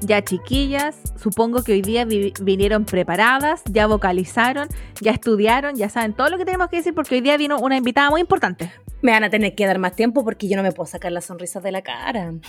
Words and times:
Ya 0.00 0.22
chiquillas, 0.24 0.96
supongo 1.16 1.62
que 1.62 1.72
hoy 1.72 1.82
día 1.82 2.04
vi- 2.06 2.32
vinieron 2.40 2.84
preparadas, 2.86 3.62
ya 3.70 3.86
vocalizaron, 3.86 4.68
ya 5.00 5.12
estudiaron, 5.12 5.76
ya 5.76 5.88
saben 5.90 6.14
todo 6.14 6.30
lo 6.30 6.38
que 6.38 6.44
tenemos 6.46 6.68
que 6.68 6.76
decir 6.78 6.94
porque 6.94 7.16
hoy 7.16 7.20
día 7.20 7.36
vino 7.36 7.58
una 7.58 7.76
invitada 7.76 8.08
muy 8.10 8.22
importante. 8.22 8.72
Me 9.02 9.12
van 9.12 9.24
a 9.24 9.30
tener 9.30 9.54
que 9.54 9.66
dar 9.66 9.78
más 9.78 9.96
tiempo 9.96 10.24
porque 10.24 10.48
yo 10.48 10.56
no 10.56 10.62
me 10.62 10.72
puedo 10.72 10.86
sacar 10.86 11.12
las 11.12 11.24
sonrisas 11.24 11.62
de 11.62 11.72
la 11.72 11.82
cara. 11.82 12.32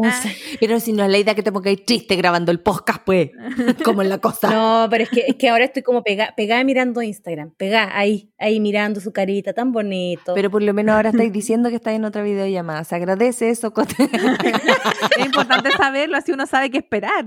No 0.00 0.10
sé. 0.10 0.34
Pero 0.58 0.80
si 0.80 0.92
no 0.92 1.04
es 1.04 1.10
la 1.10 1.18
idea 1.18 1.34
que 1.34 1.42
te 1.42 1.52
pongáis 1.52 1.84
triste 1.84 2.16
grabando 2.16 2.50
el 2.50 2.60
podcast, 2.60 3.02
pues, 3.04 3.30
como 3.84 4.02
en 4.02 4.08
la 4.08 4.18
cosa. 4.18 4.50
No, 4.50 4.88
pero 4.90 5.04
es 5.04 5.10
que, 5.10 5.24
es 5.26 5.36
que 5.36 5.48
ahora 5.48 5.64
estoy 5.64 5.82
como 5.82 6.02
pegada, 6.02 6.34
pegada 6.36 6.64
mirando 6.64 7.02
Instagram, 7.02 7.52
pegada 7.56 7.96
ahí, 7.96 8.30
ahí 8.38 8.58
mirando 8.60 9.00
su 9.00 9.12
carita 9.12 9.52
tan 9.52 9.72
bonito. 9.72 10.34
Pero 10.34 10.50
por 10.50 10.62
lo 10.62 10.72
menos 10.74 10.94
ahora 10.96 11.10
estáis 11.10 11.32
diciendo 11.32 11.68
que 11.68 11.76
estáis 11.76 11.96
en 11.96 12.04
otra 12.04 12.22
videollamada. 12.22 12.84
Se 12.84 12.94
agradece 12.94 13.50
eso. 13.50 13.72
Es 15.16 15.24
importante 15.24 15.70
saberlo, 15.72 16.16
así 16.16 16.32
uno 16.32 16.46
sabe 16.46 16.70
qué 16.70 16.78
esperar. 16.78 17.24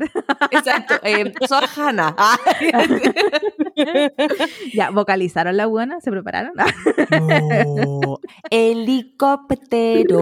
Exacto. 0.51 0.95
Eh, 1.03 1.33
soy 1.47 1.65
Hanna. 1.75 2.15
ya, 4.73 4.89
vocalizaron 4.91 5.55
la 5.57 5.65
buena, 5.65 5.99
se 6.01 6.11
prepararon. 6.11 6.53
No. 6.55 7.68
Helicóptero. 8.49 10.21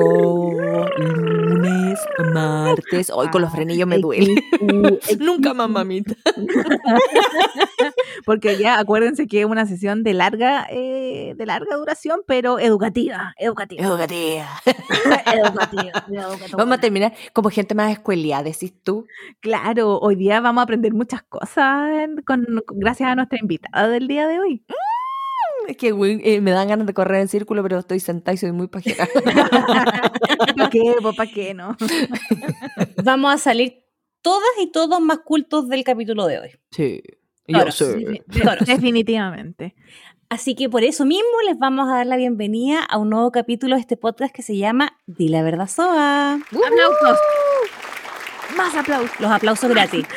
Lunes, 0.98 2.00
martes. 2.34 3.10
Hoy 3.10 3.30
con 3.30 3.42
los 3.42 3.52
frenillos 3.52 3.88
me 3.88 4.00
duele. 4.00 4.36
Nunca 5.20 5.54
más, 5.54 5.70
mamita. 5.70 6.14
Porque 8.26 8.58
ya 8.58 8.80
acuérdense 8.80 9.28
que 9.28 9.42
es 9.42 9.46
una 9.46 9.66
sesión 9.66 10.04
de 10.04 10.14
larga, 10.14 10.68
eh, 10.70 11.34
de 11.38 11.46
larga 11.46 11.76
duración, 11.76 12.22
pero 12.28 12.60
educativa, 12.60 13.34
educativa. 13.38 13.84
Educativa. 13.84 14.48
educativa, 15.34 16.06
educativa. 16.10 16.58
Vamos 16.58 16.78
a 16.78 16.82
terminar 16.82 17.14
como 17.34 17.50
gente 17.50 17.76
más 17.76 17.92
escuelía, 17.92 18.44
decís 18.44 18.74
tú. 18.84 19.06
Claro, 19.40 20.00
hoy 20.00 20.16
día 20.16 20.42
vamos 20.42 20.62
a 20.62 20.64
aprender 20.64 20.94
muchas 20.94 21.24
cosas 21.24 21.90
con, 22.26 22.46
gracias 22.74 23.10
a 23.10 23.16
nuestra 23.16 23.40
invitada 23.42 23.88
del 23.88 24.08
día 24.08 24.28
de 24.28 24.40
hoy. 24.40 24.64
Es 25.68 25.76
que 25.78 25.90
eh, 25.90 26.42
me 26.42 26.52
dan 26.52 26.68
ganas 26.70 26.88
de 26.88 26.94
correr 26.94 27.22
en 27.22 27.28
círculo, 27.28 27.62
pero 27.62 27.80
estoy 27.80 28.00
sentada 28.00 28.34
y 28.34 28.38
soy 28.38 28.52
muy 28.54 28.68
pajera. 28.68 29.08
¿Para 30.58 30.70
qué? 30.70 30.96
¿Para 31.16 31.30
qué 31.32 31.54
no? 31.54 31.76
Vamos 33.04 33.34
a 33.36 33.38
salir 33.38 33.84
todas 34.22 34.48
y 34.62 34.72
todos 34.72 35.00
más 35.02 35.20
cultos 35.20 35.68
del 35.68 35.84
capítulo 35.84 36.26
de 36.26 36.40
hoy. 36.40 36.50
Sí. 36.72 37.02
Yo 37.48 37.72
sé. 37.72 37.96
De- 37.98 38.24
Toros. 38.44 38.66
definitivamente. 38.66 39.76
Así 40.30 40.56
que 40.56 40.70
por 40.70 40.84
eso 40.84 41.06
mismo 41.06 41.30
les 41.46 41.58
vamos 41.58 41.88
a 41.90 41.98
dar 41.98 42.06
la 42.06 42.18
bienvenida 42.18 42.84
a 42.84 42.98
un 42.98 43.10
nuevo 43.10 43.32
capítulo 43.32 43.76
de 43.76 43.82
este 43.82 43.96
podcast 43.96 44.34
que 44.36 44.42
se 44.42 44.58
llama 44.58 44.98
Di 45.06 45.30
la 45.30 45.42
verdad 45.44 45.68
Soa. 45.68 46.34
Aplausos. 46.36 47.20
Más 48.56 48.76
aplausos. 48.76 49.20
Los 49.20 49.32
aplausos 49.32 49.70
gratis. 49.70 50.06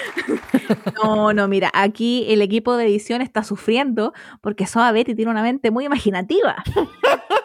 No, 1.02 1.32
no, 1.32 1.48
mira, 1.48 1.70
aquí 1.74 2.26
el 2.28 2.42
equipo 2.42 2.76
de 2.76 2.84
edición 2.84 3.22
está 3.22 3.42
sufriendo 3.42 4.12
porque 4.40 4.66
Soa 4.66 4.92
Betty 4.92 5.16
tiene 5.16 5.30
una 5.30 5.42
mente 5.42 5.70
muy 5.72 5.84
imaginativa, 5.84 6.62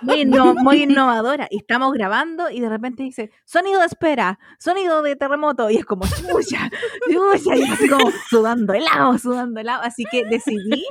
muy, 0.01 0.21
inno- 0.25 0.53
muy 0.55 0.83
innovadora. 0.83 1.47
Y 1.49 1.57
estamos 1.57 1.91
grabando 1.93 2.51
y 2.51 2.59
de 2.59 2.69
repente 2.69 3.01
dice, 3.01 3.31
sonido 3.45 3.79
de 3.79 3.87
espera, 3.87 4.37
sonido 4.59 5.01
de 5.01 5.15
terremoto. 5.15 5.69
Y 5.71 5.77
es 5.77 5.85
como, 5.85 6.05
chucha, 6.05 6.69
chucha, 7.11 7.55
y 7.55 7.63
así 7.63 7.87
como 7.89 8.11
sudando 8.29 8.73
helado, 8.73 9.17
sudando 9.17 9.59
helado. 9.59 9.81
Así 9.83 10.03
que 10.11 10.23
decidí 10.25 10.85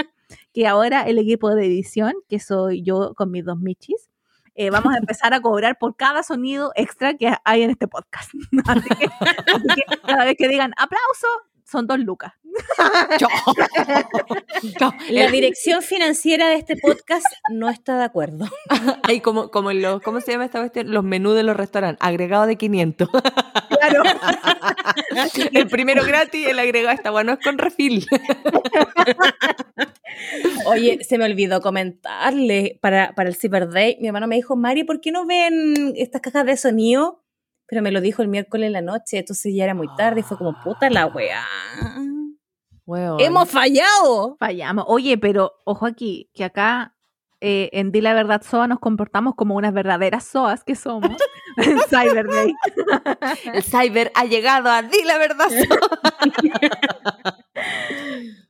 que 0.52 0.66
ahora 0.66 1.02
el 1.02 1.18
equipo 1.18 1.54
de 1.54 1.66
edición, 1.66 2.14
que 2.28 2.40
soy 2.40 2.82
yo 2.82 3.14
con 3.14 3.30
mis 3.30 3.44
dos 3.44 3.58
michis, 3.58 4.10
eh, 4.54 4.70
vamos 4.70 4.94
a 4.94 4.98
empezar 4.98 5.34
a 5.34 5.40
cobrar 5.40 5.78
por 5.78 5.96
cada 5.96 6.22
sonido 6.22 6.72
extra 6.76 7.14
que 7.14 7.34
hay 7.44 7.62
en 7.62 7.70
este 7.70 7.88
podcast. 7.88 8.30
Así 8.66 8.88
que, 8.88 9.06
así 9.06 9.68
que 9.74 9.82
cada 10.06 10.24
vez 10.24 10.36
que 10.38 10.48
digan 10.48 10.72
aplauso, 10.76 11.26
son 11.64 11.86
dos 11.86 11.98
lucas. 11.98 12.32
La 15.10 15.28
dirección 15.28 15.82
financiera 15.82 16.48
de 16.48 16.56
este 16.56 16.76
podcast 16.76 17.26
no 17.50 17.68
está 17.68 17.98
de 17.98 18.04
acuerdo. 18.04 18.46
Ahí 19.02 19.20
como, 19.20 19.50
como 19.50 19.70
en 19.70 19.82
los, 19.82 20.00
¿cómo 20.02 20.20
se 20.20 20.32
llama 20.32 20.44
esta 20.44 20.60
cuestión? 20.60 20.92
Los 20.92 21.04
menús 21.04 21.34
de 21.34 21.42
los 21.42 21.56
restaurantes, 21.56 22.06
agregado 22.06 22.46
de 22.46 22.56
500. 22.56 23.08
Claro. 23.08 24.02
el 25.52 25.68
primero 25.68 26.04
gratis, 26.04 26.46
el 26.46 26.58
agregado 26.58 26.94
está 26.94 27.10
bueno, 27.10 27.32
es 27.32 27.38
con 27.40 27.58
refil. 27.58 28.06
Oye, 30.66 31.02
se 31.04 31.18
me 31.18 31.24
olvidó 31.24 31.60
comentarle 31.60 32.78
para, 32.80 33.14
para 33.14 33.28
el 33.28 33.36
Cyber 33.36 33.68
Day. 33.68 33.98
Mi 34.00 34.08
hermano 34.08 34.26
me 34.26 34.36
dijo, 34.36 34.56
Mari, 34.56 34.84
¿por 34.84 35.00
qué 35.00 35.12
no 35.12 35.26
ven 35.26 35.94
estas 35.96 36.20
cajas 36.20 36.46
de 36.46 36.56
sonido? 36.56 37.22
Pero 37.66 37.82
me 37.82 37.90
lo 37.90 38.00
dijo 38.00 38.22
el 38.22 38.28
miércoles 38.28 38.66
en 38.66 38.72
la 38.74 38.82
noche, 38.82 39.18
entonces 39.18 39.54
ya 39.54 39.64
era 39.64 39.74
muy 39.74 39.88
tarde 39.96 40.20
y 40.20 40.22
fue 40.22 40.36
como, 40.36 40.54
puta 40.62 40.90
la 40.90 41.06
weá. 41.06 41.44
Weón. 42.86 43.20
¡Hemos 43.20 43.48
fallado! 43.48 44.36
Fallamos. 44.38 44.84
Oye, 44.88 45.16
pero 45.16 45.52
ojo 45.64 45.86
aquí, 45.86 46.30
que 46.34 46.44
acá 46.44 46.94
eh, 47.40 47.70
en 47.72 47.92
Di 47.92 48.00
la 48.00 48.14
Verdad 48.14 48.42
SOA 48.42 48.68
nos 48.68 48.78
comportamos 48.78 49.34
como 49.34 49.54
unas 49.54 49.72
verdaderas 49.72 50.24
SOAs 50.24 50.64
que 50.64 50.74
somos 50.74 51.10
en 51.56 51.78
Cyber 51.88 52.26
Day. 52.28 52.54
El 53.52 53.62
cyber 53.62 54.12
ha 54.14 54.24
llegado 54.24 54.70
a 54.70 54.82
di 54.82 55.02
la 55.04 55.18
verdad. 55.18 55.48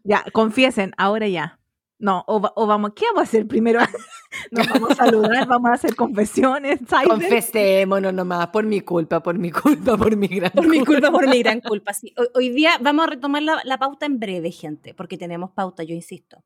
Ya, 0.06 0.22
confiesen, 0.32 0.92
ahora 0.98 1.28
ya. 1.28 1.58
No, 1.98 2.24
o, 2.26 2.40
va- 2.40 2.52
o 2.56 2.66
vamos, 2.66 2.92
¿qué 2.94 3.04
vamos 3.06 3.20
a 3.20 3.22
hacer 3.22 3.46
primero? 3.46 3.80
Nos 4.50 4.68
vamos 4.68 4.90
a 4.90 4.94
saludar, 4.96 5.46
vamos 5.46 5.70
a 5.70 5.74
hacer 5.74 5.94
confesiones, 5.94 6.80
Cyber. 6.88 7.06
Confesémonos 7.08 8.12
nomás, 8.12 8.48
por 8.48 8.64
mi 8.66 8.80
culpa, 8.80 9.22
por 9.22 9.38
mi 9.38 9.50
culpa, 9.52 9.96
por 9.96 10.16
mi 10.16 10.26
gran 10.26 10.50
Por 10.50 10.66
mi 10.66 10.84
culpa, 10.84 11.10
por 11.12 11.28
mi 11.28 11.40
gran 11.40 11.60
culpa. 11.60 11.92
Sí. 11.94 12.12
Hoy, 12.18 12.26
hoy 12.34 12.48
día 12.50 12.72
vamos 12.80 13.06
a 13.06 13.10
retomar 13.10 13.42
la, 13.42 13.60
la 13.64 13.78
pauta 13.78 14.06
en 14.06 14.18
breve, 14.18 14.50
gente, 14.50 14.92
porque 14.92 15.16
tenemos 15.16 15.52
pauta, 15.52 15.84
yo 15.84 15.94
insisto. 15.94 16.42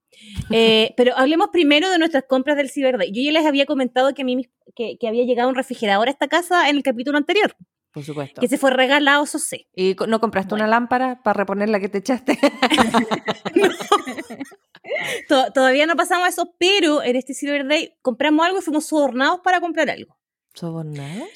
Eh, 0.50 0.92
pero 0.98 1.16
hablemos 1.16 1.48
primero 1.48 1.88
de 1.90 1.98
nuestras 1.98 2.24
compras 2.28 2.56
del 2.58 2.68
Cyber 2.70 2.98
Day. 2.98 3.10
Yo 3.10 3.22
ya 3.22 3.32
les 3.32 3.46
había 3.46 3.64
comentado 3.64 4.12
que, 4.12 4.22
a 4.22 4.24
mí, 4.26 4.46
que, 4.76 4.98
que 4.98 5.08
había 5.08 5.24
llegado 5.24 5.48
un 5.48 5.54
refrigerador 5.54 6.08
a 6.08 6.10
esta 6.10 6.28
casa 6.28 6.68
en 6.68 6.76
el 6.76 6.82
capítulo 6.82 7.16
anterior, 7.16 7.56
Por 7.92 8.04
supuesto. 8.04 8.40
que 8.42 8.48
se 8.48 8.58
fue 8.58 8.70
regalado, 8.70 9.24
eso. 9.24 9.38
¿Y 9.74 9.96
no 10.06 10.20
compraste 10.20 10.54
una 10.54 10.66
lámpara 10.66 11.22
para 11.22 11.38
reponer 11.38 11.70
la 11.70 11.80
que 11.80 11.88
te 11.88 11.98
echaste? 11.98 12.38
To- 13.54 13.70
todavía 15.54 15.86
no 15.86 15.96
pasamos 15.96 16.28
eso, 16.28 16.54
pero 16.58 17.02
en 17.02 17.16
este 17.16 17.34
Cyber 17.34 17.66
Day 17.66 17.94
compramos 18.02 18.46
algo 18.46 18.58
y 18.58 18.62
fuimos 18.62 18.86
sobornados 18.86 19.40
para 19.40 19.60
comprar 19.60 19.90
algo. 19.90 20.18
¿Sobornados? 20.54 21.28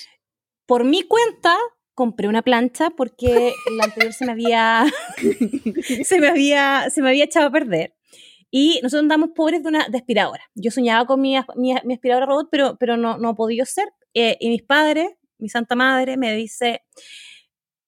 Por 0.67 0.85
mi 0.85 1.03
cuenta, 1.03 1.57
compré 1.95 2.29
una 2.29 2.43
plancha 2.43 2.91
porque 2.91 3.53
la 3.77 3.85
anterior 3.85 4.13
se 4.13 4.27
me 4.27 4.33
había, 4.33 4.85
se 6.05 6.21
me 6.21 6.29
había, 6.29 6.89
se 6.91 7.03
me 7.03 7.11
había 7.11 7.25
echado 7.25 7.47
a 7.47 7.53
perder. 7.53 7.95
Y 8.51 8.81
nosotros 8.83 9.03
andamos 9.03 9.31
pobres 9.35 9.63
de 9.63 9.69
una 9.69 9.89
de 9.89 9.97
aspiradora. 9.97 10.45
Yo 10.55 10.71
soñaba 10.71 11.07
con 11.07 11.21
mi, 11.21 11.37
mi, 11.57 11.75
mi 11.85 11.95
aspiradora 11.95 12.27
robot, 12.27 12.49
pero, 12.51 12.77
pero 12.79 12.97
no, 12.97 13.17
no 13.17 13.31
ha 13.31 13.35
podido 13.35 13.65
ser. 13.65 13.89
Eh, 14.13 14.37
y 14.41 14.51
mis 14.51 14.63
padres, 14.63 15.11
mi 15.39 15.49
santa 15.49 15.75
madre, 15.75 16.19
me 16.19 16.35
dice, 16.35 16.83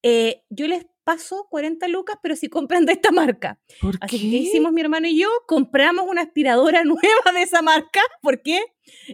eh, 0.02 0.42
yo 0.48 0.66
les 0.66 0.86
paso 1.04 1.46
40 1.50 1.86
lucas, 1.88 2.16
pero 2.22 2.34
si 2.36 2.48
compran 2.48 2.86
de 2.86 2.92
esta 2.94 3.12
marca. 3.12 3.58
¿Por 3.80 3.96
Así 4.00 4.16
qué? 4.18 4.22
que, 4.24 4.30
¿qué 4.30 4.36
hicimos 4.38 4.72
mi 4.72 4.80
hermano 4.80 5.06
y 5.06 5.20
yo? 5.20 5.28
Compramos 5.46 6.06
una 6.08 6.22
aspiradora 6.22 6.82
nueva 6.84 7.32
de 7.34 7.42
esa 7.42 7.62
marca. 7.62 8.00
¿Por 8.22 8.42
qué? 8.42 8.60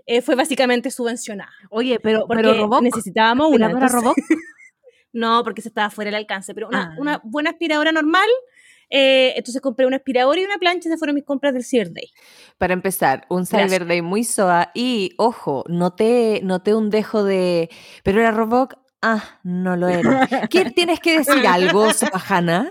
Eh, 0.07 0.23
fue 0.23 0.35
básicamente 0.37 0.91
subvencionada. 0.91 1.51
Oye, 1.71 1.99
pero, 2.01 2.27
Porque 2.27 2.43
pero 2.43 2.55
Roboc, 2.55 2.83
necesitábamos 2.83 3.49
una. 3.53 3.67
¿aspiradora 3.67 3.87
entonces- 3.99 4.03
Roboc? 4.03 4.17
no, 5.13 5.43
porque 5.45 5.63
se 5.63 5.69
estaba 5.69 5.91
fuera 5.91 6.09
del 6.11 6.17
alcance, 6.21 6.55
pero 6.55 6.69
una, 6.69 6.93
Ah. 6.95 6.97
una 6.99 7.21
buena 7.25 7.51
aspiradora 7.51 7.93
normal. 7.93 8.29
eh, 8.93 9.35
entonces 9.37 9.63
compré 9.63 9.87
una 9.87 9.99
aspiradora 9.99 10.41
y 10.41 10.45
una 10.45 10.59
plancha, 10.59 10.89
esas 10.89 10.99
fueron 10.99 11.15
mis 11.15 11.23
compras 11.25 11.55
del 11.55 11.65
Cyber 11.65 11.93
Day. 11.93 12.11
Para 12.59 12.73
empezar, 12.73 13.25
un 13.31 13.45
Gracias. 13.45 13.63
Cyber 13.71 13.87
Day 13.87 14.03
muy 14.03 14.25
soa 14.25 14.73
y, 14.75 15.13
ojo, 15.17 15.63
noté, 15.69 16.41
noté 16.43 16.75
un 16.75 16.91
dejo 16.91 17.23
de... 17.23 17.71
Pero 18.03 18.19
era 18.19 18.33
Roboc, 18.33 18.75
ah, 19.03 19.23
no 19.43 19.77
lo 19.77 19.89
era. 19.89 20.27
¿Qué, 20.51 20.71
¿Tienes 20.71 21.01
que 21.01 21.19
decir 21.19 21.47
algo, 21.47 21.93
Soajana? 21.93 22.71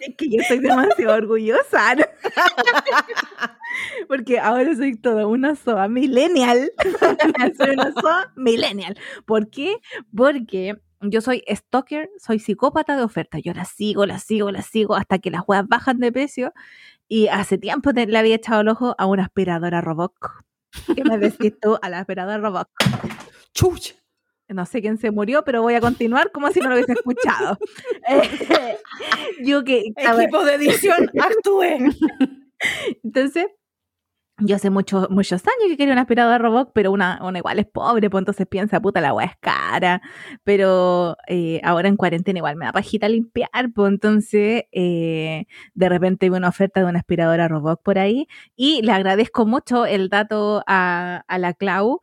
Es 0.00 0.14
que 0.16 0.28
yo 0.28 0.40
estoy 0.40 0.60
demasiado 0.60 1.14
orgullosa. 1.14 1.94
¿no? 1.94 2.04
Porque 4.08 4.38
ahora 4.38 4.74
soy 4.74 4.96
toda 4.96 5.26
una 5.26 5.54
SOA 5.54 5.88
millennial. 5.88 6.72
soy 7.58 7.70
una 7.70 7.92
SOA 7.92 8.32
millennial. 8.36 8.96
¿Por 9.26 9.50
qué? 9.50 9.76
Porque 10.14 10.80
yo 11.00 11.20
soy 11.20 11.44
stalker, 11.48 12.10
soy 12.18 12.38
psicópata 12.38 12.96
de 12.96 13.02
oferta. 13.02 13.38
Yo 13.38 13.52
las 13.52 13.68
sigo, 13.68 14.06
las 14.06 14.22
sigo, 14.22 14.50
las 14.50 14.66
sigo 14.66 14.96
hasta 14.96 15.18
que 15.18 15.30
las 15.30 15.42
weas 15.46 15.66
bajan 15.68 15.98
de 15.98 16.12
precio. 16.12 16.52
Y 17.08 17.28
hace 17.28 17.58
tiempo 17.58 17.90
le 17.92 18.18
había 18.18 18.34
echado 18.34 18.60
el 18.60 18.68
ojo 18.68 18.94
a 18.98 19.06
una 19.06 19.24
aspiradora 19.24 19.80
Roboc. 19.80 20.44
¿Qué 20.94 21.04
me 21.04 21.18
decís 21.18 21.54
tú 21.60 21.78
a 21.80 21.88
la 21.88 22.00
aspiradora 22.00 22.38
Roboc? 22.38 22.68
Chuch. 23.54 23.97
No 24.48 24.66
sé 24.66 24.80
quién 24.80 24.98
se 24.98 25.10
murió, 25.10 25.44
pero 25.44 25.62
voy 25.62 25.74
a 25.74 25.80
continuar 25.80 26.32
como 26.32 26.50
si 26.50 26.60
no 26.60 26.68
lo 26.68 26.74
hubiese 26.74 26.92
escuchado. 26.92 27.58
Eh, 28.08 28.78
yo 29.42 29.64
que... 29.64 29.92
ver, 29.96 30.30
de 30.30 30.54
edición, 30.54 31.10
actúe. 31.20 31.92
entonces, 33.04 33.46
yo 34.40 34.56
hace 34.56 34.70
muchos 34.70 35.10
muchos 35.10 35.42
años 35.42 35.68
que 35.68 35.76
quería 35.76 35.92
una 35.92 36.02
aspiradora 36.02 36.38
robot, 36.38 36.70
pero 36.72 36.92
una, 36.92 37.18
una 37.22 37.38
igual 37.38 37.58
es 37.58 37.66
pobre, 37.66 38.08
pues 38.08 38.20
entonces 38.22 38.46
piensa, 38.46 38.80
puta, 38.80 39.00
la 39.00 39.12
weá 39.12 39.26
es 39.26 39.36
cara. 39.40 40.00
Pero 40.44 41.16
eh, 41.26 41.60
ahora 41.64 41.88
en 41.88 41.96
cuarentena 41.96 42.38
igual 42.38 42.56
me 42.56 42.66
da 42.66 42.72
pajita 42.72 43.08
limpiar, 43.08 43.72
pues 43.74 43.90
entonces 43.90 44.64
eh, 44.72 45.46
de 45.74 45.88
repente 45.88 46.30
vi 46.30 46.36
una 46.36 46.48
oferta 46.48 46.80
de 46.80 46.86
una 46.86 47.00
aspiradora 47.00 47.48
robot 47.48 47.82
por 47.82 47.98
ahí 47.98 48.28
y 48.56 48.80
le 48.82 48.92
agradezco 48.92 49.44
mucho 49.44 49.86
el 49.86 50.08
dato 50.08 50.62
a, 50.66 51.24
a 51.26 51.38
la 51.38 51.52
Clau 51.54 52.00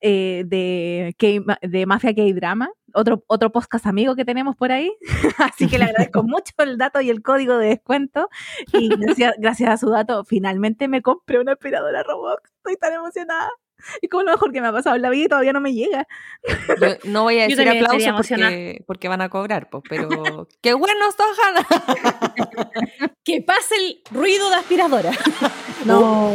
eh, 0.00 0.44
de, 0.46 1.14
K- 1.18 1.58
de 1.66 1.86
Mafia 1.86 2.14
K-Drama, 2.14 2.70
otro, 2.94 3.24
otro 3.26 3.50
podcast 3.52 3.86
amigo 3.86 4.14
que 4.16 4.24
tenemos 4.24 4.56
por 4.56 4.72
ahí. 4.72 4.92
Así 5.38 5.68
que 5.68 5.78
le 5.78 5.84
agradezco 5.84 6.22
mucho 6.24 6.52
el 6.58 6.78
dato 6.78 7.00
y 7.00 7.10
el 7.10 7.22
código 7.22 7.58
de 7.58 7.68
descuento. 7.68 8.28
Y 8.72 8.88
gracias, 8.96 9.34
gracias 9.38 9.70
a 9.70 9.76
su 9.76 9.90
dato, 9.90 10.24
finalmente 10.24 10.88
me 10.88 11.02
compré 11.02 11.40
una 11.40 11.52
aspiradora 11.52 12.02
robot. 12.02 12.40
Estoy 12.58 12.76
tan 12.76 12.92
emocionada. 12.94 13.50
Y 14.02 14.08
como 14.08 14.24
lo 14.24 14.32
mejor 14.32 14.52
que 14.52 14.60
me 14.60 14.68
ha 14.68 14.72
pasado 14.72 14.96
en 14.96 15.02
la 15.02 15.10
vida 15.10 15.24
y 15.24 15.28
todavía 15.28 15.52
no 15.52 15.60
me 15.60 15.72
llega. 15.72 16.06
Yo 16.80 16.96
no 17.04 17.22
voy 17.22 17.38
a 17.40 17.42
decir 17.48 17.68
aplausos 17.68 18.14
porque, 18.16 18.84
porque 18.86 19.08
van 19.08 19.20
a 19.20 19.28
cobrar, 19.28 19.68
pues, 19.70 19.84
pero 19.88 20.08
¡qué 20.62 20.74
bueno, 20.74 21.06
Sohana! 21.12 21.66
Que 23.24 23.42
pase 23.42 23.74
el 23.76 24.00
ruido 24.10 24.48
de 24.50 24.56
aspiradora. 24.56 25.12
No. 25.84 26.30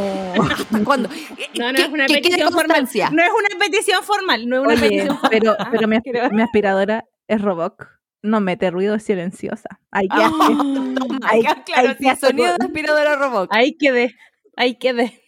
¿Hasta 0.51 0.83
cuándo? 0.83 1.09
No, 1.57 1.71
no 1.71 1.73
Que- 1.77 1.81
es 1.83 1.89
una 1.89 2.05
que 2.05 2.13
petición 2.15 2.51
formal. 2.51 2.87
No 3.11 3.23
es 3.23 3.29
una 3.31 3.59
petición 3.59 4.03
formal, 4.03 4.47
no 4.47 4.55
es 4.57 4.61
una 4.63 4.73
Oye, 4.73 4.81
petición 4.81 5.17
formal. 5.19 5.29
pero, 5.31 5.55
Ah, 5.59 5.69
pero 5.71 5.87
mi, 5.87 6.41
aspiradora 6.41 7.05
es 7.27 7.41
robot. 7.41 7.75
No 8.21 8.39
mete 8.39 8.71
ruido, 8.71 8.95
es 8.95 9.03
silenciosa. 9.03 9.81
Hay 9.91 10.07
que 10.07 10.15
Ah, 10.15 10.27
hacer. 10.27 10.55
toma, 10.95 11.19
Hay- 11.23 11.41
ya, 11.43 11.63
claro, 11.63 11.89
hay 11.89 11.95
que 11.95 12.03
sí, 12.03 12.09
hacer 12.09 12.29
sonido 12.29 12.55
de 12.57 12.65
aspiradora 12.65 13.15
robot 13.17 13.49
Ahí 13.51 13.75
quedé, 13.77 14.15
ahí 14.55 14.77
quedé. 14.77 15.19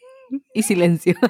Y 0.53 0.63
silencio. 0.63 1.15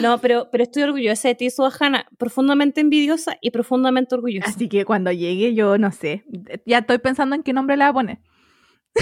No, 0.00 0.18
pero, 0.18 0.48
pero 0.50 0.64
estoy 0.64 0.82
orgullosa 0.82 1.28
de 1.28 1.34
ti, 1.34 1.50
Suajana. 1.50 2.06
Profundamente 2.16 2.80
envidiosa 2.80 3.36
y 3.40 3.50
profundamente 3.50 4.14
orgullosa. 4.14 4.48
Así 4.48 4.68
que 4.68 4.84
cuando 4.84 5.12
llegue, 5.12 5.54
yo 5.54 5.78
no 5.78 5.92
sé. 5.92 6.24
Ya 6.64 6.78
estoy 6.78 6.98
pensando 6.98 7.36
en 7.36 7.42
qué 7.42 7.52
nombre 7.52 7.76
le 7.76 7.84
voy 7.84 7.90
a 7.90 7.92
poner. 7.92 8.18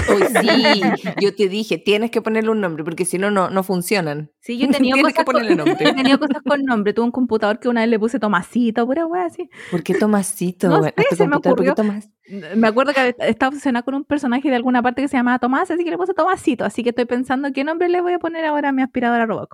Hoy 0.09 0.23
sí, 0.41 0.81
yo 1.21 1.35
te 1.35 1.49
dije, 1.49 1.79
tienes 1.79 2.11
que 2.11 2.21
ponerle 2.21 2.51
un 2.51 2.61
nombre 2.61 2.85
porque 2.85 3.05
si 3.05 3.19
no, 3.19 3.31
no 3.31 3.51
no 3.51 3.63
funcionan. 3.63 4.31
Sí, 4.41 4.59
yo 4.59 4.67
he 4.67 4.71
tenido, 4.71 4.99
cosas 4.99 5.15
que 5.15 5.25
ponerle 5.25 5.57
con, 5.57 5.67
nombre. 5.67 5.77
he 5.89 5.95
tenido 5.95 6.19
cosas 6.19 6.43
con 6.43 6.63
nombre. 6.65 6.93
Tuve 6.93 7.07
un 7.07 7.13
computador 7.13 7.59
que 7.59 7.69
una 7.69 7.81
vez 7.81 7.91
le 7.91 7.99
puse 7.99 8.19
Tomasito, 8.19 8.87
pura 8.87 9.07
así. 9.25 9.49
¿Por 9.71 9.83
qué 9.83 9.95
Tomasito? 9.95 10.69
No 10.69 10.83
sé, 10.83 10.95
se 11.17 11.27
me 11.27 11.37
ocurrió. 11.37 11.75
Tomás? 11.75 12.11
Me 12.57 12.67
acuerdo 12.67 12.93
que 12.93 13.15
estaba 13.21 13.51
obsesionada 13.51 13.85
con 13.85 13.95
un 13.95 14.05
personaje 14.05 14.51
de 14.51 14.57
alguna 14.57 14.83
parte 14.83 15.01
que 15.01 15.09
se 15.09 15.17
llamaba 15.17 15.39
Tomás, 15.39 15.71
así 15.71 15.85
que 15.85 15.91
le 15.91 15.97
puse 15.97 16.13
Tomasito. 16.13 16.65
Así 16.65 16.83
que 16.83 16.91
estoy 16.91 17.05
pensando 17.05 17.53
qué 17.53 17.65
nombre 17.65 17.89
le 17.89 18.01
voy 18.01 18.15
a 18.15 18.19
poner 18.19 18.45
ahora 18.45 18.71
a 18.71 18.73
mi 18.73 18.83
aspiradora 18.83 19.27
robot. 19.27 19.51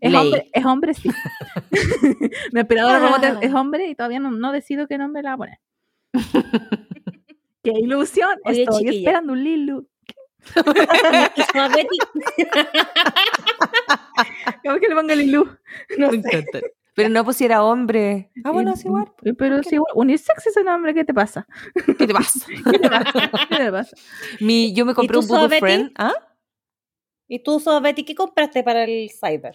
Es 0.00 0.10
Ley. 0.10 0.20
hombre, 0.20 0.50
es 0.52 0.64
hombre, 0.64 0.94
sí. 0.94 1.10
mi 2.52 2.60
aspiradora 2.60 2.98
robot 2.98 3.42
es, 3.42 3.52
Ah. 3.52 3.60
hombre 3.60 3.86
y 3.86 3.94
todavía 3.94 4.20
no, 4.20 4.30
no 4.30 4.52
decido 4.52 4.86
qué 4.88 4.98
nombre 4.98 5.22
le 5.22 5.28
voy 5.28 5.34
a 5.34 5.36
poner. 5.36 5.58
¡Qué 7.72 7.78
ilusión! 7.80 8.38
Oye, 8.44 8.62
Estoy 8.62 8.78
chiquilla. 8.84 8.98
esperando 8.98 9.32
un 9.32 9.42
Lilu. 9.44 9.88
Y 11.36 11.42
¿Cómo 14.68 14.76
que 14.80 14.88
le 14.88 14.94
ponga 14.94 15.14
Lilu? 15.14 15.44
No 15.98 16.10
Me 16.10 16.22
sé. 16.22 16.28
encanta. 16.28 16.60
Pero 16.94 17.08
no 17.10 17.24
pusiera 17.24 17.62
hombre. 17.62 18.30
Ah, 18.44 18.52
bueno, 18.52 18.72
es 18.72 18.84
igual. 18.84 19.12
Eh, 19.24 19.34
Pero 19.34 19.62
sí, 19.62 19.76
unisex 19.94 20.46
ese 20.46 20.62
nombre, 20.64 20.94
¿qué 20.94 21.04
te 21.04 21.12
pasa? 21.12 21.46
¿Qué 21.98 22.06
te 22.06 22.14
pasa? 22.14 22.46
¿Qué 22.72 22.78
te 22.78 22.88
pasa? 22.88 23.30
¿Qué 23.50 23.56
te 23.56 23.70
pasa? 23.72 23.96
Mi, 24.40 24.72
yo 24.72 24.86
me 24.86 24.94
compré 24.94 25.18
un 25.18 25.24
Sobetti? 25.24 25.60
Friend. 25.60 25.92
¿Ah? 25.98 26.14
¿Y 27.28 27.40
tú, 27.40 27.58
Suavetti, 27.58 28.04
qué 28.04 28.14
compraste 28.14 28.62
para 28.62 28.84
el 28.84 29.10
Cyber? 29.10 29.52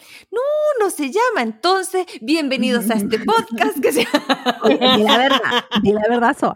No 0.82 0.90
se 0.90 1.10
llama. 1.10 1.42
Entonces, 1.42 2.06
bienvenidos 2.20 2.90
a 2.90 2.96
este 2.96 3.18
podcast 3.20 3.80
que 3.82 3.94
se 3.94 4.00
di 4.98 5.04
la 5.04 5.18
verdad, 5.18 5.40
di 5.82 5.94
la 5.94 6.02
verdad, 6.10 6.36
So. 6.38 6.54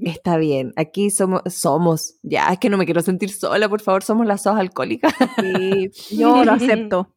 Está 0.00 0.38
bien, 0.38 0.72
aquí 0.76 1.10
somos, 1.10 1.42
somos, 1.48 2.14
ya, 2.22 2.48
es 2.48 2.58
que 2.58 2.70
no 2.70 2.78
me 2.78 2.86
quiero 2.86 3.02
sentir 3.02 3.30
sola, 3.30 3.68
por 3.68 3.82
favor, 3.82 4.02
somos 4.02 4.26
las 4.26 4.42
SOS 4.42 4.58
alcohólicas. 4.58 5.12
Sí, 5.38 5.90
yo 6.16 6.42
lo 6.44 6.52
acepto. 6.52 7.14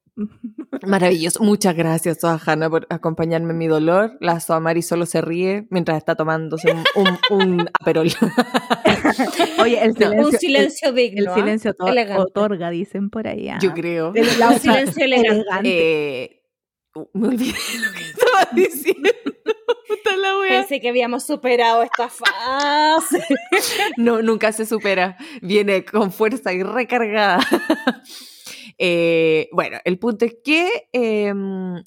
Maravilloso, 0.86 1.42
muchas 1.42 1.76
gracias, 1.76 2.20
Soa 2.20 2.40
Hanna, 2.46 2.70
por 2.70 2.86
acompañarme 2.90 3.52
en 3.52 3.58
mi 3.58 3.68
dolor. 3.68 4.18
La 4.20 4.42
Soa 4.42 4.60
Mari 4.60 4.82
solo 4.82 5.06
se 5.06 5.22
ríe 5.22 5.68
mientras 5.70 5.98
está 5.98 6.16
tomándose 6.16 6.74
un, 6.74 6.84
un, 7.30 7.58
un 7.60 7.70
aperol. 7.80 8.08
Oye, 9.60 9.84
el 9.84 9.94
silencio, 9.94 10.26
Un 10.28 10.32
silencio 10.34 10.90
el, 10.90 10.96
digno. 10.96 11.34
el 11.34 11.40
silencio 11.40 11.72
otor- 11.74 11.90
Elegante. 11.90 12.22
otorga, 12.22 12.70
dicen 12.70 13.10
por 13.10 13.28
ahí. 13.28 13.50
ah. 13.50 13.60
Yo 13.62 13.74
creo. 13.74 14.14
El- 14.16 14.40
la 14.40 14.50
Un 14.50 14.60
silencio 14.60 15.04
elegante. 15.06 15.46
Eh, 15.64 16.44
me 17.14 17.28
olvidé 17.30 17.54
lo 17.80 17.92
que 17.94 18.02
estaba 18.04 18.50
diciendo. 18.54 19.10
La. 20.22 20.32
Pensé 20.48 20.80
que 20.82 20.90
habíamos 20.90 21.24
superado 21.26 21.82
esta 21.84 22.10
fase. 22.10 23.24
No, 23.98 24.22
nunca 24.22 24.52
se 24.52 24.66
supera. 24.66 25.18
Viene 25.42 25.84
con 25.86 26.12
fuerza 26.12 26.52
y 26.54 26.62
recargada. 26.64 27.40
Eh, 28.78 29.48
bueno, 29.52 29.78
el 29.86 29.98
punto 30.00 30.26
es 30.26 30.36
que. 30.44 30.88
eh, 30.92 31.34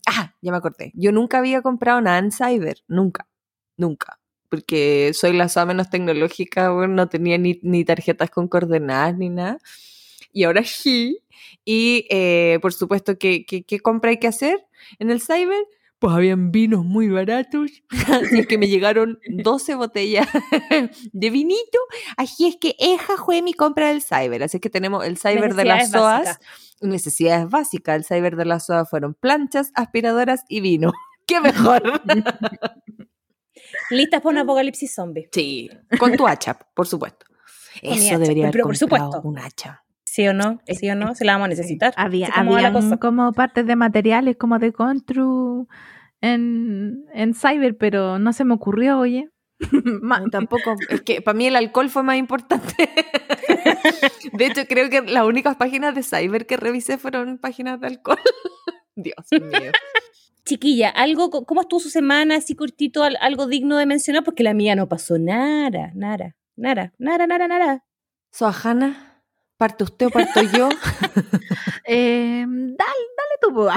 ah, 0.06 0.34
ya 0.40 0.50
me 0.52 0.56
acordé. 0.56 0.90
Yo 0.94 1.12
nunca 1.12 1.38
había 1.38 1.60
comprado 1.62 2.00
nada 2.00 2.18
en 2.18 2.30
Cyber. 2.32 2.78
Nunca. 2.88 3.28
Nunca. 3.76 4.18
Porque 4.54 5.12
soy 5.14 5.32
la 5.32 5.48
SOA 5.48 5.66
menos 5.66 5.90
tecnológica, 5.90 6.70
bueno, 6.70 6.94
no 6.94 7.08
tenía 7.08 7.38
ni, 7.38 7.58
ni 7.62 7.84
tarjetas 7.84 8.30
con 8.30 8.48
coordenadas 8.48 9.16
ni 9.16 9.28
nada. 9.28 9.58
Y 10.32 10.44
ahora 10.44 10.64
sí. 10.64 11.18
Y 11.64 12.06
eh, 12.10 12.58
por 12.62 12.72
supuesto, 12.72 13.18
¿qué, 13.18 13.44
qué 13.44 13.80
compra 13.80 14.10
hay 14.10 14.18
que 14.18 14.28
hacer 14.28 14.64
en 14.98 15.10
el 15.10 15.20
Cyber? 15.20 15.64
Pues 16.04 16.14
habían 16.14 16.52
vinos 16.52 16.84
muy 16.84 17.08
baratos. 17.08 17.70
Así 18.12 18.44
que 18.46 18.58
me 18.58 18.68
llegaron 18.68 19.18
12 19.26 19.74
botellas 19.74 20.28
de 21.12 21.30
vinito 21.30 21.78
Así 22.18 22.46
es 22.46 22.56
que 22.60 22.76
esa 22.78 23.16
fue 23.16 23.40
mi 23.40 23.54
compra 23.54 23.88
del 23.88 24.02
cyber. 24.02 24.42
Así 24.42 24.60
que 24.60 24.68
tenemos 24.68 25.04
el 25.06 25.16
cyber 25.16 25.54
de 25.54 25.64
las 25.64 25.90
SOAS. 25.90 26.38
Necesidades 26.82 27.48
básicas. 27.48 27.96
El 27.96 28.04
cyber 28.04 28.36
de 28.36 28.44
las 28.44 28.66
SOAS 28.66 28.90
fueron 28.90 29.14
planchas, 29.14 29.70
aspiradoras 29.74 30.44
y 30.46 30.60
vino. 30.60 30.92
¡Qué 31.26 31.40
mejor! 31.40 32.02
Listas 33.90 34.20
para 34.20 34.32
un 34.32 34.38
apocalipsis 34.38 34.94
zombie. 34.94 35.28
sí. 35.32 35.70
Con 35.98 36.16
tu 36.16 36.26
hacha, 36.26 36.54
por 36.74 36.86
supuesto. 36.86 37.26
Eso 37.82 38.06
hacha, 38.06 38.18
debería 38.18 38.44
haber 38.44 38.52
pero 38.52 38.64
por 38.64 38.78
comprado 38.78 39.10
supuesto. 39.10 39.28
un 39.28 39.38
hacha. 39.38 39.84
¿Sí 40.04 40.28
o 40.28 40.32
no? 40.32 40.60
¿Sí 40.66 40.88
o 40.88 40.94
no? 40.94 41.14
Se 41.14 41.24
la 41.24 41.32
vamos 41.32 41.46
a 41.46 41.48
necesitar. 41.48 41.92
Había, 41.96 42.28
Así 42.28 42.98
como 42.98 43.32
partes 43.32 43.66
de 43.66 43.74
materiales 43.74 44.36
como 44.36 44.58
de 44.60 44.72
Contru 44.72 45.66
en, 46.20 47.04
en 47.12 47.34
Cyber, 47.34 47.76
pero 47.76 48.18
no 48.18 48.32
se 48.32 48.44
me 48.44 48.54
ocurrió, 48.54 48.98
oye. 48.98 49.30
Tampoco. 50.30 50.76
Es 50.88 51.02
que 51.02 51.20
para 51.20 51.36
mí 51.36 51.46
el 51.46 51.56
alcohol 51.56 51.90
fue 51.90 52.02
más 52.02 52.16
importante. 52.16 52.74
De 54.32 54.46
hecho, 54.46 54.62
creo 54.68 54.88
que 54.90 55.02
las 55.02 55.24
únicas 55.24 55.56
páginas 55.56 55.94
de 55.94 56.02
cyber 56.02 56.46
que 56.46 56.56
revisé 56.56 56.98
fueron 56.98 57.38
páginas 57.38 57.80
de 57.80 57.86
alcohol. 57.88 58.18
Dios 58.96 59.16
mío. 59.32 59.72
Chiquilla, 60.46 60.90
algo, 60.90 61.30
¿cómo 61.46 61.62
estuvo 61.62 61.80
su 61.80 61.88
semana? 61.90 62.36
Así 62.36 62.54
cortito, 62.54 63.02
al- 63.02 63.16
algo 63.20 63.46
digno 63.46 63.76
de 63.78 63.86
mencionar, 63.86 64.24
porque 64.24 64.42
la 64.42 64.52
mía 64.54 64.76
no 64.76 64.88
pasó 64.88 65.18
nada, 65.18 65.90
nada, 65.94 66.36
nada, 66.56 66.92
nada, 66.98 67.26
nada, 67.26 67.48
nada. 67.48 67.84
Soajana, 68.30 69.13
¿parte 69.64 69.82
usted 69.84 70.06
o 70.06 70.10
parto 70.10 70.42
yo? 70.42 70.68
Eh, 71.86 72.44
dale, 72.46 72.76
dale 72.78 73.34
tu 73.42 73.50
boa. 73.52 73.76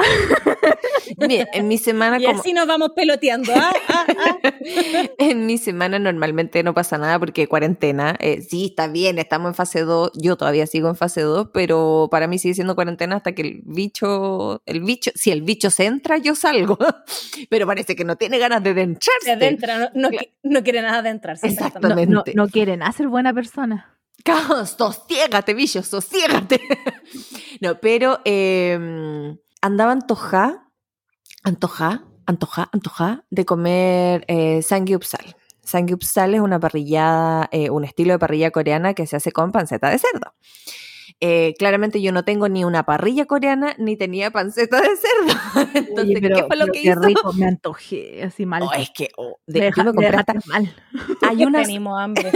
Mira, 1.18 1.46
en 1.54 1.68
mi 1.68 1.78
semana 1.78 2.18
Y 2.20 2.26
como... 2.26 2.40
así 2.40 2.54
nos 2.54 2.66
vamos 2.68 2.92
peloteando. 2.96 3.52
¿ah? 3.54 3.72
Ah, 3.90 4.06
ah. 4.08 4.38
En 5.18 5.46
mi 5.46 5.58
semana 5.58 6.00
normalmente 6.00 6.64
no 6.64 6.74
pasa 6.74 6.98
nada 6.98 7.20
porque 7.20 7.48
cuarentena. 7.48 8.16
eh, 8.20 8.42
sí, 8.42 8.68
está 8.70 8.88
bien, 8.88 9.20
estamos 9.20 9.50
en 9.50 9.56
fase 9.56 9.82
2. 9.82 10.12
Yo 10.16 10.38
todavía 10.38 10.68
sigo 10.68 10.88
en 10.90 10.96
fase 10.96 11.22
2, 11.22 11.50
pero 11.54 12.08
para 12.10 12.28
mí 12.28 12.40
sigue 12.40 12.54
siendo 12.54 12.76
cuarentena 12.76 13.18
hasta 13.18 13.34
que 13.34 13.42
el 13.42 13.62
bicho, 13.66 14.62
el 14.66 14.82
bicho, 14.82 15.12
si 15.16 15.32
el 15.32 15.42
bicho 15.42 15.70
se 15.70 15.86
entra, 15.86 16.18
yo 16.18 16.34
salgo. 16.36 16.78
Pero 17.50 17.68
parece 17.68 17.96
que 17.96 18.06
no 18.06 18.16
tiene 18.16 18.40
ganas 18.40 18.64
de 18.64 18.70
Se 18.70 18.80
adentrarse. 18.80 19.32
adentra, 19.32 19.80
no, 19.80 19.90
no, 19.96 20.10
qui- 20.10 20.32
no 20.44 20.64
quiere 20.64 20.82
nada 20.82 21.00
adentrarse. 21.00 21.48
Exacto. 21.48 21.80
No, 21.82 21.90
no, 21.90 21.96
Exactamente. 22.02 22.34
no 22.36 22.48
quieren 22.48 22.84
hacer 22.84 23.08
buena 23.10 23.34
persona. 23.34 23.97
Caos, 24.28 24.70
sosiégate, 24.78 25.54
bicho, 25.54 25.82
sosiégate. 25.84 26.60
No, 27.62 27.80
pero 27.80 28.20
eh, 28.26 29.36
andaba 29.62 29.92
antoja, 29.94 30.70
antoja, 31.44 32.04
antoja, 32.26 32.70
antoja 32.72 33.26
de 33.30 33.46
comer 33.46 34.26
eh, 34.28 34.62
sangyupsal. 34.62 35.36
Sangyupsal 35.64 36.34
es 36.36 36.42
una 36.42 36.60
parrillada, 36.60 37.50
eh, 37.52 37.70
un 37.70 37.84
estilo 37.84 38.14
de 38.14 38.20
parrilla 38.20 38.52
coreana 38.52 38.94
que 38.94 39.06
se 39.08 39.16
hace 39.18 39.32
con 39.32 39.52
panceta 39.52 39.90
de 39.90 40.00
cerdo. 40.00 40.34
Eh, 41.20 41.56
claramente 41.58 42.00
yo 42.02 42.12
no 42.12 42.24
tengo 42.24 42.48
ni 42.48 42.64
una 42.64 42.84
parrilla 42.84 43.26
coreana 43.26 43.74
ni 43.80 43.98
tenía 43.98 44.30
panceta 44.32 44.80
de 44.82 44.90
cerdo. 44.96 45.40
Entonces, 45.74 46.06
Oye, 46.06 46.22
pero, 46.22 46.36
¿qué 46.36 46.44
fue 46.44 46.56
lo 46.58 46.66
pero 46.66 46.74
que 46.74 46.82
qué 46.84 46.90
hizo? 46.92 47.00
rico, 47.02 47.34
me 47.34 47.48
antojé 47.48 48.24
así 48.24 48.46
mal. 48.46 48.64
Oh, 48.64 48.72
es 48.74 48.92
que 48.92 49.10
oh, 49.18 49.40
me, 49.48 49.54
de- 49.54 49.60
deja- 49.66 49.82
yo 49.82 49.84
me 49.86 49.90
me 49.92 49.96
compré 49.96 50.12
dejaste 50.12 50.38
hasta- 50.38 50.50
mal. 50.52 50.76
hay 51.24 51.46
unas 51.46 51.66
tenemos 51.68 52.00
hambre. 52.00 52.32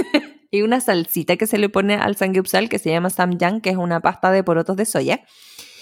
Y 0.52 0.62
una 0.62 0.82
salsita 0.82 1.38
que 1.38 1.48
se 1.48 1.58
le 1.58 1.70
pone 1.70 1.96
al 1.96 2.18
samgyeopsal 2.18 2.70
que 2.70 2.78
se 2.78 2.92
llama 2.92 3.10
samjang, 3.10 3.62
que 3.62 3.70
es 3.70 3.78
una 3.78 4.02
pasta 4.02 4.32
de 4.32 4.44
porotos 4.44 4.76
de 4.76 4.86
soya. 4.86 5.24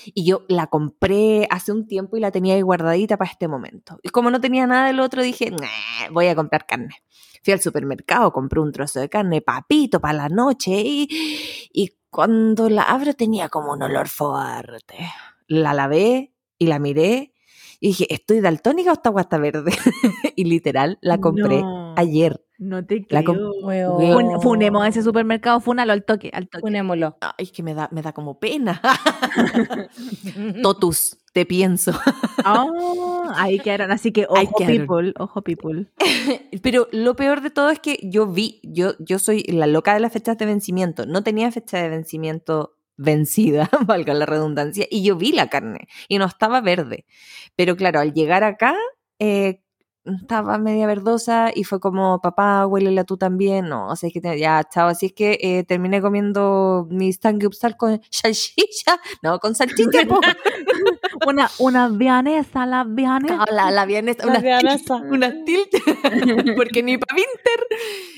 Y 0.05 0.25
yo 0.25 0.45
la 0.47 0.67
compré 0.67 1.47
hace 1.49 1.71
un 1.71 1.87
tiempo 1.87 2.15
y 2.15 2.19
la 2.19 2.31
tenía 2.31 2.53
ahí 2.53 2.61
guardadita 2.61 3.17
para 3.17 3.31
este 3.31 3.47
momento. 3.47 3.99
Y 4.03 4.09
como 4.09 4.31
no 4.31 4.39
tenía 4.39 4.65
nada 4.65 4.87
del 4.87 4.99
otro, 4.99 5.21
dije, 5.21 5.51
"Nah, 5.51 6.11
voy 6.11 6.27
a 6.27 6.35
comprar 6.35 6.65
carne. 6.65 6.95
Fui 7.43 7.51
al 7.53 7.61
supermercado, 7.61 8.31
compré 8.31 8.61
un 8.61 8.71
trozo 8.71 8.99
de 8.99 9.09
carne, 9.09 9.41
papito, 9.41 9.99
para 9.99 10.13
la 10.13 10.29
noche. 10.29 10.71
Y, 10.85 11.07
y 11.73 11.95
cuando 12.09 12.69
la 12.69 12.83
abro 12.83 13.13
tenía 13.13 13.49
como 13.49 13.73
un 13.73 13.81
olor 13.81 14.07
fuerte. 14.07 14.95
La 15.47 15.73
lavé 15.73 16.33
y 16.57 16.67
la 16.67 16.79
miré 16.79 17.33
y 17.79 17.87
dije, 17.87 18.13
¿estoy 18.13 18.41
daltónica 18.41 18.91
o 18.91 18.93
esta 18.93 19.09
guasta 19.09 19.37
verde? 19.37 19.71
y 20.35 20.43
literal, 20.43 20.97
la 21.01 21.19
compré 21.19 21.63
ayer. 21.99 22.43
No 22.57 22.85
te 22.85 23.05
creo. 23.05 23.23
Fun- 24.13 24.41
Funemos 24.41 24.85
ese 24.85 25.01
supermercado, 25.01 25.61
fúnalo 25.61 25.93
al 25.93 26.03
toque, 26.03 26.29
al 26.33 26.49
toque. 26.49 26.61
Funémoslo. 26.61 27.17
Ay, 27.21 27.31
es 27.45 27.51
que 27.53 27.63
me 27.63 27.73
da, 27.73 27.87
me 27.93 28.01
da 28.01 28.11
como 28.11 28.37
pena. 28.39 28.81
Totus, 30.61 31.17
te 31.33 31.45
pienso. 31.45 31.91
Ah, 32.43 32.67
ahí 33.37 33.59
quedaron, 33.59 33.91
así 33.91 34.11
que 34.11 34.25
ojo 34.27 34.55
quedaron. 34.57 34.87
people, 34.87 35.13
ojo 35.17 35.41
people. 35.41 35.87
Pero 36.61 36.87
lo 36.91 37.15
peor 37.15 37.41
de 37.41 37.49
todo 37.49 37.69
es 37.69 37.79
que 37.79 37.97
yo 38.03 38.27
vi, 38.27 38.59
yo, 38.63 38.93
yo 38.99 39.19
soy 39.19 39.43
la 39.43 39.67
loca 39.67 39.93
de 39.93 39.99
las 39.99 40.11
fechas 40.13 40.37
de 40.37 40.45
vencimiento. 40.45 41.05
No 41.05 41.23
tenía 41.23 41.51
fecha 41.51 41.81
de 41.81 41.89
vencimiento 41.89 42.75
vencida, 42.97 43.69
valga 43.85 44.13
la 44.13 44.25
redundancia, 44.25 44.85
y 44.89 45.03
yo 45.03 45.15
vi 45.15 45.31
la 45.31 45.47
carne 45.49 45.87
y 46.07 46.17
no 46.17 46.25
estaba 46.25 46.59
verde. 46.61 47.05
Pero 47.55 47.75
claro, 47.77 47.99
al 48.01 48.13
llegar 48.13 48.43
acá, 48.43 48.75
eh, 49.19 49.61
estaba 50.05 50.57
media 50.57 50.87
verdosa 50.87 51.51
y 51.53 51.63
fue 51.65 51.79
como, 51.79 52.19
papá, 52.21 52.65
huélela 52.65 53.03
tú 53.03 53.17
también. 53.17 53.69
No, 53.69 53.87
o 53.89 53.95
sea, 53.95 54.07
es 54.07 54.13
que 54.13 54.21
te- 54.21 54.39
ya, 54.39 54.63
chao. 54.69 54.87
Así 54.87 55.07
es 55.07 55.13
que 55.13 55.37
eh, 55.41 55.63
terminé 55.63 56.01
comiendo 56.01 56.87
mi 56.89 57.13
samgyeopsal 57.13 57.77
con 57.77 58.01
salchicha. 58.11 58.99
No, 59.21 59.39
con 59.39 59.55
salchicha. 59.55 59.99
Una, 61.27 61.49
una 61.59 61.89
vianesa, 61.89 62.65
la 62.65 62.83
vianesa. 62.83 63.35
No, 63.37 63.45
la, 63.51 63.71
la 63.71 63.83
una 63.83 64.39
vienesa. 64.39 64.95
una 65.09 65.43
tilt, 65.43 65.69
porque 66.55 66.81
ni 66.83 66.97
para 66.97 67.15
Winter. 67.15 67.67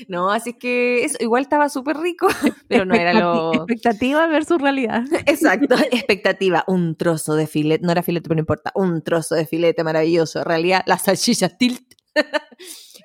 No, 0.08 0.30
así 0.30 0.54
que 0.54 1.04
eso 1.04 1.16
igual 1.20 1.42
estaba 1.42 1.68
súper 1.68 1.96
rico, 1.98 2.28
pero 2.68 2.84
no 2.84 2.94
era 2.94 3.12
lo... 3.12 3.52
Expectati- 3.52 3.62
Expectativa 3.72 4.26
versus 4.26 4.60
realidad. 4.60 5.04
Exacto, 5.26 5.74
expectativa, 5.90 6.64
un 6.66 6.96
trozo 6.96 7.34
de 7.34 7.46
filete, 7.46 7.84
no 7.84 7.92
era 7.92 8.02
filete, 8.02 8.24
pero 8.28 8.36
no 8.36 8.40
importa, 8.40 8.72
un 8.74 9.02
trozo 9.02 9.34
de 9.34 9.46
filete 9.46 9.82
maravilloso, 9.84 10.40
en 10.40 10.44
realidad 10.44 10.82
la 10.86 10.98
salchicha 10.98 11.48
tilt. 11.48 11.82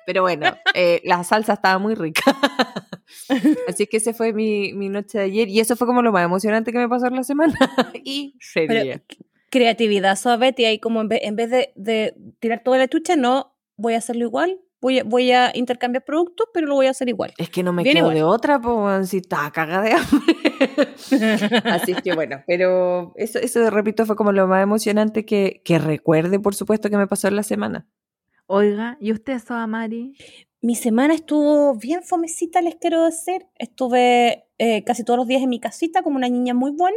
Pero 0.06 0.22
bueno, 0.22 0.46
eh, 0.74 1.02
la 1.04 1.22
salsa 1.24 1.52
estaba 1.54 1.78
muy 1.78 1.94
rica. 1.94 2.22
Así 3.68 3.86
que 3.86 3.98
ese 3.98 4.14
fue 4.14 4.32
mi, 4.32 4.72
mi 4.72 4.88
noche 4.88 5.18
de 5.18 5.24
ayer 5.24 5.48
y 5.48 5.60
eso 5.60 5.76
fue 5.76 5.86
como 5.86 6.00
lo 6.02 6.12
más 6.12 6.24
emocionante 6.24 6.72
que 6.72 6.78
me 6.78 6.88
pasó 6.88 7.06
en 7.06 7.16
la 7.16 7.24
semana. 7.24 7.54
y 8.04 8.34
sería. 8.40 9.02
Pero 9.06 9.27
creatividad, 9.50 10.16
suave, 10.16 10.54
y 10.56 10.64
ahí 10.64 10.78
como 10.78 11.00
en 11.00 11.08
vez, 11.08 11.20
en 11.22 11.36
vez 11.36 11.50
de, 11.50 11.72
de 11.76 12.14
tirar 12.40 12.62
toda 12.62 12.78
la 12.78 12.88
chucha, 12.88 13.16
no, 13.16 13.54
voy 13.76 13.94
a 13.94 13.98
hacerlo 13.98 14.24
igual, 14.24 14.60
voy 14.80 15.00
a, 15.00 15.04
voy 15.04 15.30
a 15.32 15.50
intercambiar 15.54 16.04
productos, 16.04 16.48
pero 16.52 16.66
lo 16.66 16.74
voy 16.74 16.86
a 16.86 16.90
hacer 16.90 17.08
igual. 17.08 17.32
Es 17.38 17.50
que 17.50 17.62
no 17.62 17.72
me 17.72 17.82
Bien 17.82 17.96
quedo 17.96 18.04
igual. 18.06 18.14
de 18.16 18.22
otra, 18.22 18.60
pues 18.60 19.08
si 19.08 19.18
estaba 19.18 19.50
cagada 19.50 19.82
de 19.82 19.92
hambre. 19.92 21.60
Así 21.64 21.92
es 21.92 22.02
que 22.02 22.14
bueno, 22.14 22.42
pero 22.46 23.12
eso, 23.16 23.38
eso 23.38 23.68
repito 23.70 24.06
fue 24.06 24.16
como 24.16 24.32
lo 24.32 24.46
más 24.46 24.62
emocionante 24.62 25.24
que, 25.24 25.62
que 25.64 25.78
recuerde, 25.78 26.38
por 26.40 26.54
supuesto, 26.54 26.90
que 26.90 26.96
me 26.96 27.06
pasó 27.06 27.28
en 27.28 27.36
la 27.36 27.42
semana. 27.42 27.86
Oiga, 28.46 28.96
¿y 29.00 29.12
usted, 29.12 29.38
Soa 29.40 29.66
Mari? 29.66 30.14
Mi 30.60 30.74
semana 30.74 31.14
estuvo 31.14 31.74
bien 31.76 32.02
fomecita, 32.02 32.60
les 32.62 32.76
quiero 32.76 33.04
decir. 33.04 33.46
Estuve 33.56 34.46
eh, 34.58 34.82
casi 34.84 35.04
todos 35.04 35.18
los 35.18 35.26
días 35.28 35.42
en 35.42 35.50
mi 35.50 35.60
casita 35.60 36.02
como 36.02 36.16
una 36.16 36.28
niña 36.28 36.54
muy 36.54 36.72
buena. 36.72 36.96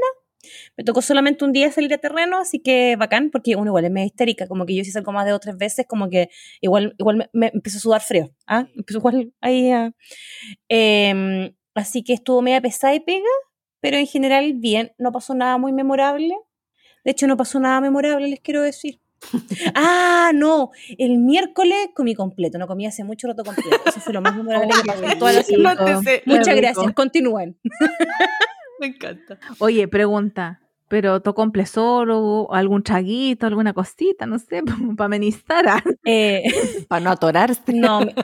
Me 0.78 0.84
tocó 0.84 1.02
solamente 1.02 1.46
un 1.46 1.52
día 1.52 1.72
salir 1.72 1.94
a 1.94 1.98
terreno, 1.98 2.40
así 2.40 2.60
que 2.60 2.96
bacán, 2.96 3.30
porque 3.32 3.56
uno 3.56 3.68
igual 3.72 3.86
es 3.86 3.92
medio 3.92 4.08
histérica, 4.08 4.48
como 4.48 4.66
que 4.66 4.76
yo 4.76 4.84
si 4.84 4.92
salgo 4.92 5.12
más 5.12 5.26
de 5.26 5.32
dos 5.32 5.38
o 5.38 5.40
tres 5.40 5.58
veces, 5.58 5.86
como 5.88 6.10
que 6.10 6.30
igual, 6.62 6.96
igual 6.98 7.18
me, 7.18 7.30
me 7.34 7.52
empiezo 7.54 7.78
a 7.78 7.82
sudar 7.82 8.02
frío. 8.02 8.32
¿ah? 8.48 8.68
Empiezo 8.76 9.00
igual 9.00 9.34
ahí 9.42 9.72
a... 9.72 9.94
Em, 10.70 11.54
así 11.76 12.04
que 12.04 12.14
estuvo 12.14 12.42
media 12.42 12.62
pesada 12.62 12.94
y 12.94 13.00
pega, 13.00 13.30
pero 13.80 13.98
en 13.98 14.08
general 14.08 14.54
bien, 14.54 14.94
no 14.98 15.12
pasó 15.12 15.34
nada 15.34 15.58
muy 15.58 15.74
memorable. 15.74 16.36
De 17.04 17.12
hecho, 17.12 17.28
no 17.28 17.38
pasó 17.38 17.60
nada 17.60 17.82
memorable, 17.82 18.28
les 18.28 18.40
quiero 18.40 18.62
decir. 18.62 19.00
Ah, 19.76 20.32
no, 20.34 20.72
el 20.98 21.18
miércoles 21.18 21.90
comí 21.94 22.16
completo, 22.16 22.58
no 22.58 22.68
comí 22.68 22.86
hace 22.86 23.04
mucho 23.04 23.28
rato 23.28 23.44
completo. 23.44 23.78
Eso 23.86 24.00
fue 24.00 24.14
lo 24.14 24.22
más 24.22 24.36
memorable 24.36 24.70
que 24.70 24.88
pasó 24.88 25.18
toda 25.18 25.34
la 25.34 25.44
semana. 25.44 26.02
Muchas 26.26 26.56
gracias, 26.56 26.94
continúen. 26.94 27.58
Me 28.82 28.88
encanta. 28.88 29.38
Oye, 29.60 29.88
pregunta, 29.88 30.60
¿pero 30.90 31.22
tocó 31.22 31.44
un 31.44 31.54
solo 31.66 32.20
o 32.20 32.54
algún 32.54 32.82
traguito, 32.84 33.46
alguna 33.46 33.74
cosita, 33.74 34.26
no 34.26 34.40
sé, 34.40 34.62
para 34.98 35.06
amenizar? 35.06 35.68
ah? 35.70 35.84
Eh, 36.04 36.44
Para 36.90 37.00
no 37.06 37.12
atorarse. 37.12 37.62
no, 37.74 38.02
me- 38.02 38.16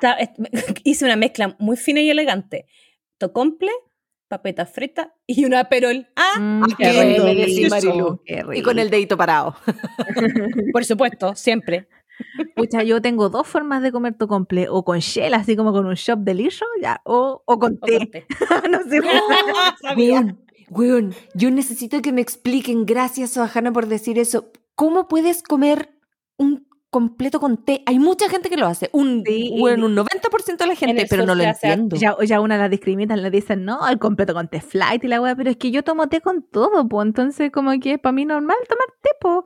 ta- 0.00 0.14
est- 0.14 0.38
me- 0.38 0.48
hice 0.84 1.04
una 1.04 1.16
mezcla 1.16 1.54
muy 1.58 1.76
fina 1.76 2.00
y 2.00 2.08
elegante. 2.10 2.66
Tocomple, 3.18 3.70
papeta 4.28 4.64
frita 4.66 5.14
y 5.26 5.44
una 5.44 5.64
perol. 5.68 6.06
Ah, 6.14 6.38
Mm, 6.38 6.62
qué 6.78 6.92
rico, 6.92 7.24
rico, 7.26 7.40
decía 7.40 7.68
Marilu. 7.68 8.22
qué 8.24 8.44
Y 8.54 8.62
con 8.62 8.78
el 8.78 8.90
dedito 8.90 9.16
parado. 9.16 9.56
por 10.72 10.84
supuesto, 10.84 11.34
siempre. 11.34 11.88
Pucha, 12.56 12.82
yo 12.82 13.00
tengo 13.02 13.28
dos 13.28 13.46
formas 13.46 13.82
de 13.82 13.92
comer 13.92 14.14
tocomple, 14.14 14.68
o 14.68 14.84
con 14.84 14.98
shell, 14.98 15.34
así 15.34 15.56
como 15.56 15.72
con 15.72 15.86
un 15.86 15.94
shop 15.94 16.18
de 16.20 16.34
lillo, 16.34 16.66
ya, 16.82 17.00
o, 17.04 17.42
o 17.44 17.58
con 17.58 17.78
O 17.80 17.86
té. 17.86 17.98
con 17.98 18.10
té. 18.10 18.26
no 18.70 18.78
sé. 18.88 19.00
Weón, 19.96 20.38
weón, 20.70 21.14
yo 21.34 21.50
necesito 21.50 22.02
que 22.02 22.12
me 22.12 22.20
expliquen, 22.20 22.84
gracias 22.86 23.30
Sohana 23.30 23.72
por 23.72 23.86
decir 23.86 24.18
eso, 24.18 24.50
¿cómo 24.74 25.08
puedes 25.08 25.42
comer 25.42 25.90
un 26.36 26.66
completo 26.90 27.38
con 27.40 27.64
té? 27.64 27.82
Hay 27.86 27.98
mucha 27.98 28.28
gente 28.28 28.48
que 28.48 28.56
lo 28.56 28.66
hace, 28.66 28.88
un, 28.92 29.22
Sí. 29.26 29.50
weón, 29.60 29.82
un 29.84 29.94
90% 29.94 30.64
de 30.64 30.66
la 30.66 30.74
gente, 30.74 31.06
pero 31.08 31.24
no 31.26 31.34
lo 31.34 31.42
entiendo. 31.42 31.96
Ya, 31.96 32.16
ya 32.24 32.40
una 32.40 32.56
la 32.58 32.68
discriminan, 32.68 33.22
le 33.22 33.30
dicen, 33.30 33.64
no, 33.64 33.86
el 33.88 33.98
completo 33.98 34.34
con 34.34 34.48
té 34.48 34.60
flight 34.60 35.04
y 35.04 35.08
la 35.08 35.20
weá, 35.20 35.34
pero 35.36 35.50
es 35.50 35.56
que 35.56 35.70
yo 35.70 35.82
tomo 35.84 36.08
té 36.08 36.20
con 36.20 36.42
todo, 36.42 36.88
pues, 36.88 37.06
entonces 37.06 37.50
como 37.50 37.70
que 37.80 37.94
es 37.94 37.98
para 37.98 38.12
mí 38.12 38.24
normal 38.24 38.56
tomar 38.68 38.86
té, 39.02 39.10
pues, 39.20 39.36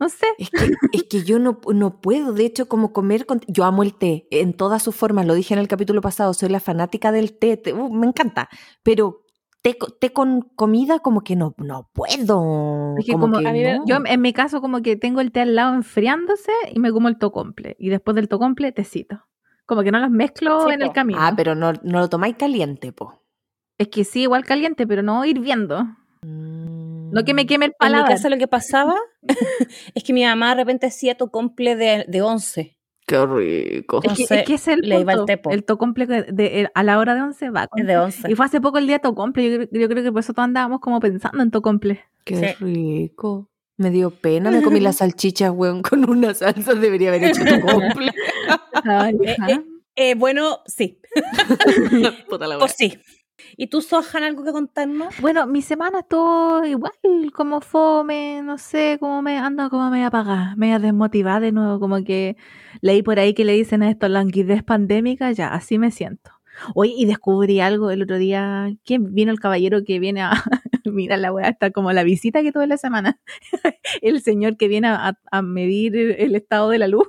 no 0.00 0.08
sé. 0.08 0.26
Es 0.38 0.50
que, 0.50 0.70
es 0.92 1.02
que 1.04 1.24
yo 1.24 1.38
no, 1.38 1.60
no 1.74 2.00
puedo, 2.00 2.32
de 2.32 2.44
hecho, 2.46 2.68
como 2.68 2.92
comer 2.92 3.26
con... 3.26 3.40
Yo 3.48 3.64
amo 3.64 3.82
el 3.82 3.94
té 3.94 4.26
en 4.30 4.52
todas 4.54 4.82
sus 4.82 4.94
formas, 4.94 5.26
lo 5.26 5.34
dije 5.34 5.54
en 5.54 5.60
el 5.60 5.68
capítulo 5.68 6.00
pasado, 6.00 6.32
soy 6.34 6.48
la 6.50 6.60
fanática 6.60 7.10
del 7.12 7.36
té, 7.38 7.56
té, 7.56 7.72
uh, 7.72 7.92
me 7.92 8.06
encanta, 8.06 8.48
pero 8.82 9.24
té, 9.62 9.76
té 10.00 10.12
con 10.12 10.42
comida 10.54 11.00
como 11.00 11.22
que 11.22 11.34
no, 11.36 11.54
no 11.58 11.90
puedo. 11.92 12.94
Es 12.98 13.06
que 13.06 13.12
como 13.12 13.26
como 13.26 13.38
que 13.40 13.48
a 13.48 13.52
mí 13.52 13.60
me- 13.62 13.78
no. 13.78 13.84
Yo 13.86 13.96
en 14.04 14.20
mi 14.20 14.32
caso 14.32 14.60
como 14.60 14.82
que 14.82 14.96
tengo 14.96 15.20
el 15.20 15.32
té 15.32 15.40
al 15.40 15.54
lado 15.56 15.74
enfriándose 15.74 16.52
y 16.72 16.78
me 16.78 16.92
como 16.92 17.08
el 17.08 17.18
tocomple, 17.18 17.76
y 17.78 17.88
después 17.88 18.14
del 18.14 18.28
tocomple, 18.28 18.72
tecito. 18.72 19.24
Como 19.66 19.82
que 19.82 19.90
no 19.92 19.98
los 19.98 20.10
mezclo 20.10 20.66
Sí, 20.66 20.72
en 20.74 20.82
el 20.82 20.92
camino. 20.92 21.18
Ah, 21.20 21.34
pero 21.36 21.54
no, 21.54 21.72
no 21.82 21.98
lo 22.00 22.08
tomáis 22.08 22.36
caliente, 22.36 22.92
po. 22.92 23.20
Es 23.76 23.88
que 23.88 24.04
sí, 24.04 24.22
igual 24.22 24.44
caliente, 24.44 24.86
pero 24.86 25.02
no 25.02 25.24
hirviendo. 25.26 25.84
No 27.12 27.24
que 27.24 27.34
me 27.34 27.46
queme 27.46 27.66
el 27.66 27.70
En 27.70 27.74
mi 27.74 27.78
paladar. 27.92 28.08
casa 28.10 28.28
lo 28.28 28.38
que 28.38 28.48
pasaba 28.48 28.94
es 29.94 30.04
que 30.04 30.12
mi 30.12 30.24
mamá 30.24 30.50
de 30.50 30.62
repente 30.62 30.86
hacía 30.86 31.16
tocomple 31.16 31.76
de, 31.76 32.04
de 32.08 32.22
11. 32.22 32.76
Qué 33.06 33.24
rico. 33.26 34.00
Es 34.02 34.02
que, 34.02 34.08
Entonces, 34.22 34.30
es 34.40 34.44
que 34.44 34.54
es 34.54 34.68
el 34.68 34.80
le 34.80 35.00
iba 35.00 35.12
el 35.12 35.18
punto. 35.20 35.24
tepo. 35.32 35.50
El 35.50 35.64
tocomple 35.64 36.06
de, 36.06 36.22
de- 36.24 36.70
a 36.74 36.82
la 36.82 36.98
hora 36.98 37.14
de 37.14 37.22
11 37.22 37.48
va. 37.50 37.66
con 37.66 37.86
de 37.86 37.96
11. 37.96 38.30
Y 38.30 38.34
fue 38.34 38.44
hace 38.44 38.60
poco 38.60 38.76
el 38.76 38.86
día 38.86 38.98
tocomple. 38.98 39.50
Yo, 39.50 39.56
creo- 39.56 39.80
yo 39.82 39.88
creo 39.88 40.02
que 40.02 40.12
por 40.12 40.20
eso 40.20 40.34
todos 40.34 40.44
andábamos 40.44 40.80
como 40.80 41.00
pensando 41.00 41.42
en 41.42 41.50
tocomple. 41.50 42.04
Qué 42.24 42.36
Sí. 42.36 42.64
rico. 42.64 43.48
Me 43.78 43.90
dio 43.90 44.10
pena, 44.10 44.50
me 44.50 44.60
comí 44.60 44.80
las 44.80 44.96
salchichas, 44.98 45.52
weón, 45.54 45.80
con 45.82 46.06
una 46.10 46.34
salsa. 46.34 46.74
Debería 46.74 47.08
haber 47.08 47.24
hecho 47.24 47.42
tu 47.44 47.60
cumple. 47.60 48.12
Ay, 48.84 49.16
Eh, 49.24 49.36
eh, 49.48 49.60
Eh, 50.00 50.14
bueno, 50.14 50.58
sí. 50.66 51.00
Puta 52.28 52.46
la 52.46 52.58
Pues 52.58 52.72
sí. 52.76 52.98
¿Y 53.56 53.68
tú, 53.68 53.80
Sohan, 53.80 54.24
algo 54.24 54.44
que 54.44 54.52
contarnos? 54.52 55.14
Bueno, 55.20 55.46
mi 55.46 55.62
semana 55.62 56.00
estuvo 56.00 56.64
igual, 56.64 56.92
como 57.34 57.60
fome, 57.60 58.42
no 58.42 58.58
sé, 58.58 58.98
como 59.00 59.22
me 59.22 59.38
ando 59.38 59.70
como 59.70 59.90
media 59.90 60.08
apagada, 60.08 60.54
media 60.56 60.78
desmotivada 60.78 61.40
de 61.40 61.52
nuevo, 61.52 61.80
como 61.80 62.02
que 62.04 62.36
leí 62.80 63.02
por 63.02 63.18
ahí 63.18 63.34
que 63.34 63.44
le 63.44 63.52
dicen 63.52 63.82
a 63.82 63.90
esto 63.90 64.08
languidez 64.08 64.62
pandémica, 64.62 65.30
ya, 65.32 65.48
así 65.48 65.78
me 65.78 65.90
siento. 65.90 66.32
Oye, 66.74 66.92
y 66.96 67.06
descubrí 67.06 67.60
algo 67.60 67.90
el 67.90 68.02
otro 68.02 68.18
día, 68.18 68.68
¿quién 68.84 69.14
vino 69.14 69.30
el 69.30 69.38
caballero 69.40 69.84
que 69.84 70.00
viene 70.00 70.22
a, 70.22 70.32
mira 70.84 71.16
la 71.16 71.32
weá, 71.32 71.48
está 71.48 71.70
como 71.70 71.92
la 71.92 72.02
visita 72.02 72.42
que 72.42 72.52
tuve 72.52 72.66
la 72.66 72.78
semana, 72.78 73.20
el 74.02 74.20
señor 74.22 74.56
que 74.56 74.68
viene 74.68 74.88
a 74.88 75.42
medir 75.42 75.96
el 75.96 76.34
estado 76.34 76.70
de 76.70 76.78
la 76.78 76.88
luz. 76.88 77.08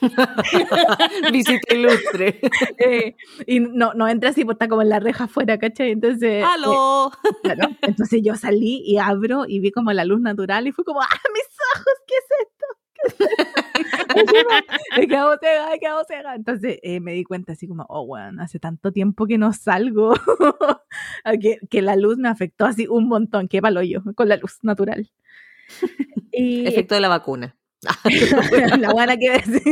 Visita 1.32 1.74
ilustre. 1.74 2.40
eh, 2.78 3.14
y 3.46 3.60
no, 3.60 3.94
no 3.94 4.08
entra 4.08 4.30
así, 4.30 4.44
porque 4.44 4.56
está 4.56 4.68
como 4.68 4.82
en 4.82 4.88
la 4.88 5.00
reja 5.00 5.24
afuera, 5.24 5.58
¿cachai? 5.58 5.90
Entonces, 5.90 6.22
eh, 6.22 6.42
¡Aló! 6.42 7.10
Claro. 7.42 7.70
Entonces 7.82 8.20
yo 8.22 8.36
salí 8.36 8.82
y 8.84 8.98
abro 8.98 9.44
y 9.46 9.60
vi 9.60 9.72
como 9.72 9.92
la 9.92 10.04
luz 10.04 10.20
natural 10.20 10.66
y 10.66 10.72
fue 10.72 10.84
como, 10.84 11.00
¡ah, 11.02 11.06
mis 11.34 11.44
ojos! 11.74 11.94
¿Qué 12.06 12.14
es 12.14 12.24
esto? 12.40 12.66
he 14.96 15.08
quedado 15.08 15.36
ciega, 15.40 15.74
he 15.74 15.80
quedado 15.80 16.04
ciega. 16.06 16.34
Entonces 16.34 16.78
eh, 16.82 17.00
me 17.00 17.12
di 17.12 17.24
cuenta 17.24 17.52
así 17.52 17.66
como, 17.66 17.84
oh, 17.88 18.06
bueno, 18.06 18.42
hace 18.42 18.58
tanto 18.60 18.92
tiempo 18.92 19.26
que 19.26 19.38
no 19.38 19.52
salgo, 19.52 20.14
que, 21.40 21.58
que 21.68 21.82
la 21.82 21.96
luz 21.96 22.18
me 22.18 22.28
afectó 22.28 22.64
así 22.64 22.86
un 22.86 23.08
montón, 23.08 23.48
qué 23.48 23.60
palo 23.60 23.82
yo, 23.82 24.02
con 24.14 24.28
la 24.28 24.36
luz 24.36 24.58
natural. 24.62 25.10
Y 26.32 26.66
Efecto 26.66 26.94
de 26.94 27.00
la 27.00 27.08
vacuna. 27.08 27.56
la 28.78 28.92
buena 28.92 29.16
que 29.16 29.30
ves. 29.30 29.44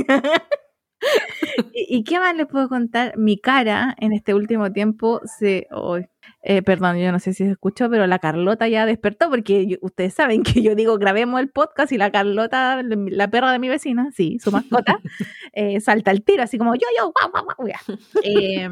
¿Y, 1.72 1.96
y 1.98 2.04
qué 2.04 2.18
más 2.18 2.36
les 2.36 2.46
puedo 2.46 2.68
contar? 2.68 3.16
Mi 3.16 3.38
cara 3.38 3.96
en 3.98 4.12
este 4.12 4.34
último 4.34 4.70
tiempo 4.72 5.20
se... 5.38 5.66
oh, 5.70 5.98
eh, 6.42 6.62
perdón, 6.62 6.98
yo 6.98 7.10
no 7.12 7.18
sé 7.18 7.32
si 7.34 7.44
se 7.44 7.50
escuchó, 7.52 7.88
pero 7.90 8.06
la 8.06 8.18
Carlota 8.18 8.68
ya 8.68 8.84
despertó 8.86 9.28
porque 9.30 9.66
yo- 9.66 9.76
ustedes 9.80 10.12
saben 10.14 10.42
que 10.42 10.62
yo 10.62 10.74
digo 10.74 10.96
grabemos 10.98 11.40
el 11.40 11.48
podcast 11.50 11.92
y 11.92 11.98
la 11.98 12.10
Carlota, 12.10 12.82
la 12.82 13.28
perra 13.30 13.52
de 13.52 13.58
mi 13.58 13.68
vecina, 13.68 14.10
sí, 14.14 14.38
su 14.42 14.50
mascota, 14.52 14.98
eh, 15.54 15.80
salta 15.80 16.10
al 16.10 16.22
tiro, 16.22 16.42
así 16.42 16.56
como 16.58 16.74
yo, 16.74 16.86
yo, 16.98 17.12
guau, 17.12 17.30
guau, 17.30 17.56
guau. 17.58 17.98
Eh, 18.22 18.68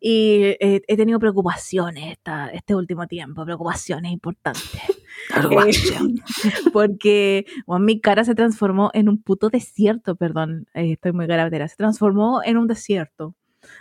y 0.00 0.56
eh, 0.60 0.82
he 0.86 0.96
tenido 0.96 1.18
preocupaciones 1.18 2.12
esta, 2.12 2.48
este 2.48 2.74
último 2.74 3.06
tiempo, 3.06 3.44
preocupaciones 3.44 4.10
importantes 4.12 4.80
porque 6.72 7.46
bueno, 7.66 7.84
mi 7.84 8.00
cara 8.00 8.24
se 8.24 8.34
transformó 8.34 8.90
en 8.94 9.08
un 9.08 9.22
puto 9.22 9.50
desierto, 9.50 10.16
perdón, 10.16 10.66
eh, 10.74 10.92
estoy 10.92 11.12
muy 11.12 11.26
garabera, 11.26 11.68
se 11.68 11.76
transformó 11.76 12.40
en 12.44 12.56
un 12.56 12.66
desierto. 12.66 13.34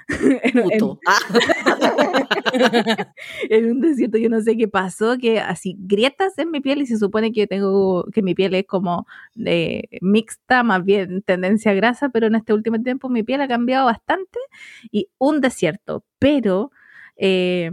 En- 0.44 0.64
Puto. 0.64 1.00
Ah, 1.08 1.20
en 3.50 3.72
un 3.72 3.82
desierto, 3.82 4.18
yo 4.18 4.30
no 4.30 4.42
sé 4.42 4.58
qué 4.58 4.68
pasó, 4.68 5.18
que 5.18 5.40
así 5.40 5.76
grietas 5.80 6.38
en 6.38 6.52
mi 6.52 6.62
piel 6.62 6.82
y 6.82 6.86
se 6.86 6.98
supone 6.98 7.32
que 7.32 7.42
yo 7.42 7.48
tengo, 7.48 8.06
que 8.14 8.22
mi 8.22 8.34
piel 8.36 8.56
es 8.56 8.66
como 8.66 9.06
de 9.36 9.88
mixta, 10.02 10.64
más 10.64 10.84
bien 10.84 11.22
tendencia 11.22 11.72
a 11.72 11.76
grasa, 11.76 12.10
pero 12.10 12.28
en 12.28 12.36
este 12.36 12.54
último 12.54 12.82
tiempo 12.82 13.10
mi 13.10 13.24
piel 13.24 13.42
ha 13.42 13.48
cambiado 13.48 13.86
bastante 13.86 14.40
y 14.92 15.10
un 15.18 15.42
desierto, 15.42 16.04
pero 16.20 16.72
eh, 17.18 17.70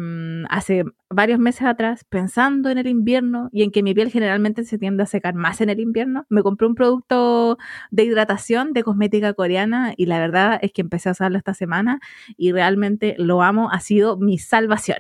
hace 0.50 0.84
varios 1.14 1.38
meses 1.38 1.62
atrás, 1.62 2.04
pensando 2.08 2.70
en 2.70 2.78
el 2.78 2.86
invierno 2.86 3.48
y 3.52 3.62
en 3.62 3.70
que 3.70 3.82
mi 3.82 3.94
piel 3.94 4.10
generalmente 4.10 4.64
se 4.64 4.78
tiende 4.78 5.02
a 5.02 5.06
secar 5.06 5.34
más 5.34 5.60
en 5.60 5.70
el 5.70 5.80
invierno, 5.80 6.26
me 6.28 6.42
compré 6.42 6.66
un 6.66 6.74
producto 6.74 7.58
de 7.90 8.04
hidratación 8.04 8.72
de 8.72 8.82
cosmética 8.82 9.32
coreana 9.34 9.94
y 9.96 10.06
la 10.06 10.18
verdad 10.18 10.58
es 10.62 10.72
que 10.72 10.82
empecé 10.82 11.08
a 11.08 11.12
usarlo 11.12 11.38
esta 11.38 11.54
semana 11.54 12.00
y 12.36 12.52
realmente 12.52 13.14
lo 13.18 13.42
amo, 13.42 13.70
ha 13.70 13.80
sido 13.80 14.16
mi 14.16 14.38
salvación. 14.38 14.98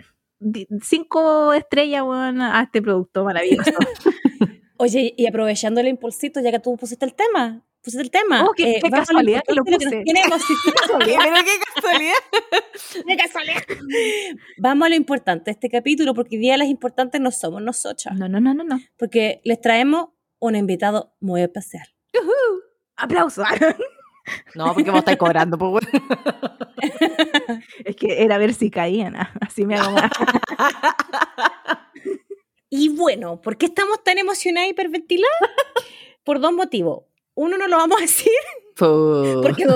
Cinco 0.80 1.52
estrellas 1.52 2.04
a 2.06 2.62
este 2.62 2.82
producto 2.82 3.24
maravilloso. 3.24 3.72
Oye, 4.76 5.14
y 5.16 5.26
aprovechando 5.26 5.80
el 5.80 5.88
impulsito, 5.88 6.40
ya 6.40 6.50
que 6.50 6.58
tú 6.58 6.76
pusiste 6.76 7.04
el 7.04 7.14
tema, 7.14 7.62
pusiste 7.84 8.02
el 8.02 8.10
tema. 8.10 8.44
Oh, 8.44 8.52
qué- 8.56 8.78
qué 8.82 8.88
vamos 8.90 8.98
a 8.98 9.12
casualidad 9.12 9.42
que 9.46 9.52
lo 9.54 9.60
importante, 9.60 9.84
puse. 9.84 9.96
nos 9.96 10.04
tiene 10.04 10.20
emocionados. 10.22 11.24
Pero 11.24 11.44
qué 11.44 11.58
casualidad. 11.74 12.14
Qué 13.06 13.16
casualidad. 13.16 13.62
Vamos 14.58 14.86
a 14.86 14.88
lo 14.88 14.94
importante 14.96 15.44
de 15.46 15.50
este 15.52 15.68
capítulo, 15.70 16.14
porque 16.14 16.36
hoy 16.36 16.40
día 16.42 16.56
las 16.56 16.68
importantes 16.68 17.20
no 17.20 17.30
somos 17.30 17.62
nosotras, 17.62 18.16
No, 18.16 18.28
no, 18.28 18.40
no, 18.40 18.52
no, 18.54 18.64
no. 18.64 18.80
porque 18.96 19.40
les 19.44 19.60
traemos 19.60 20.08
un 20.40 20.56
invitado 20.56 21.14
muy 21.20 21.42
especial. 21.42 21.86
Aplauso. 22.96 23.42
No, 24.54 24.72
porque 24.72 24.90
vos 24.90 25.00
estáis 25.00 25.18
cobrando, 25.18 25.58
pues 25.58 25.70
bueno. 25.92 27.60
es 27.84 27.94
que 27.94 28.22
era 28.22 28.38
ver 28.38 28.54
si 28.54 28.70
caían. 28.70 29.16
ah, 29.16 29.30
Así 29.42 29.66
me 29.66 29.74
hago 29.76 29.90
más. 29.92 30.10
Y 32.70 32.88
bueno, 32.88 33.40
¿por 33.42 33.56
qué 33.58 33.66
estamos 33.66 34.02
tan 34.02 34.16
emocionadas 34.18 34.68
y 34.68 34.70
hiperventiladas? 34.70 35.50
Por 36.24 36.40
dos 36.40 36.52
motivos. 36.54 37.04
Uno 37.34 37.58
no 37.58 37.66
lo 37.66 37.76
vamos 37.76 37.98
a 37.98 38.02
decir, 38.02 38.32
porque 38.76 39.66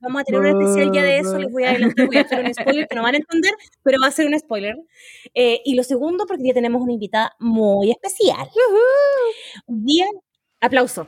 vamos 0.00 0.22
a 0.22 0.24
tener 0.24 0.40
un 0.40 0.62
especial 0.62 0.92
ya 0.92 1.02
de 1.02 1.18
eso, 1.18 1.38
les 1.38 1.50
voy 1.50 1.64
a 1.64 1.70
adelantar, 1.70 2.06
voy 2.06 2.16
a 2.16 2.20
hacer 2.22 2.44
un 2.44 2.54
spoiler 2.54 2.88
que 2.88 2.96
no 2.96 3.02
van 3.02 3.14
a 3.14 3.18
entender, 3.18 3.52
pero 3.82 4.00
va 4.00 4.08
a 4.08 4.12
ser 4.12 4.26
un 4.26 4.38
spoiler. 4.38 4.76
Eh, 5.34 5.60
y 5.64 5.74
lo 5.74 5.82
segundo, 5.82 6.26
porque 6.26 6.44
ya 6.46 6.54
tenemos 6.54 6.82
una 6.82 6.92
invitada 6.92 7.34
muy 7.38 7.90
especial. 7.90 8.48
Hoy 9.66 9.76
día, 9.84 10.06
aplauso. 10.60 11.06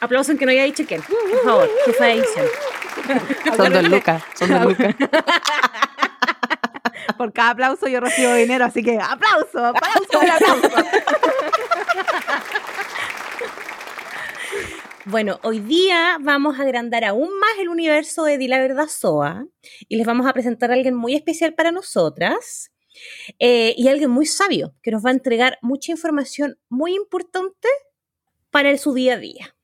Aplauso 0.00 0.30
en 0.30 0.38
que 0.38 0.46
no 0.46 0.52
haya 0.52 0.64
dicho 0.64 0.84
quién. 0.86 1.02
Por 1.02 1.42
favor, 1.44 1.68
jefa 1.84 2.04
de 2.04 2.12
edición. 2.12 2.46
Son 3.56 3.72
dos 3.72 3.88
lucas. 3.88 4.22
Son 4.34 4.50
dos 4.50 4.64
lucas. 4.64 4.94
Por 7.16 7.32
cada 7.32 7.50
aplauso 7.50 7.88
yo 7.88 7.98
recibo 7.98 8.32
dinero, 8.34 8.64
así 8.64 8.82
que 8.82 8.96
aplauso, 8.96 9.64
aplauso, 9.64 10.20
aplauso. 10.20 10.70
Bueno, 15.10 15.40
hoy 15.42 15.60
día 15.60 16.18
vamos 16.20 16.58
a 16.58 16.64
agrandar 16.64 17.02
aún 17.02 17.30
más 17.38 17.58
el 17.58 17.70
universo 17.70 18.24
de 18.24 18.36
Di 18.36 18.46
la 18.46 18.58
Verdad 18.58 18.88
Soa 18.88 19.46
y 19.88 19.96
les 19.96 20.06
vamos 20.06 20.26
a 20.26 20.34
presentar 20.34 20.70
a 20.70 20.74
alguien 20.74 20.94
muy 20.94 21.14
especial 21.14 21.54
para 21.54 21.72
nosotras 21.72 22.70
eh, 23.38 23.72
y 23.78 23.88
alguien 23.88 24.10
muy 24.10 24.26
sabio 24.26 24.74
que 24.82 24.90
nos 24.90 25.02
va 25.02 25.08
a 25.08 25.14
entregar 25.14 25.56
mucha 25.62 25.92
información 25.92 26.58
muy 26.68 26.94
importante 26.94 27.68
para 28.50 28.76
su 28.76 28.92
día 28.92 29.14
a 29.14 29.18
día. 29.18 29.56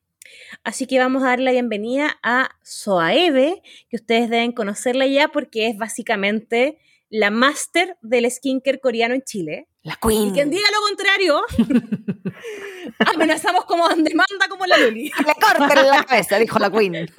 Así 0.62 0.86
que 0.86 0.98
vamos 0.98 1.22
a 1.22 1.26
dar 1.26 1.40
la 1.40 1.52
bienvenida 1.52 2.18
a 2.22 2.48
Soaebe, 2.62 3.60
que 3.90 3.96
ustedes 3.96 4.30
deben 4.30 4.52
conocerla 4.52 5.06
ya 5.06 5.28
porque 5.28 5.66
es 5.68 5.76
básicamente 5.76 6.78
la 7.10 7.30
máster 7.30 7.98
del 8.00 8.30
skincare 8.30 8.80
coreano 8.80 9.14
en 9.14 9.20
Chile. 9.20 9.68
La 9.84 9.92
Y 9.92 9.96
Queen. 10.00 10.32
quien 10.32 10.50
diga 10.50 10.66
lo 10.72 10.80
contrario, 10.88 11.42
amenazamos 13.14 13.66
como 13.66 13.86
demanda 13.90 14.48
como 14.48 14.64
la 14.64 14.78
Luli. 14.78 15.12
Le 15.26 15.34
corten 15.34 15.86
la 15.88 16.04
cabeza, 16.04 16.38
dijo 16.38 16.58
la 16.58 16.70
Queen. 16.70 16.94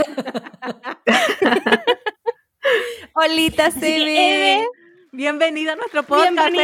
Olita 3.13 3.67
Así 3.67 3.79
se 3.79 3.85
que, 3.85 4.05
ve. 4.05 4.53
Eve, 4.55 4.67
Bienvenida 5.11 5.73
a 5.73 5.75
nuestro 5.75 6.01
podcast. 6.03 6.55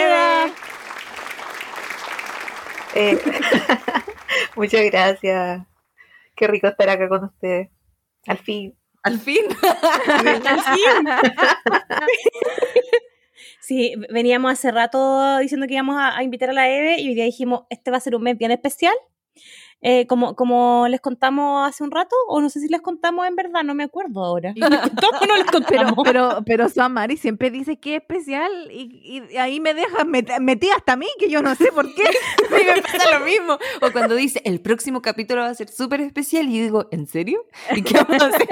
Eh, 2.96 3.22
muchas 4.56 4.82
gracias. 4.86 5.62
Qué 6.36 6.48
rico 6.48 6.68
estar 6.68 6.90
acá 6.90 7.08
con 7.08 7.26
ustedes. 7.26 7.70
Al 8.26 8.40
fin. 8.40 8.76
Al 9.04 9.20
fin. 9.20 9.46
Sí, 13.62 13.94
veníamos 14.12 14.52
hace 14.52 14.72
rato 14.72 15.38
diciendo 15.38 15.68
que 15.68 15.74
íbamos 15.76 15.96
a, 15.98 16.18
a 16.18 16.24
invitar 16.24 16.50
a 16.50 16.54
la 16.54 16.68
Eve 16.70 17.00
y 17.00 17.08
hoy 17.10 17.16
día 17.16 17.26
dijimos, 17.26 17.64
este 17.70 17.92
va 17.92 17.98
a 17.98 18.02
ser 18.02 18.16
un 18.16 18.24
mes 18.24 18.38
bien 18.38 18.52
especial. 18.52 18.94
Eh, 19.84 20.06
como, 20.06 20.36
como 20.36 20.86
les 20.90 21.02
contamos 21.02 21.68
hace 21.68 21.84
un 21.84 21.90
rato, 21.90 22.16
o 22.28 22.40
no 22.40 22.50
sé 22.52 22.60
si 22.60 22.68
les 22.68 22.82
contamos 22.82 23.26
en 23.26 23.36
verdad, 23.36 23.64
no 23.64 23.74
me 23.74 23.84
acuerdo 23.84 24.24
ahora. 24.24 24.54
¿Les 24.56 24.70
contamos 24.80 25.22
no 25.28 25.36
les 25.38 25.46
Pero, 25.52 25.52
contamos? 25.52 26.04
pero, 26.04 26.44
pero 26.46 26.70
Samari 26.70 27.18
siempre 27.18 27.50
dice 27.50 27.80
que 27.80 27.96
es 27.96 28.02
especial 28.02 28.52
y, 28.72 29.24
y 29.32 29.38
ahí 29.38 29.60
me 29.60 29.74
deja 29.74 30.04
met- 30.06 30.40
metí 30.40 30.70
hasta 30.70 30.94
a 30.94 30.98
mí, 30.98 31.08
que 31.18 31.30
yo 31.32 31.42
no 31.42 31.56
sé 31.56 31.72
por 31.72 31.86
qué. 31.96 32.04
Mí 32.52 32.58
me 32.76 32.82
pasa 32.84 33.18
lo 33.18 33.26
mismo. 33.26 33.58
O 33.82 33.92
cuando 33.92 34.14
dice, 34.14 34.42
el 34.46 34.62
próximo 34.62 35.02
capítulo 35.02 35.42
va 35.42 35.48
a 35.50 35.56
ser 35.56 35.70
súper 35.70 36.02
especial, 36.02 36.48
y 36.50 36.58
yo 36.58 36.64
digo, 36.64 36.88
¿en 36.92 37.08
serio? 37.08 37.44
¿Y 37.76 37.82
qué 37.82 37.96
vamos 37.96 38.22
a 38.22 38.28
hacer? 38.28 38.48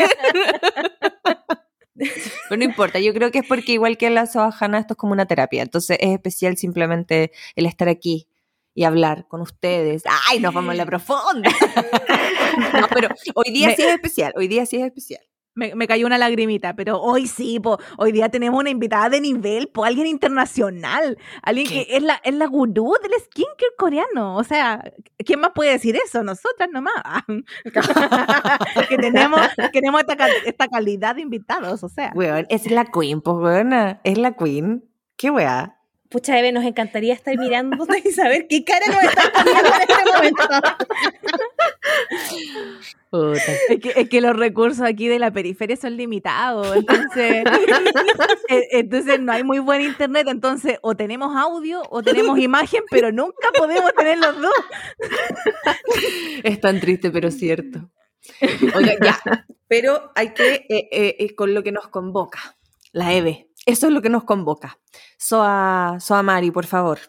Pero 2.49 2.59
no 2.59 2.65
importa, 2.65 2.99
yo 2.99 3.13
creo 3.13 3.31
que 3.31 3.39
es 3.39 3.47
porque 3.47 3.73
igual 3.73 3.97
que 3.97 4.09
la 4.09 4.25
Sohajana, 4.25 4.79
esto 4.79 4.93
es 4.93 4.97
como 4.97 5.13
una 5.13 5.25
terapia. 5.27 5.61
Entonces 5.61 5.97
es 6.01 6.09
especial 6.09 6.57
simplemente 6.57 7.31
el 7.55 7.65
estar 7.67 7.87
aquí 7.87 8.27
y 8.73 8.83
hablar 8.83 9.27
con 9.27 9.41
ustedes. 9.41 10.03
¡Ay, 10.29 10.39
nos 10.39 10.53
vamos 10.53 10.71
a 10.71 10.75
la 10.75 10.85
profunda! 10.85 11.49
No, 12.73 12.87
pero 12.93 13.09
hoy 13.35 13.51
día 13.51 13.67
Me- 13.67 13.75
sí 13.75 13.83
es 13.83 13.93
especial, 13.93 14.33
hoy 14.35 14.47
día 14.47 14.65
sí 14.65 14.77
es 14.77 14.85
especial. 14.85 15.21
Me, 15.59 15.75
me 15.75 15.87
cayó 15.87 16.05
una 16.07 16.17
lagrimita, 16.17 16.73
pero 16.73 17.01
hoy 17.01 17.27
sí, 17.27 17.59
po, 17.59 17.77
hoy 17.97 18.13
día 18.13 18.29
tenemos 18.29 18.57
una 18.57 18.69
invitada 18.69 19.09
de 19.09 19.19
nivel, 19.19 19.67
po, 19.67 19.83
alguien 19.83 20.07
internacional, 20.07 21.17
alguien 21.43 21.67
¿Qué? 21.67 21.85
que 21.85 21.97
es 21.97 22.01
la, 22.01 22.21
es 22.23 22.33
la 22.33 22.47
gurú 22.47 22.95
del 23.03 23.11
skincare 23.19 23.75
coreano. 23.77 24.37
O 24.37 24.43
sea, 24.45 24.81
¿quién 25.17 25.41
más 25.41 25.51
puede 25.53 25.71
decir 25.71 25.97
eso? 25.97 26.23
Nosotras 26.23 26.69
nomás. 26.71 26.93
que 28.89 28.97
tenemos, 28.97 29.41
tenemos 29.73 30.01
esta, 30.01 30.27
esta 30.45 30.67
calidad 30.69 31.15
de 31.15 31.21
invitados, 31.23 31.83
o 31.83 31.89
sea. 31.89 32.13
Weón, 32.15 32.45
es 32.49 32.71
la 32.71 32.85
queen, 32.85 33.19
pues 33.19 33.35
weona, 33.35 33.99
es 34.05 34.17
la 34.17 34.31
queen. 34.37 34.85
¿Qué 35.17 35.29
weá? 35.29 35.75
Pucha, 36.09 36.39
Eve, 36.39 36.51
nos 36.51 36.65
encantaría 36.65 37.13
estar 37.13 37.37
mirándote 37.37 38.01
y 38.03 38.11
saber 38.11 38.47
qué 38.47 38.63
cara 38.63 38.87
nos 38.87 39.03
estás 39.03 39.29
poniendo 39.29 39.69
en 39.69 39.81
este 39.81 40.11
momento. 40.11 40.43
Puta. 43.09 43.41
Es 43.69 43.79
que, 43.81 43.93
es 43.95 44.09
que 44.09 44.21
los 44.21 44.35
recursos 44.35 44.85
aquí 44.85 45.07
de 45.07 45.17
la 45.19 45.31
periferia 45.31 45.75
son 45.75 45.97
limitados, 45.97 46.75
entonces, 46.75 47.43
entonces 48.71 49.19
no 49.19 49.31
hay 49.31 49.43
muy 49.43 49.59
buen 49.59 49.81
internet, 49.81 50.27
entonces 50.29 50.77
o 50.81 50.95
tenemos 50.95 51.35
audio 51.35 51.81
o 51.89 52.03
tenemos 52.03 52.37
imagen, 52.39 52.83
pero 52.91 53.11
nunca 53.11 53.49
podemos 53.57 53.93
tener 53.95 54.19
los 54.19 54.39
dos. 54.39 54.53
Es 56.43 56.59
tan 56.61 56.79
triste, 56.79 57.09
pero 57.11 57.31
cierto. 57.31 57.89
Oiga, 58.75 58.93
ya. 59.01 59.45
Pero 59.67 60.11
hay 60.15 60.33
que, 60.33 60.65
eh, 60.69 60.89
eh, 60.91 61.15
eh, 61.19 61.35
con 61.35 61.53
lo 61.53 61.63
que 61.63 61.71
nos 61.71 61.87
convoca, 61.87 62.57
la 62.91 63.13
EVE. 63.13 63.49
Eso 63.65 63.87
es 63.87 63.93
lo 63.93 64.01
que 64.01 64.09
nos 64.09 64.23
convoca. 64.23 64.79
Soa, 65.17 65.97
Soa 65.99 66.23
Mari, 66.23 66.51
por 66.51 66.65
favor, 66.65 66.99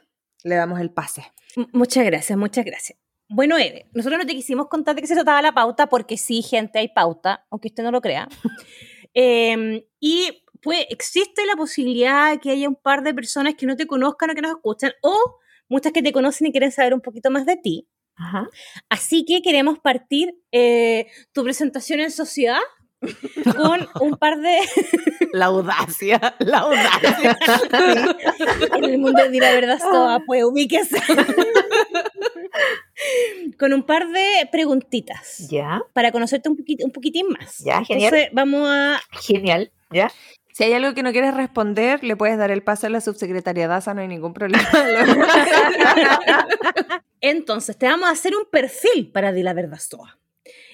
le 0.45 0.55
damos 0.57 0.81
el 0.81 0.91
pase. 0.91 1.31
M- 1.57 1.69
Muchas 1.73 2.05
gracias, 2.05 2.39
muchas 2.39 2.65
gracias. 2.65 2.99
Bueno, 3.33 3.57
Eve, 3.57 3.87
nosotros 3.93 4.19
no 4.19 4.27
te 4.27 4.35
quisimos 4.35 4.67
contar 4.67 4.97
de 4.97 5.03
qué 5.03 5.07
se 5.07 5.15
trataba 5.15 5.41
la 5.41 5.53
pauta, 5.53 5.89
porque 5.89 6.17
sí, 6.17 6.43
gente, 6.43 6.81
hay 6.81 6.89
pauta, 6.89 7.47
aunque 7.49 7.69
usted 7.69 7.85
no 7.85 7.93
lo 7.93 8.01
crea. 8.01 8.29
Em, 9.13 9.83
y 9.99 10.45
pues 10.63 10.87
existe 10.89 11.45
la 11.45 11.57
posibilidad 11.57 12.31
de 12.31 12.39
que 12.39 12.51
haya 12.51 12.69
un 12.69 12.77
par 12.77 13.03
de 13.03 13.13
personas 13.13 13.57
que 13.57 13.67
no 13.67 13.75
te 13.75 13.89
conozcan 13.89 14.31
o 14.31 14.35
que 14.35 14.41
nos 14.41 14.53
escuchan, 14.53 14.93
o 15.03 15.39
muchas 15.69 15.93
que 15.93 16.01
te 16.01 16.13
conocen 16.13 16.47
y 16.47 16.53
quieren 16.53 16.71
saber 16.71 16.95
un 16.95 17.01
poquito 17.01 17.29
más 17.29 17.45
de 17.45 17.57
ti. 17.57 17.89
Ajá. 18.15 18.49
Así 18.89 19.25
que 19.25 19.43
queremos 19.43 19.81
partir 19.81 20.37
eh, 20.53 21.09
tu 21.33 21.43
presentación 21.43 21.99
en 21.99 22.13
sociedad 22.13 22.61
con 23.57 23.89
un 24.01 24.17
par 24.17 24.39
de... 24.39 24.59
La 25.33 25.47
audacia, 25.47 26.37
la 26.39 26.59
audacia. 26.59 27.39
en 28.77 28.85
el 28.85 28.99
mundo 28.99 29.23
de 29.29 29.41
la 29.41 29.53
verdad 29.53 29.79
toda, 29.79 30.21
pues 30.27 30.45
ubíquese. 30.45 31.01
Con 33.59 33.73
un 33.73 33.83
par 33.85 34.09
de 34.09 34.49
preguntitas 34.53 35.49
Ya, 35.51 35.81
para 35.93 36.13
conocerte 36.13 36.49
un, 36.49 36.57
poquit- 36.57 36.85
un 36.85 36.91
poquitín 36.91 37.29
más. 37.29 37.59
Ya, 37.59 37.85
genial. 37.85 38.13
Entonces 38.15 38.29
vamos 38.33 38.69
a... 38.69 39.01
genial. 39.21 39.71
Ya. 39.91 40.11
Si 40.53 40.65
hay 40.65 40.73
algo 40.73 40.95
que 40.95 41.03
no 41.03 41.13
quieres 41.13 41.33
responder, 41.35 42.03
le 42.05 42.17
puedes 42.17 42.37
dar 42.37 42.51
el 42.51 42.63
paso 42.63 42.87
a 42.87 42.91
la 42.91 43.01
subsecretaria 43.01 43.69
Daza, 43.69 43.95
no 43.95 44.01
hay 44.03 44.09
ningún 44.09 44.35
problema. 44.35 44.69
Entonces, 47.21 47.77
te 47.79 47.87
vamos 47.87 48.09
a 48.09 48.13
hacer 48.13 48.35
un 48.35 48.45
perfil 48.51 49.11
para 49.13 49.33
Di 49.33 49.43
la 49.43 49.53
Verdad 49.55 49.79
Stoa. 49.79 50.19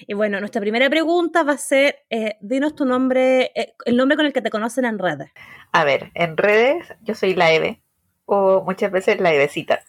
Y 0.07 0.13
bueno, 0.13 0.39
nuestra 0.39 0.61
primera 0.61 0.89
pregunta 0.89 1.43
va 1.43 1.53
a 1.53 1.57
ser, 1.57 1.99
eh, 2.09 2.37
dinos 2.41 2.73
tu 2.75 2.85
nombre, 2.85 3.51
eh, 3.53 3.73
el 3.85 3.97
nombre 3.97 4.15
con 4.17 4.25
el 4.25 4.33
que 4.33 4.41
te 4.41 4.49
conocen 4.49 4.85
en 4.85 4.97
redes. 4.97 5.31
A 5.71 5.83
ver, 5.83 6.11
en 6.15 6.37
redes 6.37 6.87
yo 7.01 7.13
soy 7.15 7.35
la 7.35 7.51
Eve, 7.53 7.81
o 8.25 8.63
muchas 8.63 8.91
veces 8.91 9.19
la 9.19 9.33
Evecita. 9.33 9.83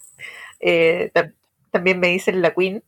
Eh, 0.60 1.10
también 1.70 2.00
me 2.00 2.08
dicen 2.08 2.42
la 2.42 2.54
Queen, 2.54 2.82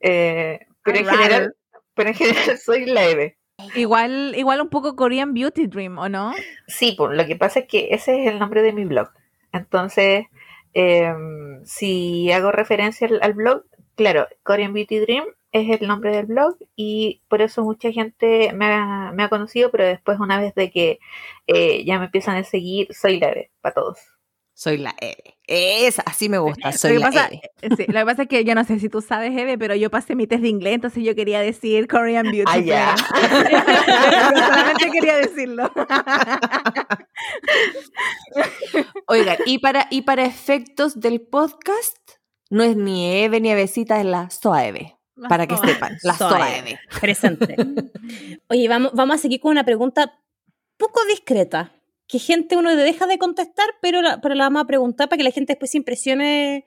eh, 0.00 0.66
pero, 0.84 0.98
en 0.98 1.06
general, 1.06 1.56
pero 1.94 2.08
en 2.10 2.14
general 2.14 2.58
soy 2.58 2.86
la 2.86 3.06
Eve. 3.06 3.38
Igual, 3.74 4.34
igual 4.36 4.60
un 4.60 4.68
poco 4.68 4.96
Korean 4.96 5.34
Beauty 5.34 5.66
Dream, 5.66 5.98
¿o 5.98 6.08
no? 6.08 6.32
Sí, 6.66 6.94
pues 6.96 7.16
lo 7.16 7.26
que 7.26 7.36
pasa 7.36 7.60
es 7.60 7.66
que 7.66 7.88
ese 7.92 8.22
es 8.22 8.32
el 8.32 8.38
nombre 8.38 8.62
de 8.62 8.72
mi 8.72 8.84
blog. 8.84 9.10
Entonces, 9.52 10.26
em, 10.72 11.64
si 11.64 12.32
hago 12.32 12.50
referencia 12.50 13.06
al, 13.06 13.20
al 13.22 13.34
blog, 13.34 13.64
claro, 13.94 14.26
Korean 14.42 14.72
Beauty 14.72 14.98
Dream 14.98 15.24
es 15.52 15.80
el 15.80 15.86
nombre 15.86 16.16
del 16.16 16.26
blog 16.26 16.56
y 16.74 17.22
por 17.28 17.42
eso 17.42 17.62
mucha 17.62 17.92
gente 17.92 18.52
me 18.54 18.66
ha, 18.66 19.12
me 19.14 19.22
ha 19.22 19.28
conocido, 19.28 19.70
pero 19.70 19.84
después 19.84 20.18
una 20.18 20.40
vez 20.40 20.54
de 20.54 20.70
que 20.70 20.98
eh, 21.46 21.84
ya 21.84 21.98
me 21.98 22.06
empiezan 22.06 22.36
a 22.36 22.44
seguir, 22.44 22.88
soy 22.94 23.20
la 23.20 23.28
Eve 23.28 23.50
para 23.60 23.74
todos. 23.74 23.98
Soy 24.54 24.76
la 24.78 24.94
Eve. 25.00 25.36
Esa, 25.46 26.02
así 26.02 26.28
me 26.28 26.38
gusta, 26.38 26.70
Lo 26.70 26.76
soy 26.78 26.92
que, 26.92 26.98
la 26.98 27.06
pasa, 27.06 27.26
Eve. 27.28 27.40
eh, 27.62 27.68
sí, 27.76 27.84
lo 27.88 27.98
que 28.00 28.04
pasa 28.04 28.22
es 28.22 28.28
que 28.28 28.44
yo 28.44 28.54
no 28.54 28.64
sé 28.64 28.78
si 28.78 28.88
tú 28.88 29.00
sabes, 29.00 29.36
Eve, 29.36 29.58
pero 29.58 29.74
yo 29.74 29.90
pasé 29.90 30.14
mi 30.14 30.26
test 30.26 30.42
de 30.42 30.48
inglés, 30.48 30.74
entonces 30.74 31.02
yo 31.04 31.14
quería 31.14 31.40
decir 31.40 31.88
Korean 31.88 32.24
Beauty 32.30 32.44
Ah, 32.46 32.58
ya. 32.58 32.94
Dream. 32.94 33.64
Yo 34.34 34.44
solamente 34.46 34.90
quería 34.92 35.16
decirlo. 35.16 35.70
Oigan, 39.06 39.36
y 39.46 39.58
para, 39.58 39.86
y 39.90 40.02
para 40.02 40.24
efectos 40.24 41.00
del 41.00 41.20
podcast, 41.20 41.96
no 42.50 42.62
es 42.62 42.76
ni 42.76 43.10
Eve 43.22 43.40
ni 43.40 43.50
Evecita, 43.50 43.98
es 44.00 44.06
la 44.06 44.30
Soaeve. 44.30 44.96
Para 45.28 45.46
que 45.46 45.56
sepan, 45.56 45.96
la. 46.02 46.14
Soaeve. 46.14 46.78
Presente. 47.00 47.54
Oye, 48.48 48.68
vamos, 48.68 48.92
vamos 48.94 49.16
a 49.16 49.18
seguir 49.18 49.40
con 49.40 49.52
una 49.52 49.64
pregunta 49.64 50.18
poco 50.76 51.04
discreta, 51.06 51.72
que 52.12 52.18
gente 52.18 52.58
uno 52.58 52.74
le 52.74 52.82
deja 52.82 53.06
de 53.06 53.16
contestar, 53.16 53.64
pero 53.80 54.02
la, 54.02 54.20
pero 54.20 54.34
la 54.34 54.44
vamos 54.44 54.64
a 54.64 54.66
preguntar 54.66 55.08
para 55.08 55.16
que 55.16 55.24
la 55.24 55.30
gente 55.30 55.54
después 55.54 55.70
se 55.70 55.78
impresione. 55.78 56.66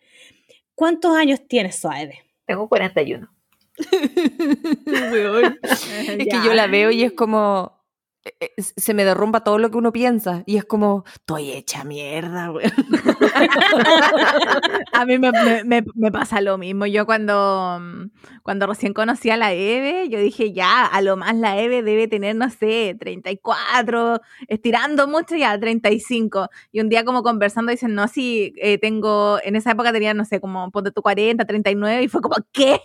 ¿Cuántos 0.74 1.16
años 1.16 1.40
tienes, 1.48 1.76
Soaeve? 1.76 2.24
Tengo 2.48 2.68
41. 2.68 3.30
Weón. 4.88 5.60
Es 5.62 6.28
que 6.28 6.42
yo 6.44 6.56
la 6.56 6.66
veo 6.66 6.90
y 6.90 7.04
es 7.04 7.12
como. 7.12 7.80
Eh, 8.26 8.34
eh, 8.40 8.50
Se 8.58 8.94
me 8.94 9.06
derrumba 9.06 9.44
todo 9.44 9.58
lo 9.60 9.70
que 9.70 9.78
uno 9.78 9.92
piensa. 9.92 10.44
Y 10.46 10.58
es 10.58 10.66
como, 10.66 11.04
estoy 11.14 11.52
hecha 11.52 11.84
mierda, 11.84 12.52
weón. 12.52 12.72
A 14.94 15.06
mí 15.06 15.20
me 15.20 16.12
pasa 16.12 16.42
lo 16.42 16.58
mismo. 16.58 16.86
Yo 16.88 17.06
cuando, 17.06 17.78
mm, 17.80 18.10
cuando 18.44 18.68
recién 18.68 18.94
conocí 18.94 19.30
a 19.30 19.38
la 19.38 19.54
Eve, 19.54 20.10
yo 20.10 20.20
dije, 20.20 20.54
ya, 20.54 20.86
a 20.86 21.02
lo 21.02 21.18
más 21.18 21.36
la 21.36 21.60
Eve 21.60 21.84
debe 21.84 22.08
tener, 22.08 22.36
no 22.36 22.50
sé, 22.50 22.96
34, 23.00 24.22
estirando 24.48 25.08
mucho 25.08 25.36
ya, 25.36 25.58
35. 25.60 26.50
Y 26.72 26.80
un 26.82 26.90
día 26.90 27.04
como 27.06 27.24
conversando 27.24 27.72
dicen, 27.72 27.94
no, 27.96 28.08
sí, 28.08 28.54
eh, 28.58 28.78
tengo, 28.80 29.40
en 29.44 29.56
esa 29.56 29.72
época 29.72 29.92
tenía, 29.94 30.14
no 30.14 30.26
sé, 30.26 30.40
como 30.40 30.72
ponte 30.72 30.92
tu 30.92 31.02
40, 31.02 31.46
39, 31.46 32.04
y 32.04 32.08
fue 32.08 32.22
como, 32.22 32.36
¿qué? 32.52 32.80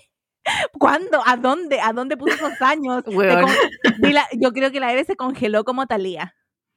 ¿Cuándo? 0.78 1.22
¿A 1.26 1.36
dónde? 1.36 1.80
¿A 1.80 1.92
dónde 1.92 2.16
puso 2.16 2.34
esos 2.34 2.60
años? 2.62 3.02
Con- 3.04 3.14
la- 4.12 4.28
yo 4.32 4.52
creo 4.52 4.70
que 4.70 4.80
la 4.80 4.92
Eve 4.92 5.04
se 5.04 5.16
congeló 5.16 5.64
como 5.64 5.86
Talía. 5.86 6.34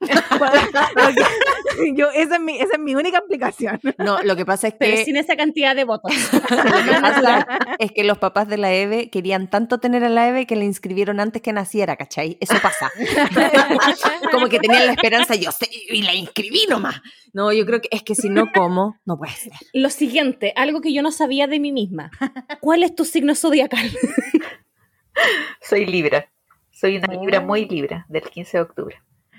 yo, 1.94 2.10
esa, 2.10 2.36
es 2.36 2.40
mi, 2.40 2.58
esa 2.58 2.74
es 2.74 2.78
mi 2.78 2.94
única 2.94 3.18
explicación. 3.18 3.80
No, 3.98 4.22
lo 4.22 4.36
que 4.36 4.44
pasa 4.44 4.68
es 4.68 4.74
Pero 4.78 4.96
que. 4.96 5.04
sin 5.04 5.16
esa 5.16 5.36
cantidad 5.36 5.74
de 5.74 5.84
votos. 5.84 6.12
Lo 6.32 6.92
que 6.92 7.00
pasa 7.00 7.46
es 7.78 7.92
que 7.92 8.04
los 8.04 8.18
papás 8.18 8.48
de 8.48 8.56
la 8.58 8.72
Eve 8.72 9.10
querían 9.10 9.48
tanto 9.48 9.78
tener 9.78 10.04
a 10.04 10.08
la 10.08 10.28
Eve 10.28 10.46
que 10.46 10.56
la 10.56 10.64
inscribieron 10.64 11.20
antes 11.20 11.42
que 11.42 11.52
naciera, 11.52 11.96
¿cachai? 11.96 12.36
Eso 12.40 12.54
pasa. 12.62 12.90
Como 14.30 14.48
que 14.48 14.58
tenían 14.58 14.86
la 14.86 14.92
esperanza, 14.92 15.34
yo 15.34 15.50
sé, 15.52 15.68
y 15.70 16.02
la 16.02 16.14
inscribí 16.14 16.66
nomás. 16.68 17.00
No, 17.32 17.52
yo 17.52 17.64
creo 17.66 17.80
que 17.80 17.88
es 17.90 18.02
que 18.02 18.14
si 18.14 18.28
no, 18.28 18.44
¿cómo? 18.54 18.96
No 19.04 19.16
puede 19.16 19.32
ser. 19.32 19.52
Lo 19.72 19.90
siguiente, 19.90 20.52
algo 20.56 20.80
que 20.80 20.92
yo 20.92 21.02
no 21.02 21.10
sabía 21.10 21.46
de 21.46 21.58
mí 21.60 21.72
misma. 21.72 22.10
¿Cuál 22.60 22.82
es 22.84 22.94
tu 22.94 23.04
signo 23.04 23.34
zodiacal? 23.34 23.90
Soy 25.60 25.86
Libra. 25.86 26.30
Soy 26.70 26.96
una 26.96 27.14
Libra 27.14 27.38
Oh. 27.40 27.46
muy 27.46 27.66
Libra 27.66 28.04
del 28.08 28.22
15 28.22 28.56
de 28.58 28.62
octubre. 28.62 28.96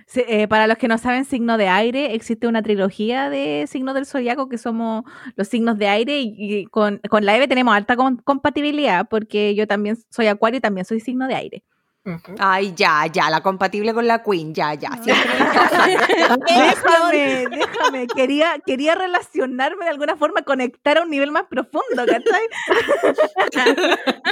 Sí, 0.08 0.24
eh, 0.28 0.48
para 0.48 0.68
los 0.68 0.78
que 0.78 0.88
no 0.88 0.98
saben, 1.00 1.26
signo 1.26 1.58
de 1.58 1.68
aire, 1.68 2.14
existe 2.14 2.48
una 2.48 2.62
trilogía 2.62 3.30
de 3.30 3.66
signos 3.68 3.96
del 3.96 4.06
zodiaco 4.06 4.48
que 4.50 4.60
somos 4.60 5.04
los 5.36 5.48
signos 5.48 5.80
de 5.80 5.88
aire 5.88 6.20
y, 6.20 6.36
y 6.38 6.66
con, 6.68 7.02
con 7.10 7.26
la 7.26 7.36
Eve 7.36 7.48
tenemos 7.48 7.76
alta 7.76 7.96
com- 7.96 8.18
compatibilidad 8.24 9.08
porque 9.10 9.56
yo 9.56 9.66
también 9.68 9.98
soy 10.12 10.28
acuario 10.28 10.60
y 10.60 10.62
también 10.62 10.86
soy 10.86 11.00
signo 11.00 11.28
de 11.28 11.34
aire. 11.36 11.64
Ay, 12.38 12.72
ya, 12.76 13.08
ya, 13.12 13.32
la 13.32 13.42
compatible 13.42 13.92
con 13.96 14.06
la 14.06 14.22
Queen, 14.22 14.54
ya, 14.54 14.76
ya. 14.76 14.92
Siempre 15.02 15.40
déjame, 16.48 17.48
déjame, 17.50 18.06
quería, 18.08 18.58
quería 18.64 18.94
relacionarme 18.94 19.86
de 19.86 19.90
alguna 19.92 20.16
forma, 20.16 20.44
conectar 20.44 21.00
a 21.00 21.02
un 21.02 21.10
nivel 21.10 21.32
más 21.32 21.46
profundo, 21.50 22.06
¿cachai? 22.06 22.44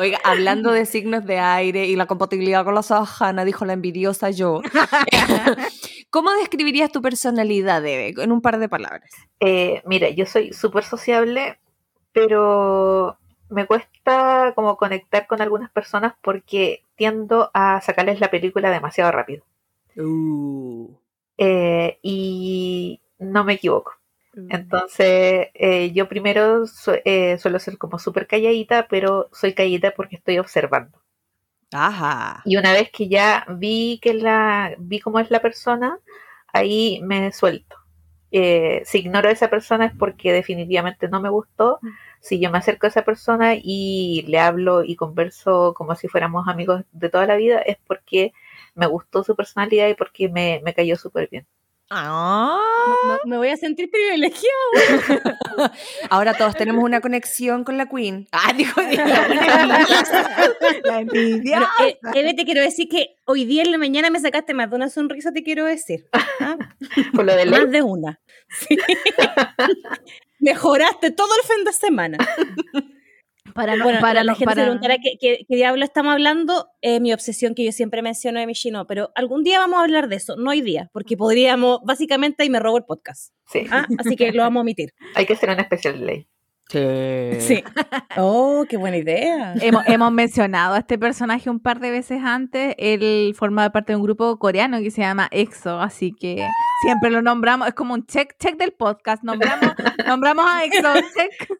Oiga, 0.00 0.18
hablando 0.24 0.72
de 0.72 0.86
signos 0.86 1.26
de 1.26 1.38
aire 1.38 1.84
y 1.84 1.94
la 1.94 2.06
compatibilidad 2.06 2.64
con 2.64 2.74
la 2.74 2.82
Sahana, 2.82 3.44
dijo 3.44 3.66
la 3.66 3.74
envidiosa 3.74 4.30
yo. 4.30 4.62
¿Cómo 6.10 6.32
describirías 6.32 6.90
tu 6.90 7.02
personalidad, 7.02 7.84
Eve, 7.84 8.14
en 8.16 8.32
un 8.32 8.40
par 8.40 8.58
de 8.58 8.70
palabras? 8.70 9.10
Eh, 9.40 9.82
mira, 9.84 10.08
yo 10.08 10.24
soy 10.24 10.54
súper 10.54 10.84
sociable, 10.84 11.58
pero 12.12 13.18
me 13.50 13.66
cuesta 13.66 14.54
como 14.54 14.78
conectar 14.78 15.26
con 15.26 15.42
algunas 15.42 15.70
personas 15.70 16.14
porque 16.22 16.82
tiendo 16.96 17.50
a 17.52 17.82
sacarles 17.82 18.20
la 18.20 18.30
película 18.30 18.70
demasiado 18.70 19.12
rápido. 19.12 19.44
Uh. 19.98 20.88
Eh, 21.36 21.98
y 22.00 23.02
no 23.18 23.44
me 23.44 23.52
equivoco. 23.52 23.99
Entonces, 24.48 25.48
eh, 25.54 25.92
yo 25.92 26.08
primero 26.08 26.66
su- 26.66 26.98
eh, 27.04 27.38
suelo 27.38 27.58
ser 27.58 27.78
como 27.78 27.98
súper 27.98 28.26
calladita, 28.26 28.86
pero 28.88 29.28
soy 29.32 29.54
calladita 29.54 29.92
porque 29.92 30.16
estoy 30.16 30.38
observando. 30.38 31.00
Ajá. 31.72 32.42
Y 32.44 32.56
una 32.56 32.72
vez 32.72 32.90
que 32.90 33.08
ya 33.08 33.46
vi 33.48 33.98
que 34.02 34.14
la 34.14 34.74
vi 34.78 35.00
cómo 35.00 35.20
es 35.20 35.30
la 35.30 35.40
persona, 35.40 35.98
ahí 36.52 37.00
me 37.02 37.32
suelto. 37.32 37.76
Eh, 38.32 38.82
si 38.84 38.98
ignoro 39.00 39.28
a 39.28 39.32
esa 39.32 39.50
persona 39.50 39.86
es 39.86 39.92
porque 39.96 40.32
definitivamente 40.32 41.08
no 41.08 41.20
me 41.20 41.30
gustó. 41.30 41.80
Si 42.20 42.38
yo 42.40 42.50
me 42.50 42.58
acerco 42.58 42.86
a 42.86 42.90
esa 42.90 43.04
persona 43.04 43.54
y 43.56 44.24
le 44.28 44.38
hablo 44.40 44.84
y 44.84 44.96
converso 44.96 45.74
como 45.74 45.94
si 45.96 46.08
fuéramos 46.08 46.46
amigos 46.48 46.84
de 46.92 47.08
toda 47.08 47.26
la 47.26 47.36
vida, 47.36 47.60
es 47.60 47.78
porque 47.86 48.32
me 48.74 48.86
gustó 48.86 49.24
su 49.24 49.34
personalidad 49.36 49.88
y 49.88 49.94
porque 49.94 50.28
me, 50.28 50.60
me 50.64 50.74
cayó 50.74 50.96
súper 50.96 51.28
bien. 51.30 51.46
Ah. 51.90 53.18
Me, 53.24 53.30
me 53.32 53.36
voy 53.36 53.48
a 53.48 53.56
sentir 53.56 53.90
privilegiada. 53.90 55.38
Ahora 56.10 56.34
todos 56.34 56.54
tenemos 56.54 56.84
una 56.84 57.00
conexión 57.00 57.64
con 57.64 57.76
la 57.76 57.86
Queen. 57.86 58.28
Ah, 58.30 58.52
dijo. 58.56 58.80
La 60.84 61.00
envidia. 61.00 61.68
Eh, 61.84 61.98
Eve, 62.14 62.34
te 62.34 62.44
quiero 62.44 62.62
decir 62.62 62.88
que 62.88 63.16
hoy 63.24 63.44
día 63.44 63.62
en 63.62 63.72
la 63.72 63.78
mañana 63.78 64.10
me 64.10 64.20
sacaste 64.20 64.54
más 64.54 64.70
de 64.70 64.76
una 64.76 64.88
sonrisa, 64.88 65.32
te 65.32 65.42
quiero 65.42 65.64
decir. 65.64 66.08
¿Ah? 66.40 66.56
Por 67.12 67.24
lo 67.24 67.34
de 67.34 67.46
ley. 67.46 67.60
Más 67.60 67.70
de 67.70 67.82
una. 67.82 68.20
Sí. 68.48 68.78
Mejoraste 70.38 71.10
todo 71.10 71.28
el 71.42 71.48
fin 71.48 71.64
de 71.64 71.72
semana. 71.72 72.18
Para, 73.54 73.76
no- 73.76 73.84
Bueno, 73.84 74.00
para, 74.00 74.24
la 74.24 74.32
no- 74.32 74.36
gente 74.36 74.44
para- 74.46 74.62
se 74.62 74.66
preguntará 74.66 74.96
qué, 75.02 75.16
qué- 75.20 75.44
qué 75.48 75.56
diablo 75.56 75.84
estamos 75.84 76.12
hablando. 76.12 76.68
Eh, 76.82 77.00
mi 77.00 77.12
obsesión 77.12 77.54
que 77.54 77.64
yo 77.64 77.72
siempre 77.72 78.02
menciono 78.02 78.40
de 78.40 78.46
Michino, 78.46 78.86
pero 78.86 79.10
algún 79.14 79.42
día 79.44 79.58
vamos 79.58 79.78
a 79.78 79.82
hablar 79.82 80.08
de 80.08 80.16
eso, 80.16 80.36
no 80.36 80.50
hoy 80.50 80.60
día, 80.62 80.90
porque 80.92 81.16
podríamos, 81.16 81.80
básicamente, 81.84 82.42
ahí 82.42 82.50
me 82.50 82.60
robo 82.60 82.78
el 82.78 82.84
podcast. 82.84 83.32
Sí, 83.46 83.64
¿ah? 83.70 83.86
Así 83.98 84.16
que 84.16 84.32
lo 84.32 84.42
vamos 84.42 84.60
a 84.60 84.62
omitir. 84.62 84.92
hay 85.14 85.26
que 85.26 85.32
hacer 85.34 85.50
una 85.50 85.62
especial 85.62 86.04
ley. 86.04 86.26
Sí. 86.70 87.40
Sí. 87.40 87.64
Oh, 88.16 88.64
qué 88.68 88.76
buena 88.76 88.96
idea. 88.96 89.54
hemos, 89.60 89.84
hemos 89.86 90.12
mencionado 90.12 90.74
a 90.74 90.78
este 90.78 90.98
personaje 90.98 91.48
un 91.48 91.60
par 91.60 91.80
de 91.80 91.90
veces 91.90 92.22
antes. 92.22 92.74
Él 92.76 93.34
formaba 93.36 93.70
parte 93.70 93.92
de 93.92 93.96
un 93.96 94.02
grupo 94.02 94.36
coreano 94.38 94.80
que 94.80 94.90
se 94.90 95.00
llama 95.00 95.28
EXO, 95.30 95.80
así 95.80 96.12
que 96.12 96.46
siempre 96.82 97.10
lo 97.10 97.22
nombramos. 97.22 97.68
Es 97.68 97.74
como 97.74 97.94
un 97.94 98.04
check, 98.06 98.36
check 98.38 98.56
del 98.56 98.72
podcast. 98.72 99.22
Nombramos, 99.22 99.74
nombramos 100.06 100.44
a 100.48 100.64
EXO, 100.64 100.92
check. 101.14 101.58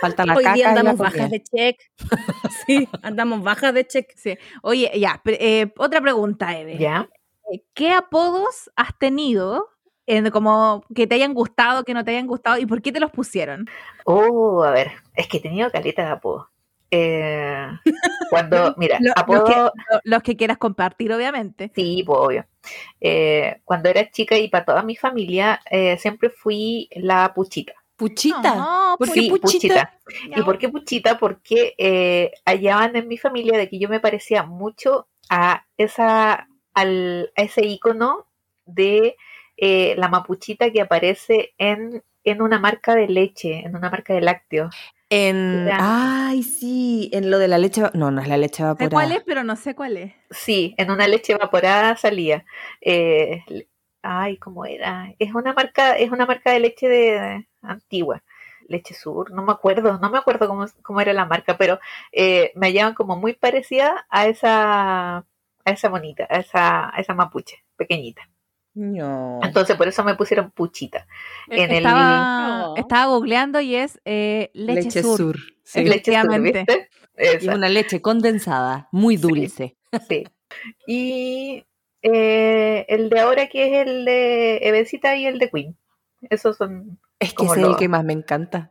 Falta 0.00 0.26
la 0.26 0.34
Hoy 0.34 0.44
caca 0.44 0.54
día 0.54 0.68
andamos 0.70 0.98
bajas 0.98 1.30
de 1.30 1.42
check. 1.42 1.76
Sí, 2.66 2.86
andamos 3.02 3.42
bajas 3.42 3.72
de 3.72 3.86
check. 3.86 4.12
Sí. 4.14 4.36
Oye, 4.62 4.90
ya, 4.98 5.20
eh, 5.24 5.72
otra 5.78 6.00
pregunta, 6.00 6.56
Eve. 6.58 6.76
¿Ya? 6.78 7.08
Eh, 7.50 7.62
¿Qué 7.72 7.92
apodos 7.92 8.70
has 8.76 8.96
tenido? 8.98 9.68
En 10.08 10.30
como 10.30 10.82
que 10.94 11.06
te 11.06 11.14
hayan 11.16 11.34
gustado, 11.34 11.84
que 11.84 11.94
no 11.94 12.02
te 12.04 12.12
hayan 12.12 12.26
gustado, 12.26 12.58
y 12.58 12.66
por 12.66 12.80
qué 12.82 12.90
te 12.92 12.98
los 13.00 13.10
pusieron. 13.10 13.68
Oh, 14.04 14.64
a 14.64 14.70
ver, 14.70 14.90
es 15.14 15.28
que 15.28 15.36
he 15.36 15.40
tenido 15.40 15.70
caleta 15.70 16.04
de 16.06 16.10
apodo. 16.10 16.48
Eh, 16.90 17.66
cuando, 18.30 18.74
mira, 18.78 18.98
Lo- 19.00 19.08
los, 19.08 19.14
apodo, 19.16 19.44
que, 19.44 19.54
lo- 19.92 20.00
los 20.04 20.22
que 20.22 20.36
quieras 20.36 20.56
compartir, 20.58 21.12
obviamente. 21.12 21.70
sí, 21.74 22.02
pues 22.06 22.18
obvio. 22.20 22.46
Eh, 23.00 23.60
cuando 23.64 23.90
era 23.90 24.10
chica 24.10 24.36
y 24.38 24.48
para 24.48 24.64
toda 24.64 24.82
mi 24.82 24.96
familia, 24.96 25.60
eh, 25.70 25.98
siempre 25.98 26.30
fui 26.30 26.88
la 26.96 27.32
puchita. 27.34 27.74
Puchita. 27.96 28.54
No, 28.54 28.94
¿Por 28.98 29.08
pues, 29.08 29.12
qué 29.12 29.20
Sí, 29.22 29.28
puchita? 29.30 29.92
¿Y 30.34 30.42
por 30.42 30.56
qué 30.56 30.68
puchita? 30.68 31.18
Porque 31.18 31.74
eh, 31.76 32.32
hallaban 32.46 32.96
en 32.96 33.08
mi 33.08 33.18
familia 33.18 33.58
de 33.58 33.68
que 33.68 33.78
yo 33.78 33.88
me 33.88 34.00
parecía 34.00 34.42
mucho 34.44 35.08
a 35.28 35.66
esa 35.76 36.48
al, 36.74 37.30
a 37.36 37.42
ese 37.42 37.66
icono 37.66 38.26
de 38.64 39.16
eh, 39.58 39.94
la 39.98 40.08
mapuchita 40.08 40.70
que 40.70 40.80
aparece 40.80 41.52
en, 41.58 42.02
en 42.24 42.42
una 42.42 42.58
marca 42.60 42.94
de 42.94 43.08
leche, 43.08 43.60
en 43.66 43.76
una 43.76 43.90
marca 43.90 44.14
de 44.14 44.20
lácteos. 44.20 44.74
En. 45.10 45.68
Ay, 45.72 46.42
sí. 46.42 47.10
En 47.12 47.30
lo 47.30 47.38
de 47.38 47.48
la 47.48 47.58
leche. 47.58 47.82
No, 47.94 48.10
no 48.10 48.20
es 48.20 48.28
la 48.28 48.36
leche 48.36 48.58
Sé 48.58 48.62
evaporada. 48.62 48.90
cuál 48.90 49.12
es, 49.12 49.22
pero 49.24 49.42
no 49.42 49.56
sé 49.56 49.74
cuál 49.74 49.96
es. 49.96 50.12
Sí, 50.30 50.74
en 50.76 50.90
una 50.90 51.08
leche 51.08 51.32
evaporada 51.32 51.96
salía. 51.96 52.44
Eh, 52.80 53.42
ay, 54.02 54.36
¿cómo 54.36 54.64
era? 54.64 55.12
Es 55.18 55.34
una 55.34 55.52
marca, 55.54 55.96
es 55.96 56.10
una 56.10 56.26
marca 56.26 56.52
de 56.52 56.60
leche 56.60 56.88
de, 56.88 57.46
antigua. 57.62 58.22
Leche 58.68 58.94
Sur, 58.94 59.30
no 59.32 59.42
me 59.42 59.52
acuerdo, 59.52 59.98
no 59.98 60.10
me 60.10 60.18
acuerdo 60.18 60.46
cómo, 60.46 60.66
cómo 60.82 61.00
era 61.00 61.14
la 61.14 61.24
marca, 61.24 61.56
pero 61.56 61.80
eh, 62.12 62.52
me 62.54 62.66
hallaban 62.66 62.92
como 62.94 63.16
muy 63.16 63.32
parecida 63.32 64.06
a 64.10 64.26
esa, 64.26 65.16
a 65.18 65.24
esa 65.64 65.88
bonita, 65.88 66.26
a 66.28 66.36
esa, 66.40 66.94
a 66.94 67.00
esa 67.00 67.14
mapuche 67.14 67.64
pequeñita. 67.76 68.28
No. 68.78 69.40
Entonces 69.42 69.74
por 69.76 69.88
eso 69.88 70.04
me 70.04 70.14
pusieron 70.14 70.52
puchita. 70.52 71.06
En 71.48 71.70
el- 71.70 71.78
estaba, 71.78 72.58
No. 72.60 72.76
estaba 72.76 73.06
googleando 73.06 73.60
y 73.60 73.74
es 73.74 74.00
eh, 74.04 74.50
leche, 74.54 75.02
sur. 75.02 75.36
Sí. 75.64 75.80
Leche 75.80 75.82
Sur, 75.82 75.90
efectivamente. 75.90 76.64
¿viste? 76.66 76.88
Y 77.18 77.26
es 77.26 77.44
una 77.44 77.68
leche 77.68 78.00
condensada, 78.00 78.88
muy 78.92 79.16
dulce. 79.16 79.76
Sí. 80.08 80.24
Y 80.86 81.64
eh, 82.02 82.86
el 82.88 83.10
de 83.10 83.20
ahora 83.20 83.48
que 83.48 83.66
es 83.80 83.86
el 83.88 84.04
de 84.04 84.58
Evecita 84.58 85.16
y 85.16 85.26
el 85.26 85.38
de 85.40 85.50
Queen. 85.50 85.76
Esos 86.30 86.56
son. 86.56 87.00
Es 87.18 87.34
que 87.34 87.44
ese 87.46 87.54
es 87.56 87.60
lo- 87.62 87.70
el 87.70 87.76
que 87.76 87.88
más 87.88 88.04
me 88.04 88.12
encanta. 88.12 88.70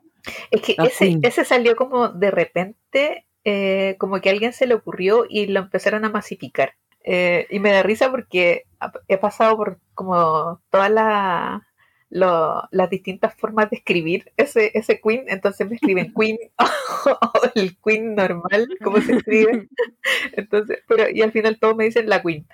Es 0.51 0.61
que 0.61 0.75
ese, 0.81 1.19
ese 1.21 1.43
salió 1.43 1.75
como 1.75 2.09
de 2.09 2.31
repente, 2.31 3.25
eh, 3.43 3.95
como 3.99 4.19
que 4.21 4.29
a 4.29 4.31
alguien 4.31 4.53
se 4.53 4.67
le 4.67 4.73
ocurrió 4.73 5.25
y 5.29 5.47
lo 5.47 5.59
empezaron 5.59 6.05
a 6.05 6.09
masificar. 6.09 6.73
Eh, 7.09 7.47
y 7.49 7.59
me 7.59 7.71
da 7.71 7.83
risa 7.83 8.11
porque 8.11 8.63
he 9.07 9.17
pasado 9.17 9.55
por 9.55 9.79
como 9.93 10.59
todas 10.69 10.91
la- 10.91 11.65
lo- 12.09 12.63
las 12.71 12.89
distintas 12.89 13.33
formas 13.35 13.69
de 13.69 13.77
escribir 13.77 14.31
ese, 14.35 14.71
ese 14.73 14.99
Queen. 15.01 15.23
Entonces 15.27 15.69
me 15.69 15.75
escriben 15.75 16.13
Queen 16.19 16.37
o 17.05 17.31
el 17.55 17.77
Queen 17.83 18.13
normal, 18.15 18.67
como 18.83 18.99
se 19.01 19.15
escribe. 19.15 19.69
Entonces, 20.33 20.79
pero 20.87 21.09
y 21.09 21.21
al 21.21 21.31
final 21.31 21.57
todos 21.59 21.75
me 21.77 21.85
dicen 21.85 22.09
la 22.09 22.21
Queen. 22.21 22.45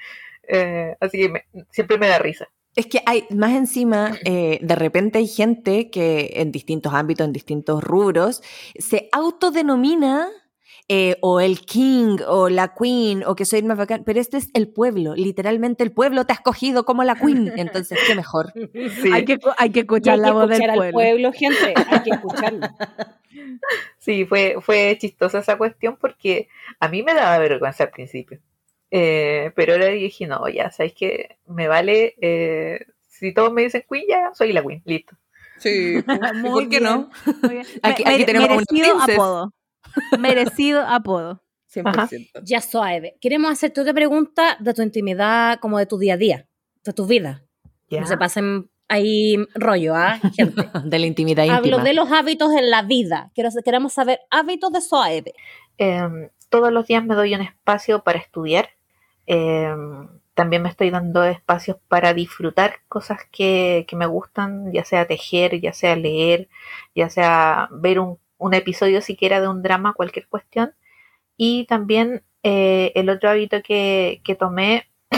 Eh, 0.48 0.96
así 1.00 1.18
que 1.20 1.30
me- 1.30 1.46
siempre 1.72 1.98
me 1.98 2.08
da 2.08 2.20
risa. 2.20 2.48
Es 2.76 2.88
que 2.88 3.02
hay, 3.06 3.26
más 3.30 3.52
encima, 3.54 4.18
eh, 4.26 4.60
de 4.62 4.76
repente 4.76 5.20
hay 5.20 5.28
gente 5.28 5.90
que 5.92 6.34
en 6.36 6.52
distintos 6.52 6.94
ámbitos, 6.94 7.26
en 7.26 7.34
distintos 7.34 7.84
rubros, 7.84 8.42
se 8.78 9.10
autodenomina 9.12 10.28
eh, 10.90 11.18
o 11.22 11.40
el 11.40 11.62
king 11.62 12.18
o 12.28 12.50
la 12.50 12.74
queen 12.76 13.24
o 13.26 13.36
que 13.36 13.46
soy 13.46 13.60
el 13.60 13.66
más 13.66 13.78
bacán, 13.78 14.04
pero 14.06 14.20
este 14.20 14.38
es 14.38 14.50
el 14.54 14.68
pueblo, 14.68 15.16
literalmente 15.16 15.84
el 15.84 15.92
pueblo 15.92 16.26
te 16.26 16.34
ha 16.34 16.36
escogido 16.36 16.84
como 16.86 17.04
la 17.04 17.16
queen, 17.16 17.54
entonces 17.58 17.98
qué 18.06 18.16
mejor. 18.16 18.52
Sí, 19.02 19.10
Hay, 19.12 19.24
que, 19.26 19.40
hay 19.58 19.70
que 19.72 19.80
escuchar 19.82 20.16
hay 20.16 20.20
la 20.22 20.28
que 20.28 20.34
voz 20.34 20.42
del 20.50 20.52
escuchar 20.54 20.70
al 20.72 20.78
pueblo. 20.78 20.94
pueblo, 20.94 21.32
gente. 21.34 21.74
Hay 21.90 22.04
que 22.04 22.10
escucharlo. 22.12 22.68
sí 24.00 24.26
fue, 24.26 24.58
fue 24.62 24.98
chistosa 25.00 25.40
esa 25.40 25.58
cuestión 25.58 25.98
porque 26.00 26.48
a 26.80 26.88
mí 26.90 27.04
me 27.04 27.14
daba 27.14 27.38
vergüenza 27.38 27.86
al 27.86 27.90
principio. 27.92 28.40
Eh, 28.92 29.52
pero 29.56 29.74
ahora 29.74 29.88
dije, 29.88 30.28
no, 30.28 30.48
ya, 30.50 30.70
sabéis 30.72 30.94
que 30.94 31.38
me 31.48 31.68
vale. 31.68 32.16
eh, 32.22 32.86
si 33.10 33.34
todos 33.34 33.52
me 33.54 33.64
dicen 33.64 33.84
Queen, 33.90 34.06
ya 34.08 34.32
soy 34.34 34.54
la 34.54 34.62
Queen, 34.62 34.82
listo. 34.86 35.16
Sí, 35.58 35.96
¿por 36.44 36.68
qué 36.70 36.80
no? 36.80 37.10
Aquí- 37.82 38.04
tenemos 38.26 38.50
una 38.50 38.58
merecido 38.58 38.96
princess. 38.98 39.16
apodo. 39.16 39.54
Merecido 40.20 40.82
apodo. 40.82 41.42
100%. 41.74 42.42
Ya 42.44 42.62
Soaeve, 42.62 43.18
queremos 43.20 43.52
hacerte 43.52 43.82
otra 43.82 43.94
pregunta 43.94 44.58
de 44.60 44.74
tu 44.74 44.82
intimidad, 44.82 45.60
como 45.60 45.80
de 45.80 45.86
tu 45.86 45.98
día 45.98 46.14
a 46.14 46.18
día, 46.18 46.48
de 46.84 46.94
tu 46.94 47.06
vida. 47.08 47.44
Ya. 47.90 48.02
No 48.02 48.08
se 48.08 48.18
pasen 48.18 48.70
ahí 48.88 49.38
rollo, 49.56 49.96
¿ah, 49.96 50.20
gente? 50.36 50.70
De 50.84 51.00
la 51.00 51.06
intimidad 51.06 51.46
Hablo 51.50 51.78
íntima. 51.78 51.84
de 51.84 51.94
los 51.94 52.12
hábitos 52.12 52.52
en 52.54 52.70
la 52.70 52.84
vida. 52.84 53.32
Quiero, 53.34 53.50
queremos 53.64 53.94
saber 53.94 54.20
hábitos 54.30 54.72
de 54.72 54.82
Soaeve. 54.82 55.34
Em, 55.78 56.30
todos 56.50 56.72
los 56.72 56.86
días 56.86 57.04
me 57.04 57.16
doy 57.16 57.34
un 57.34 57.42
espacio 57.42 58.04
para 58.04 58.20
estudiar. 58.20 58.70
Em, 59.26 60.08
también 60.34 60.62
me 60.62 60.70
estoy 60.70 60.90
dando 60.90 61.24
espacios 61.24 61.78
para 61.88 62.14
disfrutar 62.14 62.78
cosas 62.88 63.20
que, 63.32 63.86
que 63.88 63.96
me 63.96 64.06
gustan, 64.06 64.72
ya 64.72 64.84
sea 64.84 65.08
tejer, 65.08 65.60
ya 65.60 65.74
sea 65.74 65.96
leer, 65.96 66.50
ya 66.96 67.10
sea 67.10 67.70
ver 67.72 68.00
un, 68.00 68.18
un 68.44 68.54
episodio 68.54 69.00
siquiera 69.00 69.40
de 69.40 69.48
un 69.48 69.62
drama, 69.62 69.94
cualquier 69.94 70.28
cuestión. 70.28 70.74
Y 71.38 71.66
también 71.66 72.24
eh, 72.44 72.92
el 72.96 73.10
otro 73.10 73.30
hábito 73.30 73.62
que, 73.64 74.22
que 74.26 74.36
tomé 74.36 74.90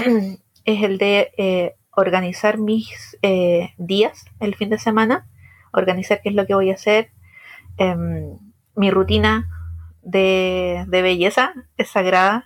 es 0.65 0.83
el 0.83 0.99
de 0.99 1.31
eh, 1.37 1.75
organizar 1.89 2.59
mis 2.59 3.17
eh, 3.23 3.73
días 3.77 4.25
el 4.39 4.53
fin 4.53 4.69
de 4.69 4.77
semana, 4.77 5.27
organizar 5.73 6.21
qué 6.21 6.29
es 6.29 6.35
lo 6.35 6.45
que 6.45 6.53
voy 6.53 6.69
a 6.69 6.75
hacer, 6.75 7.09
em, 7.77 8.37
mi 8.75 8.91
rutina 8.91 9.49
de, 10.03 10.85
de 10.87 11.01
belleza 11.01 11.53
es 11.77 11.89
sagrada 11.89 12.45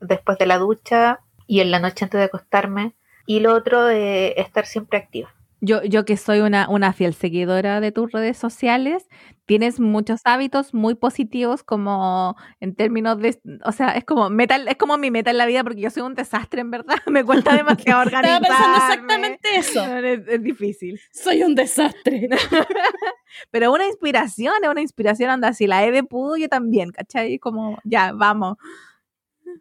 después 0.00 0.36
de 0.36 0.46
la 0.46 0.58
ducha 0.58 1.20
y 1.46 1.60
en 1.60 1.70
la 1.70 1.80
noche 1.80 2.04
antes 2.04 2.18
de 2.18 2.26
acostarme. 2.26 2.94
Y 3.26 3.40
lo 3.40 3.54
otro 3.54 3.84
de 3.84 4.34
estar 4.36 4.66
siempre 4.66 4.98
activa. 4.98 5.34
Yo, 5.64 5.82
yo 5.82 6.04
que 6.04 6.16
soy 6.18 6.40
una, 6.40 6.68
una 6.68 6.92
fiel 6.92 7.14
seguidora 7.14 7.80
de 7.80 7.90
tus 7.90 8.12
redes 8.12 8.36
sociales, 8.36 9.08
tienes 9.46 9.80
muchos 9.80 10.20
hábitos 10.24 10.74
muy 10.74 10.94
positivos 10.94 11.62
como 11.62 12.36
en 12.60 12.74
términos 12.74 13.18
de, 13.18 13.38
o 13.64 13.72
sea, 13.72 13.88
es 13.90 14.04
como 14.04 14.28
meta, 14.28 14.56
es 14.56 14.76
como 14.76 14.98
mi 14.98 15.10
meta 15.10 15.30
en 15.30 15.38
la 15.38 15.46
vida 15.46 15.62
porque 15.64 15.80
yo 15.80 15.90
soy 15.90 16.02
un 16.02 16.14
desastre 16.14 16.60
en 16.60 16.70
verdad, 16.70 16.96
me 17.10 17.24
cuesta 17.24 17.54
demasiado 17.56 18.02
Estaba 18.02 18.02
organizarme. 18.02 18.46
pensando 18.46 18.76
exactamente 18.76 19.48
eso. 19.56 19.84
Es, 19.98 20.28
es 20.28 20.42
difícil. 20.42 21.00
Soy 21.12 21.42
un 21.42 21.54
desastre. 21.54 22.28
Pero 23.50 23.72
una 23.72 23.86
inspiración, 23.86 24.52
es 24.62 24.68
una 24.68 24.82
inspiración, 24.82 25.30
anda, 25.30 25.54
si 25.54 25.66
la 25.66 25.84
Eve 25.84 26.02
pudo, 26.04 26.36
yo 26.36 26.48
también, 26.48 26.90
¿cachai? 26.90 27.38
Como, 27.38 27.78
ya, 27.84 28.12
vamos. 28.12 28.56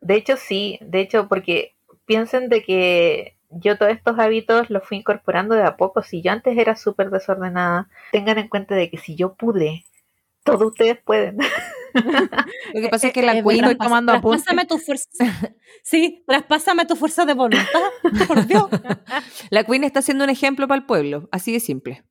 De 0.01 0.15
hecho, 0.15 0.35
sí, 0.37 0.79
de 0.81 0.99
hecho, 0.99 1.27
porque 1.29 1.75
piensen 2.05 2.49
de 2.49 2.63
que 2.63 3.32
yo 3.59 3.77
todos 3.77 3.91
estos 3.91 4.19
hábitos 4.19 4.69
los 4.69 4.83
fui 4.87 4.97
incorporando 4.97 5.55
de 5.55 5.63
a 5.63 5.77
poco. 5.77 6.03
Si 6.03 6.21
yo 6.21 6.31
antes 6.31 6.57
era 6.57 6.75
súper 6.75 7.09
desordenada, 7.09 7.89
tengan 8.11 8.37
en 8.37 8.47
cuenta 8.47 8.75
de 8.75 8.89
que 8.89 8.97
si 8.97 9.15
yo 9.15 9.33
pude, 9.35 9.85
todos 10.43 10.61
ustedes 10.63 10.97
pueden. 11.03 11.37
Lo 12.73 12.81
que 12.81 12.89
pasa 12.89 13.07
es 13.07 13.13
que 13.13 13.21
la 13.21 13.37
Eh, 13.37 13.43
queen 13.43 13.63
estoy 13.63 13.77
tomando 13.77 14.13
apuntes. 14.13 14.43
Traspásame 14.43 14.67
tu 14.67 14.77
fuerza. 14.77 15.09
Sí, 15.83 16.23
traspásame 16.25 16.85
tu 16.85 16.95
fuerza 16.95 17.25
de 17.25 17.33
voluntad. 17.33 17.81
Por 18.27 18.45
Dios. 18.47 18.65
La 19.49 19.63
Queen 19.63 19.83
está 19.83 20.01
siendo 20.01 20.23
un 20.23 20.29
ejemplo 20.29 20.67
para 20.67 20.79
el 20.79 20.85
pueblo, 20.85 21.27
así 21.31 21.51
de 21.51 21.59
simple. 21.59 22.03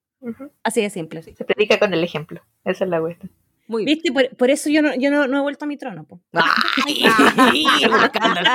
Así 0.63 0.83
de 0.83 0.91
simple. 0.91 1.23
Se 1.23 1.45
predica 1.45 1.79
con 1.79 1.93
el 1.95 2.05
ejemplo. 2.05 2.43
Esa 2.65 2.85
es 2.85 2.91
la 2.91 3.01
cuestión. 3.01 3.33
Muy 3.73 3.87
bien. 3.87 3.97
¿Viste? 3.97 4.13
Por, 4.13 4.37
por 4.37 4.51
eso 4.51 4.69
yo 4.69 4.83
no, 4.83 4.95
yo 4.95 5.11
no, 5.11 5.27
no 5.27 5.39
he 5.39 5.41
vuelto 5.41 5.65
a 5.65 5.69
mi 5.69 5.79
trono. 5.79 6.05
po. 6.05 6.21
¡Ay! 6.35 7.65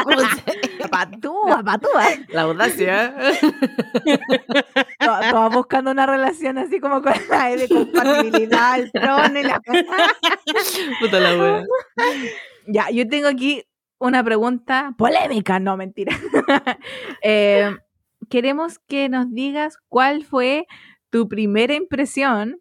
Cruce. 0.06 0.44
Patúa, 0.92 1.64
patúa. 1.64 2.06
La 2.30 2.44
audacia. 2.44 3.16
Todas 5.00 5.54
buscando 5.54 5.90
una 5.90 6.06
relación 6.06 6.60
así 6.60 6.80
como 6.80 7.02
con 7.02 7.14
la 7.30 7.52
Eve, 7.52 7.68
compatibilidad, 7.68 8.80
el 8.80 8.92
trono 8.92 9.40
y 9.40 9.44
la 9.44 9.60
Puta 11.00 11.20
la 11.20 11.36
wea. 11.36 11.64
Ya, 12.70 12.90
yo 12.92 13.08
tengo 13.08 13.30
aquí 13.30 13.64
una 13.98 14.24
pregunta 14.24 14.94
polémica, 14.98 15.60
no 15.60 15.78
mentira. 15.78 16.16
Eh, 17.24 17.76
queremos 18.30 18.78
que 18.88 19.10
nos 19.10 19.34
digas 19.34 19.78
cuál 19.88 20.24
fue 20.24 20.68
tu 21.10 21.28
primera 21.28 21.74
impresión 21.74 22.60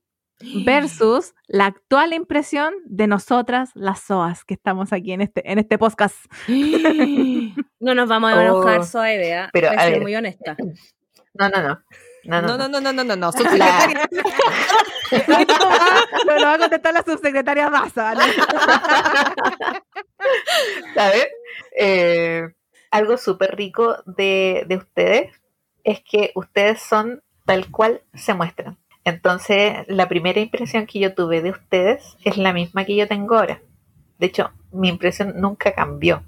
versus 0.64 1.34
la 1.46 1.66
actual 1.66 2.12
impresión 2.12 2.74
de 2.84 3.06
nosotras, 3.06 3.70
las 3.74 4.00
SOAS, 4.00 4.44
que 4.44 4.54
estamos 4.54 4.92
aquí 4.92 5.12
en 5.12 5.20
este, 5.22 5.50
en 5.50 5.58
este 5.58 5.78
podcast. 5.78 6.16
No 7.78 7.94
nos 7.94 8.08
vamos 8.08 8.32
a 8.32 8.36
Oh, 8.36 8.40
enojar, 8.40 8.84
suave, 8.84 9.18
¿vea? 9.18 9.50
pero, 9.52 9.68
Voy 9.68 9.76
a 9.76 9.80
a 9.80 9.84
ser 9.84 9.92
ver. 9.94 10.02
muy 10.02 10.16
honesta. 10.16 10.56
No, 11.34 11.48
no, 11.50 11.62
no. 11.62 11.80
No, 12.24 12.42
no, 12.42 12.56
No, 12.58 12.68
no. 12.68 12.80
no, 12.80 12.92
no, 12.92 13.04
no, 13.04 13.16
no, 13.16 13.32
subsecretaria. 13.32 14.08
Va- 16.28 16.38
lo 16.38 16.44
va 16.46 16.54
a 16.54 16.58
contestar 16.58 16.94
la 16.94 17.02
subsecretaria 17.04 17.70
Daza. 17.70 18.14
¿no? 18.14 18.20
¿Sabes? 20.94 21.28
Eh, 21.78 22.42
algo 22.90 23.16
súper 23.16 23.54
rico 23.56 23.96
de, 24.06 24.64
de 24.66 24.76
ustedes 24.76 25.30
es 25.84 26.00
que 26.02 26.32
ustedes 26.34 26.80
son 26.82 27.22
tal 27.44 27.70
cual 27.70 28.02
se 28.14 28.34
muestran. 28.34 28.78
Entonces, 29.06 29.84
la 29.86 30.08
primera 30.08 30.40
impresión 30.40 30.84
que 30.86 30.98
yo 30.98 31.14
tuve 31.14 31.40
de 31.40 31.50
ustedes 31.50 32.16
es 32.24 32.36
la 32.36 32.52
misma 32.52 32.84
que 32.84 32.96
yo 32.96 33.06
tengo 33.06 33.36
ahora. 33.38 33.62
De 34.18 34.26
hecho, 34.26 34.50
mi 34.72 34.88
impresión 34.88 35.34
nunca 35.40 35.72
cambió. 35.74 36.24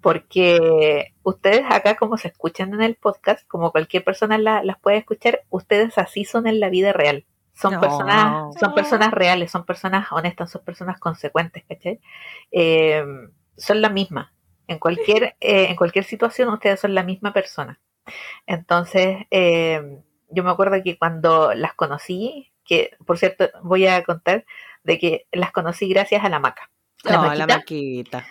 Porque 0.00 1.12
ustedes 1.22 1.62
acá, 1.70 1.94
como 1.96 2.16
se 2.18 2.26
escuchan 2.28 2.74
en 2.74 2.82
el 2.82 2.96
podcast, 2.96 3.46
como 3.46 3.70
cualquier 3.70 4.02
persona 4.02 4.36
la- 4.36 4.64
las 4.64 4.80
puede 4.80 4.96
escuchar, 4.96 5.42
ustedes 5.48 5.96
así 5.96 6.24
son 6.24 6.48
en 6.48 6.58
la 6.58 6.68
vida 6.70 6.92
real. 6.92 7.24
Son, 7.54 7.74
No. 7.74 7.80
personas, 7.80 8.54
son 8.58 8.74
personas 8.74 9.12
reales, 9.12 9.52
son 9.52 9.64
personas 9.64 10.10
honestas, 10.10 10.50
son 10.50 10.64
personas 10.64 10.98
consecuentes, 10.98 11.62
¿cachai? 11.68 12.00
Eh, 12.50 13.04
son 13.56 13.80
la 13.80 13.90
misma. 13.90 14.32
En 14.66 14.80
cualquier, 14.80 15.36
eh, 15.40 15.66
en 15.68 15.76
cualquier 15.76 16.04
situación 16.04 16.48
ustedes 16.48 16.80
son 16.80 16.94
la 16.96 17.04
misma 17.04 17.32
persona. 17.32 17.78
Entonces, 18.46 19.18
eh, 19.30 20.00
yo 20.28 20.44
me 20.44 20.50
acuerdo 20.50 20.82
que 20.82 20.98
cuando 20.98 21.54
las 21.54 21.74
conocí, 21.74 22.52
que 22.64 22.90
por 23.06 23.18
cierto 23.18 23.48
voy 23.62 23.86
a 23.86 24.02
contar 24.04 24.44
de 24.84 24.98
que 24.98 25.26
las 25.32 25.52
conocí 25.52 25.88
gracias 25.88 26.24
a 26.24 26.28
la 26.28 26.38
maca. 26.38 26.70
La 27.04 27.12
No, 27.16 27.22
maquita, 27.22 27.46
la 27.46 27.56
maquita. 27.56 28.26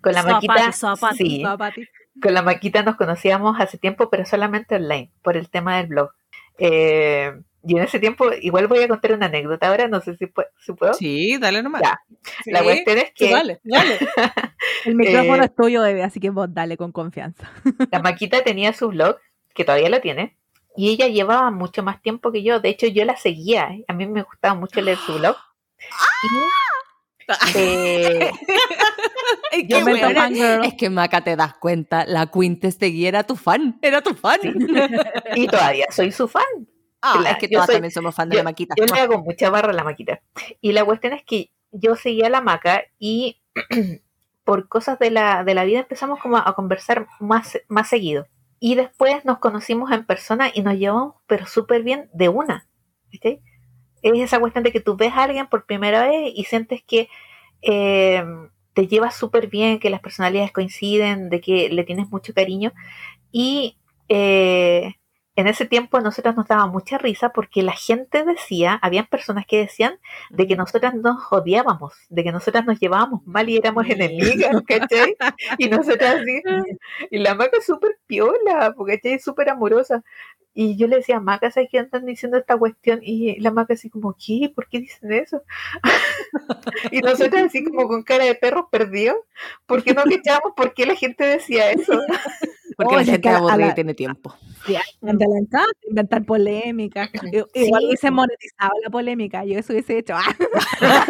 con 0.00 0.12
la 0.14 0.22
Zapati, 0.22 0.46
maquita, 0.48 0.72
zapati, 0.72 1.16
sí, 1.18 1.42
Zapati. 1.42 1.88
con 2.22 2.34
la 2.34 2.42
maquita 2.42 2.82
nos 2.82 2.96
conocíamos 2.96 3.60
hace 3.60 3.76
tiempo, 3.78 4.08
pero 4.10 4.24
solamente 4.24 4.76
online, 4.76 5.10
por 5.22 5.36
el 5.36 5.50
tema 5.50 5.76
del 5.76 5.88
blog. 5.88 6.10
Eh, 6.58 7.32
y 7.64 7.76
en 7.76 7.82
ese 7.82 7.98
tiempo, 8.00 8.30
igual 8.40 8.66
voy 8.66 8.78
a 8.82 8.88
contar 8.88 9.12
una 9.12 9.26
anécdota 9.26 9.68
ahora, 9.68 9.88
no 9.88 10.00
sé 10.00 10.16
si, 10.16 10.24
pu- 10.26 10.46
si 10.58 10.72
puedo. 10.72 10.94
Sí, 10.94 11.36
dale 11.38 11.62
nomás. 11.62 11.82
Ya. 11.82 12.00
La 12.46 12.60
Sí, 12.60 12.64
cuestión 12.64 12.98
es 12.98 13.04
sí, 13.08 13.12
que 13.26 13.30
dale, 13.32 13.60
dale. 13.62 13.98
El 14.86 14.94
micrófono 14.94 15.42
Eh, 15.42 15.46
es 15.46 15.54
tuyo, 15.54 15.82
bebé, 15.82 16.02
así 16.02 16.18
que 16.20 16.30
vos 16.30 16.52
dale 16.52 16.76
con 16.76 16.92
confianza. 16.92 17.50
La 17.90 18.00
Maquita 18.00 18.42
tenía 18.42 18.72
su 18.72 18.88
blog, 18.88 19.18
que 19.54 19.64
todavía 19.64 19.90
lo 19.90 20.00
tiene, 20.00 20.36
y 20.78 20.90
ella 20.90 21.08
llevaba 21.08 21.50
mucho 21.50 21.82
más 21.82 22.00
tiempo 22.00 22.30
que 22.32 22.42
yo. 22.42 22.60
De 22.60 22.68
hecho, 22.68 22.86
yo 22.86 23.04
la 23.04 23.16
seguía. 23.16 23.68
¿eh? 23.70 23.84
A 23.88 23.92
mí 23.92 24.06
me 24.06 24.22
gustaba 24.22 24.54
mucho 24.54 24.80
leer 24.80 24.96
su 24.98 25.14
blog. 25.14 25.36
Y, 26.22 27.28
eh, 27.58 28.30
Es 29.52 29.66
Yo 29.68 29.78
que, 29.78 29.84
me 29.84 29.92
es 30.66 30.74
que 30.74 30.88
Maca, 30.90 31.20
te 31.22 31.36
das 31.36 31.54
cuenta, 31.54 32.04
la 32.06 32.26
Quintes 32.30 32.78
Tegui 32.78 33.06
era 33.06 33.24
tu 33.24 33.36
fan, 33.36 33.78
era 33.82 34.00
tu 34.02 34.14
fan. 34.14 34.38
y 35.34 35.46
todavía 35.46 35.86
soy 35.90 36.12
su 36.12 36.28
fan. 36.28 36.44
Ah, 37.02 37.20
La- 37.22 37.30
es 37.32 37.38
que 37.38 37.48
soy- 37.48 37.66
también 37.74 37.90
somos 37.92 38.14
fan 38.14 38.28
de 38.28 38.36
Yo, 38.36 38.40
la 38.40 38.44
Maquita. 38.44 38.74
yo 38.76 38.84
le 38.86 39.00
hago 39.00 39.18
mucha 39.18 39.50
barra 39.50 39.70
a 39.70 39.74
la 39.74 39.84
Maquita. 39.84 40.20
Y 40.60 40.72
la 40.72 40.84
cuestión 40.84 41.12
es 41.12 41.22
que 41.24 41.50
yo 41.70 41.96
seguía 41.96 42.26
a 42.26 42.30
la 42.30 42.40
Maca 42.40 42.82
y 42.98 43.42
por 44.44 44.68
cosas 44.68 44.98
de 44.98 45.10
la, 45.10 45.44
de 45.44 45.54
la 45.54 45.64
vida 45.64 45.80
empezamos 45.80 46.20
como 46.20 46.36
a, 46.38 46.48
a 46.48 46.54
conversar 46.54 47.06
más, 47.20 47.58
más 47.68 47.88
seguido. 47.88 48.26
Y 48.60 48.74
después 48.74 49.24
nos 49.24 49.38
conocimos 49.38 49.90
en 49.92 50.04
persona 50.04 50.50
y 50.52 50.62
nos 50.62 50.74
llevamos 50.74 51.14
pero 51.26 51.46
súper 51.46 51.82
bien 51.82 52.10
de 52.12 52.28
una. 52.28 52.66
¿viste? 53.10 53.40
Es 54.02 54.12
esa 54.18 54.40
cuestión 54.40 54.64
de 54.64 54.72
que 54.72 54.80
tú 54.80 54.96
ves 54.96 55.12
a 55.12 55.24
alguien 55.24 55.46
por 55.46 55.66
primera 55.66 56.06
vez 56.06 56.32
y 56.34 56.44
sientes 56.44 56.82
que 56.82 57.08
eh, 57.62 58.24
te 58.74 58.86
llevas 58.86 59.16
súper 59.16 59.48
bien, 59.48 59.80
que 59.80 59.90
las 59.90 60.00
personalidades 60.00 60.52
coinciden, 60.52 61.30
de 61.30 61.40
que 61.40 61.68
le 61.68 61.84
tienes 61.84 62.08
mucho 62.10 62.32
cariño. 62.32 62.72
Y 63.32 63.76
eh, 64.08 64.94
en 65.38 65.46
ese 65.46 65.66
tiempo 65.66 65.96
a 65.96 66.00
nosotros 66.00 66.34
nos 66.34 66.48
daba 66.48 66.66
mucha 66.66 66.98
risa 66.98 67.28
porque 67.28 67.62
la 67.62 67.70
gente 67.70 68.24
decía, 68.24 68.76
habían 68.82 69.06
personas 69.06 69.46
que 69.46 69.58
decían 69.58 70.00
de 70.30 70.48
que 70.48 70.56
nosotras 70.56 70.96
nos 70.96 71.30
odiábamos, 71.30 71.94
de 72.08 72.24
que 72.24 72.32
nosotras 72.32 72.66
nos 72.66 72.80
llevábamos 72.80 73.24
mal 73.24 73.48
y 73.48 73.56
éramos 73.56 73.88
enemigas, 73.88 74.50
¿cachai? 74.66 75.16
Y 75.56 75.68
nosotras 75.68 76.16
así, 76.16 76.42
y 77.12 77.18
la 77.18 77.36
maca 77.36 77.58
es 77.58 77.66
súper 77.66 78.00
piola, 78.08 78.74
porque 78.76 78.96
¿cachai? 78.96 79.12
es 79.12 79.22
súper 79.22 79.48
amorosa. 79.48 80.02
Y 80.54 80.76
yo 80.76 80.88
le 80.88 80.96
decía, 80.96 81.20
Maca, 81.20 81.52
¿sabes 81.52 81.68
qué 81.70 81.78
andan 81.78 82.04
diciendo 82.04 82.36
esta 82.36 82.56
cuestión? 82.56 82.98
Y 83.00 83.38
la 83.38 83.52
Maca 83.52 83.74
así 83.74 83.90
como, 83.90 84.16
¿qué? 84.18 84.50
¿Por 84.52 84.68
qué 84.68 84.80
dicen 84.80 85.12
eso? 85.12 85.44
y 86.90 86.98
nosotros 86.98 87.42
así 87.42 87.62
como 87.62 87.86
con 87.86 88.02
cara 88.02 88.24
de 88.24 88.34
perros 88.34 88.64
perdidos, 88.68 89.18
porque 89.66 89.94
no 89.94 90.02
cachábamos 90.02 90.54
por 90.56 90.74
qué 90.74 90.84
la 90.84 90.96
gente 90.96 91.24
decía 91.24 91.70
eso. 91.70 91.92
Porque 92.78 92.94
la 92.96 93.04
gente 93.04 93.28
aburrida 93.28 93.66
la- 93.66 93.74
tiene 93.74 93.92
tiempo. 93.94 94.36
Sí, 94.64 94.76
a 94.76 94.80
la 95.00 95.08
gente 95.10 95.24
le 95.26 95.38
encanta 95.40 95.78
inventar 95.88 96.24
polémicas. 96.24 97.10
I- 97.32 97.42
Igual 97.64 97.84
hubiese 97.86 98.10
monetizado 98.12 98.70
la 98.84 98.88
polémica, 98.90 99.44
yo 99.44 99.58
eso 99.58 99.72
hubiese 99.72 99.98
hecho. 99.98 100.14
¡Ah! 100.80 101.04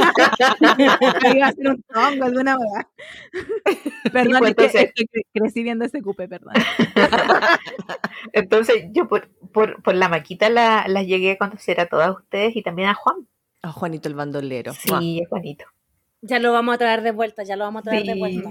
Iba 1.35 1.47
a 1.47 1.49
hacer 1.49 1.69
un 1.69 1.83
tongo, 1.83 2.25
alguna 2.25 2.57
hora. 2.57 2.89
Perdón, 4.13 4.39
pues, 4.39 4.51
es 4.51 4.55
que, 4.57 4.65
entonces- 4.65 4.83
es 4.85 4.93
que 4.95 5.05
cre- 5.05 5.27
crecí 5.35 5.63
viendo 5.63 5.85
ese 5.85 6.01
cupe, 6.03 6.27
perdón. 6.27 6.55
Entonces 8.33 8.87
yo 8.93 9.07
por, 9.09 9.29
por, 9.53 9.83
por 9.83 9.95
la 9.95 10.09
Maquita 10.09 10.49
la, 10.51 10.87
la 10.89 11.03
llegué 11.03 11.33
a 11.33 11.39
conocer 11.39 11.81
a 11.81 11.87
todas 11.87 12.17
ustedes 12.17 12.57
y 12.57 12.63
también 12.63 12.89
a 12.89 12.95
Juan. 12.95 13.27
A 13.63 13.73
Juanito 13.73 14.09
el 14.09 14.15
bandolero. 14.15 14.73
Sí, 14.73 15.21
es 15.23 15.29
bonito. 15.29 15.65
Ya 16.21 16.39
lo 16.41 16.53
vamos 16.53 16.75
a 16.75 16.79
traer 16.79 17.03
de 17.03 17.13
vuelta, 17.13 17.45
ya 17.45 17.55
lo 17.57 17.65
vamos 17.65 17.81
a 17.81 17.91
traer 17.91 18.05
de 18.05 18.15
vuelta. 18.17 18.51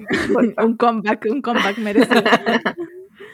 un 0.63 0.77
comeback, 0.77 1.25
un 1.29 1.41
comeback 1.41 1.77
merecido. 1.79 2.23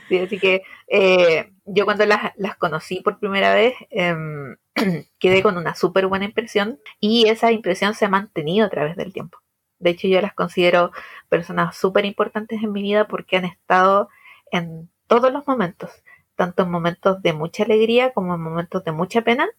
Sí, 0.07 0.19
así 0.19 0.39
que 0.39 0.63
eh, 0.87 1.51
yo 1.65 1.85
cuando 1.85 2.05
las, 2.05 2.33
las 2.35 2.57
conocí 2.57 3.01
por 3.01 3.19
primera 3.19 3.53
vez 3.55 3.73
em, 3.89 4.57
quedé 5.19 5.41
con 5.41 5.57
una 5.57 5.75
súper 5.75 6.07
buena 6.07 6.25
impresión 6.25 6.79
y 6.99 7.27
esa 7.29 7.51
impresión 7.51 7.93
se 7.95 8.05
ha 8.05 8.09
mantenido 8.09 8.65
a 8.65 8.69
través 8.69 8.95
del 8.97 9.13
tiempo. 9.13 9.39
De 9.79 9.91
hecho, 9.91 10.07
yo 10.07 10.21
las 10.21 10.33
considero 10.33 10.91
personas 11.29 11.75
súper 11.77 12.05
importantes 12.05 12.61
en 12.63 12.71
mi 12.71 12.81
vida 12.81 13.07
porque 13.07 13.37
han 13.37 13.45
estado 13.45 14.09
en 14.51 14.89
todos 15.07 15.31
los 15.31 15.47
momentos, 15.47 15.91
tanto 16.35 16.63
en 16.63 16.71
momentos 16.71 17.21
de 17.21 17.33
mucha 17.33 17.63
alegría 17.63 18.11
como 18.13 18.35
en 18.35 18.41
momentos 18.41 18.83
de 18.83 18.91
mucha 18.91 19.21
pena. 19.23 19.49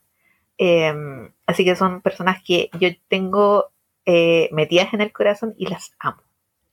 Em, 0.58 1.32
así 1.46 1.64
que 1.64 1.76
son 1.76 2.00
personas 2.00 2.42
que 2.42 2.70
yo 2.80 2.88
tengo 3.08 3.70
eh, 4.06 4.48
metidas 4.52 4.94
en 4.94 5.00
el 5.00 5.12
corazón 5.12 5.54
y 5.58 5.66
las 5.66 5.94
amo. 5.98 6.22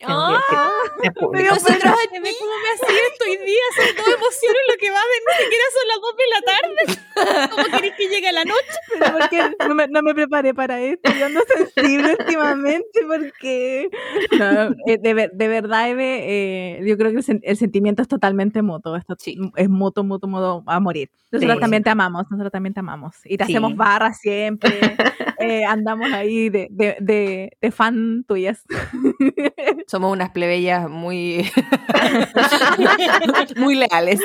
En- 0.01 1.05
en 1.07 1.13
público. 1.13 1.31
Pero 1.31 1.49
nosotros, 1.53 1.77
ve 1.83 2.31
cómo 2.39 2.53
me 2.61 2.69
asiento 2.73 3.25
hoy 3.25 3.37
día, 3.45 3.65
son 3.75 3.95
todas 3.95 4.19
emociones 4.19 4.61
lo 4.69 4.77
que 4.79 4.89
va 4.91 4.99
de 4.99 5.17
ni 5.25 5.43
siquiera 5.43 5.65
son 5.77 5.87
las 5.87 5.99
2 6.01 6.15
de 6.17 6.27
la 6.33 6.41
tarde. 6.51 7.49
¿Cómo 7.51 7.77
queréis 7.77 7.93
que 7.95 8.07
llegue 8.09 8.31
la 8.31 8.45
noche? 8.45 8.77
Pero 8.99 9.17
porque 9.17 9.55
no 9.67 9.75
me, 9.75 9.87
no 9.87 10.01
me 10.01 10.13
preparé 10.15 10.53
para 10.53 10.79
esto, 10.81 11.11
yo 11.17 11.25
ando 11.27 11.41
sensible 11.55 12.15
últimamente 12.19 12.99
porque 13.07 13.89
no, 14.37 14.75
eh, 14.87 14.97
de, 14.99 15.13
ver- 15.13 15.31
de 15.33 15.47
verdad, 15.47 15.89
Eve, 15.89 16.19
eh, 16.23 16.81
yo 16.85 16.97
creo 16.97 17.11
que 17.11 17.17
el, 17.17 17.25
sen- 17.25 17.41
el 17.43 17.57
sentimiento 17.57 18.01
es 18.01 18.07
totalmente 18.07 18.61
mutuo, 18.61 18.95
esto 18.95 19.15
Sí. 19.19 19.37
es 19.55 19.69
mutuo, 19.69 20.03
mutuo, 20.03 20.29
mutuo 20.29 20.63
a 20.67 20.79
morir. 20.79 21.09
Nosotros 21.31 21.55
Sí. 21.55 21.61
también 21.61 21.83
te 21.83 21.89
amamos, 21.89 22.25
nosotros 22.29 22.51
también 22.51 22.73
te 22.73 22.79
amamos 22.81 23.15
y 23.25 23.37
te 23.37 23.45
Sí. 23.45 23.53
hacemos 23.53 23.75
barras 23.75 24.19
siempre, 24.19 24.79
eh, 25.39 25.63
andamos 25.65 26.11
ahí 26.11 26.49
de, 26.49 26.67
de, 26.71 26.97
de, 26.99 27.57
de 27.61 27.71
fan 27.71 28.23
tuyas. 28.27 28.63
Somos 29.91 30.13
unas 30.13 30.29
plebeyas 30.29 30.89
muy, 30.89 31.51
muy 33.57 33.75
leales. 33.75 34.21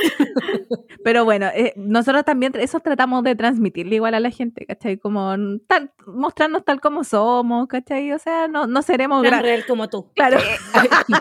Pero 1.02 1.24
bueno, 1.24 1.48
eh, 1.52 1.72
nosotros 1.74 2.24
también 2.24 2.52
eso 2.54 2.78
tratamos 2.78 3.24
de 3.24 3.34
transmitirle 3.34 3.96
igual 3.96 4.14
a 4.14 4.20
la 4.20 4.30
gente, 4.30 4.64
¿cachai? 4.64 4.96
Como 4.96 5.34
tal, 5.66 5.90
mostrarnos 6.06 6.64
tal 6.64 6.80
como 6.80 7.02
somos, 7.02 7.66
¿cachai? 7.66 8.12
O 8.12 8.18
sea, 8.20 8.46
no, 8.46 8.68
no 8.68 8.80
seremos 8.82 9.24
Tan 9.28 9.42
real 9.42 9.64
como 9.66 9.88
tú. 9.88 10.08
Claro, 10.14 10.38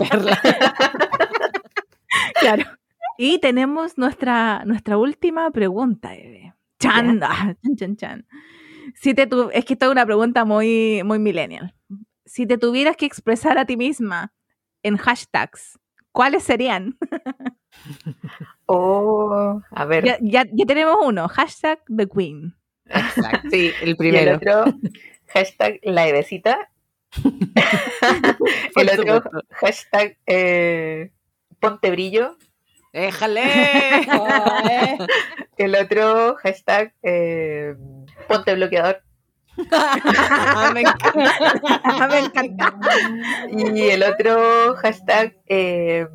Perla. 0.10 0.40
claro. 2.40 2.66
Y 3.18 3.40
tenemos 3.40 3.98
nuestra, 3.98 4.64
nuestra 4.66 4.98
última 4.98 5.50
pregunta, 5.50 6.14
Eve. 6.14 6.54
Chan, 6.80 7.20
ah, 7.24 7.56
chan, 7.64 7.76
chan, 7.76 7.96
chan. 7.96 8.26
Si 8.94 9.16
te 9.16 9.26
tu- 9.26 9.50
es 9.54 9.66
que 9.66 9.74
esta 9.74 9.88
es 9.88 9.92
una 9.92 10.06
pregunta 10.06 10.46
muy, 10.46 11.02
muy 11.04 11.18
millennial. 11.18 11.74
Si 12.26 12.46
te 12.46 12.60
tuvieras 12.60 12.96
que 12.96 13.08
expresar 13.08 13.58
a 13.58 13.66
ti 13.66 13.76
misma 13.76 14.35
en 14.86 14.98
hashtags, 14.98 15.80
¿cuáles 16.12 16.44
serían? 16.44 16.98
Oh, 18.68 19.62
a 19.72 19.86
ver. 19.86 20.06
Ya, 20.06 20.18
ya, 20.22 20.46
ya 20.52 20.66
tenemos 20.66 20.96
uno, 21.04 21.28
hashtag 21.28 21.80
The 21.96 22.08
Queen. 22.08 22.56
Exacto. 22.86 23.50
Sí, 23.52 23.72
el 23.82 23.88
Y 23.88 23.90
el 23.92 23.98
primero. 23.98 24.36
otro, 24.38 24.66
hashtag 25.28 25.80
la 25.84 26.08
Evecita. 26.08 26.70
El 28.76 28.90
otro, 28.90 29.30
hashtag 29.52 30.18
eh, 30.26 31.12
ponte 31.60 31.92
brillo. 31.92 32.38
¡Déjale! 32.94 33.44
Eh. 33.44 34.98
El 35.58 35.76
otro, 35.76 36.36
hashtag 36.38 36.94
eh, 37.04 37.76
ponte 38.28 38.56
bloqueador. 38.56 39.04
Ah, 39.72 40.72
me 40.74 40.82
encanta. 40.82 42.08
Me 42.08 42.20
encanta. 42.20 42.76
Y 43.52 43.82
el 43.90 44.04
otro 44.04 44.76
hashtag, 44.76 45.38
eh, 45.48 46.08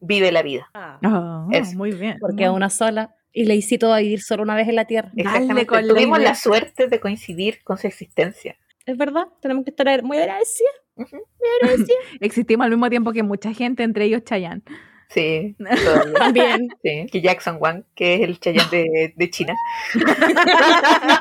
vive 0.00 0.32
la 0.32 0.42
vida. 0.42 0.68
Oh, 1.04 1.48
Eso. 1.52 1.76
muy 1.76 1.92
bien. 1.92 2.16
Porque 2.20 2.44
es 2.44 2.50
una 2.50 2.70
sola. 2.70 3.14
Y 3.32 3.44
le 3.44 3.54
hicito 3.54 3.92
a 3.92 3.98
vivir 3.98 4.22
solo 4.22 4.42
una 4.42 4.56
vez 4.56 4.68
en 4.68 4.76
la 4.76 4.86
Tierra. 4.86 5.12
Exactamente. 5.14 5.82
Tuvimos 5.88 6.18
la 6.18 6.34
suerte 6.34 6.88
de 6.88 6.98
coincidir 7.00 7.62
con 7.62 7.78
su 7.78 7.86
existencia. 7.86 8.56
Es 8.86 8.96
verdad, 8.96 9.26
tenemos 9.40 9.64
que 9.64 9.70
estar 9.70 10.02
muy 10.02 10.16
agradecidos. 10.16 10.72
Ujú. 10.96 11.16
Muy 11.16 11.48
agradecidos. 11.60 12.00
Existimos 12.20 12.64
al 12.64 12.70
mismo 12.70 12.88
tiempo 12.88 13.12
que 13.12 13.22
mucha 13.22 13.52
gente, 13.52 13.82
entre 13.82 14.06
ellos 14.06 14.24
Chayanne. 14.24 14.62
Sí, 15.08 15.56
todavía. 15.84 16.14
También. 16.14 16.68
Sí, 16.82 17.06
que 17.10 17.20
Jackson 17.20 17.56
Wang, 17.60 17.84
que 17.94 18.16
es 18.16 18.20
el 18.22 18.38
Chayanne 18.38 18.70
de, 18.70 19.14
de 19.16 19.30
China. 19.30 19.54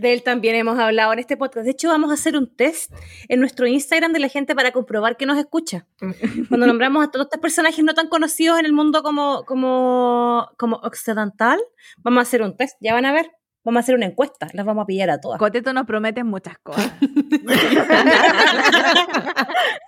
De 0.00 0.12
él 0.12 0.22
también 0.22 0.54
hemos 0.54 0.78
hablado 0.78 1.12
en 1.12 1.18
este 1.18 1.36
podcast. 1.36 1.64
De 1.64 1.72
hecho, 1.72 1.88
vamos 1.88 2.10
a 2.10 2.14
hacer 2.14 2.36
un 2.36 2.54
test 2.54 2.92
en 3.28 3.40
nuestro 3.40 3.66
Instagram 3.66 4.12
de 4.12 4.20
la 4.20 4.28
gente 4.28 4.54
para 4.54 4.72
comprobar 4.72 5.16
que 5.16 5.26
nos 5.26 5.38
escucha. 5.38 5.86
Cuando 6.48 6.66
nombramos 6.66 7.04
a 7.04 7.10
todos 7.10 7.26
estos 7.26 7.40
personajes 7.40 7.84
no 7.84 7.94
tan 7.94 8.08
conocidos 8.08 8.58
en 8.58 8.66
el 8.66 8.72
mundo 8.72 9.02
como, 9.02 9.44
como, 9.44 10.50
como 10.56 10.76
occidental, 10.76 11.60
vamos 11.98 12.20
a 12.20 12.22
hacer 12.22 12.42
un 12.42 12.56
test. 12.56 12.76
Ya 12.80 12.94
van 12.94 13.06
a 13.06 13.12
ver. 13.12 13.30
Vamos 13.64 13.78
a 13.78 13.80
hacer 13.80 13.96
una 13.96 14.06
encuesta. 14.06 14.48
Las 14.52 14.64
vamos 14.64 14.84
a 14.84 14.86
pillar 14.86 15.10
a 15.10 15.20
todas. 15.20 15.38
Coteto 15.38 15.72
nos 15.72 15.84
promete 15.84 16.24
muchas 16.24 16.58
cosas. 16.58 16.92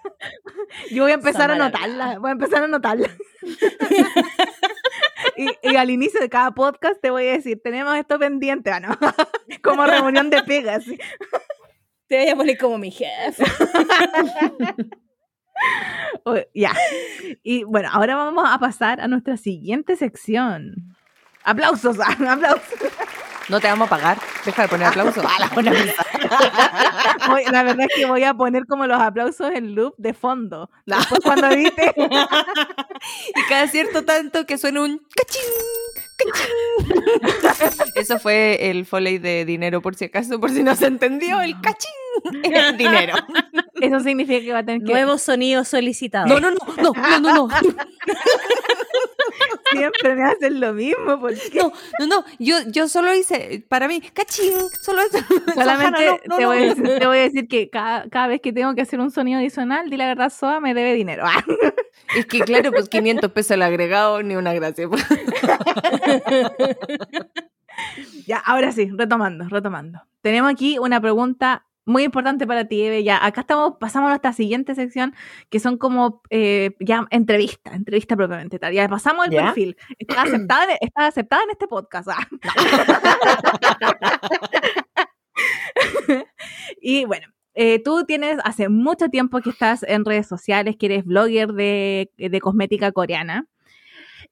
Yo 0.90 1.02
voy 1.04 1.12
a 1.12 1.14
empezar 1.14 1.50
a 1.50 1.54
anotarla, 1.54 2.18
voy 2.18 2.30
a 2.30 2.32
empezar 2.32 2.62
a 2.62 2.64
anotarla. 2.66 3.08
y, 5.36 5.48
y 5.62 5.76
al 5.76 5.90
inicio 5.90 6.20
de 6.20 6.28
cada 6.28 6.52
podcast 6.52 7.00
te 7.00 7.10
voy 7.10 7.26
a 7.28 7.32
decir, 7.32 7.60
tenemos 7.62 7.96
esto 7.96 8.18
pendiente, 8.18 8.70
ah, 8.70 8.80
no? 8.80 8.96
como 9.62 9.86
reunión 9.86 10.30
de 10.30 10.42
pegas. 10.42 10.84
Te 12.06 12.18
voy 12.18 12.28
a 12.28 12.36
poner 12.36 12.58
como 12.58 12.78
mi 12.78 12.90
jefe. 12.90 13.44
O- 16.24 16.36
ya. 16.54 16.72
Y 17.42 17.64
bueno, 17.64 17.88
ahora 17.92 18.16
vamos 18.16 18.44
a 18.48 18.58
pasar 18.58 19.00
a 19.00 19.08
nuestra 19.08 19.36
siguiente 19.36 19.96
sección. 19.96 20.96
Aplausos, 21.44 21.98
aplausos. 22.00 22.62
No 23.50 23.60
te 23.60 23.68
vamos 23.68 23.86
a 23.86 23.90
pagar. 23.90 24.18
Deja 24.44 24.62
de 24.62 24.68
poner 24.68 24.86
aplausos. 24.88 25.24
Voy- 27.28 27.44
La 27.50 27.62
verdad 27.62 27.86
es 27.88 27.94
que 27.96 28.06
voy 28.06 28.24
a 28.24 28.34
poner 28.34 28.66
como 28.66 28.86
los 28.86 29.00
aplausos 29.00 29.50
en 29.54 29.74
loop 29.74 29.94
de 29.98 30.14
fondo. 30.14 30.70
Después 30.86 31.20
cuando 31.22 31.48
edite, 31.48 31.92
Y 31.96 33.42
cada 33.48 33.66
cierto 33.68 34.04
tanto 34.04 34.46
que 34.46 34.58
suena 34.58 34.82
un 34.82 35.00
cachín, 35.16 35.42
cachín. 36.16 37.92
Eso 37.94 38.18
fue 38.18 38.70
el 38.70 38.86
foley 38.86 39.18
de 39.18 39.44
dinero, 39.44 39.80
por 39.82 39.94
si 39.94 40.06
acaso, 40.06 40.40
por 40.40 40.50
si 40.50 40.62
no 40.62 40.74
se 40.76 40.86
entendió. 40.86 41.40
El 41.40 41.60
cachín 41.60 41.90
es 42.44 42.64
el 42.64 42.76
dinero. 42.76 43.14
eso 43.80 44.00
significa 44.00 44.40
que 44.44 44.52
va 44.52 44.58
a 44.60 44.64
tener 44.64 44.82
que 44.82 44.92
Nuevo 44.92 45.18
sonido 45.18 45.64
solicitado. 45.64 46.26
No, 46.26 46.40
no, 46.40 46.50
no, 46.50 46.58
no, 46.76 46.92
no, 46.92 47.20
no, 47.20 47.48
no. 47.48 47.74
Siempre 49.70 50.14
me 50.14 50.24
hacen 50.24 50.60
lo 50.60 50.72
mismo. 50.72 51.20
Porque 51.20 51.40
No, 51.54 51.72
no, 51.98 52.06
no. 52.06 52.24
Yo, 52.38 52.56
yo 52.66 52.88
solo 52.88 53.14
hice, 53.14 53.64
para 53.68 53.88
mí, 53.88 54.00
cachín, 54.00 54.54
solo 54.80 55.02
eso. 55.02 55.18
solamente 55.54 56.06
Sojana, 56.06 56.20
no, 56.26 56.36
no, 56.36 56.36
te. 56.36 56.46
Voy 56.46 56.56
a 56.56 56.60
decir, 56.60 56.98
te 56.98 57.06
voy 57.06 57.18
a 57.18 57.22
decir 57.22 57.48
que 57.48 57.70
cada, 57.70 58.08
cada 58.08 58.26
vez 58.26 58.40
que 58.40 58.52
tengo 58.52 58.74
que 58.74 58.82
hacer 58.82 59.00
un 59.00 59.10
sonido 59.10 59.38
adicional, 59.38 59.90
di 59.90 59.96
la 59.96 60.06
verdad, 60.06 60.30
Soa 60.30 60.60
me 60.60 60.74
debe 60.74 60.94
dinero. 60.94 61.24
Es 62.16 62.26
que 62.26 62.40
claro, 62.40 62.72
pues 62.72 62.88
500 62.88 63.30
pesos 63.30 63.52
el 63.52 63.62
agregado, 63.62 64.22
ni 64.22 64.34
una 64.36 64.52
gracia. 64.52 64.88
Ya, 68.26 68.38
ahora 68.38 68.72
sí, 68.72 68.90
retomando, 68.94 69.48
retomando. 69.48 70.02
Tenemos 70.20 70.52
aquí 70.52 70.78
una 70.78 71.00
pregunta 71.00 71.64
muy 71.90 72.04
importante 72.04 72.46
para 72.46 72.66
ti, 72.66 72.80
Eve. 72.82 73.02
Ya, 73.04 73.24
acá 73.24 73.42
estamos, 73.42 73.74
pasamos 73.80 74.06
a 74.06 74.10
nuestra 74.10 74.32
siguiente 74.32 74.74
sección, 74.74 75.14
que 75.50 75.60
son 75.60 75.76
como 75.78 76.22
eh, 76.30 76.70
ya 76.80 77.06
entrevista, 77.10 77.72
entrevista 77.74 78.16
propiamente 78.16 78.58
tal. 78.58 78.72
Ya 78.72 78.88
pasamos 78.88 79.26
el 79.26 79.32
¿Ya? 79.32 79.42
perfil. 79.46 79.76
Está 79.98 80.22
aceptada, 80.26 80.64
en- 80.72 80.78
está 80.80 81.06
aceptada 81.06 81.42
en 81.44 81.50
este 81.50 81.66
podcast. 81.68 82.08
ah. 82.08 82.26
y 86.80 87.04
bueno. 87.04 87.26
eh, 87.54 87.82
tú 87.82 88.04
tienes 88.06 88.38
hace 88.44 88.68
mucho 88.68 89.08
tiempo 89.08 89.40
que 89.40 89.50
estás 89.50 89.82
en 89.82 90.04
redes 90.04 90.26
sociales, 90.28 90.76
que 90.78 90.86
eres 90.86 91.04
blogger 91.04 91.48
de, 91.52 92.10
de 92.16 92.40
cosmética 92.40 92.92
coreana. 92.92 93.46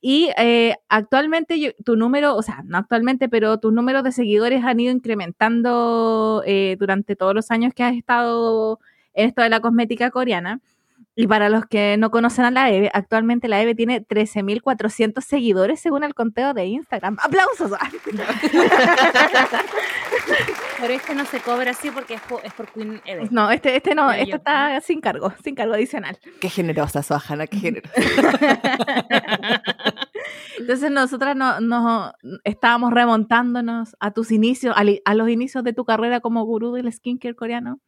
Y 0.00 0.30
eh, 0.38 0.76
actualmente 0.88 1.58
yo- 1.60 1.70
tu 1.84 1.96
número, 1.96 2.36
o 2.36 2.42
sea, 2.42 2.62
no 2.64 2.78
actualmente, 2.78 3.28
pero 3.28 3.58
tus 3.58 3.72
números 3.72 4.04
de 4.04 4.12
seguidores 4.12 4.64
han 4.64 4.78
ido 4.80 4.92
incrementando 4.92 6.42
eh, 6.46 6.76
durante 6.78 7.16
todos 7.16 7.34
los 7.34 7.50
años 7.50 7.74
que 7.74 7.82
has 7.82 7.94
estado 7.96 8.78
en 9.14 9.28
esto 9.28 9.42
de 9.42 9.48
la 9.50 9.60
cosmética 9.60 10.10
coreana. 10.10 10.60
Y 11.14 11.26
para 11.26 11.48
los 11.48 11.66
que 11.66 11.96
no 11.98 12.10
conocen 12.10 12.44
a 12.44 12.50
la 12.52 12.70
Eve, 12.70 12.90
actualmente 12.94 13.48
la 13.48 13.60
Eve 13.60 13.74
tiene 13.74 14.04
13.400 14.06 15.20
seguidores 15.20 15.80
según 15.80 16.04
el 16.04 16.14
conteo 16.14 16.54
de 16.54 16.66
Instagram. 16.66 17.16
¡Aplausos! 17.20 17.72
Pero 20.80 20.94
este 20.94 21.14
no 21.14 21.24
se 21.24 21.40
cobra 21.40 21.72
así 21.72 21.90
porque 21.90 22.14
es 22.14 22.20
por, 22.20 22.40
es 22.44 22.52
por 22.52 22.68
Queen 22.72 23.00
Eve. 23.04 23.26
No, 23.32 23.50
este, 23.50 23.74
este 23.76 23.94
no, 23.96 24.12
este 24.12 24.30
yo. 24.30 24.36
está 24.36 24.80
sin 24.80 25.00
cargo, 25.00 25.32
sin 25.42 25.54
cargo 25.56 25.74
adicional. 25.74 26.16
Qué 26.40 26.48
generosa, 26.48 27.02
Sohana, 27.02 27.46
qué 27.48 27.58
generosa. 27.58 27.92
Entonces 30.58 30.90
nosotras 30.90 31.34
no, 31.36 31.60
no- 31.60 32.12
estábamos 32.44 32.92
remontándonos 32.92 33.96
a 34.00 34.12
tus 34.12 34.30
inicios, 34.30 34.74
a, 34.76 34.84
li- 34.84 35.00
a 35.04 35.14
los 35.14 35.28
inicios 35.28 35.64
de 35.64 35.72
tu 35.72 35.84
carrera 35.84 36.20
como 36.20 36.44
gurú 36.44 36.72
del 36.72 36.92
skincare 36.92 37.34
coreano. 37.34 37.80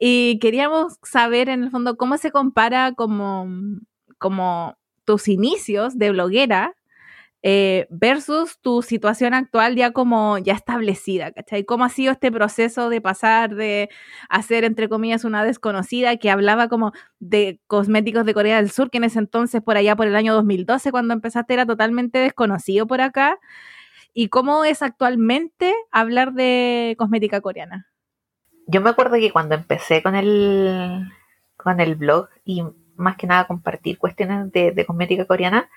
Y 0.00 0.38
queríamos 0.40 0.98
saber 1.02 1.50
en 1.50 1.62
el 1.64 1.70
fondo 1.70 1.96
cómo 1.98 2.16
se 2.16 2.30
compara 2.32 2.94
como, 2.94 3.46
como 4.18 4.78
tus 5.04 5.28
inicios 5.28 5.98
de 5.98 6.10
bloguera 6.10 6.74
eh, 7.42 7.86
versus 7.90 8.58
tu 8.60 8.82
situación 8.82 9.34
actual 9.34 9.76
ya 9.76 9.92
como 9.92 10.38
ya 10.38 10.54
establecida, 10.54 11.32
¿cachai? 11.32 11.64
¿Cómo 11.64 11.84
ha 11.84 11.90
sido 11.90 12.12
este 12.12 12.32
proceso 12.32 12.90
de 12.90 13.00
pasar 13.00 13.54
de 13.54 13.90
hacer, 14.30 14.64
entre 14.64 14.88
comillas, 14.88 15.24
una 15.24 15.44
desconocida 15.44 16.16
que 16.16 16.30
hablaba 16.30 16.68
como 16.68 16.92
de 17.18 17.60
cosméticos 17.66 18.26
de 18.26 18.34
Corea 18.34 18.56
del 18.56 18.70
Sur, 18.70 18.90
que 18.90 18.98
en 18.98 19.04
ese 19.04 19.18
entonces, 19.18 19.62
por 19.62 19.76
allá 19.76 19.96
por 19.96 20.06
el 20.06 20.16
año 20.16 20.34
2012, 20.34 20.92
cuando 20.92 21.14
empezaste, 21.14 21.54
era 21.54 21.66
totalmente 21.66 22.18
desconocido 22.18 22.86
por 22.86 23.00
acá? 23.02 23.38
¿Y 24.14 24.28
cómo 24.28 24.64
es 24.64 24.82
actualmente 24.82 25.74
hablar 25.92 26.32
de 26.34 26.94
cosmética 26.98 27.40
coreana? 27.42 27.89
Yo 28.70 28.80
me 28.80 28.90
acuerdo 28.90 29.16
que 29.16 29.32
cuando 29.32 29.54
empecé 29.56 30.02
con 30.02 30.14
el, 30.14 31.10
con 31.56 31.80
el 31.80 31.96
blog 31.96 32.28
y 32.44 32.62
más 32.96 33.16
que 33.16 33.26
nada 33.26 33.46
compartir 33.46 33.98
cuestiones 33.98 34.52
de, 34.52 34.84
cosmética 34.86 35.24
coreana, 35.26 35.68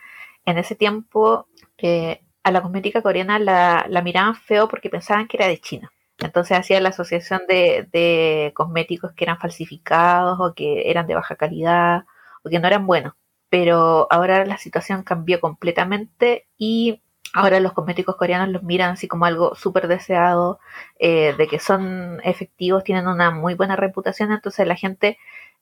en 0.45 0.57
ese 0.57 0.75
tiempo 0.75 1.47
eh, 1.77 2.21
a 2.43 2.51
la 2.51 2.61
cosmética 2.61 3.01
coreana 3.01 3.39
la, 3.39 3.85
la 3.89 4.01
miraban 4.01 4.35
feo 4.35 4.67
porque 4.67 4.89
pensaban 4.89 5.27
que 5.27 5.37
era 5.37 5.47
de 5.47 5.59
China. 5.59 5.91
Entonces 6.19 6.57
hacía 6.57 6.79
la 6.81 6.89
asociación 6.89 7.41
de, 7.47 7.87
de 7.91 8.51
cosméticos 8.55 9.13
que 9.13 9.23
eran 9.25 9.39
falsificados 9.39 10.39
o 10.39 10.53
que 10.53 10.89
eran 10.89 11.07
de 11.07 11.15
baja 11.15 11.35
calidad 11.35 12.05
o 12.43 12.49
que 12.49 12.59
no 12.59 12.67
eran 12.67 12.85
buenos. 12.85 13.13
Pero 13.49 14.07
ahora 14.11 14.45
la 14.45 14.57
situación 14.57 15.03
cambió 15.03 15.39
completamente 15.39 16.47
y 16.57 17.02
ahora 17.33 17.59
los 17.59 17.73
cosméticos 17.73 18.15
coreanos 18.15 18.49
los 18.49 18.63
miran 18.63 18.91
así 18.91 19.07
como 19.07 19.25
algo 19.25 19.55
súper 19.55 19.87
deseado, 19.87 20.59
eh, 20.99 21.33
de 21.37 21.47
que 21.47 21.59
son 21.59 22.21
efectivos, 22.23 22.83
tienen 22.83 23.07
una 23.07 23.31
muy 23.31 23.55
buena 23.55 23.75
reputación, 23.75 24.31
entonces 24.31 24.67
la 24.67 24.75
gente, 24.75 25.17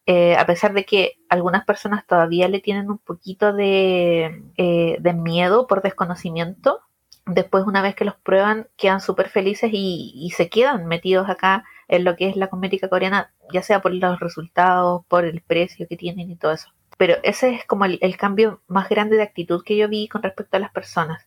eh, 0.05 0.35
a 0.35 0.45
pesar 0.45 0.73
de 0.73 0.85
que 0.85 1.13
algunas 1.29 1.65
personas 1.65 2.05
todavía 2.05 2.49
le 2.49 2.59
tienen 2.59 2.89
un 2.91 2.97
poquito 2.97 3.53
de, 3.53 4.43
eh, 4.57 4.97
de 4.99 5.13
miedo 5.13 5.65
por 5.67 5.81
desconocimiento, 5.81 6.81
después 7.25 7.65
una 7.65 7.81
vez 7.81 7.95
que 7.95 8.05
los 8.05 8.15
prueban 8.15 8.67
quedan 8.75 8.99
súper 8.99 9.29
felices 9.29 9.71
y, 9.73 10.11
y 10.15 10.31
se 10.31 10.49
quedan 10.49 10.87
metidos 10.87 11.29
acá 11.29 11.63
en 11.87 12.03
lo 12.03 12.15
que 12.15 12.29
es 12.29 12.35
la 12.35 12.49
cosmética 12.49 12.89
coreana, 12.89 13.31
ya 13.53 13.61
sea 13.61 13.81
por 13.81 13.93
los 13.93 14.19
resultados, 14.19 15.05
por 15.07 15.25
el 15.25 15.41
precio 15.41 15.87
que 15.87 15.97
tienen 15.97 16.29
y 16.31 16.35
todo 16.35 16.51
eso. 16.51 16.69
Pero 16.97 17.15
ese 17.23 17.53
es 17.55 17.65
como 17.65 17.85
el, 17.85 17.97
el 18.01 18.17
cambio 18.17 18.61
más 18.67 18.89
grande 18.89 19.15
de 19.17 19.23
actitud 19.23 19.63
que 19.63 19.77
yo 19.77 19.87
vi 19.87 20.07
con 20.07 20.21
respecto 20.23 20.57
a 20.57 20.59
las 20.59 20.71
personas. 20.71 21.25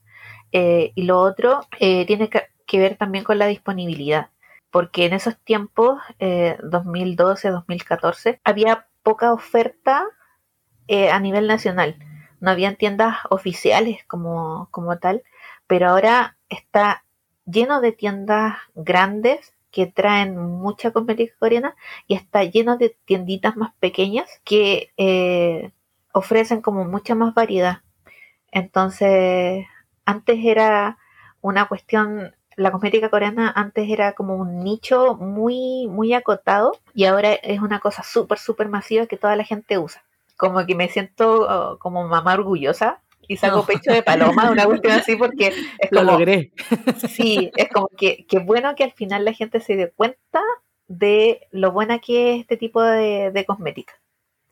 Eh, 0.55 0.93
y 0.95 1.03
lo 1.03 1.19
otro 1.21 1.67
eh, 1.81 2.07
tiene 2.07 2.31
que, 2.31 2.79
ver 2.79 2.97
también 2.97 3.25
con 3.25 3.39
la 3.39 3.47
disponibilidad, 3.47 4.31
porque 4.71 5.07
en 5.07 5.13
esos 5.13 5.37
tiempos, 5.39 6.01
eh, 6.21 6.57
2012, 6.63 7.51
2014, 7.51 8.41
había 8.45 8.87
poca 9.03 9.33
oferta 9.33 10.07
eh, 10.89 11.11
a 11.11 11.19
nivel 11.19 11.49
nacional. 11.49 11.97
No 12.41 12.51
habían 12.51 12.77
tiendas 12.77 13.17
oficiales 13.31 14.05
como, 14.07 14.69
como 14.71 14.99
tal, 14.99 15.25
pero 15.67 15.89
ahora 15.89 16.37
está 16.49 17.05
lleno 17.47 17.81
de 17.81 17.93
tiendas 17.93 18.57
grandes 18.75 19.55
que 19.73 19.87
traen 19.87 20.37
mucha 20.37 20.93
cosmética 20.93 21.35
coreana 21.39 21.75
y 22.07 22.15
está 22.15 22.45
lleno 22.45 22.77
de 22.77 22.97
tienditas 23.07 23.57
más 23.57 23.73
pequeñas 23.81 24.29
que 24.45 24.93
eh, 24.97 25.73
ofrecen 26.13 26.63
como 26.63 26.85
mucha 26.85 27.17
más 27.17 27.35
variedad. 27.35 27.79
Entonces, 28.53 29.67
antes 30.05 30.39
era 30.45 30.99
una 31.41 31.67
cuestión 31.69 32.35
la 32.57 32.71
cosmética 32.71 33.11
coreana 33.11 33.53
antes 33.55 33.89
era 33.91 34.13
como 34.13 34.37
un 34.37 34.61
nicho 34.61 35.17
muy, 35.17 35.89
muy 35.89 36.15
acotado 36.15 36.73
y 36.95 37.05
ahora 37.05 37.33
es 37.33 37.61
una 37.61 37.81
cosa 37.81 38.03
súper, 38.03 38.39
súper 38.39 38.69
masiva 38.69 39.07
que 39.07 39.17
toda 39.17 39.37
la 39.37 39.45
gente 39.45 39.79
usa. 39.79 40.05
Como 40.37 40.65
que 40.67 40.75
me 40.75 40.89
siento 40.89 41.47
oh, 41.49 41.79
como 41.79 42.07
mamá 42.07 42.35
orgullosa 42.35 43.03
y 43.27 43.37
saco 43.37 43.59
No. 43.59 43.67
pecho 43.67 43.93
de 43.93 44.03
paloma, 44.03 44.51
una 44.51 44.65
cuestión 44.67 44.93
así, 44.95 45.17
porque 45.17 45.49
es 45.79 45.91
Lo 45.91 46.01
como, 46.01 46.13
logré. 46.13 46.53
sí, 47.09 47.51
es 47.57 47.69
como 47.71 47.89
que, 47.89 48.25
que 48.29 48.39
bueno 48.39 48.75
que 48.75 48.85
al 48.85 48.93
final 48.93 49.25
la 49.25 49.33
gente 49.33 49.61
se 49.61 49.77
dé 49.77 49.91
cuenta 49.91 50.41
de 50.87 51.41
lo 51.51 51.73
buena 51.73 51.99
que 51.99 52.35
es 52.35 52.41
este 52.41 52.57
tipo 52.57 52.83
de, 52.83 53.31
de 53.33 53.45
cosmética. 53.45 53.95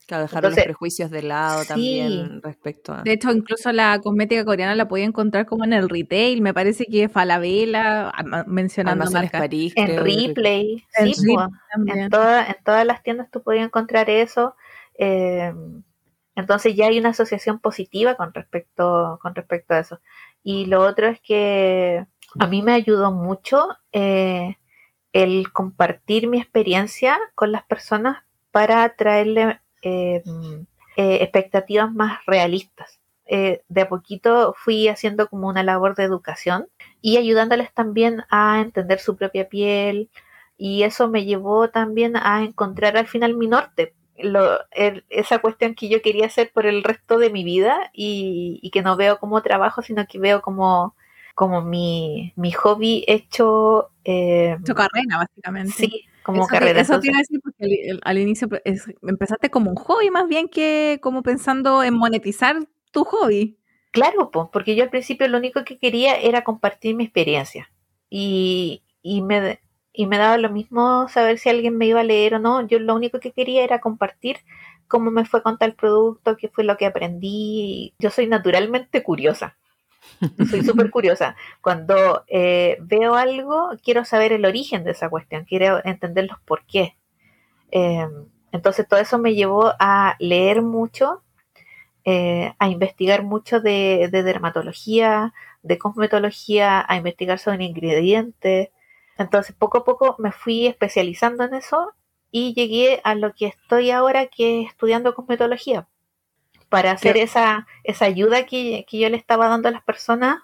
Claro, 0.05 0.23
dejar 0.23 0.39
Entonces, 0.43 0.57
los 0.57 0.65
prejuicios 0.65 1.11
de 1.11 1.23
lado 1.23 1.61
sí. 1.61 1.67
también 1.67 2.41
respecto 2.41 2.93
a... 2.93 3.03
De 3.03 3.13
hecho, 3.13 3.31
incluso 3.31 3.71
la 3.71 3.99
cosmética 4.01 4.43
coreana 4.43 4.75
la 4.75 4.87
podía 4.87 5.05
encontrar 5.05 5.45
como 5.45 5.63
en 5.63 5.71
el 5.73 5.87
retail. 5.89 6.41
Me 6.41 6.53
parece 6.53 6.85
que 6.85 7.07
Falabella, 7.07 8.09
ah, 8.09 8.43
mencionando 8.47 9.09
marcas. 9.09 9.41
París, 9.41 9.73
En 9.77 9.85
creo, 9.85 10.03
replay, 10.03 10.83
En 10.97 11.13
sí, 11.15 11.33
pues, 11.35 11.47
en, 11.87 12.09
toda- 12.09 12.45
en 12.47 12.57
todas 12.65 12.85
las 12.85 13.01
tiendas 13.01 13.31
tú 13.31 13.41
podías 13.43 13.65
encontrar 13.65 14.09
eso. 14.09 14.55
eh, 14.99 15.53
entonces 16.35 16.75
ya 16.75 16.87
hay 16.87 16.97
una 16.99 17.09
asociación 17.09 17.59
positiva 17.59 18.15
con 18.15 18.33
respecto, 18.33 19.19
con 19.21 19.35
respecto 19.35 19.75
a 19.75 19.79
eso. 19.79 19.99
Y 20.43 20.65
lo 20.65 20.81
otro 20.81 21.07
es 21.07 21.21
que 21.21 22.05
a 22.39 22.47
mí 22.47 22.61
me 22.63 22.73
ayudó 22.73 23.11
mucho 23.11 23.67
eh, 23.91 24.57
el 25.13 25.51
compartir 25.53 26.27
mi 26.27 26.39
experiencia 26.39 27.19
con 27.35 27.51
las 27.51 27.63
personas 27.63 28.23
para 28.51 28.95
traerle 28.95 29.61
eh, 29.83 30.23
eh, 30.97 31.17
expectativas 31.21 31.91
más 31.93 32.19
realistas. 32.25 32.99
Eh, 33.25 33.61
de 33.69 33.81
a 33.81 33.89
poquito 33.89 34.53
fui 34.57 34.89
haciendo 34.89 35.29
como 35.29 35.47
una 35.47 35.63
labor 35.63 35.95
de 35.95 36.03
educación 36.03 36.67
y 37.01 37.15
ayudándoles 37.17 37.73
también 37.73 38.23
a 38.29 38.59
entender 38.61 38.99
su 38.99 39.15
propia 39.15 39.47
piel, 39.47 40.09
y 40.57 40.83
eso 40.83 41.07
me 41.09 41.25
llevó 41.25 41.69
también 41.69 42.15
a 42.17 42.43
encontrar 42.43 42.97
al 42.97 43.07
final 43.07 43.35
mi 43.35 43.47
norte, 43.47 43.93
lo- 44.17 44.59
el- 44.71 45.05
esa 45.09 45.39
cuestión 45.39 45.73
que 45.73 45.89
yo 45.89 46.01
quería 46.01 46.25
hacer 46.27 46.51
por 46.53 46.65
el 46.65 46.83
resto 46.83 47.17
de 47.17 47.29
mi 47.29 47.43
vida 47.43 47.89
y, 47.93 48.59
y 48.61 48.69
que 48.71 48.81
no 48.81 48.95
veo 48.97 49.17
como 49.19 49.41
trabajo, 49.41 49.81
sino 49.81 50.05
que 50.05 50.19
veo 50.19 50.41
como, 50.41 50.95
como 51.33 51.61
mi, 51.61 52.33
mi 52.35 52.51
hobby 52.51 53.03
hecho, 53.07 53.89
eh, 54.05 54.57
carrera, 54.75 55.17
básicamente. 55.17 55.71
sí, 55.73 56.05
como 56.23 56.47
eso 56.47 56.57
te- 56.57 56.71
carrera. 56.71 56.79
eso 56.79 56.99
te 56.99 57.07
iba 57.07 57.17
a 57.17 57.19
decir 57.19 57.39
porque 57.43 57.65
al, 57.91 57.99
al 58.03 58.17
inicio 58.19 58.47
es- 58.65 58.87
empezaste 59.03 59.49
como 59.49 59.69
un 59.71 59.75
hobby 59.77 60.09
más 60.11 60.27
bien 60.27 60.47
que 60.49 60.99
como 61.01 61.23
pensando 61.23 61.83
en 61.83 61.93
monetizar 61.95 62.57
tu 62.91 63.03
hobby. 63.05 63.57
Claro, 63.91 64.31
pues, 64.31 64.47
porque 64.51 64.75
yo 64.75 64.83
al 64.83 64.89
principio 64.89 65.27
lo 65.27 65.37
único 65.37 65.63
que 65.63 65.77
quería 65.77 66.15
era 66.15 66.43
compartir 66.43 66.95
mi 66.95 67.03
experiencia 67.05 67.71
y, 68.09 68.83
y 69.03 69.21
me, 69.21 69.59
y 69.93 70.07
me 70.07 70.17
daba 70.17 70.37
lo 70.37 70.49
mismo 70.49 71.07
saber 71.09 71.37
si 71.37 71.49
alguien 71.49 71.77
me 71.77 71.85
iba 71.85 71.99
a 71.99 72.03
leer 72.03 72.35
o 72.35 72.39
no. 72.39 72.65
Yo 72.67 72.79
lo 72.79 72.95
único 72.95 73.19
que 73.19 73.31
quería 73.33 73.63
era 73.63 73.81
compartir 73.81 74.37
cómo 74.87 75.11
me 75.11 75.25
fue 75.25 75.43
con 75.43 75.57
tal 75.59 75.75
producto, 75.75 76.37
qué 76.37 76.49
fue 76.49 76.63
lo 76.63 76.75
que 76.77 76.87
aprendí. 76.87 77.93
Yo 77.99 78.09
soy 78.09 78.25
naturalmente 78.27 79.03
curiosa. 79.03 79.57
Soy 80.49 80.63
súper 80.63 80.89
curiosa. 80.89 81.35
Cuando 81.61 82.23
eh, 82.27 82.77
veo 82.81 83.15
algo, 83.15 83.71
quiero 83.83 84.05
saber 84.05 84.33
el 84.33 84.45
origen 84.45 84.83
de 84.83 84.91
esa 84.91 85.09
cuestión, 85.09 85.45
quiero 85.45 85.81
entender 85.85 86.27
los 86.29 86.39
por 86.41 86.65
qué. 86.65 86.97
Eh, 87.71 88.07
entonces 88.51 88.87
todo 88.87 88.99
eso 88.99 89.17
me 89.17 89.33
llevó 89.33 89.73
a 89.79 90.15
leer 90.19 90.61
mucho, 90.61 91.23
eh, 92.05 92.53
a 92.59 92.69
investigar 92.69 93.23
mucho 93.23 93.61
de, 93.61 94.09
de 94.11 94.23
dermatología, 94.23 95.33
de 95.63 95.77
cosmetología, 95.77 96.85
a 96.87 96.95
investigar 96.97 97.39
sobre 97.39 97.65
ingredientes. 97.65 98.69
Entonces 99.17 99.55
poco 99.55 99.79
a 99.79 99.83
poco 99.83 100.15
me 100.19 100.31
fui 100.31 100.67
especializando 100.67 101.43
en 101.43 101.55
eso 101.55 101.93
y 102.31 102.53
llegué 102.53 102.99
a 103.03 103.15
lo 103.15 103.33
que 103.33 103.47
estoy 103.47 103.91
ahora, 103.91 104.27
que 104.27 104.61
es 104.61 104.69
estudiando 104.69 105.13
cosmetología, 105.13 105.87
para 106.73 106.91
hacer 106.91 107.13
Qué- 107.13 107.21
esa, 107.23 107.67
esa 107.83 108.05
ayuda 108.05 108.45
que, 108.47 108.83
que 108.89 108.97
yo 108.99 109.07
le 109.09 109.17
estaba 109.17 109.47
dando 109.47 109.67
a 109.69 109.71
las 109.71 109.83
personas 109.83 110.39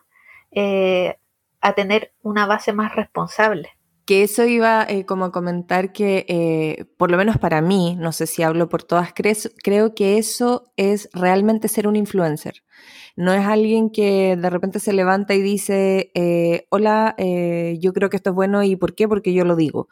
eh, 0.52 1.18
a 1.60 1.74
tener 1.74 2.14
una 2.22 2.46
base 2.46 2.72
más 2.72 2.96
responsable. 2.96 3.70
Que 4.06 4.24
eso 4.24 4.46
iba 4.46 4.84
eh, 4.88 5.06
como 5.06 5.26
a 5.26 5.32
comentar 5.32 5.92
que, 5.92 6.26
eh, 6.28 6.86
por 6.98 7.10
lo 7.12 7.18
menos 7.18 7.38
para 7.38 7.62
mí, 7.62 7.96
no 8.00 8.12
sé 8.12 8.26
si 8.28 8.42
hablo 8.44 8.70
por 8.70 8.84
todas, 8.84 9.14
cre- 9.14 9.52
creo 9.64 9.94
que 9.96 10.18
eso 10.18 10.72
es 10.78 11.10
realmente 11.14 11.68
ser 11.68 11.88
un 11.88 11.96
influencer. 11.96 12.64
No 13.16 13.34
es 13.34 13.46
alguien 13.46 13.90
que 13.90 14.36
de 14.36 14.50
repente 14.50 14.80
se 14.80 14.94
levanta 14.94 15.34
y 15.34 15.42
dice, 15.42 16.12
eh, 16.16 16.68
hola, 16.70 17.16
yo 17.80 17.92
creo 17.94 18.10
que 18.10 18.18
esto 18.18 18.30
es 18.30 18.36
bueno 18.36 18.64
y 18.64 18.76
¿por 18.78 18.96
qué? 18.96 19.08
Porque 19.08 19.34
yo 19.34 19.46
lo 19.46 19.56
digo. 19.56 19.90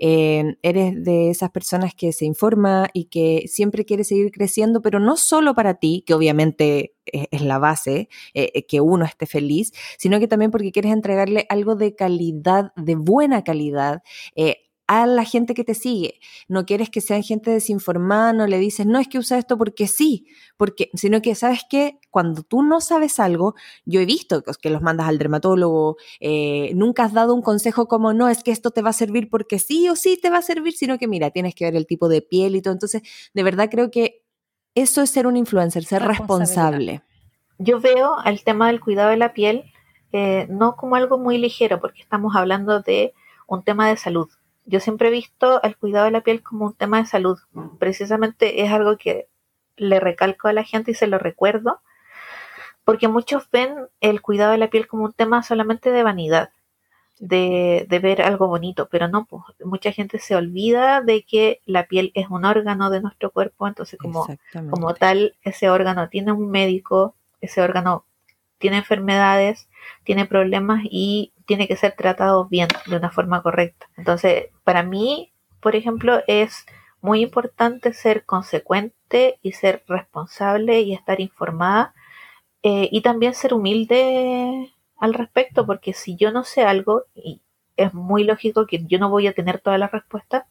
Eh, 0.00 0.56
eres 0.62 1.02
de 1.04 1.30
esas 1.30 1.50
personas 1.50 1.94
que 1.94 2.12
se 2.12 2.24
informa 2.24 2.88
y 2.94 3.04
que 3.06 3.44
siempre 3.46 3.84
quiere 3.84 4.04
seguir 4.04 4.30
creciendo, 4.32 4.80
pero 4.82 4.98
no 4.98 5.16
solo 5.16 5.54
para 5.54 5.74
ti, 5.74 6.02
que 6.06 6.14
obviamente 6.14 6.94
es, 7.06 7.26
es 7.30 7.42
la 7.42 7.58
base, 7.58 8.08
eh, 8.34 8.50
eh, 8.54 8.66
que 8.66 8.80
uno 8.80 9.04
esté 9.04 9.26
feliz, 9.26 9.72
sino 9.98 10.18
que 10.18 10.28
también 10.28 10.50
porque 10.50 10.72
quieres 10.72 10.92
entregarle 10.92 11.46
algo 11.50 11.76
de 11.76 11.94
calidad, 11.94 12.72
de 12.76 12.94
buena 12.96 13.44
calidad. 13.44 14.02
eh, 14.36 14.56
a 14.92 15.06
la 15.06 15.22
gente 15.24 15.54
que 15.54 15.62
te 15.62 15.74
sigue. 15.74 16.18
No 16.48 16.66
quieres 16.66 16.90
que 16.90 17.00
sean 17.00 17.22
gente 17.22 17.52
desinformada, 17.52 18.32
no 18.32 18.48
le 18.48 18.58
dices, 18.58 18.86
no 18.86 18.98
es 18.98 19.06
que 19.06 19.18
usa 19.18 19.38
esto 19.38 19.56
porque 19.56 19.86
sí, 19.86 20.26
porque, 20.56 20.90
sino 20.94 21.22
que, 21.22 21.36
¿sabes 21.36 21.60
qué? 21.70 22.00
Cuando 22.10 22.42
tú 22.42 22.62
no 22.64 22.80
sabes 22.80 23.20
algo, 23.20 23.54
yo 23.84 24.00
he 24.00 24.04
visto 24.04 24.42
que- 24.42 24.50
que 24.60 24.68
los 24.68 24.82
mandas 24.82 25.06
al 25.08 25.16
dermatólogo, 25.18 25.96
eh, 26.18 26.72
nunca 26.74 27.04
has 27.04 27.12
dado 27.12 27.34
un 27.34 27.40
consejo 27.42 27.86
como, 27.86 28.12
no, 28.12 28.28
es 28.28 28.42
que 28.42 28.50
esto 28.50 28.72
te 28.72 28.82
va 28.82 28.90
a 28.90 28.92
servir 28.92 29.30
porque 29.30 29.60
sí 29.60 29.88
o 29.88 29.94
sí 29.94 30.18
te 30.20 30.28
va 30.28 30.38
a 30.38 30.42
servir, 30.42 30.72
sino 30.72 30.98
que, 30.98 31.06
mira, 31.06 31.30
tienes 31.30 31.54
que 31.54 31.66
ver 31.66 31.76
el 31.76 31.86
tipo 31.86 32.08
de 32.08 32.20
piel 32.20 32.56
y 32.56 32.60
todo. 32.62 32.72
Entonces, 32.74 33.02
de 33.32 33.42
verdad 33.44 33.68
creo 33.70 33.92
que 33.92 34.24
eso 34.74 35.02
es 35.02 35.10
ser 35.10 35.28
un 35.28 35.36
influencer, 35.36 35.84
ser 35.84 36.02
responsable. 36.02 37.02
Yo 37.58 37.78
veo 37.78 38.16
el 38.24 38.42
tema 38.42 38.66
del 38.66 38.80
cuidado 38.80 39.10
de 39.10 39.18
la 39.18 39.34
piel 39.34 39.64
eh, 40.12 40.48
no 40.50 40.74
como 40.74 40.96
algo 40.96 41.16
muy 41.16 41.38
ligero, 41.38 41.80
porque 41.80 42.02
estamos 42.02 42.34
hablando 42.34 42.80
de 42.82 43.14
un 43.46 43.62
tema 43.62 43.88
de 43.88 43.96
salud. 43.96 44.28
Yo 44.70 44.78
siempre 44.78 45.08
he 45.08 45.10
visto 45.10 45.60
el 45.62 45.76
cuidado 45.76 46.04
de 46.04 46.12
la 46.12 46.20
piel 46.20 46.42
como 46.42 46.66
un 46.66 46.74
tema 46.74 46.98
de 46.98 47.06
salud. 47.06 47.38
Precisamente 47.80 48.62
es 48.62 48.70
algo 48.70 48.96
que 48.96 49.26
le 49.76 49.98
recalco 49.98 50.46
a 50.46 50.52
la 50.52 50.62
gente 50.62 50.92
y 50.92 50.94
se 50.94 51.08
lo 51.08 51.18
recuerdo, 51.18 51.80
porque 52.84 53.08
muchos 53.08 53.50
ven 53.50 53.74
el 54.00 54.22
cuidado 54.22 54.52
de 54.52 54.58
la 54.58 54.70
piel 54.70 54.86
como 54.86 55.04
un 55.04 55.12
tema 55.12 55.42
solamente 55.42 55.90
de 55.90 56.04
vanidad, 56.04 56.50
de, 57.18 57.84
de 57.88 57.98
ver 57.98 58.22
algo 58.22 58.46
bonito, 58.46 58.88
pero 58.88 59.08
no, 59.08 59.24
pues, 59.24 59.42
mucha 59.64 59.90
gente 59.90 60.20
se 60.20 60.36
olvida 60.36 61.00
de 61.00 61.24
que 61.24 61.60
la 61.66 61.86
piel 61.86 62.12
es 62.14 62.28
un 62.30 62.44
órgano 62.44 62.90
de 62.90 63.00
nuestro 63.00 63.32
cuerpo, 63.32 63.66
entonces 63.66 63.98
como 63.98 64.28
como 64.70 64.94
tal, 64.94 65.34
ese 65.42 65.68
órgano 65.68 66.08
tiene 66.08 66.30
un 66.30 66.48
médico, 66.48 67.16
ese 67.40 67.60
órgano 67.60 68.04
tiene 68.58 68.76
enfermedades, 68.76 69.68
tiene 70.04 70.26
problemas 70.26 70.82
y 70.84 71.32
tiene 71.50 71.66
que 71.66 71.74
ser 71.74 71.96
tratado 71.96 72.46
bien, 72.46 72.68
de 72.86 72.96
una 72.96 73.10
forma 73.10 73.42
correcta. 73.42 73.88
Entonces, 73.96 74.50
para 74.62 74.84
mí, 74.84 75.32
por 75.58 75.74
ejemplo, 75.74 76.20
es 76.28 76.64
muy 77.00 77.22
importante 77.22 77.92
ser 77.92 78.24
consecuente 78.24 79.40
y 79.42 79.50
ser 79.50 79.82
responsable 79.88 80.82
y 80.82 80.94
estar 80.94 81.20
informada 81.20 81.92
eh, 82.62 82.88
y 82.92 83.00
también 83.00 83.34
ser 83.34 83.52
humilde 83.52 84.72
al 84.96 85.12
respecto, 85.12 85.66
porque 85.66 85.92
si 85.92 86.14
yo 86.14 86.30
no 86.30 86.44
sé 86.44 86.62
algo, 86.62 87.06
y 87.16 87.42
es 87.76 87.92
muy 87.94 88.22
lógico 88.22 88.64
que 88.66 88.84
yo 88.86 89.00
no 89.00 89.10
voy 89.10 89.26
a 89.26 89.32
tener 89.32 89.58
todas 89.58 89.80
las 89.80 89.90
respuestas, 89.90 90.44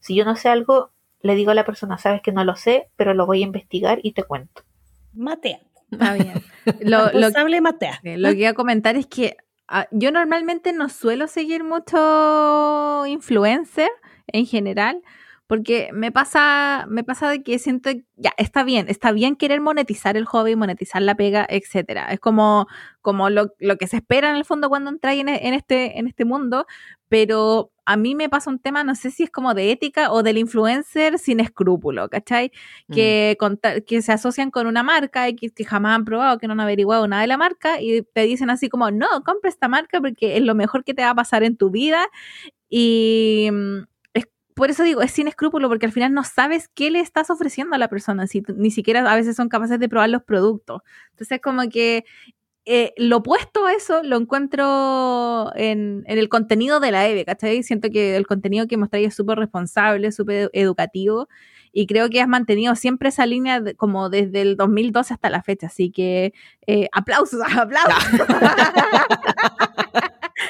si 0.00 0.16
yo 0.16 0.24
no 0.24 0.34
sé 0.34 0.48
algo, 0.48 0.90
le 1.22 1.36
digo 1.36 1.52
a 1.52 1.54
la 1.54 1.64
persona, 1.64 1.96
sabes 1.96 2.22
que 2.22 2.32
no 2.32 2.42
lo 2.42 2.56
sé, 2.56 2.88
pero 2.96 3.14
lo 3.14 3.24
voy 3.24 3.42
a 3.42 3.46
investigar 3.46 4.00
y 4.02 4.14
te 4.14 4.24
cuento. 4.24 4.64
Matea. 5.12 5.60
Está 5.92 6.14
bien. 6.14 6.42
Lo, 6.80 7.08
matea. 7.62 8.00
Lo 8.02 8.30
que 8.30 8.38
iba 8.38 8.50
a 8.50 8.54
comentar 8.54 8.96
es 8.96 9.06
que 9.06 9.36
ah, 9.38 9.44
yo 9.90 10.10
normalmente 10.12 10.72
no 10.72 10.88
suelo 10.88 11.26
seguir 11.28 11.64
mucho 11.64 13.04
influencer 13.06 13.90
en 14.28 14.46
general, 14.46 15.02
porque 15.46 15.90
me 15.92 16.12
pasa, 16.12 16.86
me 16.88 17.02
pasa 17.02 17.28
de 17.28 17.42
que 17.42 17.58
siento, 17.58 17.90
ya, 18.14 18.32
está 18.36 18.62
bien, 18.62 18.86
está 18.88 19.10
bien 19.10 19.34
querer 19.34 19.60
monetizar 19.60 20.16
el 20.16 20.24
hobby, 20.24 20.54
monetizar 20.54 21.02
la 21.02 21.16
pega, 21.16 21.44
etcétera. 21.48 22.12
Es 22.12 22.20
como, 22.20 22.68
como 23.02 23.30
lo, 23.30 23.52
lo 23.58 23.76
que 23.76 23.88
se 23.88 23.96
espera 23.96 24.30
en 24.30 24.36
el 24.36 24.44
fondo 24.44 24.68
cuando 24.68 24.90
entras 24.90 25.14
en, 25.16 25.28
en 25.28 25.54
este, 25.54 25.98
en 25.98 26.06
este 26.06 26.24
mundo, 26.24 26.66
pero 27.08 27.72
a 27.92 27.96
mí 27.96 28.14
me 28.14 28.28
pasa 28.28 28.50
un 28.50 28.58
tema, 28.58 28.84
no 28.84 28.94
sé 28.94 29.10
si 29.10 29.24
es 29.24 29.30
como 29.30 29.54
de 29.54 29.72
ética 29.72 30.12
o 30.12 30.22
del 30.22 30.38
influencer 30.38 31.18
sin 31.18 31.40
escrúpulo, 31.40 32.08
¿cachai? 32.08 32.52
Mm. 32.88 32.94
que, 32.94 33.36
conta- 33.38 33.80
que 33.80 34.00
se 34.02 34.12
asocian 34.12 34.50
con 34.50 34.66
una 34.66 34.82
marca 34.82 35.28
y 35.28 35.34
que, 35.36 35.50
que 35.50 35.64
jamás 35.64 35.96
han 35.96 36.04
probado, 36.04 36.38
que 36.38 36.46
no 36.46 36.52
han 36.52 36.60
averiguado 36.60 37.06
nada 37.08 37.22
de 37.22 37.28
la 37.28 37.36
marca 37.36 37.80
y 37.80 38.02
te 38.02 38.22
dicen 38.22 38.50
así 38.50 38.68
como, 38.68 38.90
no, 38.90 39.06
compra 39.24 39.48
esta 39.50 39.68
marca 39.68 40.00
porque 40.00 40.36
es 40.36 40.42
lo 40.44 40.54
mejor 40.54 40.84
que 40.84 40.94
te 40.94 41.02
va 41.02 41.10
a 41.10 41.14
pasar 41.14 41.42
en 41.42 41.56
tu 41.56 41.70
vida 41.70 42.06
y 42.68 43.48
mm, 43.52 43.78
es, 44.14 44.28
por 44.54 44.70
eso 44.70 44.82
digo, 44.84 45.02
es 45.02 45.10
sin 45.12 45.28
escrúpulo 45.28 45.68
porque 45.68 45.86
al 45.86 45.92
final 45.92 46.12
no 46.12 46.24
sabes 46.24 46.68
qué 46.68 46.90
le 46.90 47.00
estás 47.00 47.30
ofreciendo 47.30 47.74
a 47.74 47.78
la 47.78 47.88
persona, 47.88 48.26
si 48.26 48.42
ni 48.56 48.70
siquiera 48.70 49.00
a 49.10 49.16
veces 49.16 49.36
son 49.36 49.48
capaces 49.48 49.78
de 49.80 49.88
probar 49.88 50.10
los 50.10 50.22
productos. 50.22 50.82
Entonces 51.10 51.40
como 51.42 51.68
que 51.68 52.04
eh, 52.66 52.92
lo 52.96 53.18
opuesto 53.18 53.66
a 53.66 53.72
eso 53.72 54.02
lo 54.02 54.16
encuentro 54.16 55.50
en, 55.56 56.04
en, 56.06 56.18
el 56.18 56.28
contenido 56.28 56.78
de 56.78 56.90
la 56.90 57.08
EVE, 57.08 57.24
¿cachai? 57.24 57.62
Siento 57.62 57.88
que 57.90 58.16
el 58.16 58.26
contenido 58.26 58.66
que 58.66 58.76
mostráis 58.76 59.08
es 59.08 59.14
súper 59.14 59.38
responsable, 59.38 60.12
súper 60.12 60.50
educativo 60.52 61.28
y 61.72 61.86
creo 61.86 62.10
que 62.10 62.20
has 62.20 62.28
mantenido 62.28 62.74
siempre 62.74 63.08
esa 63.08 63.26
línea 63.26 63.60
de, 63.60 63.74
como 63.74 64.10
desde 64.10 64.42
el 64.42 64.56
2012 64.56 65.14
hasta 65.14 65.30
la 65.30 65.42
fecha, 65.42 65.68
así 65.68 65.90
que 65.90 66.32
eh, 66.66 66.88
aplausos, 66.92 67.40
aplausos. 67.56 68.20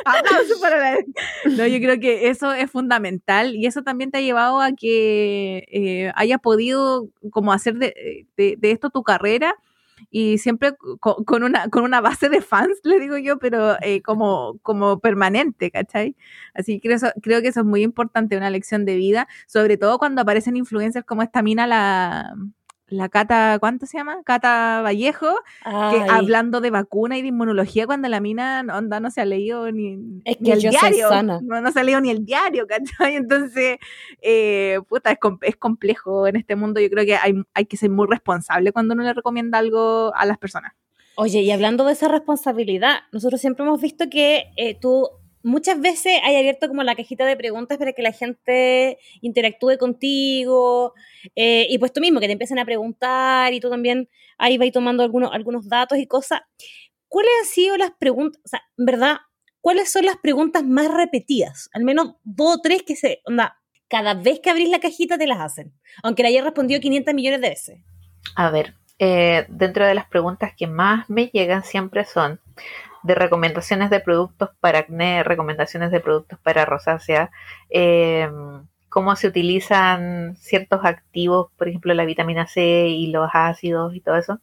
aplausos 0.05 0.59
para 0.61 0.79
la... 0.79 0.97
No, 1.45 1.67
yo 1.67 1.79
creo 1.79 2.01
que 2.01 2.29
eso 2.29 2.53
es 2.53 2.71
fundamental 2.71 3.55
y 3.55 3.67
eso 3.67 3.83
también 3.83 4.11
te 4.11 4.19
ha 4.19 4.23
llevado 4.23 4.61
a 4.61 4.73
que 4.73 5.67
eh, 5.71 6.13
hayas 6.17 6.41
podido 6.41 7.09
como 7.31 7.53
hacer 7.53 7.75
de, 7.75 8.27
de, 8.37 8.57
de 8.59 8.71
esto 8.71 8.91
tu 8.91 9.03
carrera 9.03 9.55
y 10.11 10.39
siempre 10.39 10.75
con, 11.01 11.25
con, 11.25 11.43
una, 11.43 11.69
con 11.69 11.85
una 11.85 12.01
base 12.01 12.29
de 12.29 12.41
fans, 12.41 12.81
le 12.85 13.01
digo 13.01 13.19
yo, 13.19 13.39
pero 13.39 13.77
eh, 13.83 14.03
como, 14.03 14.59
como 14.63 15.01
permanente, 15.01 15.71
¿cachai? 15.71 16.17
Así 16.55 16.81
que 16.81 16.89
creo, 16.89 16.97
eso, 16.97 17.09
creo 17.23 17.43
que 17.43 17.49
eso 17.49 17.61
es 17.61 17.67
muy 17.67 17.83
importante, 17.83 18.37
una 18.37 18.51
lección 18.51 18.85
de 18.85 18.97
vida, 18.97 19.29
sobre 19.47 19.77
todo 19.77 19.99
cuando 19.99 20.23
aparecen 20.23 20.57
influencers 20.57 21.05
como 21.07 21.23
esta 21.23 21.43
mina, 21.43 21.67
la, 21.67 22.35
la 22.91 23.09
Cata, 23.09 23.59
¿cuánto 23.61 23.87
se 23.87 23.97
llama? 23.99 24.23
Cata 24.25 24.83
Vallejo, 24.83 25.33
que 25.65 26.05
hablando 26.11 26.61
de 26.61 26.71
vacuna 26.71 27.17
y 27.17 27.23
de 27.23 27.29
inmunología 27.29 27.87
cuando 27.87 28.09
la 28.09 28.21
mina 28.21 28.65
onda 28.75 29.01
no 29.01 29.11
se 29.11 29.21
ha 29.21 29.25
leído 29.25 29.71
ni, 29.71 30.21
es 30.25 30.37
que 30.37 30.43
ni 30.43 30.51
el 30.51 30.61
diario. 30.61 31.23
No, 31.23 31.61
no, 31.61 31.73
se 31.73 31.81
ha 31.81 31.85
leído 31.85 32.01
ni 32.01 32.11
el 32.11 32.25
diario, 32.25 32.67
¿cachai? 32.69 33.15
Entonces, 33.15 33.79
eh, 34.21 34.81
puta, 34.89 35.13
es, 35.13 35.19
es, 35.43 35.57
complejo 35.57 36.27
en 36.27 36.37
este 36.37 36.57
mundo. 36.57 36.81
Yo 36.81 36.91
creo 36.91 37.05
que 37.05 37.17
hay, 37.17 37.35
hay 37.55 37.67
que 37.67 37.77
ser 37.77 37.91
muy 37.91 38.07
responsable 38.09 38.73
cuando 38.73 38.95
uno 38.95 39.05
le 39.05 39.15
recomienda 39.15 39.59
algo 39.59 40.13
a 40.15 40.27
las 40.27 40.39
personas. 40.39 40.73
Oye, 41.17 41.43
y 41.43 41.51
hablando 41.51 41.85
de 41.85 41.93
esa 41.93 42.09
responsabilidad, 42.09 43.01
nosotros 43.13 43.41
siempre 43.41 43.65
hemos 43.65 43.81
visto 43.81 44.09
que 44.09 44.53
eh, 44.57 44.75
tú 44.81 45.09
muchas 45.43 45.81
veces 45.81 46.19
hay 46.23 46.37
abierto 46.37 46.69
como 46.69 46.83
la 46.83 46.95
cajita 46.95 47.25
de 47.27 47.37
preguntas 47.37 47.79
para 47.79 47.93
que 47.93 48.03
la 48.03 48.13
gente 48.13 48.99
interactúe 49.21 49.79
contigo 49.79 50.95
eh, 51.37 51.67
y 51.69 51.79
pues 51.79 51.93
tú 51.93 52.01
mismo 52.01 52.21
que 52.21 52.27
te 52.27 52.33
empiecen 52.33 52.59
a 52.59 52.65
preguntar 52.65 53.53
y 53.53 53.61
tú 53.61 53.71
también 53.71 54.09
ahí 54.39 54.59
vas 54.59 54.71
tomando 54.73 55.03
algunos, 55.03 55.33
algunos 55.33 55.69
datos 55.69 55.99
y 55.99 56.07
cosas. 56.07 56.41
¿Cuáles 57.09 57.33
han 57.41 57.47
sido 57.47 57.77
las 57.77 57.91
preguntas, 57.99 58.41
o 58.45 58.49
sea, 58.49 58.63
en 58.79 58.85
verdad, 58.85 59.17
cuáles 59.61 59.91
son 59.91 60.05
las 60.05 60.17
preguntas 60.17 60.65
más 60.65 60.93
repetidas? 60.93 61.69
Al 61.73 61.85
menos 61.85 62.15
dos 62.25 62.57
o 62.57 62.61
tres 62.61 62.83
que 62.83 62.97
se, 62.97 63.21
onda, 63.25 63.59
cada 63.89 64.15
vez 64.15 64.41
que 64.41 64.51
abrís 64.51 64.69
la 64.71 64.79
cajita 64.79 65.19
te 65.19 65.27
las 65.27 65.41
hacen, 65.41 65.73
aunque 66.03 66.23
la 66.23 66.29
hayas 66.29 66.45
respondido 66.45 66.81
500 66.81 67.15
millones 67.15 67.41
de 67.41 67.49
veces. 67.49 67.81
A 68.37 68.51
ver, 68.51 68.75
eh, 68.99 69.47
dentro 69.49 69.87
de 69.87 69.95
las 69.95 70.07
preguntas 70.07 70.53
que 70.57 70.67
más 70.67 71.11
me 71.11 71.27
llegan 71.27 71.65
siempre 71.65 72.05
son, 72.05 72.41
de 73.03 73.15
recomendaciones 73.15 73.91
de 73.91 74.01
productos 74.01 74.51
para 74.61 74.81
acné, 74.81 75.23
recomendaciones 75.23 75.91
de 75.91 76.01
productos 76.01 76.39
para 76.41 76.65
rosácea, 76.65 77.31
eh, 77.71 78.29
cómo 78.89 79.17
se 79.17 79.29
utilizan 79.29 80.37
ciertos 80.37 80.85
activos, 80.85 81.51
por 81.57 81.69
ejemplo 81.69 81.95
la 81.95 82.05
vitamina 82.05 82.47
C 82.47 82.89
y 82.89 83.07
los 83.09 83.31
ácidos 83.33 83.95
y 83.95 84.01
todo 84.01 84.17
eso. 84.17 84.41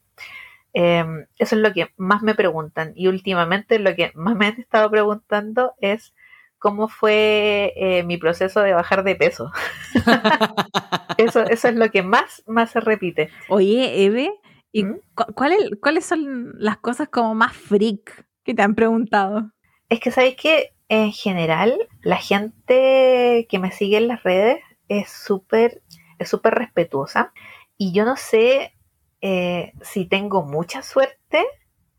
Eh, 0.74 1.06
eso 1.38 1.56
es 1.56 1.62
lo 1.62 1.74
que 1.74 1.92
más 1.98 2.22
me 2.22 2.36
preguntan 2.36 2.94
y 2.96 3.08
últimamente 3.08 3.80
lo 3.80 3.96
que 3.96 4.12
más 4.16 4.36
me 4.36 4.48
han 4.48 4.60
estado 4.60 4.90
preguntando 4.92 5.74
es 5.80 6.14
cómo 6.60 6.88
fue 6.88 7.74
eh, 7.76 8.04
mi 8.04 8.18
proceso 8.18 8.62
de 8.62 8.74
bajar 8.74 9.04
de 9.04 9.16
peso. 9.16 9.52
eso, 11.18 11.42
eso 11.44 11.68
es 11.68 11.76
lo 11.76 11.90
que 11.92 12.04
más, 12.04 12.44
más 12.48 12.72
se 12.72 12.80
repite. 12.80 13.30
Oye, 13.50 14.06
Eve, 14.06 14.32
¿y 14.72 14.84
¿Mm? 14.84 15.00
¿cuáles, 15.36 15.72
¿cuáles 15.82 16.06
son 16.06 16.54
las 16.58 16.78
cosas 16.78 17.10
como 17.10 17.36
más 17.36 17.54
freak 17.54 18.27
que 18.48 18.56
te 18.56 18.62
han 18.62 18.76
preguntado? 18.76 19.52
Es 19.90 20.00
que 20.00 20.10
sabéis 20.10 20.38
que 20.38 20.74
en 20.88 21.12
general 21.12 21.78
la 22.02 22.16
gente 22.16 23.46
que 23.50 23.60
me 23.60 23.74
sigue 23.74 23.98
en 23.98 24.08
las 24.08 24.24
redes 24.24 24.62
es 24.88 25.10
súper 25.10 25.84
es 26.18 26.30
súper 26.30 26.56
respetuosa 26.56 27.34
y 27.78 27.92
yo 27.92 28.06
no 28.06 28.16
sé 28.16 28.74
eh, 29.20 29.74
si 29.82 30.06
tengo 30.06 30.44
mucha 30.44 30.82
suerte 30.82 31.46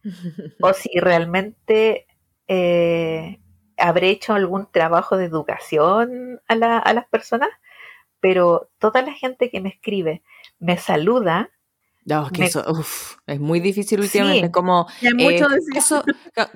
o 0.63 0.73
si 0.73 0.99
realmente 0.99 2.07
eh, 2.49 3.41
habré 3.77 4.09
hecho 4.09 4.33
algún 4.33 4.73
trabajo 4.73 5.19
de 5.19 5.27
educación 5.27 6.41
a, 6.49 6.55
la, 6.55 6.79
a, 6.79 6.95
las 6.95 7.07
personas, 7.09 7.51
pero 8.21 8.71
toda 8.79 9.03
la 9.03 9.13
gente 9.13 9.51
que 9.51 9.61
me 9.61 9.69
escribe 9.69 10.23
me 10.59 10.79
saluda 10.79 11.51
no, 12.09 12.27
es 12.27 12.33
que 12.33 12.45
eso 12.45 12.65
uf, 12.71 13.17
es 13.27 13.39
muy 13.39 13.61
difícil 13.61 14.01
últimamente. 14.01 14.47
Sí, 14.47 14.53
como, 14.53 14.87
eh, 15.03 15.41
paso, 15.75 16.03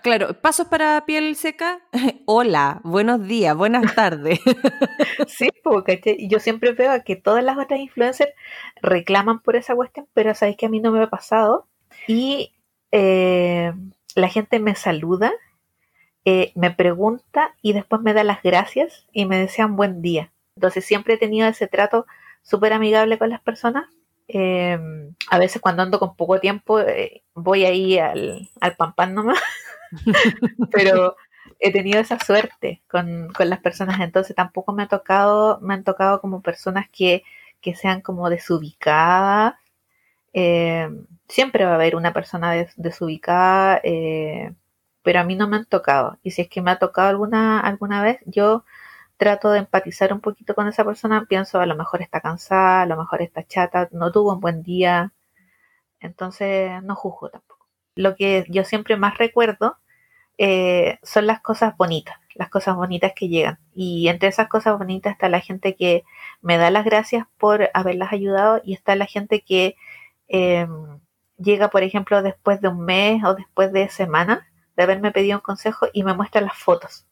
claro, 0.03 0.41
pasos 0.41 0.69
para 0.69 1.05
piel 1.05 1.37
seca. 1.37 1.81
Hola, 2.27 2.81
buenos 2.85 3.27
días, 3.27 3.55
buenas 3.55 3.95
tardes. 3.95 4.41
sí, 5.29 5.51
porque 5.63 6.01
yo 6.29 6.41
siempre 6.41 6.73
veo 6.73 6.93
que 7.05 7.17
todas 7.17 7.45
las 7.45 7.59
otras 7.59 7.81
influencers 7.81 8.33
reclaman 8.81 9.41
por 9.41 9.57
esa 9.57 9.75
cuestión, 9.75 10.07
pero 10.15 10.35
sabéis 10.35 10.57
que 10.57 10.67
a 10.67 10.71
mí 10.71 10.81
no 10.81 10.91
me 10.91 11.03
ha 11.03 11.11
pasado. 11.11 11.69
Y 12.09 12.53
eh, 12.91 13.73
la 14.15 14.29
gente 14.29 14.59
me 14.59 14.75
saluda, 14.75 15.33
eh, 16.25 16.53
me 16.55 16.71
pregunta 16.71 17.55
y 17.61 17.75
después 17.75 18.01
me 18.01 18.15
da 18.15 18.25
las 18.25 18.43
gracias 18.43 19.07
y 19.13 19.27
me 19.27 19.37
desean 19.37 19.77
buen 19.77 20.01
día. 20.01 20.33
Entonces 20.57 20.85
siempre 20.85 21.15
he 21.15 21.19
tenido 21.19 21.47
ese 21.47 21.67
trato 21.67 22.07
súper 22.43 22.73
amigable 22.73 23.19
con 23.19 23.29
las 23.29 23.41
personas 23.41 23.85
eh, 24.35 24.79
a 25.31 25.39
veces 25.39 25.61
cuando 25.61 25.83
ando 25.83 25.99
con 25.99 26.17
poco 26.17 26.41
tiempo 26.41 26.81
eh, 26.81 27.23
voy 27.35 27.65
ahí 27.67 27.99
al, 27.99 28.49
al 28.61 28.77
pan 28.77 28.95
pan 28.95 29.15
nomás, 29.15 29.39
pero 30.73 31.17
he 31.61 31.73
tenido 31.73 32.01
esa 32.01 32.19
suerte 32.19 32.83
con, 32.91 33.29
con, 33.33 33.51
las 33.51 33.61
personas, 33.61 34.01
entonces 34.01 34.35
tampoco 34.35 34.73
me 34.73 34.85
ha 34.85 34.89
tocado, 34.89 35.61
me 35.61 35.75
han 35.75 35.85
tocado 35.85 36.21
como 36.21 36.43
personas 36.43 36.87
que, 36.91 37.25
que 37.61 37.75
sean 37.75 38.01
como 38.01 38.31
desubicadas. 38.31 39.55
Eh, 40.33 40.89
siempre 41.29 41.65
va 41.65 41.73
a 41.73 41.75
haber 41.75 41.97
una 41.97 42.13
persona 42.13 42.53
des, 42.53 42.73
desubicada, 42.77 43.81
eh, 43.85 44.55
pero 45.03 45.21
a 45.21 45.25
mí 45.25 45.37
no 45.37 45.49
me 45.49 45.57
han 45.59 45.67
tocado. 45.67 46.19
Y 46.23 46.33
si 46.33 46.43
es 46.43 46.49
que 46.49 46.63
me 46.63 46.71
ha 46.71 46.79
tocado 46.79 47.09
alguna, 47.09 47.61
alguna 47.61 48.03
vez, 48.03 48.19
yo 48.27 48.65
trato 49.23 49.53
de 49.53 49.61
empatizar 49.61 50.13
un 50.13 50.21
poquito 50.21 50.53
con 50.57 50.67
esa 50.67 50.85
persona, 50.85 51.27
pienso 51.29 51.61
a 51.61 51.67
lo 51.67 51.77
mejor 51.77 52.03
está 52.03 52.21
cansada, 52.21 52.83
a 52.83 52.87
lo 52.87 52.97
mejor 52.97 53.23
está 53.23 53.45
chata, 53.45 53.89
no 53.93 54.11
tuvo 54.11 54.33
un 54.35 54.41
buen 54.41 54.65
día, 54.65 55.13
entonces 56.01 56.83
no 56.83 56.97
juzgo 56.97 57.31
tampoco. 57.31 57.69
Lo 57.95 58.17
que 58.17 58.45
yo 58.49 58.65
siempre 58.65 58.97
más 58.97 59.19
recuerdo 59.19 59.77
eh, 60.39 60.99
son 61.05 61.29
las 61.29 61.41
cosas 61.41 61.77
bonitas, 61.77 62.17
las 62.35 62.51
cosas 62.51 62.75
bonitas 62.75 63.13
que 63.15 63.29
llegan. 63.29 63.61
Y 63.75 64.09
entre 64.09 64.29
esas 64.29 64.49
cosas 64.49 64.77
bonitas 64.77 65.13
está 65.13 65.29
la 65.29 65.41
gente 65.41 65.77
que 65.77 66.03
me 66.41 66.59
da 66.59 66.73
las 66.73 66.85
gracias 66.85 67.27
por 67.39 67.71
haberlas 67.75 68.13
ayudado 68.13 68.61
y 68.65 68.75
está 68.75 68.97
la 68.97 69.07
gente 69.07 69.43
que 69.43 69.77
eh, 70.27 70.67
llega, 71.39 71.71
por 71.71 71.85
ejemplo, 71.85 72.23
después 72.23 72.61
de 72.61 72.69
un 72.69 72.81
mes 72.85 73.23
o 73.25 73.35
después 73.37 73.73
de 73.73 73.89
semana 73.89 74.49
de 74.77 74.83
haberme 74.83 75.13
pedido 75.13 75.37
un 75.39 75.43
consejo 75.43 75.87
y 75.93 76.03
me 76.03 76.15
muestra 76.15 76.41
las 76.41 76.59
fotos 76.59 77.07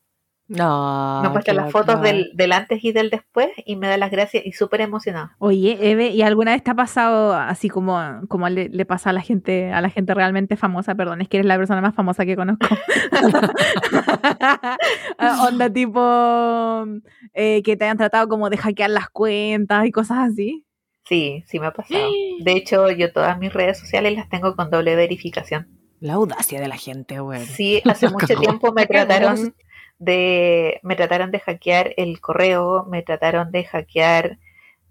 no. 0.50 1.20
Me 1.22 1.28
muestra 1.28 1.54
las 1.54 1.70
fotos 1.70 2.02
del, 2.02 2.32
del, 2.34 2.50
antes 2.50 2.82
y 2.82 2.90
del 2.90 3.08
después 3.08 3.50
y 3.64 3.76
me 3.76 3.86
da 3.86 3.96
las 3.96 4.10
gracias 4.10 4.44
y 4.44 4.50
súper 4.50 4.80
emocionado. 4.80 5.30
Oye, 5.38 5.78
Eve, 5.80 6.08
¿y 6.08 6.22
alguna 6.22 6.50
vez 6.50 6.64
te 6.64 6.72
ha 6.72 6.74
pasado 6.74 7.34
así 7.34 7.68
como, 7.68 8.22
como 8.26 8.48
le, 8.48 8.68
le, 8.68 8.84
pasa 8.84 9.10
a 9.10 9.12
la 9.12 9.20
gente, 9.20 9.72
a 9.72 9.80
la 9.80 9.90
gente 9.90 10.12
realmente 10.12 10.56
famosa? 10.56 10.96
Perdón, 10.96 11.20
es 11.20 11.28
que 11.28 11.36
eres 11.36 11.46
la 11.46 11.56
persona 11.56 11.80
más 11.80 11.94
famosa 11.94 12.26
que 12.26 12.34
conozco. 12.34 12.66
Onda 15.46 15.72
tipo 15.72 16.84
eh, 17.32 17.62
que 17.62 17.76
te 17.76 17.84
hayan 17.84 17.98
tratado 17.98 18.28
como 18.28 18.50
de 18.50 18.56
hackear 18.56 18.90
las 18.90 19.08
cuentas 19.08 19.86
y 19.86 19.92
cosas 19.92 20.32
así. 20.32 20.66
Sí, 21.04 21.44
sí 21.46 21.60
me 21.60 21.66
ha 21.66 21.72
pasado. 21.72 22.08
De 22.40 22.52
hecho, 22.52 22.90
yo 22.90 23.12
todas 23.12 23.38
mis 23.38 23.52
redes 23.52 23.78
sociales 23.78 24.16
las 24.16 24.28
tengo 24.28 24.56
con 24.56 24.68
doble 24.68 24.96
verificación. 24.96 25.68
La 26.00 26.14
audacia 26.14 26.60
de 26.60 26.66
la 26.66 26.76
gente, 26.76 27.20
güey. 27.20 27.46
Sí, 27.46 27.82
hace 27.84 28.08
mucho 28.10 28.34
tiempo 28.34 28.72
me 28.72 28.86
trataron 28.86 29.54
de, 30.00 30.80
me 30.82 30.96
trataron 30.96 31.30
de 31.30 31.38
hackear 31.38 31.94
el 31.96 32.20
correo, 32.20 32.84
me 32.88 33.02
trataron 33.02 33.52
de 33.52 33.64
hackear 33.64 34.38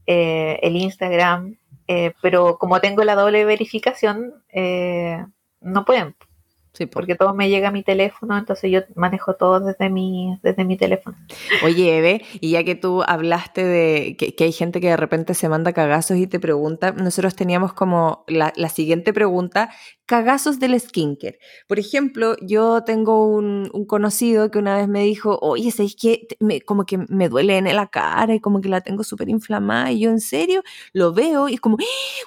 eh, 0.06 0.60
el 0.62 0.78
Instagram, 0.78 1.58
eh, 1.88 2.14
pero 2.22 2.58
como 2.58 2.80
tengo 2.80 3.04
la 3.04 3.16
doble 3.16 3.44
verificación, 3.44 4.44
eh, 4.54 5.26
no 5.60 5.84
pueden. 5.84 6.16
Sí, 6.80 6.86
porque 6.86 7.16
todo 7.16 7.34
me 7.34 7.50
llega 7.50 7.68
a 7.68 7.72
mi 7.72 7.84
teléfono, 7.84 8.38
entonces 8.38 8.72
yo 8.72 8.80
manejo 8.96 9.36
todo 9.36 9.60
desde 9.60 9.90
mi, 9.90 10.40
desde 10.42 10.64
mi 10.64 10.78
teléfono. 10.78 11.18
Oye, 11.62 11.98
Eve, 11.98 12.22
y 12.40 12.52
ya 12.52 12.64
que 12.64 12.76
tú 12.76 13.04
hablaste 13.06 13.66
de 13.66 14.16
que, 14.18 14.34
que 14.34 14.46
hay 14.46 14.54
gente 14.54 14.80
que 14.80 14.88
de 14.88 14.96
repente 14.96 15.34
se 15.34 15.50
manda 15.50 15.74
cagazos 15.74 16.16
y 16.16 16.26
te 16.26 16.40
pregunta, 16.40 16.94
nosotros 16.94 17.36
teníamos 17.36 17.74
como 17.74 18.24
la, 18.30 18.54
la 18.56 18.70
siguiente 18.70 19.12
pregunta, 19.12 19.72
cagazos 20.10 20.60
del 20.60 20.80
skincare. 20.80 21.38
Por 21.68 21.78
ejemplo, 21.78 22.36
yo 22.42 22.84
tengo 22.84 23.28
un, 23.28 23.70
un 23.72 23.86
conocido 23.86 24.50
que 24.50 24.58
una 24.58 24.76
vez 24.76 24.88
me 24.88 25.04
dijo, 25.04 25.38
oye, 25.40 25.70
¿sabes 25.70 25.96
qué? 25.96 26.26
Me, 26.40 26.62
como 26.62 26.88
que 26.88 26.98
me 26.98 27.30
duele 27.30 27.58
en 27.58 27.76
la 27.76 27.86
cara 27.86 28.34
y 28.34 28.40
como 28.40 28.60
que 28.60 28.70
la 28.70 28.82
tengo 28.82 29.04
súper 29.04 29.30
inflamada. 29.30 29.92
Y 29.92 30.00
yo, 30.00 30.10
¿en 30.10 30.20
serio? 30.20 30.64
Lo 30.94 31.14
veo 31.14 31.48
y 31.48 31.54
es 31.54 31.62
como, 31.62 31.78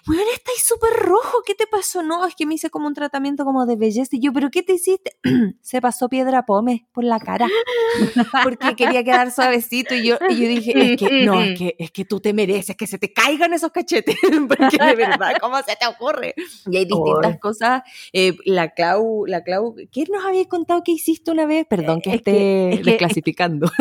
bueno, 0.06 0.22
estáis 0.32 0.62
súper 0.64 0.92
rojo, 0.92 1.42
¿qué 1.44 1.56
te 1.56 1.66
pasó? 1.66 2.04
No, 2.04 2.24
es 2.24 2.36
que 2.36 2.46
me 2.46 2.54
hice 2.54 2.70
como 2.70 2.86
un 2.86 2.94
tratamiento 2.94 3.44
como 3.44 3.66
de 3.66 3.74
belleza. 3.74 4.14
Y 4.14 4.20
yo, 4.20 4.32
pero 4.42 4.50
¿pero 4.50 4.50
qué 4.50 4.62
te 4.62 4.74
hiciste? 4.74 5.12
Se 5.60 5.80
pasó 5.80 6.08
piedra 6.08 6.44
pome 6.44 6.86
por 6.92 7.04
la 7.04 7.20
cara. 7.20 7.46
Porque 8.42 8.74
quería 8.76 9.04
quedar 9.04 9.30
suavecito. 9.30 9.94
Y 9.94 10.04
yo, 10.08 10.16
y 10.28 10.34
yo 10.36 10.48
dije, 10.48 10.92
es 10.92 10.98
que, 10.98 11.24
no, 11.24 11.40
es 11.40 11.58
que, 11.58 11.76
es 11.78 11.90
que 11.90 12.04
tú 12.04 12.20
te 12.20 12.32
mereces 12.32 12.76
que 12.76 12.86
se 12.86 12.98
te 12.98 13.12
caigan 13.12 13.52
esos 13.54 13.70
cachetes. 13.70 14.16
Porque 14.48 14.76
de 14.78 14.94
verdad, 14.96 15.34
¿cómo 15.40 15.56
se 15.58 15.76
te 15.76 15.86
ocurre? 15.86 16.34
Y 16.70 16.76
hay 16.76 16.84
distintas 16.86 17.38
cosas. 17.38 17.82
Eh, 18.12 18.36
la 18.44 18.70
Clau, 18.70 19.26
la 19.26 19.42
Clau, 19.44 19.74
¿qué 19.92 20.04
nos 20.12 20.24
habías 20.24 20.46
contado 20.48 20.82
que 20.82 20.92
hiciste 20.92 21.30
una 21.30 21.46
vez? 21.46 21.66
Perdón 21.68 22.00
que 22.00 22.10
Es 22.10 22.16
esté 22.16 22.32
que- 22.32 22.70
es 22.72 22.78
que- 22.80 22.84
desclasificando. 22.90 23.70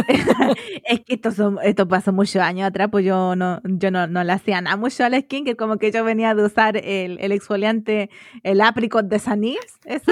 Es 0.84 1.00
que 1.02 1.14
esto, 1.16 1.32
son, 1.32 1.58
esto 1.64 1.88
pasó 1.88 2.12
muchos 2.12 2.38
años 2.42 2.68
atrás, 2.68 2.90
pues 2.92 3.06
yo 3.06 3.36
no, 3.36 3.62
yo 3.64 3.92
no, 3.92 4.08
no 4.08 4.24
le 4.24 4.34
hacía 4.34 4.60
nada 4.62 4.76
mucho 4.78 5.04
a 5.06 5.10
la 5.10 5.20
skin, 5.22 5.46
que 5.46 5.56
como 5.56 5.78
que 5.78 5.92
yo 5.92 6.04
venía 6.04 6.34
de 6.36 6.44
usar 6.44 6.76
el, 6.78 7.18
el 7.22 7.32
exfoliante, 7.32 8.10
el 8.44 8.60
apricot 8.62 9.06
de 9.08 9.20
Sanils, 9.20 9.80
ese. 9.86 10.12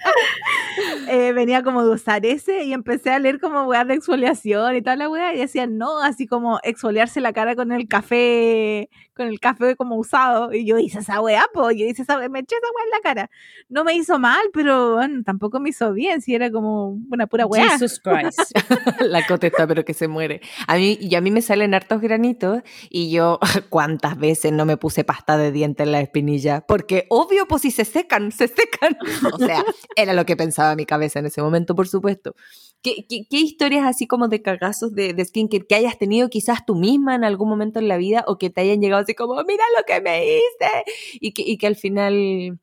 Eh, 1.08 1.32
venía 1.32 1.62
como 1.62 1.84
de 1.84 1.90
usar 1.90 2.24
ese 2.24 2.62
y 2.62 2.72
empecé 2.72 3.10
a 3.10 3.18
leer 3.18 3.40
como 3.40 3.64
weas 3.64 3.86
de 3.88 3.94
exfoliación 3.94 4.76
y 4.76 4.82
toda 4.82 4.94
la 4.94 5.08
wea 5.08 5.34
y 5.34 5.38
decían 5.38 5.76
no, 5.76 6.00
así 6.00 6.26
como 6.26 6.60
exfoliarse 6.62 7.20
la 7.20 7.32
cara 7.32 7.56
con 7.56 7.72
el 7.72 7.88
café, 7.88 8.88
con 9.14 9.26
el 9.26 9.40
café 9.40 9.74
como 9.76 9.96
usado. 9.96 10.52
Y 10.52 10.64
yo 10.64 10.78
hice 10.78 11.00
esa 11.00 11.20
wea, 11.20 11.44
pues 11.52 11.76
yo 11.76 11.84
hice 11.84 12.02
esa 12.02 12.16
wea, 12.16 12.28
me 12.28 12.40
eché 12.40 12.54
esa 12.56 12.66
wea 12.74 12.84
en 12.84 12.90
la 12.90 13.00
cara. 13.02 13.30
No 13.68 13.84
me 13.84 13.94
hizo 13.94 14.18
mal, 14.18 14.40
pero 14.52 14.94
bueno, 14.94 15.22
tampoco 15.24 15.58
me 15.58 15.70
hizo 15.70 15.92
bien, 15.92 16.22
si 16.22 16.34
era 16.34 16.50
como 16.50 16.98
una 17.10 17.26
pura 17.26 17.46
wea. 17.46 17.70
Jesus 17.70 18.00
Christ. 18.00 18.40
la 19.00 19.26
cotesta, 19.26 19.66
pero 19.66 19.84
que 19.84 19.94
se 19.94 20.08
muere. 20.08 20.40
A 20.66 20.76
mí, 20.76 20.96
y 21.00 21.14
a 21.16 21.20
mí 21.20 21.30
me 21.30 21.42
salen 21.42 21.74
hartos 21.74 22.00
granitos 22.00 22.62
y 22.88 23.10
yo, 23.10 23.38
¿cuántas 23.68 24.16
veces 24.16 24.52
no 24.52 24.64
me 24.64 24.76
puse 24.76 25.04
pasta 25.04 25.36
de 25.36 25.52
diente 25.52 25.82
en 25.82 25.92
la 25.92 26.00
espinilla? 26.00 26.60
Porque 26.62 27.06
obvio, 27.10 27.46
pues 27.46 27.62
si 27.62 27.70
se 27.70 27.84
secan, 27.84 28.32
se 28.32 28.48
secan. 28.48 28.96
O 29.32 29.38
sea, 29.38 29.64
era 29.96 30.12
lo 30.12 30.24
que 30.24 30.36
pensaba 30.36 30.76
mi 30.76 30.86
cabeza 30.86 31.18
en 31.18 31.26
ese 31.26 31.42
momento, 31.42 31.74
por 31.74 31.88
supuesto. 31.88 32.34
¿Qué, 32.82 33.06
qué, 33.08 33.26
historias 33.30 33.86
así 33.86 34.06
como 34.06 34.28
de 34.28 34.40
cagazos 34.40 34.94
de, 34.94 35.12
de 35.12 35.24
skincare 35.24 35.66
que 35.66 35.74
hayas 35.74 35.98
tenido 35.98 36.30
quizás 36.30 36.64
tú 36.64 36.74
misma 36.74 37.14
en 37.14 37.24
algún 37.24 37.48
momento 37.48 37.78
en 37.78 37.88
la 37.88 37.98
vida 37.98 38.24
o 38.26 38.38
que 38.38 38.48
te 38.48 38.62
hayan 38.62 38.80
llegado 38.80 39.02
así 39.02 39.14
como, 39.14 39.34
mira 39.44 39.64
lo 39.76 39.84
que 39.86 40.00
me 40.00 40.24
hice? 40.26 40.84
Y 41.20 41.58
que, 41.58 41.66
al 41.66 41.76
final 41.76 42.58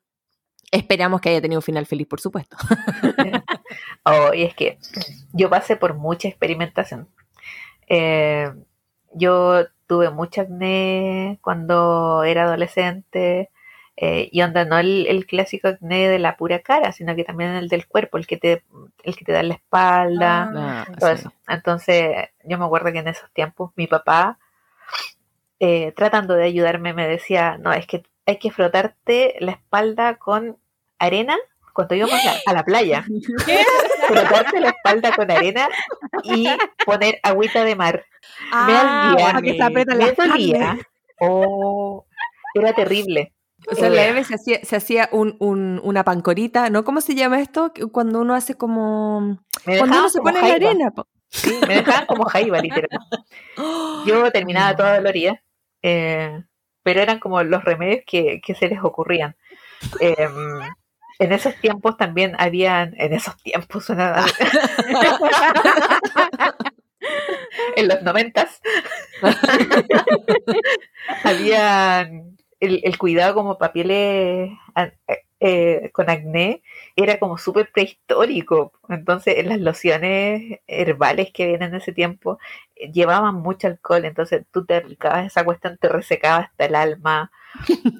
esperamos 0.72 1.20
que 1.20 1.30
haya 1.30 1.40
tenido 1.40 1.58
un 1.60 1.62
final 1.62 1.86
feliz, 1.86 2.06
por 2.06 2.20
supuesto. 2.20 2.56
Oh, 4.04 4.32
y 4.32 4.42
es 4.42 4.54
que 4.54 4.78
yo 5.34 5.50
pasé 5.50 5.76
por 5.76 5.94
mucha 5.94 6.28
experimentación. 6.28 7.08
Eh, 7.88 8.50
yo 9.12 9.66
tuve 9.86 10.10
mucho 10.10 10.42
acné 10.42 11.38
cuando 11.42 12.22
era 12.24 12.44
adolescente. 12.44 13.50
Eh, 14.00 14.28
y 14.30 14.42
onda, 14.42 14.64
no 14.64 14.78
el, 14.78 15.06
el 15.08 15.26
clásico 15.26 15.66
acné 15.68 16.08
de 16.08 16.20
la 16.20 16.36
pura 16.36 16.60
cara, 16.60 16.92
sino 16.92 17.16
que 17.16 17.24
también 17.24 17.50
el 17.56 17.68
del 17.68 17.86
cuerpo, 17.88 18.16
el 18.16 18.28
que 18.28 18.36
te, 18.36 18.62
el 19.02 19.16
que 19.16 19.24
te 19.24 19.32
da 19.32 19.40
en 19.40 19.48
la 19.48 19.54
espalda, 19.54 20.48
Ah, 20.54 20.84
todo 21.00 21.10
sí. 21.10 21.16
eso. 21.16 21.32
Entonces, 21.48 22.28
yo 22.44 22.58
me 22.58 22.64
acuerdo 22.64 22.92
que 22.92 22.98
en 23.00 23.08
esos 23.08 23.28
tiempos 23.32 23.72
mi 23.74 23.88
papá, 23.88 24.38
eh, 25.60 25.92
tratando 25.96 26.34
de 26.34 26.44
ayudarme, 26.44 26.92
me 26.92 27.08
decía, 27.08 27.58
no, 27.58 27.72
es 27.72 27.86
que 27.86 28.04
hay 28.26 28.38
que 28.38 28.50
frotarte 28.52 29.34
la 29.40 29.52
espalda 29.52 30.14
con 30.14 30.58
arena 31.00 31.36
cuando 31.72 31.94
íbamos 31.96 32.24
a, 32.24 32.50
a 32.50 32.52
la 32.54 32.64
playa. 32.64 33.04
Frotarte 34.08 34.60
la 34.60 34.68
espalda 34.70 35.12
con 35.14 35.30
arena 35.30 35.68
y 36.22 36.48
poner 36.84 37.18
agüita 37.22 37.64
de 37.64 37.74
mar. 37.76 38.04
Me 38.66 38.72
Ah, 38.72 39.12
se 39.40 39.62
aprietan 39.62 39.98
me 39.98 40.04
las 40.06 40.16
dolía. 40.16 40.78
Oh, 41.20 42.04
era 42.54 42.72
terrible. 42.72 43.32
O 43.70 43.74
sea, 43.74 43.88
en 43.88 43.96
la 43.96 44.06
Eve 44.06 44.24
se 44.24 44.34
hacía, 44.34 44.60
se 44.62 44.76
hacía 44.76 45.08
un, 45.12 45.36
un- 45.40 45.80
una 45.84 46.04
pancorita, 46.04 46.70
¿no? 46.70 46.84
¿Cómo 46.84 47.00
se 47.00 47.14
llama 47.14 47.40
esto? 47.40 47.72
Cuando 47.92 48.20
uno 48.20 48.34
hace 48.34 48.54
como... 48.54 49.38
Cuando 49.64 49.98
uno 49.98 50.08
se 50.08 50.20
pone 50.20 50.38
en 50.40 50.48
la 50.48 50.54
arena. 50.54 50.92
Sí, 51.28 51.58
me 51.66 51.76
dejaban 51.76 52.06
como 52.06 52.24
jaiba, 52.24 52.60
literal. 52.60 52.88
Yo 54.06 54.30
terminaba 54.32 54.74
toda 54.74 54.96
dolorida, 54.96 55.42
eh, 55.82 56.42
pero 56.82 57.00
eran 57.02 57.18
como 57.18 57.42
los 57.42 57.62
remedios 57.64 58.02
que, 58.06 58.40
que 58.42 58.54
se 58.54 58.68
les 58.68 58.82
ocurrían. 58.82 59.36
Eh, 60.00 60.16
en 61.18 61.32
esos 61.32 61.54
tiempos 61.56 61.98
también 61.98 62.34
habían, 62.38 62.94
en 62.96 63.12
esos 63.12 63.36
tiempos, 63.42 63.84
suena- 63.84 64.24
en 67.76 67.88
los 67.88 68.02
noventas, 68.02 68.60
habían 71.24 72.36
el, 72.60 72.80
el 72.84 72.98
cuidado 72.98 73.34
como 73.34 73.58
para 73.58 73.72
pieles 73.72 74.50
a- 74.74 74.92
eh, 75.40 75.90
con 75.92 76.10
acné 76.10 76.62
era 76.96 77.18
como 77.20 77.38
súper 77.38 77.70
prehistórico. 77.72 78.72
Entonces, 78.88 79.44
las 79.46 79.60
lociones 79.60 80.60
herbales 80.66 81.30
que 81.32 81.46
vienen 81.46 81.70
en 81.70 81.76
ese 81.76 81.92
tiempo 81.92 82.38
eh, 82.76 82.90
llevaban 82.92 83.36
mucho 83.36 83.68
alcohol. 83.68 84.04
Entonces, 84.04 84.44
tú 84.52 84.66
te 84.66 84.76
aplicabas 84.76 85.26
esa 85.26 85.44
cuestión, 85.44 85.78
te 85.80 85.88
resecaba 85.88 86.38
hasta 86.44 86.64
el 86.66 86.74
alma, 86.74 87.30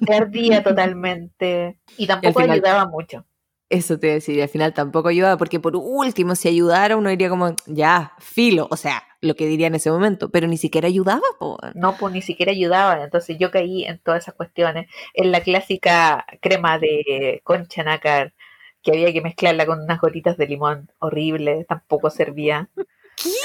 te 0.05 0.15
ardía 0.15 0.63
totalmente 0.63 1.77
y 1.97 2.07
tampoco 2.07 2.39
final- 2.41 2.57
ayudaba 2.57 2.85
mucho. 2.87 3.25
Eso 3.69 3.99
te 3.99 4.07
decía, 4.07 4.43
al 4.43 4.49
final 4.49 4.73
tampoco 4.73 5.09
ayudaba, 5.09 5.37
porque 5.37 5.59
por 5.59 5.75
último, 5.75 6.33
si 6.35 6.47
ayudara, 6.47 6.97
uno 6.97 7.09
diría 7.11 7.29
como, 7.29 7.55
ya, 7.67 8.13
filo, 8.17 8.67
o 8.71 8.75
sea, 8.75 9.03
lo 9.21 9.35
que 9.35 9.45
diría 9.45 9.67
en 9.67 9.75
ese 9.75 9.91
momento, 9.91 10.29
pero 10.31 10.47
ni 10.47 10.57
siquiera 10.57 10.87
ayudaba, 10.87 11.21
po. 11.39 11.57
No, 11.75 11.95
pues 11.97 12.13
ni 12.13 12.21
siquiera 12.23 12.51
ayudaba. 12.51 13.03
Entonces, 13.03 13.37
yo 13.37 13.51
caí 13.51 13.85
en 13.85 13.99
todas 13.99 14.23
esas 14.23 14.33
cuestiones. 14.33 14.87
En 15.13 15.31
la 15.31 15.41
clásica 15.41 16.25
crema 16.41 16.79
de 16.79 17.41
concha 17.43 17.83
nácar, 17.83 18.33
que 18.81 18.91
había 18.91 19.13
que 19.13 19.21
mezclarla 19.21 19.65
con 19.67 19.81
unas 19.81 20.01
gotitas 20.01 20.35
de 20.37 20.47
limón 20.47 20.89
horrible, 20.99 21.65
tampoco 21.69 22.09
servía. 22.09 22.69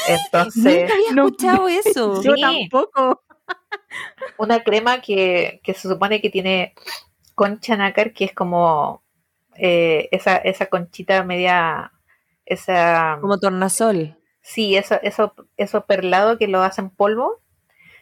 Entonces, 0.09 0.83
Nunca 0.83 0.95
había 0.95 1.13
no- 1.13 1.27
escuchado 1.27 1.69
eso. 1.69 2.23
Yo 2.23 2.35
Sí. 2.35 2.41
tampoco. 2.41 3.21
una 4.39 4.63
crema 4.65 5.01
que, 5.01 5.61
que 5.63 5.75
se 5.75 5.89
supone 5.89 6.21
que 6.21 6.31
tiene 6.31 6.75
concha 7.35 7.77
nácar, 7.77 8.13
que 8.13 8.25
es 8.25 8.33
como 8.33 9.04
eh, 9.57 10.09
esa, 10.11 10.37
esa 10.37 10.67
conchita 10.67 11.23
media, 11.25 11.93
esa, 12.47 13.19
Como 13.21 13.39
tornasol. 13.39 14.17
sí, 14.43 14.77
eso, 14.77 14.99
eso, 15.03 15.35
eso 15.57 15.85
perlado 15.87 16.39
que 16.39 16.49
lo 16.49 16.63
hacen 16.63 16.91
polvo 16.91 17.41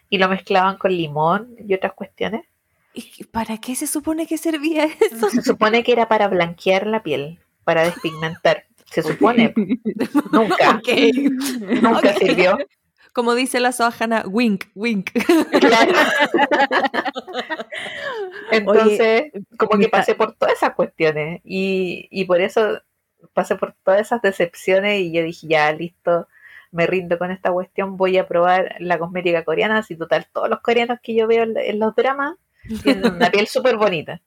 y 0.09 0.17
lo 0.17 0.29
mezclaban 0.29 0.77
con 0.77 0.91
limón 0.91 1.55
y 1.67 1.73
otras 1.73 1.93
cuestiones. 1.93 2.45
¿Y 2.93 3.23
¿Para 3.25 3.57
qué 3.57 3.75
se 3.75 3.87
supone 3.87 4.27
que 4.27 4.37
servía 4.37 4.85
eso? 5.11 5.29
Se 5.29 5.41
supone 5.41 5.83
que 5.83 5.91
era 5.91 6.07
para 6.07 6.27
blanquear 6.27 6.85
la 6.87 7.01
piel, 7.01 7.39
para 7.63 7.83
despigmentar. 7.83 8.65
Se 8.91 9.01
supone, 9.01 9.53
nunca, 10.31 10.79
nunca 11.81 12.13
sirvió. 12.13 12.57
Como 13.13 13.35
dice 13.35 13.59
la 13.59 13.71
Sohana, 13.71 14.23
wink, 14.27 14.65
wink. 14.73 15.11
Claro. 15.59 15.93
Entonces, 18.51 19.31
como 19.57 19.79
que 19.79 19.87
pasé 19.87 20.15
por 20.15 20.35
todas 20.35 20.55
esas 20.55 20.73
cuestiones 20.73 21.41
y, 21.43 22.07
y 22.11 22.25
por 22.25 22.41
eso 22.41 22.81
pasé 23.33 23.55
por 23.55 23.75
todas 23.83 24.01
esas 24.01 24.21
decepciones 24.21 24.99
y 24.99 25.13
yo 25.13 25.23
dije, 25.23 25.47
ya, 25.47 25.71
listo, 25.71 26.27
me 26.71 26.87
rindo 26.87 27.17
con 27.17 27.31
esta 27.31 27.51
cuestión, 27.51 27.97
voy 27.97 28.17
a 28.17 28.27
probar 28.27 28.75
la 28.79 28.97
cosmética 28.97 29.45
coreana, 29.45 29.77
así 29.77 29.95
total, 29.95 30.27
todos 30.33 30.49
los 30.49 30.59
coreanos 30.61 30.99
que 31.01 31.15
yo 31.15 31.27
veo 31.27 31.43
en, 31.43 31.55
en 31.57 31.79
los 31.79 31.95
dramas 31.95 32.35
tienen 32.81 33.13
una 33.13 33.29
piel 33.29 33.47
súper 33.47 33.77
bonita. 33.77 34.21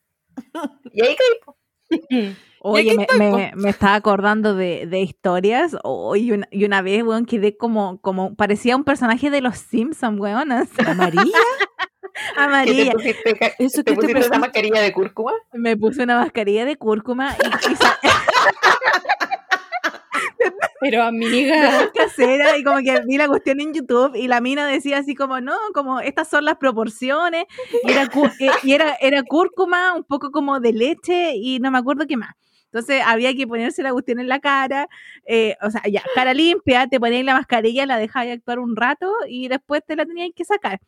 Y 0.92 1.04
ahí 1.04 1.16
caí. 1.16 1.54
Oye, 2.60 2.96
me, 2.96 3.06
me, 3.18 3.52
me 3.54 3.70
estaba 3.70 3.94
acordando 3.94 4.54
de, 4.56 4.86
de 4.86 5.00
historias. 5.00 5.76
Oh, 5.84 6.16
y, 6.16 6.32
una, 6.32 6.48
y 6.50 6.64
una 6.64 6.82
vez, 6.82 7.02
weón, 7.04 7.24
quedé 7.26 7.56
como, 7.56 8.00
como, 8.00 8.34
parecía 8.34 8.74
un 8.76 8.82
personaje 8.84 9.30
de 9.30 9.40
los 9.40 9.58
Simpsons, 9.58 10.18
weón. 10.18 10.50
así, 10.50 10.72
¿Amarilla? 10.84 11.24
¿Qué 12.64 12.74
te 12.74 12.90
Amarilla. 12.90 12.92
pusiste, 12.92 13.54
Eso 13.58 13.84
te 13.84 13.94
que 13.94 13.96
te 13.98 14.08
pusiste 14.08 14.18
esa 14.20 14.28
pasó. 14.30 14.40
mascarilla 14.40 14.80
de 14.80 14.92
cúrcuma? 14.92 15.32
Me 15.52 15.76
puse 15.76 16.02
una 16.02 16.18
mascarilla 16.18 16.64
de 16.64 16.76
cúrcuma 16.76 17.36
y, 17.44 17.46
y 17.46 17.76
Pero 20.88 21.02
amiga, 21.02 21.90
casera 21.94 22.56
y 22.56 22.62
como 22.62 22.78
que 22.78 23.00
vi 23.06 23.16
la 23.16 23.26
cuestión 23.26 23.60
en 23.60 23.74
YouTube 23.74 24.14
y 24.14 24.28
la 24.28 24.40
mina 24.40 24.68
decía 24.68 24.98
así 24.98 25.16
como, 25.16 25.40
no, 25.40 25.56
como 25.74 25.98
estas 25.98 26.28
son 26.28 26.44
las 26.44 26.58
proporciones 26.58 27.46
y 27.82 27.90
era, 27.90 28.04
eh, 28.04 28.50
y 28.62 28.72
era, 28.72 28.96
era 29.00 29.24
cúrcuma, 29.24 29.94
un 29.94 30.04
poco 30.04 30.30
como 30.30 30.60
de 30.60 30.72
leche 30.72 31.32
y 31.34 31.58
no 31.58 31.72
me 31.72 31.78
acuerdo 31.78 32.06
qué 32.06 32.16
más. 32.16 32.34
Entonces 32.66 33.02
había 33.04 33.34
que 33.34 33.48
ponerse 33.48 33.82
la 33.82 33.90
cuestión 33.90 34.20
en 34.20 34.28
la 34.28 34.38
cara, 34.38 34.88
eh, 35.26 35.56
o 35.60 35.70
sea, 35.70 35.82
ya, 35.90 36.02
cara 36.14 36.34
limpia, 36.34 36.86
te 36.86 37.00
ponías 37.00 37.24
la 37.24 37.34
mascarilla, 37.34 37.84
la 37.84 37.98
dejabas 37.98 38.28
actuar 38.28 38.60
un 38.60 38.76
rato 38.76 39.10
y 39.28 39.48
después 39.48 39.82
te 39.84 39.96
la 39.96 40.06
tenías 40.06 40.30
que 40.36 40.44
sacar. 40.44 40.78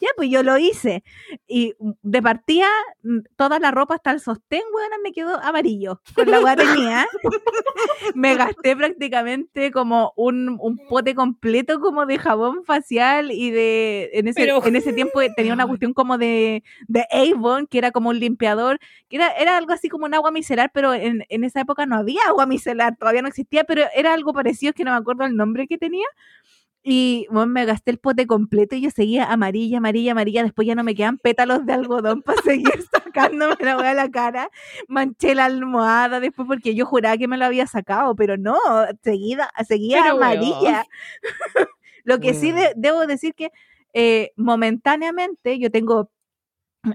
Ya, 0.00 0.08
pues 0.16 0.28
yo 0.30 0.42
lo 0.42 0.58
hice. 0.58 1.02
Y 1.46 1.74
de 2.02 2.22
partida, 2.22 2.66
mm, 3.02 3.20
toda 3.36 3.58
la 3.58 3.70
ropa 3.70 3.94
hasta 3.94 4.10
el 4.10 4.20
sostén, 4.20 4.62
weón, 4.74 4.90
me 5.02 5.12
quedó 5.12 5.40
amarillo. 5.40 6.00
Con 6.14 6.30
la 6.30 6.40
guatenía. 6.40 7.06
me 8.14 8.34
gasté 8.34 8.76
prácticamente 8.76 9.70
como 9.72 10.12
un, 10.16 10.58
un, 10.60 10.78
pote 10.88 11.14
completo 11.14 11.80
como 11.80 12.06
de 12.06 12.18
jabón 12.18 12.64
facial 12.64 13.32
y 13.32 13.50
de... 13.50 14.10
En 14.12 14.28
ese, 14.28 14.48
en 14.48 14.76
ese 14.76 14.92
tiempo 14.92 15.20
tenía 15.34 15.54
una 15.54 15.66
cuestión 15.66 15.94
como 15.94 16.18
de, 16.18 16.62
de 16.86 17.06
Avon, 17.10 17.66
que 17.66 17.78
era 17.78 17.90
como 17.90 18.10
un 18.10 18.18
limpiador, 18.18 18.78
que 19.08 19.16
era, 19.16 19.30
era 19.32 19.56
algo 19.56 19.72
así 19.72 19.88
como 19.88 20.04
un 20.06 20.14
agua 20.14 20.30
micelar, 20.30 20.70
pero 20.72 20.92
en, 20.92 21.24
en 21.28 21.44
esa 21.44 21.60
época 21.60 21.86
no 21.86 21.96
había 21.96 22.20
agua 22.26 22.46
micelar, 22.46 22.96
todavía 22.96 23.22
no 23.22 23.28
existía, 23.28 23.64
pero 23.64 23.84
era 23.94 24.12
algo 24.12 24.32
parecido, 24.32 24.72
que 24.72 24.84
no 24.84 24.92
me 24.92 24.98
acuerdo 24.98 25.24
el 25.24 25.36
nombre 25.36 25.66
que 25.66 25.78
tenía 25.78 26.06
y 26.90 27.26
bueno, 27.30 27.48
me 27.48 27.66
gasté 27.66 27.90
el 27.90 27.98
pote 27.98 28.26
completo 28.26 28.74
y 28.74 28.80
yo 28.80 28.90
seguía 28.90 29.30
amarilla, 29.30 29.76
amarilla, 29.76 30.12
amarilla. 30.12 30.42
Después 30.42 30.66
ya 30.66 30.74
no 30.74 30.84
me 30.84 30.94
quedan 30.94 31.18
pétalos 31.18 31.66
de 31.66 31.74
algodón 31.74 32.22
para 32.22 32.40
seguir 32.40 32.64
sacándome 32.90 33.56
la 33.60 33.72
a 33.74 33.92
la 33.92 34.10
cara. 34.10 34.50
Manché 34.88 35.34
la 35.34 35.44
almohada 35.44 36.18
después 36.18 36.48
porque 36.48 36.74
yo 36.74 36.86
juraba 36.86 37.18
que 37.18 37.28
me 37.28 37.36
lo 37.36 37.44
había 37.44 37.66
sacado, 37.66 38.16
pero 38.16 38.38
no, 38.38 38.58
seguida, 39.02 39.50
seguía 39.68 40.08
amarilla. 40.08 40.86
lo 42.04 42.20
que 42.20 42.32
sí 42.32 42.54
debo 42.74 43.06
decir 43.06 43.34
que 43.34 43.52
eh, 43.92 44.32
momentáneamente 44.36 45.58
yo 45.58 45.70
tengo 45.70 46.10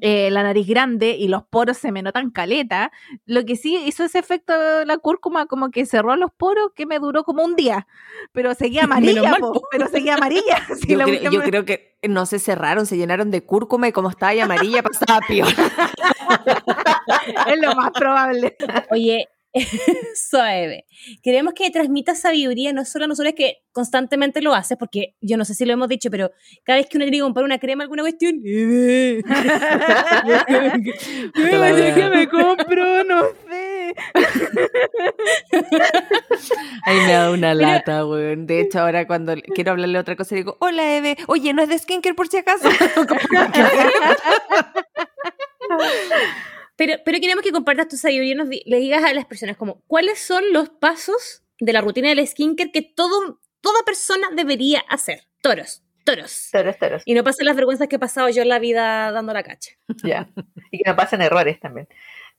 eh, 0.02 0.30
la 0.32 0.44
nariz 0.44 0.68
grande 0.68 1.12
y 1.12 1.28
los 1.28 1.44
poros 1.44 1.78
se 1.78 1.92
me 1.92 2.02
notan 2.02 2.32
caleta. 2.32 2.92
Lo 3.26 3.46
que 3.46 3.56
sí 3.56 3.78
hizo 3.86 4.04
ese 4.04 4.20
efecto 4.20 4.54
la 4.86 4.98
cúrcuma, 4.98 5.46
como 5.46 5.72
que 5.72 5.86
cerró 5.86 6.16
los 6.16 6.32
poros, 6.32 6.72
que 6.76 6.86
me 6.86 7.00
duró 7.00 7.24
como 7.24 7.44
un 7.44 7.56
día. 7.56 7.88
Pero 8.32 8.54
seguía 8.56 8.84
amarilla, 8.84 9.38
pero 9.72 9.88
seguía 9.88 10.16
amarilla. 10.16 10.66
yo, 10.88 11.42
creo, 11.42 11.66
que 11.66 11.98
no 12.08 12.26
se 12.26 12.40
cerraron, 12.40 12.86
se 12.86 12.98
llenaron 12.98 13.32
de 13.32 13.44
cúrcuma 13.44 13.88
y 13.88 13.92
como 13.92 14.10
estaba 14.10 14.32
ahí 14.32 14.40
amarilla, 14.40 14.84
pasaba 14.84 15.20
peor. 15.28 15.48
es 17.48 17.62
lo 17.62 17.76
más 17.76 17.92
probable. 17.92 18.56
Oye, 18.92 19.28
Suave. 20.16 20.86
Queremos 21.22 21.54
que 21.54 21.70
transmita 21.70 22.16
sabiduría 22.16 22.74
no 22.74 22.86
solo 22.86 23.06
a 23.06 23.08
nosotros 23.08 23.34
que 23.36 23.58
constantemente 23.72 24.42
lo 24.42 24.54
haces, 24.54 24.78
porque 24.78 25.16
yo 25.22 25.38
no 25.38 25.46
sé 25.46 25.54
si 25.54 25.66
lo 25.66 25.74
hemos 25.74 25.88
dicho, 25.88 26.10
pero 26.10 26.32
cada 26.64 26.78
vez 26.78 26.88
que 26.88 26.98
uno 26.98 27.06
quiere 27.06 27.20
comprar 27.20 27.46
una 27.46 27.60
crema, 27.60 27.84
alguna 27.84 28.04
cuestión, 28.04 28.42
¿qué 28.44 29.22
me 32.14 32.28
compro? 32.30 33.04
No 33.04 33.24
sé. 33.48 33.94
Ahí 36.86 36.98
me 37.06 37.14
da 37.14 37.32
una 37.32 37.54
lata, 37.54 38.06
weón. 38.06 38.48
De 38.48 38.62
hecho, 38.62 38.80
ahora 38.80 39.06
cuando 39.08 39.36
quiero 39.54 39.72
hablarle 39.72 40.00
otra 40.00 40.16
cosa, 40.16 40.36
digo, 40.36 40.58
hola, 40.60 40.98
Eve. 40.98 41.18
Oye, 41.28 41.54
¿no 41.54 41.62
es 41.62 41.70
de 41.70 41.78
skincare 41.78 42.16
por 42.16 42.28
si 42.28 42.38
acaso? 42.38 42.70
Pero, 46.76 46.96
pero 47.06 47.20
queremos 47.20 47.44
que 47.44 47.52
compartas 47.52 47.88
tu 47.88 47.98
sabiduría 47.98 48.34
y 48.34 48.36
nos 48.36 48.48
le 48.48 48.78
digas 48.78 49.04
a 49.04 49.14
las 49.14 49.26
personas 49.26 49.58
como, 49.58 49.82
¿cuáles 49.88 50.20
son 50.20 50.44
los 50.52 50.70
pasos 50.70 51.44
de 51.60 51.74
la 51.74 51.82
rutina 51.82 52.10
del 52.10 52.26
skincare 52.28 52.72
que 52.72 52.82
todo, 52.82 53.40
toda 53.62 53.84
persona 53.86 54.28
debería 54.36 54.84
hacer? 54.90 55.28
Toros, 55.42 55.84
toros. 56.04 56.50
Toros, 56.52 56.78
toros. 56.78 57.04
Y 57.06 57.14
no 57.14 57.24
pasen 57.24 57.46
las 57.46 57.56
vergüenzas 57.56 57.88
que 57.88 57.98
he 57.98 58.00
pasado 58.00 58.30
yo 58.30 58.42
en 58.42 58.50
la 58.50 58.60
vida 58.60 59.12
dando 59.12 59.34
la 59.34 59.44
cacha. 59.44 59.72
Ya, 60.04 60.30
y 60.72 60.80
que 60.80 60.90
no 60.90 60.96
pasen 60.96 61.22
errores 61.22 61.60
también. 61.60 61.88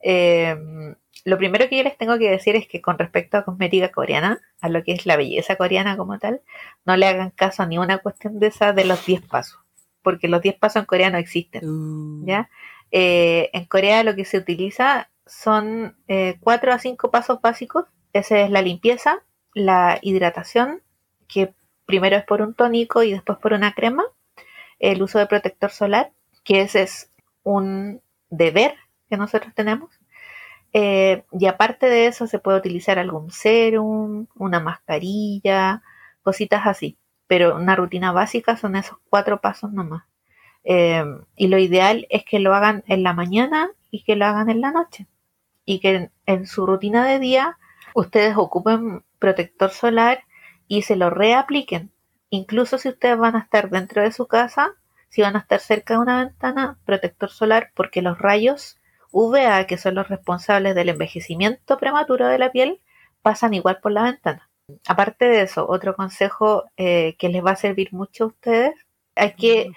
Em, 0.01 0.95
lo 1.25 1.39
primero 1.39 1.69
que 1.69 1.79
yo 1.79 1.83
les 1.83 1.97
tengo 1.97 2.19
que 2.19 2.31
decir 2.31 2.57
es 2.57 2.67
que 2.67 2.83
con 2.83 2.99
respecto 2.99 3.39
a 3.39 3.45
cosmética 3.45 3.91
coreana, 3.91 4.41
a 4.61 4.69
lo 4.69 4.83
que 4.83 4.93
es 4.93 5.07
la 5.07 5.17
belleza 5.17 5.57
coreana 5.57 5.97
como 5.97 6.19
tal, 6.19 6.43
no 6.85 6.97
le 6.97 7.07
hagan 7.07 7.31
caso 7.31 7.63
a 7.63 7.67
ninguna 7.67 7.99
cuestión 7.99 8.39
de 8.39 8.49
esa 8.49 8.73
de 8.73 8.85
los 8.85 9.07
10 9.07 9.23
pasos, 9.23 9.61
porque 10.03 10.29
los 10.29 10.43
10 10.43 10.57
pasos 10.57 10.81
en 10.83 10.87
coreano 10.87 11.19
existen, 11.19 11.67
uh. 11.67 12.27
¿ya? 12.27 12.51
Eh, 12.91 13.51
en 13.53 13.65
Corea 13.67 14.05
lo 14.05 14.15
que 14.15 14.25
se 14.25 14.39
utiliza 14.39 15.11
son 15.27 15.97
eh, 16.09 16.37
cuatro 16.41 16.73
a 16.73 16.79
cinco 16.79 17.11
pasos 17.11 17.41
básicos. 17.41 17.87
Ese 18.13 18.43
es 18.43 18.51
la 18.51 18.63
limpieza, 18.63 19.23
la 19.55 19.99
hidratación, 20.03 20.83
que 21.29 21.55
primero 21.87 22.17
es 22.17 22.25
por 22.25 22.43
un 22.43 22.55
tónico 22.55 23.03
y 23.03 23.13
después 23.13 23.39
por 23.39 23.53
una 23.53 23.75
crema. 23.75 24.05
El 24.79 25.03
uso 25.03 25.19
de 25.19 25.27
protector 25.27 25.71
solar, 25.71 26.13
que 26.45 26.61
ese 26.61 26.83
es 26.83 27.11
un 27.43 28.03
deber 28.31 28.75
que 29.09 29.17
nosotros 29.17 29.55
tenemos. 29.55 29.91
Eh, 30.73 31.25
y 31.33 31.47
aparte 31.47 31.87
de 31.87 32.07
eso 32.07 32.27
se 32.27 32.41
puede 32.41 32.59
utilizar 32.59 32.99
algún 32.99 33.31
serum, 33.31 34.27
una 34.35 34.61
mascarilla, 34.61 35.83
cositas 36.23 36.67
así. 36.67 36.99
Pero 37.27 37.57
una 37.57 37.77
rutina 37.77 38.13
básica 38.13 38.57
son 38.57 38.77
esos 38.77 38.99
cuatro 39.09 39.41
pasos 39.41 39.73
nomás. 39.73 40.05
Em, 40.65 41.25
y 41.37 41.49
lo 41.49 41.59
ideal 41.59 42.07
es 42.09 42.25
que 42.25 42.39
lo 42.39 42.55
hagan 42.55 42.83
en 42.87 43.03
la 43.03 43.13
mañana 43.13 43.71
y 43.91 44.03
que 44.03 44.17
lo 44.17 44.25
hagan 44.25 44.51
en 44.51 44.61
la 44.61 44.73
noche. 44.73 45.07
Y 45.65 45.81
que 45.81 46.11
en, 46.27 46.47
su 46.47 46.67
rutina 46.67 47.07
de 47.07 47.19
día 47.19 47.59
ustedes 47.95 48.37
ocupen 48.37 49.05
protector 49.19 49.71
solar 49.71 50.25
y 50.67 50.83
se 50.83 50.97
lo 50.97 51.11
reapliquen. 51.11 51.93
Incluso 52.31 52.79
si 52.79 52.89
ustedes 52.89 53.19
van 53.19 53.37
a 53.37 53.41
estar 53.41 53.71
dentro 53.71 54.03
de 54.03 54.13
su 54.13 54.27
casa, 54.27 54.73
si 55.11 55.23
van 55.23 55.37
a 55.37 55.41
estar 55.41 55.61
cerca 55.61 55.95
de 55.95 56.01
una 56.01 56.25
ventana, 56.25 56.79
protector 56.85 57.31
solar, 57.31 57.71
porque 57.75 58.03
los 58.03 58.19
rayos 58.19 58.81
UVA, 59.13 59.67
que 59.67 59.79
son 59.79 59.95
los 59.95 60.09
responsables 60.09 60.75
del 60.75 60.89
envejecimiento 60.89 61.79
prematuro 61.79 62.27
de 62.27 62.39
la 62.39 62.51
piel, 62.51 62.81
pasan 63.23 63.55
igual 63.55 63.79
por 63.81 63.93
la 63.93 64.03
ventana. 64.03 64.51
Aparte 64.89 65.27
de 65.27 65.43
eso, 65.43 65.69
otro 65.69 65.95
consejo 65.95 66.65
eh, 66.77 67.15
que 67.19 67.29
les 67.29 67.45
va 67.45 67.53
a 67.53 67.57
servir 67.57 67.93
mucho 67.93 68.25
a 68.25 68.27
ustedes, 68.29 68.75
hay 69.15 69.35
que 69.35 69.71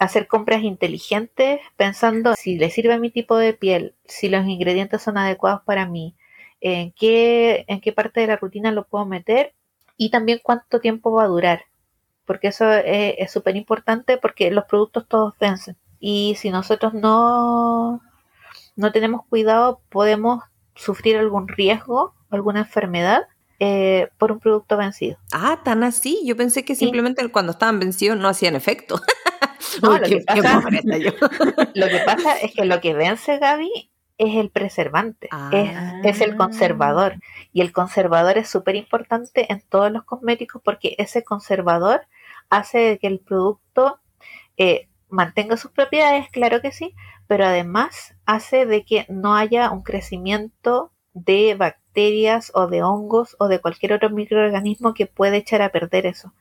hacer 0.00 0.26
compras 0.26 0.62
inteligentes 0.62 1.60
pensando 1.76 2.34
si 2.34 2.56
le 2.56 2.70
sirve 2.70 2.94
a 2.94 2.98
mi 2.98 3.10
tipo 3.10 3.36
de 3.36 3.52
piel, 3.52 3.94
si 4.06 4.30
los 4.30 4.46
ingredientes 4.46 5.02
son 5.02 5.18
adecuados 5.18 5.60
para 5.64 5.86
mí, 5.86 6.16
en 6.62 6.92
qué, 6.92 7.66
en 7.68 7.82
qué 7.82 7.92
parte 7.92 8.20
de 8.20 8.26
la 8.26 8.36
rutina 8.36 8.72
lo 8.72 8.86
puedo 8.86 9.04
meter 9.04 9.52
y 9.98 10.10
también 10.10 10.40
cuánto 10.42 10.80
tiempo 10.80 11.12
va 11.12 11.24
a 11.24 11.28
durar. 11.28 11.64
Porque 12.24 12.48
eso 12.48 12.70
es 12.72 13.30
súper 13.30 13.56
importante 13.56 14.16
porque 14.16 14.50
los 14.50 14.64
productos 14.64 15.06
todos 15.06 15.34
vencen. 15.38 15.76
Y 15.98 16.34
si 16.38 16.50
nosotros 16.50 16.94
no, 16.94 18.00
no 18.76 18.92
tenemos 18.92 19.26
cuidado, 19.26 19.82
podemos 19.90 20.42
sufrir 20.74 21.18
algún 21.18 21.46
riesgo, 21.46 22.14
alguna 22.30 22.60
enfermedad 22.60 23.24
eh, 23.58 24.08
por 24.16 24.32
un 24.32 24.40
producto 24.40 24.78
vencido. 24.78 25.18
Ah, 25.32 25.60
tan 25.62 25.84
así. 25.84 26.22
Yo 26.24 26.36
pensé 26.36 26.64
que 26.64 26.74
simplemente 26.74 27.26
cuando 27.28 27.52
estaban 27.52 27.78
vencidos 27.78 28.16
no 28.16 28.28
hacían 28.28 28.56
efecto. 28.56 28.98
lo, 29.82 30.00
que 30.00 31.98
pasa, 32.06 32.36
es 32.38 32.52
que 32.52 32.64
lo 32.64 32.80
que 32.80 32.94
vence 32.94 33.38
Gaby 33.38 33.90
es 34.18 34.36
el 34.36 34.50
preservante, 34.50 35.28
es, 36.04 36.20
el 36.20 36.36
conservador. 36.36 37.14
Ah. 37.16 37.48
Y 37.52 37.62
el 37.62 37.72
conservador 37.72 38.36
es 38.38 38.48
súper 38.48 38.76
importante 38.76 39.50
en 39.50 39.62
todos 39.62 39.90
los 39.90 40.04
cosméticos 40.04 40.60
porque 40.62 40.94
ese 40.98 41.24
conservador 41.24 42.06
hace 42.50 42.98
que 42.98 43.06
el 43.06 43.20
producto 43.20 43.98
eh, 44.58 44.88
mantenga 45.08 45.56
sus 45.56 45.70
propiedades, 45.70 46.28
claro 46.30 46.60
que 46.60 46.72
sí, 46.72 46.94
pero 47.26 47.46
además 47.46 48.14
hace 48.26 48.66
de 48.66 48.84
que 48.84 49.06
no 49.08 49.36
haya 49.36 49.70
un 49.70 49.82
crecimiento 49.82 50.92
de 51.14 51.54
bacterias 51.54 52.52
o 52.54 52.66
de 52.66 52.82
hongos 52.82 53.36
o 53.38 53.48
de 53.48 53.60
cualquier 53.60 53.94
otro 53.94 54.10
microorganismo 54.10 54.94
que 54.94 55.06
puede 55.06 55.38
echar 55.38 55.62
a 55.62 55.70
perder 55.70 56.06
eso. 56.06 56.32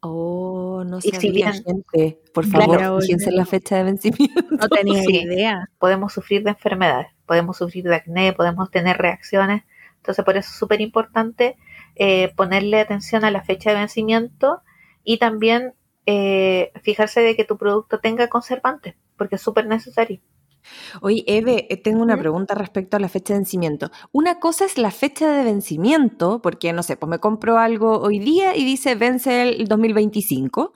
Oh, 0.00 0.63
no 0.82 1.00
sabía, 1.00 1.20
si 1.20 1.30
bien, 1.30 1.52
gente. 1.52 2.18
Por 2.32 2.46
favor, 2.46 3.02
fíjense 3.02 3.30
la 3.30 3.44
fecha 3.46 3.76
de 3.76 3.84
vencimiento. 3.84 4.42
No 4.50 4.68
tenía 4.68 5.04
idea. 5.08 5.70
Podemos 5.78 6.12
sufrir 6.12 6.42
de 6.42 6.50
enfermedades, 6.50 7.08
podemos 7.26 7.58
sufrir 7.58 7.84
de 7.84 7.94
acné, 7.94 8.32
podemos 8.32 8.70
tener 8.70 8.96
reacciones. 8.96 9.62
Entonces, 9.98 10.24
por 10.24 10.36
eso 10.36 10.50
es 10.50 10.58
súper 10.58 10.80
importante 10.80 11.56
eh, 11.96 12.32
ponerle 12.34 12.80
atención 12.80 13.24
a 13.24 13.30
la 13.30 13.42
fecha 13.42 13.70
de 13.70 13.76
vencimiento 13.76 14.62
y 15.04 15.18
también 15.18 15.74
eh, 16.06 16.72
fijarse 16.82 17.20
de 17.20 17.36
que 17.36 17.44
tu 17.44 17.56
producto 17.56 18.00
tenga 18.00 18.28
conservantes, 18.28 18.94
porque 19.16 19.36
es 19.36 19.42
súper 19.42 19.66
necesario. 19.66 20.20
Oye, 21.00 21.24
Eve, 21.26 21.66
eh, 21.70 21.76
tengo 21.76 22.02
una 22.02 22.16
pregunta 22.16 22.54
respecto 22.54 22.96
a 22.96 23.00
la 23.00 23.08
fecha 23.08 23.34
de 23.34 23.40
vencimiento. 23.40 23.90
Una 24.12 24.38
cosa 24.40 24.64
es 24.64 24.78
la 24.78 24.90
fecha 24.90 25.30
de 25.30 25.44
vencimiento, 25.44 26.40
porque 26.42 26.72
no 26.72 26.82
sé, 26.82 26.96
pues 26.96 27.10
me 27.10 27.18
compro 27.18 27.58
algo 27.58 27.98
hoy 27.98 28.18
día 28.18 28.56
y 28.56 28.64
dice 28.64 28.94
vence 28.94 29.42
el 29.42 29.66
2025, 29.66 30.72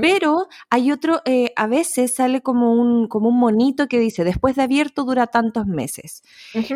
pero 0.00 0.48
hay 0.70 0.92
otro, 0.92 1.22
eh, 1.24 1.52
a 1.56 1.66
veces 1.66 2.14
sale 2.14 2.42
como 2.42 2.72
un, 2.72 3.08
como 3.08 3.28
un 3.28 3.38
monito 3.38 3.88
que 3.88 3.98
dice 3.98 4.24
después 4.24 4.56
de 4.56 4.62
abierto 4.62 5.04
dura 5.04 5.26
tantos 5.26 5.66
meses. 5.66 6.22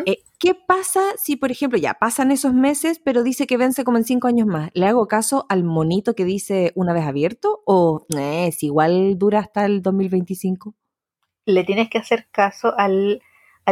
Eh, 0.05 0.23
¿Qué 0.39 0.55
pasa 0.55 1.01
si, 1.17 1.35
por 1.35 1.51
ejemplo, 1.51 1.77
ya 1.77 1.95
pasan 1.95 2.31
esos 2.31 2.53
meses, 2.53 3.01
pero 3.03 3.23
dice 3.23 3.45
que 3.45 3.57
vence 3.57 3.83
como 3.83 3.97
en 3.97 4.05
cinco 4.05 4.27
años 4.27 4.47
más? 4.47 4.69
¿Le 4.73 4.85
hago 4.85 5.07
caso 5.07 5.45
al 5.49 5.63
monito 5.63 6.15
que 6.15 6.25
dice 6.25 6.71
una 6.75 6.93
vez 6.93 7.05
abierto 7.05 7.61
o 7.65 8.05
es 8.17 8.63
igual 8.63 9.17
dura 9.17 9.39
hasta 9.39 9.65
el 9.65 9.81
2025? 9.81 10.75
Le 11.49 11.63
tienes 11.63 11.89
que 11.89 11.97
hacer 11.97 12.27
caso 12.31 12.73
al, 12.77 13.21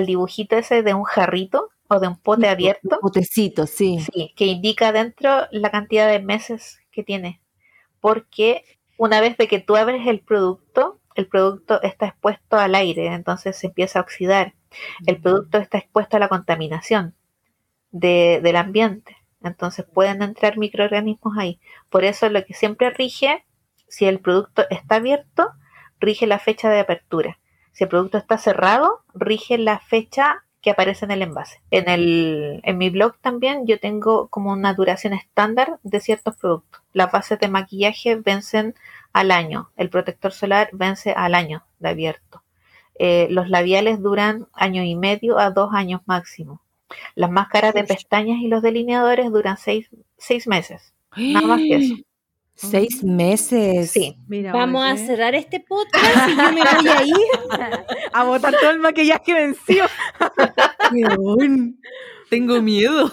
dibujito 0.06 0.56
ese 0.58 0.84
de 0.84 0.94
un 0.94 1.04
jarrito 1.04 1.70
o 1.88 2.00
de 2.00 2.08
un 2.08 2.18
pote 2.18 2.48
abierto. 2.48 2.96
Un 2.96 3.00
potecito, 3.00 3.66
sí. 3.66 4.00
Sí, 4.14 4.34
que 4.36 4.46
indica 4.46 4.92
dentro 4.92 5.48
la 5.52 5.72
cantidad 5.72 6.08
de 6.08 6.20
meses 6.20 6.80
que 6.92 7.04
tiene. 7.04 7.42
Porque 8.00 8.64
una 8.98 9.22
vez 9.22 9.38
de 9.38 9.48
que 9.48 9.60
tú 9.60 9.76
abres 9.76 10.06
el 10.08 10.20
producto, 10.20 11.00
el 11.16 11.28
producto 11.28 11.82
está 11.82 12.08
expuesto 12.08 12.58
al 12.58 12.76
aire, 12.76 13.08
entonces 13.08 13.56
se 13.58 13.68
empieza 13.68 14.00
a 14.00 14.04
oxidar. 14.04 14.54
El 15.08 15.20
producto 15.20 15.58
está 15.58 15.78
expuesto 15.80 16.18
a 16.18 16.20
la 16.20 16.28
contaminación 16.30 17.16
de- 17.92 18.40
del 18.44 18.56
ambiente, 18.58 19.18
entonces 19.44 19.86
pueden 19.86 20.22
entrar 20.22 20.58
microorganismos 20.58 21.38
ahí. 21.38 21.60
Por 21.90 22.04
eso 22.04 22.30
lo 22.30 22.44
que 22.46 22.54
siempre 22.54 22.90
rige, 22.92 23.46
si 23.88 24.06
el 24.06 24.20
producto 24.20 24.66
está 24.70 24.96
abierto, 24.96 25.50
rige 26.00 26.28
la 26.28 26.40
fecha 26.40 26.70
de 26.70 26.80
apertura. 26.80 27.40
Si 27.78 27.84
el 27.84 27.92
producto 27.92 28.18
está 28.18 28.40
cerrado, 28.40 29.04
rige 29.14 29.60
la 29.60 29.78
fecha 29.78 30.44
que 30.62 30.72
aparece 30.72 31.06
en 31.06 31.12
el 31.12 31.22
envase. 31.22 31.62
En, 31.70 31.88
el, 31.88 32.60
en 32.64 32.76
mi 32.80 32.90
blog 32.90 33.20
también 33.22 33.68
yo 33.68 33.80
tengo 33.80 34.30
como 34.30 34.52
una 34.52 34.74
duración 34.74 35.14
estándar 35.14 35.78
de 35.84 36.00
ciertos 36.00 36.36
productos. 36.38 36.82
Las 36.94 37.12
bases 37.12 37.38
de 37.38 37.50
maquillaje 37.50 38.16
vencen 38.16 38.74
al 39.14 39.30
año. 39.30 39.70
El 39.78 39.92
protector 39.92 40.32
solar 40.32 40.72
vence 40.74 41.12
al 41.12 41.36
año 41.36 41.68
de 41.78 41.90
abierto. 41.90 42.42
Eh, 42.98 43.28
los 43.30 43.48
labiales 43.48 44.02
duran 44.02 44.48
año 44.54 44.82
y 44.82 44.96
medio 44.96 45.38
a 45.38 45.52
dos 45.52 45.70
años 45.72 46.02
máximo. 46.08 46.64
Las 47.14 47.30
máscaras 47.30 47.76
de 47.76 47.84
pestañas 47.84 48.40
y 48.42 48.48
los 48.48 48.64
delineadores 48.64 49.32
duran 49.32 49.58
seis, 49.58 49.88
seis 50.18 50.48
meses. 50.48 50.96
Nada 51.16 51.46
más 51.46 51.60
que 51.60 51.76
eso. 51.76 51.96
Seis 52.58 53.04
meses. 53.04 53.92
Sí. 53.92 54.18
Mira, 54.28 54.52
Vamos 54.52 54.84
a 54.84 54.98
cerrar 54.98 55.36
este 55.36 55.60
podcast 55.68 56.30
y 56.30 56.36
yo 56.36 56.52
me 56.52 56.62
voy 56.62 56.88
a 56.88 57.04
ir. 57.04 57.16
a 58.14 58.24
botar 58.24 58.54
todo 58.60 58.72
el 58.72 58.80
maquillaje 58.80 59.34
vencido. 59.34 59.86
Tengo 62.30 62.62
miedo. 62.62 63.12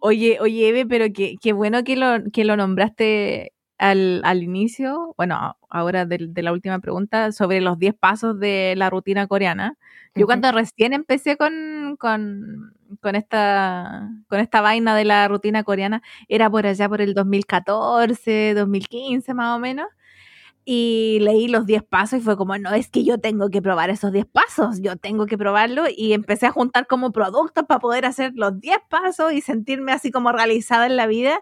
Oye, 0.00 0.38
oye, 0.40 0.68
Eve, 0.68 0.86
pero 0.86 1.06
qué, 1.12 1.36
qué 1.40 1.52
bueno 1.52 1.82
que 1.82 1.96
lo, 1.96 2.22
que 2.32 2.44
lo 2.44 2.56
nombraste 2.56 3.52
al, 3.80 4.20
al 4.24 4.42
inicio, 4.44 5.14
bueno, 5.16 5.56
ahora 5.70 6.06
de, 6.06 6.18
de 6.30 6.42
la 6.42 6.52
última 6.52 6.78
pregunta, 6.80 7.32
sobre 7.32 7.60
los 7.60 7.78
10 7.78 7.94
pasos 7.94 8.38
de 8.40 8.74
la 8.76 8.90
rutina 8.90 9.26
coreana. 9.26 9.76
Yo 10.14 10.26
cuando 10.26 10.52
recién 10.52 10.92
empecé 10.92 11.36
con, 11.36 11.96
con, 11.98 12.74
con 13.00 13.16
esta, 13.16 14.08
con 14.28 14.40
esta 14.40 14.60
vaina 14.60 14.94
de 14.96 15.04
la 15.04 15.28
rutina 15.28 15.64
coreana, 15.64 16.02
era 16.28 16.50
por 16.50 16.66
allá 16.66 16.88
por 16.88 17.00
el 17.00 17.14
2014, 17.14 18.54
2015 18.54 19.34
más 19.34 19.56
o 19.56 19.60
menos. 19.60 19.86
Y 20.64 21.18
leí 21.22 21.48
los 21.48 21.66
10 21.66 21.82
pasos 21.82 22.20
y 22.20 22.22
fue 22.22 22.36
como, 22.36 22.56
no, 22.58 22.72
es 22.74 22.88
que 22.90 23.02
yo 23.04 23.18
tengo 23.18 23.50
que 23.50 23.62
probar 23.62 23.90
esos 23.90 24.12
10 24.12 24.26
pasos, 24.26 24.80
yo 24.82 24.96
tengo 24.96 25.26
que 25.26 25.38
probarlo. 25.38 25.84
Y 25.94 26.12
empecé 26.12 26.46
a 26.46 26.50
juntar 26.52 26.86
como 26.86 27.12
productos 27.12 27.64
para 27.66 27.80
poder 27.80 28.04
hacer 28.06 28.32
los 28.34 28.60
10 28.60 28.78
pasos 28.88 29.32
y 29.32 29.40
sentirme 29.40 29.92
así 29.92 30.10
como 30.10 30.32
realizada 30.32 30.86
en 30.86 30.96
la 30.96 31.06
vida. 31.06 31.40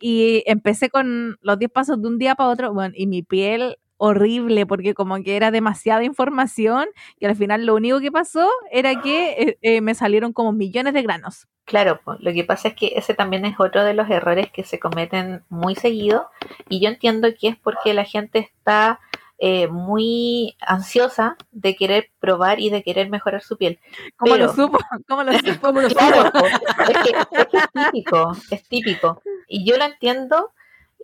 Y 0.00 0.42
empecé 0.46 0.90
con 0.90 1.36
los 1.42 1.58
10 1.58 1.70
pasos 1.70 2.00
de 2.02 2.08
un 2.08 2.18
día 2.18 2.34
para 2.34 2.50
otro, 2.50 2.72
bueno, 2.74 2.94
y 2.96 3.06
mi 3.06 3.22
piel 3.22 3.76
horrible 3.98 4.66
porque 4.66 4.92
como 4.94 5.22
que 5.22 5.36
era 5.36 5.50
demasiada 5.50 6.04
información 6.04 6.86
y 7.18 7.24
al 7.26 7.34
final 7.36 7.64
lo 7.64 7.74
único 7.74 8.00
que 8.00 8.12
pasó 8.12 8.48
era 8.70 9.00
que 9.00 9.30
eh, 9.32 9.58
eh, 9.62 9.80
me 9.80 9.94
salieron 9.94 10.32
como 10.32 10.52
millones 10.52 10.92
de 10.94 11.02
granos. 11.02 11.46
Claro, 11.66 12.00
pues, 12.04 12.20
lo 12.20 12.32
que 12.32 12.44
pasa 12.44 12.68
es 12.68 12.74
que 12.74 12.92
ese 12.96 13.12
también 13.12 13.44
es 13.44 13.58
otro 13.58 13.84
de 13.84 13.92
los 13.92 14.08
errores 14.08 14.50
que 14.52 14.62
se 14.64 14.78
cometen 14.78 15.42
muy 15.48 15.74
seguido 15.74 16.30
y 16.68 16.80
yo 16.80 16.88
entiendo 16.88 17.28
que 17.38 17.48
es 17.48 17.56
porque 17.56 17.92
la 17.92 18.04
gente 18.04 18.38
está 18.38 19.00
eh, 19.38 19.66
muy 19.66 20.56
ansiosa 20.60 21.36
de 21.50 21.74
querer 21.74 22.10
probar 22.20 22.60
y 22.60 22.70
de 22.70 22.84
querer 22.84 23.10
mejorar 23.10 23.42
su 23.42 23.58
piel. 23.58 23.80
¿Cómo 24.16 24.32
Pero- 24.34 24.46
lo 24.46 24.52
supo? 24.54 24.78
¿Cómo 25.08 25.22
lo 25.24 25.32
supo? 25.38 25.72
Claro, 25.98 26.30
po, 26.32 26.46
es, 26.46 26.98
que, 27.02 27.10
es 27.32 27.46
que 27.48 27.56
es 27.58 27.68
típico, 27.84 28.32
es 28.50 28.62
típico. 28.68 29.20
Y 29.48 29.68
yo 29.68 29.76
lo 29.76 29.84
entiendo 29.84 30.52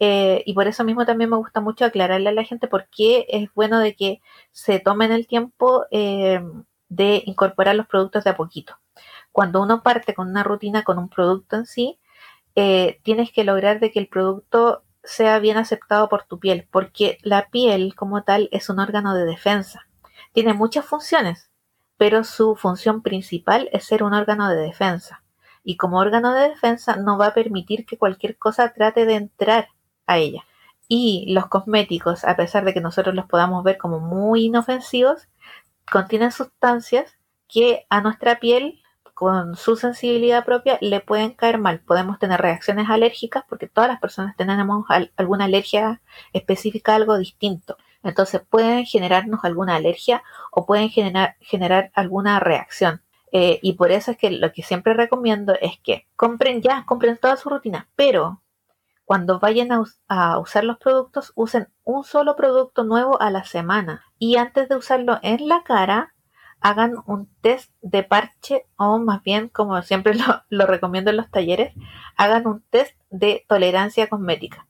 eh, 0.01 0.43
y 0.47 0.55
por 0.55 0.69
eso 0.69 0.85
mismo 0.85 1.05
también 1.05 1.29
me 1.29 1.37
gusta 1.37 1.61
mucho 1.61 1.85
aclararle 1.85 2.29
a 2.29 2.33
la 2.33 2.45
gente 2.45 2.69
por 2.69 2.87
qué 2.89 3.27
es 3.29 3.53
bueno 3.55 3.81
de 3.81 3.95
que 3.97 4.21
se 4.53 4.79
tomen 4.79 5.11
el 5.11 5.27
tiempo 5.27 5.87
eh, 5.91 6.41
de 6.89 7.23
incorporar 7.27 7.75
los 7.75 7.89
productos 7.89 8.23
de 8.25 8.31
a 8.31 8.37
poquito. 8.37 8.79
Cuando 9.33 9.63
uno 9.63 9.83
parte 9.83 10.15
con 10.15 10.29
una 10.29 10.43
rutina, 10.43 10.85
con 10.85 10.99
un 10.99 11.09
producto 11.09 11.57
en 11.57 11.67
sí, 11.67 11.99
eh, 12.55 13.01
tienes 13.03 13.33
que 13.33 13.45
lograr 13.45 13.81
de 13.81 13.91
que 13.91 13.99
el 13.99 14.09
producto 14.09 14.85
sea 15.05 15.39
bien 15.39 15.57
aceptado 15.57 16.09
por 16.09 16.25
tu 16.25 16.39
piel, 16.39 16.69
porque 16.71 17.19
la 17.23 17.49
piel 17.49 17.95
como 17.95 18.23
tal 18.23 18.49
es 18.53 18.69
un 18.69 18.79
órgano 18.79 19.15
de 19.15 19.25
defensa. 19.25 19.87
Tiene 20.33 20.55
muchas 20.55 20.85
funciones, 20.85 21.51
pero 21.97 22.25
su 22.25 22.57
función 22.57 23.03
principal 23.03 23.69
es 23.73 23.85
ser 23.85 24.03
un 24.03 24.15
órgano 24.15 24.49
de 24.49 24.57
defensa. 24.57 25.23
Y 25.65 25.77
como 25.77 25.99
órgano 25.99 26.35
de 26.35 26.49
defensa 26.51 26.97
no 26.97 27.19
va 27.19 27.29
a 27.29 27.35
permitir 27.35 27.87
que 27.87 27.99
cualquier 27.99 28.37
cosa 28.37 28.73
trate 28.73 29.07
de 29.07 29.15
entrar 29.15 29.69
a 30.07 30.19
ella. 30.19 30.45
Y 30.89 31.33
los 31.33 31.47
cosméticos, 31.47 32.25
a 32.25 32.37
pesar 32.37 32.65
de 32.65 32.75
que 32.75 32.81
nosotros 32.81 33.15
los 33.15 33.27
podamos 33.27 33.65
ver 33.65 33.79
como 33.79 34.01
muy 34.01 34.47
inofensivos, 34.47 35.29
contienen 35.91 36.33
sustancias 36.33 37.17
que 37.49 37.87
a 37.89 38.01
nuestra 38.01 38.41
piel, 38.41 38.82
con 39.23 39.55
su 39.57 39.77
sensibilidad 39.77 40.45
propia, 40.45 40.79
le 40.81 40.99
pueden 40.99 41.31
caer 41.31 41.57
mal. 41.59 41.79
Podemos 41.79 42.19
tener 42.19 42.41
reacciones 42.41 42.91
alérgicas 42.91 43.45
porque 43.49 43.69
todas 43.69 43.89
las 43.89 44.01
personas 44.01 44.35
tenemos 44.37 44.85
al- 44.89 45.13
alguna 45.17 45.45
alergia 45.45 46.01
específica 46.33 46.91
a 46.93 46.97
algo 46.97 47.17
distinto. 47.17 47.77
Entonces 48.03 48.41
pueden 48.51 48.85
generarnos 48.85 49.45
alguna 49.45 49.77
alergia 49.77 50.25
o 50.51 50.67
pueden 50.67 50.89
generar, 50.89 51.37
generar 51.41 51.93
alguna 51.95 52.41
reacción. 52.41 53.01
Eh, 53.31 53.61
y 53.63 53.75
por 53.75 53.93
eso 53.93 54.11
es 54.11 54.17
que 54.17 54.33
lo 54.33 54.51
que 54.53 54.65
siempre 54.65 54.93
recomiendo 54.95 55.55
es 55.61 55.79
que 55.79 56.09
compren 56.17 56.61
ya, 56.61 56.85
compren 56.85 57.17
toda 57.17 57.37
su 57.37 57.49
rutina, 57.49 57.89
pero 57.95 58.43
cuando 59.05 59.39
vayan 59.39 59.69
a 60.09 60.39
usar 60.41 60.65
los 60.65 60.79
productos, 60.79 61.33
usen 61.37 61.69
un 61.85 62.03
solo 62.03 62.35
producto 62.35 62.83
nuevo 62.83 63.23
a 63.23 63.31
la 63.31 63.45
semana. 63.45 64.03
Y 64.19 64.37
antes 64.37 64.69
de 64.69 64.75
usarlo 64.77 65.21
en 65.23 65.47
la 65.47 65.63
cara, 65.63 66.13
hagan 66.63 66.95
un 67.07 67.29
test 67.41 67.73
de 67.81 68.03
parche 68.03 68.67
o 68.77 68.99
más 68.99 69.23
bien, 69.23 69.49
como 69.49 69.81
siempre 69.83 70.15
lo, 70.15 70.43
lo 70.49 70.67
recomiendo 70.67 71.11
en 71.11 71.17
los 71.17 71.31
talleres, 71.31 71.75
hagan 72.17 72.47
un 72.47 72.63
test 72.71 72.97
de 73.11 73.45
tolerancia 73.49 74.09
cosmética. 74.09 74.67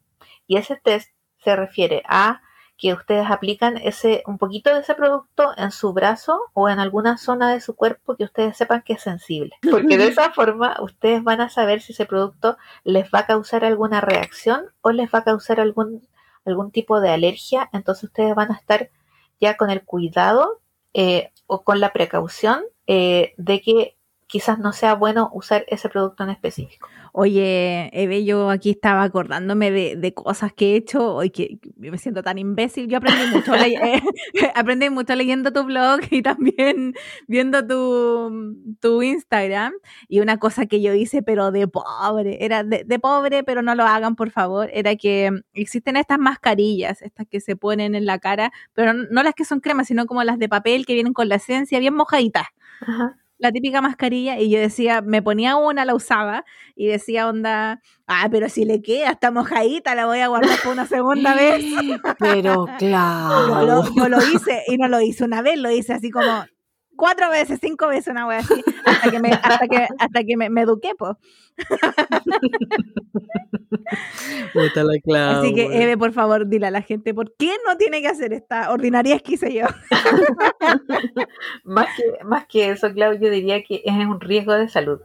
Y 0.47 0.57
ese 0.57 0.76
test 0.76 1.11
se 1.38 1.57
refiere 1.57 2.03
a 2.07 2.43
que 2.82 2.95
ustedes 2.95 3.30
aplican 3.30 3.76
ese 3.76 4.24
un 4.26 4.38
poquito 4.38 4.74
de 4.74 4.80
ese 4.80 4.97
producto 4.97 5.53
en 5.57 5.70
su 5.70 5.93
brazo 5.93 6.40
o 6.53 6.68
en 6.68 6.80
alguna 6.80 7.16
zona 7.16 7.53
de 7.53 7.61
su 7.61 7.76
cuerpo 7.76 8.16
que 8.16 8.24
ustedes 8.24 8.57
sepan 8.57 8.82
que 8.82 8.95
es 8.95 9.03
sensible. 9.03 9.53
Porque 9.70 9.99
de 9.99 10.09
esa 10.09 10.32
forma 10.32 10.76
ustedes 10.80 11.22
van 11.22 11.40
a 11.40 11.49
saber 11.49 11.80
si 11.80 11.93
ese 11.93 12.07
producto 12.07 12.57
les 12.82 13.09
va 13.11 13.20
a 13.20 13.26
causar 13.26 13.64
alguna 13.64 14.01
reacción 14.01 14.64
o 14.80 14.90
les 14.90 15.14
va 15.14 15.20
a 15.20 15.24
causar 15.24 15.61
algún, 15.61 16.09
algún 16.45 16.72
tipo 16.72 17.01
de 17.01 17.11
alergia. 17.11 17.70
Entonces 17.72 18.05
ustedes 18.05 18.34
van 18.34 18.51
a 18.51 18.57
estar 18.57 18.90
ya 19.40 19.57
con 19.57 19.70
el 19.70 19.84
cuidado 19.84 20.61
eh, 20.95 21.30
o 21.47 21.64
con 21.64 21.80
la 21.80 21.93
precaución 21.93 22.64
eh, 22.86 23.34
de 23.36 23.61
que 23.61 23.97
quizás 24.33 24.59
no 24.59 24.72
sea 24.72 24.95
bueno 24.95 25.28
usar 25.35 25.66
ese 25.68 25.91
producto 25.91 26.24
en 26.24 26.30
específico. 26.30 26.89
Oye, 27.12 27.91
Eve, 27.93 28.24
yo 28.24 28.49
aquí 28.49 28.70
estaba 28.70 29.03
acordándome 29.03 29.70
de, 29.70 29.95
de 29.95 30.14
cosas 30.14 30.55
que 30.55 30.72
he 30.72 30.76
hecho 30.76 31.16
hoy 31.16 31.28
que 31.28 31.59
me 31.76 31.99
siento 31.99 32.22
tan 32.22 32.39
imbécil. 32.39 32.89
Yo 32.89 32.97
aprendí 32.97 33.26
mucho, 33.30 33.55
eh, 33.55 34.01
aprendí 34.55 34.89
mucho 34.89 35.14
leyendo 35.16 35.53
tu 35.53 35.64
blog 35.64 36.01
y 36.11 36.22
también 36.22 36.95
viendo 37.28 37.66
tu, 37.66 38.57
tu 38.80 39.03
Instagram. 39.03 39.74
Y 40.09 40.20
una 40.20 40.39
cosa 40.39 40.64
que 40.64 40.80
yo 40.80 40.95
hice, 40.95 41.22
pero 41.22 41.53
de 41.53 41.68
pobre, 41.68 42.43
era 42.43 42.64
de, 42.64 42.85
de 42.85 42.99
pobre, 42.99 43.45
pero 43.45 43.61
no 43.61 43.74
lo 43.74 43.85
hagan, 43.85 44.16
por 44.16 44.30
favor, 44.30 44.70
era 44.72 44.97
que 44.97 45.30
existen 45.53 45.97
estas 45.99 46.18
mascarillas, 46.18 47.03
estas 47.03 47.26
que 47.28 47.43
se 47.43 47.55
ponen 47.55 47.95
en 47.95 48.07
la 48.07 48.18
cara, 48.18 48.51
pero 48.72 48.95
no, 48.95 49.05
no 49.11 49.22
las 49.22 49.35
que 49.35 49.45
son 49.45 49.61
cremas, 49.61 49.89
sino 49.89 50.07
como 50.07 50.24
las 50.24 50.39
de 50.39 50.49
papel 50.49 50.87
que 50.87 50.95
vienen 50.95 51.12
con 51.12 51.28
la 51.28 51.35
esencia 51.35 51.78
bien 51.80 51.95
mojaditas 51.95 52.47
Ajá. 52.80 53.16
La 53.39 53.53
típica 53.53 53.80
mascarilla 53.80 54.39
y 54.39 54.51
yo 54.51 54.61
decía, 54.61 55.03
me 55.03 55.22
ponía 55.22 55.57
una, 55.57 55.85
la 55.85 55.95
usaba 55.95 56.45
y 56.76 56.87
decía 56.87 57.28
onda, 57.28 57.80
ah, 58.07 58.28
pero 58.30 58.49
si 58.49 58.64
le 58.64 58.83
queda, 58.83 59.11
está 59.11 59.30
mojadita, 59.30 59.95
la 59.95 60.07
voy 60.07 60.20
a 60.20 60.28
guardar 60.28 60.59
por 60.62 60.72
una 60.72 60.87
segunda 60.87 61.35
vez. 61.35 61.64
Pero 62.18 62.66
Yo 62.66 62.76
claro. 62.78 63.62
lo, 63.66 63.95
yo 63.95 64.09
lo 64.09 64.18
hice 64.18 64.62
y 64.68 64.76
no 64.76 64.89
lo 64.89 65.01
hice 65.01 65.24
una 65.24 65.43
vez, 65.43 65.59
lo 65.59 65.70
hice 65.70 65.93
así 65.93 66.11
como 66.11 66.45
cuatro 66.97 67.30
veces, 67.30 67.59
cinco 67.61 67.88
veces, 67.88 68.09
una 68.09 68.26
wea 68.26 68.38
así, 68.38 68.62
hasta 68.84 69.11
que 69.11 69.20
me, 69.20 69.30
hasta 69.30 69.66
que, 69.68 69.88
hasta 69.99 70.24
que 70.24 70.36
me, 70.36 70.51
me 70.51 70.62
eduqué, 70.62 70.95
po. 70.97 71.18
La 75.07 75.40
Así 75.40 75.55
que. 75.55 75.82
Eve, 75.82 75.97
por 75.97 76.12
favor, 76.12 76.47
dile 76.49 76.66
a 76.66 76.70
la 76.70 76.82
gente, 76.82 77.14
¿por 77.14 77.34
qué 77.36 77.53
no 77.66 77.76
tiene 77.76 78.01
que 78.01 78.09
hacer 78.09 78.32
esta 78.32 78.70
ordinaria 78.70 79.18
que 79.18 79.34
hice 79.34 79.53
yo? 79.53 79.66
Más 81.64 81.88
que, 81.97 82.24
más 82.24 82.47
que 82.47 82.70
eso, 82.70 82.93
Clau, 82.93 83.14
yo 83.14 83.30
diría 83.30 83.62
que 83.62 83.82
es 83.84 83.93
un 83.93 84.20
riesgo 84.20 84.55
de 84.55 84.68
salud. 84.68 85.01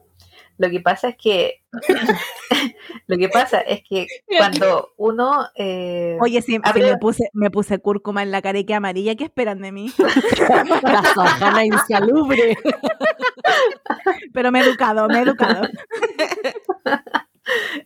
Lo 0.58 0.70
que 0.70 0.80
pasa 0.80 1.10
es 1.10 1.18
que 1.18 1.62
lo 3.08 3.18
que 3.18 3.30
pasa 3.30 3.62
es 3.62 3.82
que 3.88 4.08
cuando 4.38 4.93
uno 4.97 5.47
eh, 5.55 6.18
Oye, 6.20 6.41
si, 6.41 6.53
si 6.53 6.58
Abre- 6.64 6.91
me 6.91 6.97
puse, 6.97 7.30
me 7.34 7.51
puse 7.51 7.80
cúrcuma 7.80 8.24
en 8.24 8.32
la 8.32 8.41
cara 8.41 8.58
y 8.60 8.66
que 8.66 8.74
amarilla, 8.74 9.16
¿qué 9.16 9.26
esperan 9.26 9.62
de 9.62 9.72
mí? 9.72 9.91
La 10.84 11.03
sajana 11.14 11.66
insalubre. 11.66 12.58
Pero 14.34 14.51
me 14.51 14.60
he 14.62 14.64
educado, 14.64 15.08
me 15.08 15.20
he 15.20 15.22
educado. 15.22 15.68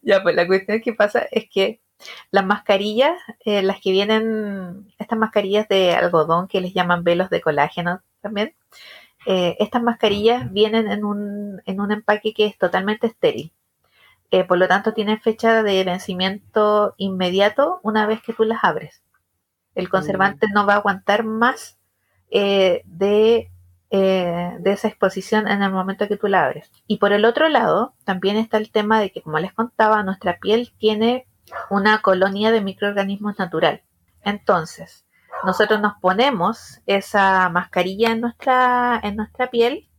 Ya, 0.02 0.24
pues 0.24 0.36
la 0.36 0.48
cuestión 0.48 0.82
que 0.82 0.94
pasa 0.94 1.28
es 1.32 1.50
que 1.50 1.82
las 2.32 2.46
mascarillas, 2.46 3.18
eh, 3.46 3.62
las 3.62 3.80
que 3.80 3.92
vienen, 3.92 4.92
estas 4.98 5.20
mascarillas 5.20 5.68
de 5.68 5.94
algodón 5.94 6.48
que 6.48 6.62
les 6.62 6.74
llaman 6.74 7.04
velos 7.04 7.30
de 7.30 7.42
colágeno 7.42 8.02
también, 8.22 8.56
eh, 9.26 9.56
estas 9.60 9.84
mascarillas 9.84 10.52
vienen 10.52 10.90
en 10.92 11.06
un, 11.06 11.62
en 11.66 11.80
un 11.80 11.92
empaque 11.92 12.34
que 12.34 12.46
es 12.46 12.58
totalmente 12.58 13.08
estéril. 13.08 13.54
Eh, 14.32 14.44
por 14.46 14.58
lo 14.58 14.68
tanto, 14.68 14.94
tienen 14.94 15.20
fecha 15.20 15.62
de 15.64 15.84
vencimiento 15.84 16.96
inmediato 16.98 17.80
una 17.84 18.06
vez 18.06 18.22
que 18.22 18.34
tú 18.34 18.44
las 18.44 18.64
abres. 18.64 19.02
El 19.76 19.90
conservante 19.90 20.48
no 20.54 20.66
va 20.66 20.74
a 20.74 20.78
aguantar 20.78 21.24
más 21.24 21.78
eh, 22.30 22.82
de, 22.86 23.50
de 23.90 24.72
esa 24.72 24.88
exposición 24.88 25.48
en 25.48 25.62
el 25.62 25.72
momento 25.72 26.08
que 26.08 26.18
tú 26.18 26.28
la 26.28 26.46
abres. 26.46 26.72
Y 26.88 26.98
por 26.98 27.12
el 27.12 27.26
otro 27.26 27.50
lado, 27.50 27.94
también 28.06 28.38
está 28.38 28.58
el 28.58 28.72
tema 28.72 29.00
de 29.00 29.12
que, 29.12 29.22
como 29.22 29.40
les 29.40 29.54
contaba, 29.54 30.04
nuestra 30.04 30.40
piel 30.40 30.74
tiene 30.78 31.28
una 31.70 32.02
colonia 32.02 32.52
de 32.52 32.62
microorganismos 32.62 33.38
natural. 33.38 33.84
Entonces, 34.24 35.06
nosotros 35.44 35.80
nos 35.82 35.94
ponemos 36.02 36.82
esa 36.86 37.50
mascarilla 37.50 38.12
en 38.12 38.22
nuestra, 38.22 39.00
en 39.04 39.16
nuestra 39.16 39.50
piel 39.50 39.90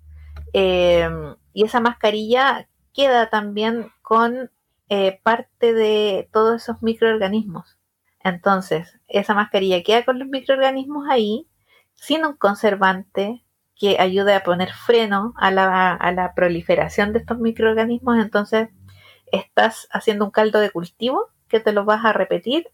eh, 0.52 1.08
y 1.52 1.64
esa 1.64 1.80
mascarilla 1.80 2.68
queda 2.92 3.30
también 3.30 3.90
con 4.02 4.50
eh, 4.88 5.20
parte 5.22 5.72
de 5.72 6.28
todos 6.32 6.62
esos 6.62 6.82
microorganismos. 6.82 7.78
Entonces, 8.20 9.00
esa 9.08 9.34
mascarilla 9.34 9.82
queda 9.82 10.04
con 10.04 10.18
los 10.18 10.28
microorganismos 10.28 11.08
ahí, 11.08 11.48
sin 11.94 12.24
un 12.24 12.36
conservante 12.36 13.44
que 13.74 13.98
ayude 13.98 14.34
a 14.34 14.44
poner 14.44 14.72
freno 14.72 15.34
a 15.36 15.50
la, 15.50 15.94
a 15.94 16.12
la 16.12 16.34
proliferación 16.34 17.12
de 17.12 17.20
estos 17.20 17.38
microorganismos. 17.38 18.18
Entonces, 18.18 18.68
estás 19.32 19.88
haciendo 19.90 20.26
un 20.26 20.30
caldo 20.30 20.60
de 20.60 20.70
cultivo 20.70 21.30
que 21.48 21.58
te 21.58 21.72
lo 21.72 21.84
vas 21.84 22.04
a 22.04 22.12
repetir, 22.12 22.68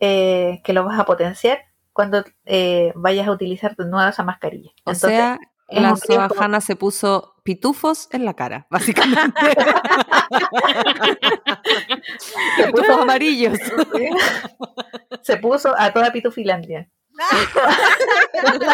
eh, 0.00 0.62
que 0.64 0.72
lo 0.72 0.84
vas 0.84 0.98
a 0.98 1.04
potenciar 1.04 1.71
cuando 1.92 2.24
eh, 2.44 2.92
vayas 2.94 3.28
a 3.28 3.32
utilizar 3.32 3.76
de 3.76 3.86
nuevo 3.86 4.08
esa 4.08 4.24
mascarilla. 4.24 4.70
O 4.84 4.90
Entonces, 4.90 5.10
sea, 5.10 5.38
la 5.68 5.96
Soajana 5.96 6.60
se 6.60 6.76
puso 6.76 7.34
pitufos 7.42 8.08
en 8.12 8.24
la 8.24 8.34
cara, 8.34 8.66
básicamente. 8.70 9.40
pitufos 12.66 12.98
amarillos. 12.98 13.58
se 15.22 15.36
puso 15.38 15.74
a 15.78 15.92
toda 15.92 16.12
Pitufilandia. 16.12 16.88
La. 17.14 17.24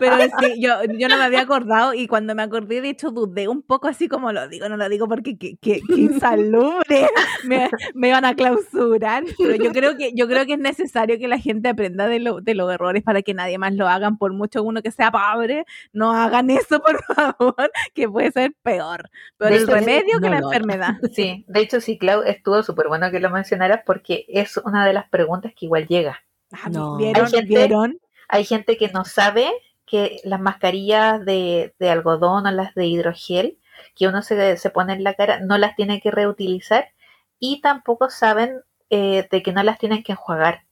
Pero 0.00 0.16
sí, 0.40 0.60
yo, 0.60 0.74
yo 0.98 1.08
no 1.08 1.16
me 1.16 1.24
había 1.24 1.40
acordado 1.42 1.94
y 1.94 2.06
cuando 2.06 2.34
me 2.34 2.42
acordé, 2.42 2.80
de 2.80 2.90
hecho, 2.90 3.10
dudé 3.10 3.48
un 3.48 3.62
poco 3.62 3.88
así 3.88 4.08
como 4.08 4.32
lo 4.32 4.48
digo, 4.48 4.68
no 4.68 4.76
lo 4.76 4.88
digo 4.88 5.08
porque 5.08 5.36
qué, 5.38 5.56
qué- 5.60 5.80
qué 5.86 6.00
insalubre, 6.00 7.08
me, 7.44 7.70
me 7.94 8.08
iban 8.08 8.24
a 8.24 8.34
clausurar. 8.34 9.24
Pero 9.38 9.54
yo 9.56 9.72
creo 9.72 9.96
que 9.96 10.12
yo 10.14 10.26
creo 10.28 10.46
que 10.46 10.54
es 10.54 10.58
necesario 10.58 11.18
que 11.18 11.28
la 11.28 11.38
gente 11.38 11.68
aprenda 11.68 12.08
de, 12.08 12.20
lo- 12.20 12.40
de 12.40 12.54
los 12.54 12.72
errores 12.72 13.02
para 13.02 13.22
que 13.22 13.34
nadie 13.34 13.58
más 13.58 13.74
lo 13.74 13.88
hagan, 13.88 14.18
por 14.18 14.32
mucho 14.32 14.62
uno 14.62 14.82
que 14.82 14.90
sea 14.90 15.10
pobre, 15.10 15.64
no 15.92 16.12
hagan 16.12 16.50
eso, 16.50 16.80
por 16.82 17.02
favor, 17.14 17.70
que 17.94 18.08
puede 18.08 18.30
ser 18.32 18.54
peor. 18.62 19.10
De 19.38 19.56
el 19.56 19.66
sí, 19.66 19.72
remedio 19.72 20.20
que 20.20 20.28
no 20.28 20.30
la 20.30 20.38
enfermedad. 20.38 20.94
Sí, 21.12 21.44
de 21.48 21.60
hecho 21.60 21.80
sí, 21.80 21.98
Clau, 21.98 22.22
estuvo 22.22 22.62
súper 22.62 22.88
bueno 22.88 23.10
que 23.10 23.20
lo 23.20 23.30
mencionaras 23.30 23.80
porque 23.86 24.24
es 24.28 24.56
una 24.58 24.86
de 24.86 24.92
las 24.92 25.08
preguntas 25.08 25.52
que 25.56 25.66
igual 25.66 25.86
llega. 25.86 25.95
Ah, 26.52 26.68
No. 26.70 26.96
¿Vieron? 26.96 27.24
Hay 27.26 27.30
gente- 27.32 27.46
¿Vieron? 27.46 28.00
Hay 28.28 28.44
gente 28.44 28.76
que 28.76 28.88
no 28.88 29.04
sabe 29.04 29.50
que 29.86 30.18
las 30.24 30.40
mascarillas 30.40 31.24
de, 31.24 31.74
de 31.78 31.90
algodón 31.90 32.46
o 32.46 32.50
las 32.50 32.74
de 32.74 32.86
hidrogel 32.86 33.58
que 33.94 34.08
uno 34.08 34.22
se, 34.22 34.56
se 34.56 34.70
pone 34.70 34.92
en 34.94 35.04
la 35.04 35.14
cara 35.14 35.40
no 35.40 35.58
las 35.58 35.76
tiene 35.76 36.00
que 36.00 36.10
reutilizar 36.10 36.88
y 37.38 37.60
tampoco 37.60 38.10
saben 38.10 38.60
eh, 38.90 39.28
de 39.30 39.42
que 39.42 39.52
no 39.52 39.62
las 39.62 39.78
tienen 39.78 40.02
que 40.02 40.12
enjuagar. 40.12 40.64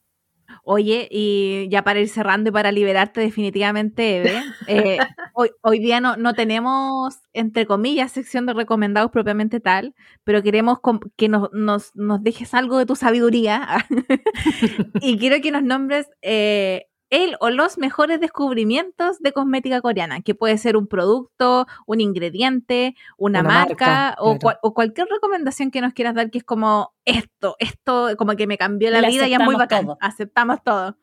Oye, 0.67 1.07
y 1.11 1.67
ya 1.69 1.83
para 1.83 1.99
ir 1.99 2.09
cerrando 2.09 2.49
y 2.49 2.51
para 2.51 2.71
liberarte 2.71 3.21
definitivamente, 3.21 4.17
Eve, 4.17 4.41
eh, 4.65 4.97
hoy, 5.33 5.51
hoy 5.61 5.77
día 5.77 5.99
no, 5.99 6.17
no 6.17 6.33
tenemos, 6.33 7.19
entre 7.33 7.67
comillas, 7.67 8.11
sección 8.11 8.47
de 8.47 8.53
recomendados 8.53 9.11
propiamente 9.11 9.59
tal, 9.59 9.93
pero 10.23 10.41
queremos 10.41 10.79
que 11.17 11.29
nos, 11.29 11.49
nos, 11.53 11.95
nos 11.95 12.23
dejes 12.23 12.55
algo 12.55 12.79
de 12.79 12.87
tu 12.87 12.95
sabiduría 12.95 13.85
y 15.01 15.19
quiero 15.19 15.39
que 15.39 15.51
nos 15.51 15.61
nombres 15.61 16.09
eh, 16.23 16.87
el 17.23 17.35
o 17.39 17.49
los 17.49 17.77
mejores 17.77 18.19
descubrimientos 18.19 19.19
de 19.19 19.31
cosmética 19.31 19.81
coreana, 19.81 20.21
que 20.21 20.35
puede 20.35 20.57
ser 20.57 20.75
un 20.77 20.87
producto, 20.87 21.67
un 21.85 22.01
ingrediente, 22.01 22.95
una, 23.17 23.39
Una 23.41 23.49
marca, 23.49 23.85
marca, 23.87 24.15
o, 24.19 24.23
claro. 24.25 24.39
cual- 24.41 24.59
o 24.61 24.73
cualquier 24.73 25.07
recomendación 25.07 25.71
que 25.71 25.81
nos 25.81 25.93
quieras 25.93 26.15
dar 26.15 26.29
que 26.31 26.37
es 26.39 26.43
como 26.43 26.93
esto, 27.05 27.55
esto 27.59 28.09
como 28.17 28.35
que 28.35 28.47
me 28.47 28.57
cambió 28.57 28.89
la 28.91 29.01
Le 29.01 29.09
vida 29.09 29.27
y 29.27 29.33
es 29.33 29.39
muy 29.39 29.55
bacán. 29.55 29.85
todo. 29.85 29.97
Aceptamos 30.01 30.63
todo. 30.63 30.97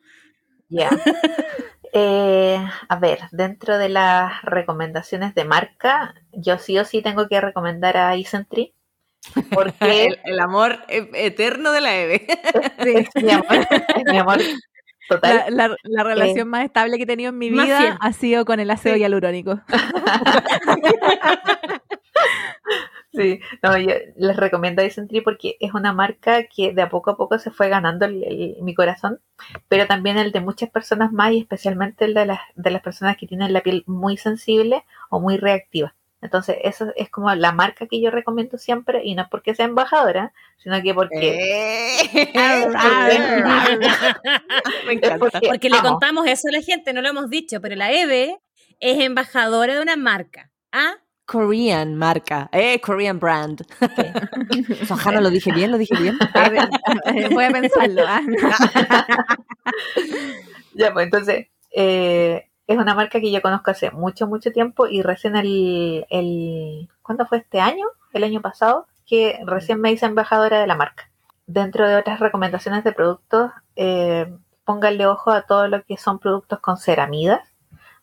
Ya. 0.69 0.89
Eh, 1.95 2.57
a 2.89 2.95
ver, 2.97 3.19
dentro 3.31 3.77
de 3.77 3.87
las 3.87 4.41
recomendaciones 4.41 5.35
de 5.35 5.45
marca, 5.45 6.15
yo 6.31 6.57
sí 6.57 6.75
o 6.79 6.85
sí 6.85 7.03
tengo 7.03 7.27
que 7.27 7.39
recomendar 7.39 7.97
a 7.97 8.15
Isentry 8.17 8.73
porque 9.53 9.75
El, 10.07 10.19
el 10.25 10.39
amor 10.39 10.79
e- 10.87 11.07
eterno 11.13 11.71
de 11.71 11.81
la 11.81 11.95
Eve. 11.95 12.25
es 12.79 13.09
mi 13.23 13.29
amor, 13.29 13.67
mi 14.11 14.17
amor 14.17 14.39
total. 15.09 15.43
La, 15.49 15.67
la- 15.69 15.75
la 15.83 16.03
relación 16.03 16.47
más 16.49 16.63
estable 16.65 16.97
que 16.97 17.03
he 17.03 17.07
tenido 17.07 17.29
en 17.29 17.37
mi 17.37 17.49
Más 17.51 17.65
vida 17.65 17.77
fiel. 17.79 17.93
ha 17.99 18.13
sido 18.13 18.45
con 18.45 18.59
el 18.59 18.69
ácido 18.71 18.95
Sí. 18.95 19.01
hialurónico. 19.01 19.61
Sí, 23.15 23.39
no, 23.61 23.77
yo 23.77 23.91
les 24.17 24.35
recomiendo 24.37 24.81
a 24.81 24.85
Isentry 24.85 25.21
porque 25.21 25.55
es 25.59 25.73
una 25.75 25.93
marca 25.93 26.45
que 26.47 26.73
de 26.73 26.81
a 26.81 26.89
poco 26.89 27.11
a 27.11 27.17
poco 27.17 27.37
se 27.37 27.51
fue 27.51 27.69
ganando 27.69 28.05
el- 28.05 28.23
el- 28.23 28.55
mi 28.61 28.73
corazón, 28.73 29.19
pero 29.67 29.85
también 29.85 30.17
el 30.17 30.31
de 30.31 30.39
muchas 30.41 30.71
personas 30.71 31.11
más 31.11 31.31
y 31.31 31.39
especialmente 31.41 32.05
el 32.05 32.15
de 32.15 32.25
las, 32.25 32.39
de 32.55 32.71
las 32.71 32.81
personas 32.81 33.15
que 33.17 33.27
tienen 33.27 33.53
la 33.53 33.61
piel 33.61 33.83
muy 33.85 34.17
sensible 34.17 34.83
o 35.11 35.19
muy 35.19 35.37
reactiva. 35.37 35.93
Entonces, 36.23 36.55
eso 36.63 36.87
es 36.95 37.09
como 37.09 37.33
la 37.35 37.51
marca 37.51 37.85
que 37.85 38.01
yo 38.01 38.09
recomiendo 38.09 38.57
siempre 38.57 39.01
y 39.03 39.13
no 39.13 39.23
es 39.23 39.27
porque 39.29 39.53
sea 39.55 39.65
embajadora, 39.65 40.33
sino 40.57 40.81
que 40.81 40.93
porque... 40.93 41.37
Me 44.85 44.93
es 44.93 44.97
encanta. 44.97 45.17
porque 45.19 45.47
Porque 45.47 45.69
le 45.69 45.77
amo. 45.77 45.89
contamos 45.89 46.25
eso 46.27 46.47
a 46.47 46.51
la 46.53 46.61
gente, 46.61 46.93
no 46.93 47.01
lo 47.01 47.09
hemos 47.09 47.29
dicho, 47.29 47.59
pero 47.61 47.75
la 47.75 47.91
Eve 47.91 48.39
es 48.79 48.99
embajadora 49.01 49.75
de 49.75 49.81
una 49.81 49.95
marca. 49.97 50.49
¿Ah? 50.71 50.93
Korean 51.25 51.95
marca. 51.95 52.49
Eh, 52.51 52.79
Korean 52.81 53.19
brand. 53.19 53.65
Soajana, 54.87 55.21
¿lo 55.21 55.29
dije 55.29 55.51
bien? 55.53 55.71
¿Lo 55.71 55.77
dije 55.77 55.95
bien? 55.97 56.17
A 56.33 56.49
ver, 56.49 56.67
voy 57.31 57.45
a 57.45 57.49
pensarlo. 57.51 58.03
¿ah? 58.07 58.21
Ya, 60.73 60.91
pues 60.93 61.05
entonces, 61.05 61.47
eh, 61.71 62.49
es 62.67 62.77
una 62.77 62.95
marca 62.95 63.19
que 63.19 63.31
yo 63.31 63.41
conozco 63.41 63.71
hace 63.71 63.91
mucho, 63.91 64.27
mucho 64.27 64.51
tiempo 64.51 64.87
y 64.87 65.01
recién 65.01 65.35
el, 65.35 66.89
¿cuándo 67.01 67.25
fue 67.25 67.39
este 67.39 67.59
año? 67.59 67.85
El 68.13 68.23
año 68.23 68.41
pasado, 68.41 68.87
que 69.05 69.39
recién 69.45 69.81
me 69.81 69.91
hice 69.91 70.05
embajadora 70.05 70.61
de 70.61 70.67
la 70.67 70.75
marca. 70.75 71.09
Dentro 71.45 71.87
de 71.87 71.97
otras 71.97 72.19
recomendaciones 72.19 72.83
de 72.83 72.93
productos, 72.93 73.51
eh, 73.75 74.33
pónganle 74.63 75.07
ojo 75.07 75.31
a 75.31 75.41
todo 75.41 75.67
lo 75.67 75.83
que 75.83 75.97
son 75.97 76.19
productos 76.19 76.59
con 76.59 76.77
ceramidas, 76.77 77.41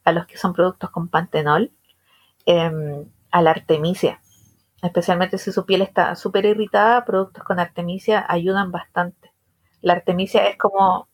a 0.05 0.13
los 0.13 0.27
que 0.27 0.37
son 0.37 0.53
productos 0.53 0.91
con 0.91 1.09
pantenol, 1.09 1.73
em, 2.47 3.07
a 3.31 3.43
la 3.43 3.51
artemisia. 3.53 4.21
Especialmente 4.83 5.39
si 5.39 5.53
su 5.53 5.65
piel 5.67 5.83
está 5.83 6.15
súper 6.17 6.45
irritada, 6.47 7.05
productos 7.05 7.45
con 7.45 7.59
artemisia 7.61 8.25
ayudan 8.29 8.73
bastante. 8.73 9.33
La 9.83 9.95
artemisia 9.95 10.47
es 10.49 10.57
como 10.59 11.09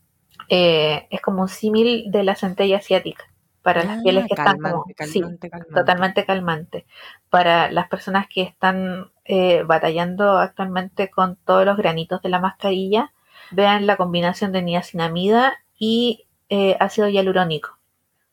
eh, 0.48 1.06
es 1.10 1.20
como 1.22 1.42
un 1.42 1.48
símil 1.48 2.10
de 2.10 2.22
la 2.22 2.36
centella 2.36 2.78
asiática 2.78 3.24
para 3.66 3.82
las 3.82 3.98
pieles 4.00 4.26
que 4.28 4.34
están 4.34 4.58
como 4.58 4.86
Ah, 4.88 4.94
calmante, 4.94 5.04
sí, 5.06 5.20
calmante, 5.20 5.50
totalmente 5.74 6.24
calmante. 6.24 6.86
Para 7.30 7.68
las 7.72 7.88
personas 7.88 8.28
que 8.28 8.42
están 8.42 9.10
eh, 9.24 9.64
batallando 9.64 10.38
actualmente 10.38 11.10
con 11.10 11.34
todos 11.44 11.64
los 11.66 11.76
granitos 11.76 12.22
de 12.22 12.28
la 12.28 12.38
mascarilla, 12.38 13.12
vean 13.50 13.88
la 13.88 13.96
combinación 13.96 14.52
de 14.52 14.62
niacinamida 14.62 15.54
y 15.78 16.26
eh, 16.48 16.76
ácido 16.78 17.08
hialurónico 17.08 17.76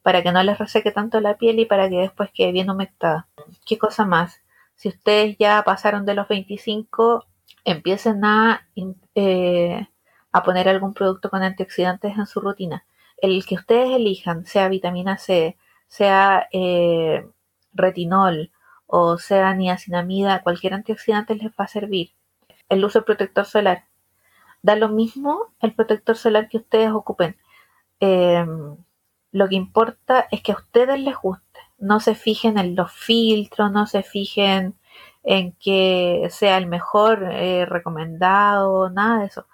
para 0.03 0.21
que 0.21 0.31
no 0.31 0.43
les 0.43 0.59
reseque 0.59 0.91
tanto 0.91 1.19
la 1.19 1.37
piel 1.37 1.59
y 1.59 1.65
para 1.65 1.89
que 1.89 1.97
después 1.97 2.29
quede 2.31 2.51
bien 2.51 2.69
humectada. 2.69 3.27
¿Qué 3.65 3.79
cosa 3.79 4.05
más? 4.05 4.41
Si 4.75 4.89
ustedes 4.89 5.35
ya 5.39 5.63
pasaron 5.63 6.05
de 6.05 6.13
los 6.13 6.27
25, 6.27 7.25
empiecen 7.65 8.23
a, 8.23 8.67
eh, 9.15 9.87
a 10.31 10.43
poner 10.43 10.69
algún 10.69 10.93
producto 10.93 11.29
con 11.31 11.41
antioxidantes 11.41 12.17
en 12.17 12.27
su 12.27 12.39
rutina. 12.41 12.85
El 13.23 13.45
que 13.45 13.55
ustedes 13.55 13.89
elijan, 13.91 14.45
sea 14.45 14.67
vitamina 14.67 15.17
C, 15.17 15.57
sea 15.87 16.49
eh, 16.51 17.25
retinol 17.71 18.51
o 18.85 19.17
sea 19.17 19.53
niacinamida, 19.53 20.43
cualquier 20.43 20.73
antioxidante 20.73 21.35
les 21.35 21.49
va 21.51 21.63
a 21.63 21.67
servir. 21.69 22.11
El 22.67 22.83
uso 22.83 22.99
del 22.99 23.05
protector 23.05 23.45
solar. 23.45 23.85
Da 24.61 24.75
lo 24.75 24.89
mismo 24.89 25.53
el 25.61 25.73
protector 25.73 26.17
solar 26.17 26.49
que 26.49 26.57
ustedes 26.57 26.91
ocupen. 26.91 27.37
Eh, 28.01 28.45
lo 29.31 29.47
que 29.47 29.55
importa 29.55 30.27
es 30.29 30.41
que 30.41 30.51
a 30.51 30.55
ustedes 30.55 30.99
les 30.99 31.15
guste. 31.15 31.59
No 31.77 32.01
se 32.01 32.15
fijen 32.15 32.57
en 32.57 32.75
los 32.75 32.91
filtros, 32.91 33.71
no 33.71 33.87
se 33.87 34.03
fijen 34.03 34.75
en 35.23 35.53
que 35.53 36.27
sea 36.29 36.57
el 36.57 36.67
mejor 36.67 37.23
eh, 37.31 37.65
recomendado, 37.65 38.89
nada 38.89 39.21
de 39.21 39.27
eso. 39.27 39.47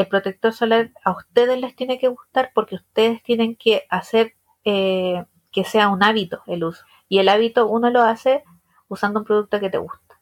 El 0.00 0.08
protector 0.08 0.54
solar 0.54 0.92
a 1.04 1.10
ustedes 1.10 1.60
les 1.60 1.76
tiene 1.76 1.98
que 1.98 2.08
gustar 2.08 2.52
porque 2.54 2.76
ustedes 2.76 3.22
tienen 3.22 3.54
que 3.54 3.82
hacer 3.90 4.32
eh, 4.64 5.24
que 5.52 5.64
sea 5.64 5.90
un 5.90 6.02
hábito 6.02 6.42
el 6.46 6.64
uso. 6.64 6.86
Y 7.10 7.18
el 7.18 7.28
hábito 7.28 7.68
uno 7.68 7.90
lo 7.90 8.00
hace 8.00 8.42
usando 8.88 9.20
un 9.20 9.26
producto 9.26 9.60
que 9.60 9.68
te 9.68 9.76
gusta. 9.76 10.18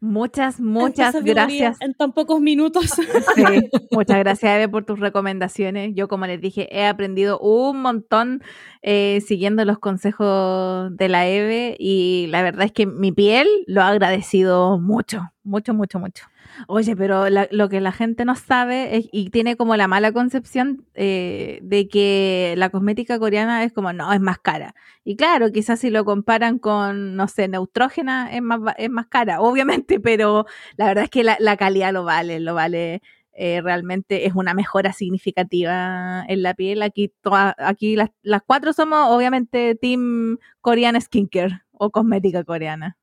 Muchas, 0.00 0.60
muchas 0.60 1.24
gracias. 1.24 1.80
En 1.80 1.94
tan 1.94 2.12
pocos 2.12 2.40
minutos. 2.40 2.84
Sí, 3.34 3.70
muchas 3.90 4.18
gracias, 4.18 4.52
Eve, 4.52 4.68
por 4.68 4.84
tus 4.84 5.00
recomendaciones. 5.00 5.92
Yo, 5.96 6.06
como 6.06 6.26
les 6.26 6.40
dije, 6.40 6.68
he 6.70 6.86
aprendido 6.86 7.40
un 7.40 7.82
montón 7.82 8.44
eh, 8.82 9.20
siguiendo 9.26 9.64
los 9.64 9.80
consejos 9.80 10.96
de 10.96 11.08
la 11.08 11.26
Eve 11.26 11.76
y 11.80 12.28
la 12.28 12.42
verdad 12.42 12.66
es 12.66 12.72
que 12.72 12.86
mi 12.86 13.10
piel 13.10 13.48
lo 13.66 13.82
ha 13.82 13.88
agradecido 13.88 14.78
mucho, 14.78 15.32
mucho, 15.42 15.74
mucho, 15.74 15.98
mucho. 15.98 16.26
Oye, 16.68 16.96
pero 16.96 17.28
la- 17.28 17.48
lo 17.50 17.68
que 17.68 17.80
la 17.80 17.92
gente 17.92 18.24
no 18.24 18.34
sabe 18.34 18.96
es- 18.96 19.08
y 19.12 19.30
tiene 19.30 19.56
como 19.56 19.76
la 19.76 19.88
mala 19.88 20.12
concepción 20.12 20.86
eh, 20.94 21.58
de 21.62 21.88
que 21.88 22.54
la 22.56 22.70
cosmética 22.70 23.18
coreana 23.18 23.64
es 23.64 23.72
como, 23.72 23.92
no, 23.92 24.12
es 24.12 24.20
más 24.20 24.38
cara. 24.38 24.74
Y 25.04 25.16
claro, 25.16 25.52
quizás 25.52 25.80
si 25.80 25.90
lo 25.90 26.04
comparan 26.04 26.58
con, 26.58 27.16
no 27.16 27.28
sé, 27.28 27.48
Neutrógena 27.48 28.32
es 28.34 28.42
más, 28.42 28.60
es 28.78 28.90
más 28.90 29.06
cara, 29.08 29.40
obviamente, 29.42 30.00
pero 30.00 30.46
la 30.76 30.86
verdad 30.86 31.04
es 31.04 31.10
que 31.10 31.24
la, 31.24 31.56
calidad 31.56 31.92
lo 31.92 32.04
vale, 32.04 32.40
lo 32.40 32.54
vale. 32.54 33.02
eh, 33.38 33.60
realmente 33.60 34.24
es 34.26 34.34
una 34.34 34.54
mejora 34.54 34.92
significativa 34.94 36.24
en 36.26 36.42
la 36.42 36.54
piel. 36.54 36.80
Aquí, 36.82 37.12
toa- 37.22 37.54
aquí 37.58 37.94
las, 37.96 38.10
las 38.22 38.40
cuatro 38.46 38.72
somos 38.72 39.10
obviamente 39.10 39.74
Team 39.74 40.38
Korean 40.62 40.98
Skincare 41.00 41.60
o 41.72 41.90
cosmética 41.90 42.44
coreana. 42.44 42.96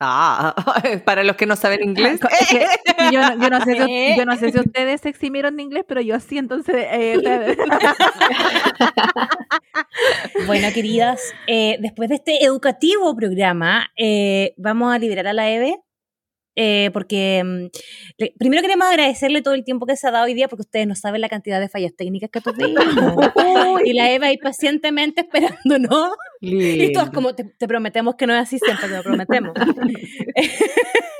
Ah, 0.00 0.54
para 1.04 1.24
los 1.24 1.34
que 1.36 1.46
no 1.46 1.56
saben 1.56 1.82
inglés. 1.82 2.20
Es 2.40 2.48
que 2.48 2.66
yo, 3.12 3.20
no- 3.20 3.42
yo 3.42 3.50
no 3.50 3.64
sé 3.64 3.74
si, 3.84 4.16
yo 4.16 4.24
no 4.24 4.36
sé 4.36 4.52
si 4.52 4.58
ustedes 4.60 5.00
se 5.00 5.08
eximieron 5.08 5.56
de 5.56 5.62
inglés, 5.64 5.84
pero 5.88 6.00
yo 6.00 6.18
sí, 6.20 6.38
entonces... 6.38 6.76
eh, 6.90 7.56
Bueno, 10.46 10.68
queridas, 10.72 11.20
eh, 11.46 11.76
después 11.80 12.08
de 12.08 12.16
este 12.16 12.44
educativo 12.44 13.14
programa, 13.16 13.90
eh, 13.96 14.54
vamos 14.56 14.94
a 14.94 14.98
liberar 14.98 15.26
a 15.26 15.32
la 15.32 15.48
Eve. 15.50 15.78
Eh, 16.60 16.90
porque 16.92 17.42
mm, 17.44 17.66
le- 18.18 18.34
primero 18.36 18.62
queremos 18.62 18.88
agradecerle 18.88 19.42
todo 19.42 19.54
el 19.54 19.62
tiempo 19.62 19.86
que 19.86 19.94
se 19.96 20.08
ha 20.08 20.10
dado 20.10 20.24
hoy 20.24 20.34
día, 20.34 20.48
porque 20.48 20.62
ustedes 20.62 20.88
no 20.88 20.96
saben 20.96 21.20
la 21.20 21.28
cantidad 21.28 21.60
de 21.60 21.68
fallas 21.68 21.94
técnicas 21.96 22.30
que 22.30 22.40
tuvimos. 22.40 22.84
y 23.84 23.92
la 23.92 24.10
Eva 24.10 24.26
ahí 24.26 24.38
pacientemente 24.38 25.20
esperándonos. 25.20 26.10
Y 26.40 26.92
todos 26.92 27.10
como, 27.10 27.34
te, 27.36 27.44
te 27.44 27.68
prometemos 27.68 28.16
que 28.16 28.26
no 28.26 28.34
es 28.34 28.40
así 28.40 28.58
siempre, 28.58 28.88
te 28.88 28.96
lo 28.96 29.02
prometemos. 29.04 29.52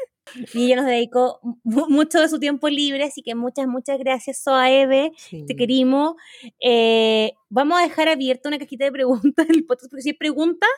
y 0.54 0.66
ella 0.66 0.76
nos 0.76 0.86
dedicó 0.86 1.40
mu- 1.64 1.88
mucho 1.88 2.20
de 2.20 2.28
su 2.28 2.38
tiempo 2.38 2.68
libre, 2.68 3.04
así 3.04 3.22
que 3.22 3.34
muchas, 3.34 3.66
muchas 3.66 3.98
gracias, 3.98 4.42
Soa 4.42 4.70
Eve 4.70 5.12
Sí. 5.16 5.44
te 5.46 5.56
querimos. 5.56 6.14
Eh, 6.60 7.32
vamos 7.50 7.78
a 7.78 7.82
dejar 7.82 8.08
abierta 8.08 8.48
una 8.48 8.58
cajita 8.58 8.84
de 8.84 8.92
preguntas 8.92 9.48
en 9.48 9.54
el 9.56 9.64
podcast, 9.66 9.90
porque 9.90 10.02
si 10.02 10.08
hay 10.10 10.16
preguntas, 10.16 10.68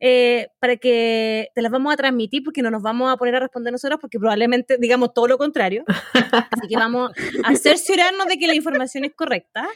eh, 0.00 0.48
para 0.60 0.76
que 0.76 1.48
te 1.54 1.62
las 1.62 1.72
vamos 1.72 1.92
a 1.92 1.96
transmitir, 1.96 2.42
porque 2.44 2.62
no 2.62 2.70
nos 2.70 2.82
vamos 2.82 3.12
a 3.12 3.16
poner 3.16 3.34
a 3.36 3.40
responder 3.40 3.72
nosotros, 3.72 3.98
porque 4.00 4.18
probablemente 4.18 4.76
digamos 4.78 5.12
todo 5.14 5.26
lo 5.28 5.38
contrario. 5.38 5.84
Así 6.12 6.68
que 6.68 6.76
vamos 6.76 7.10
a 7.44 7.54
cerciorarnos 7.56 8.26
de 8.26 8.38
que 8.38 8.46
la 8.46 8.54
información 8.54 9.04
es 9.04 9.14
correcta. 9.14 9.66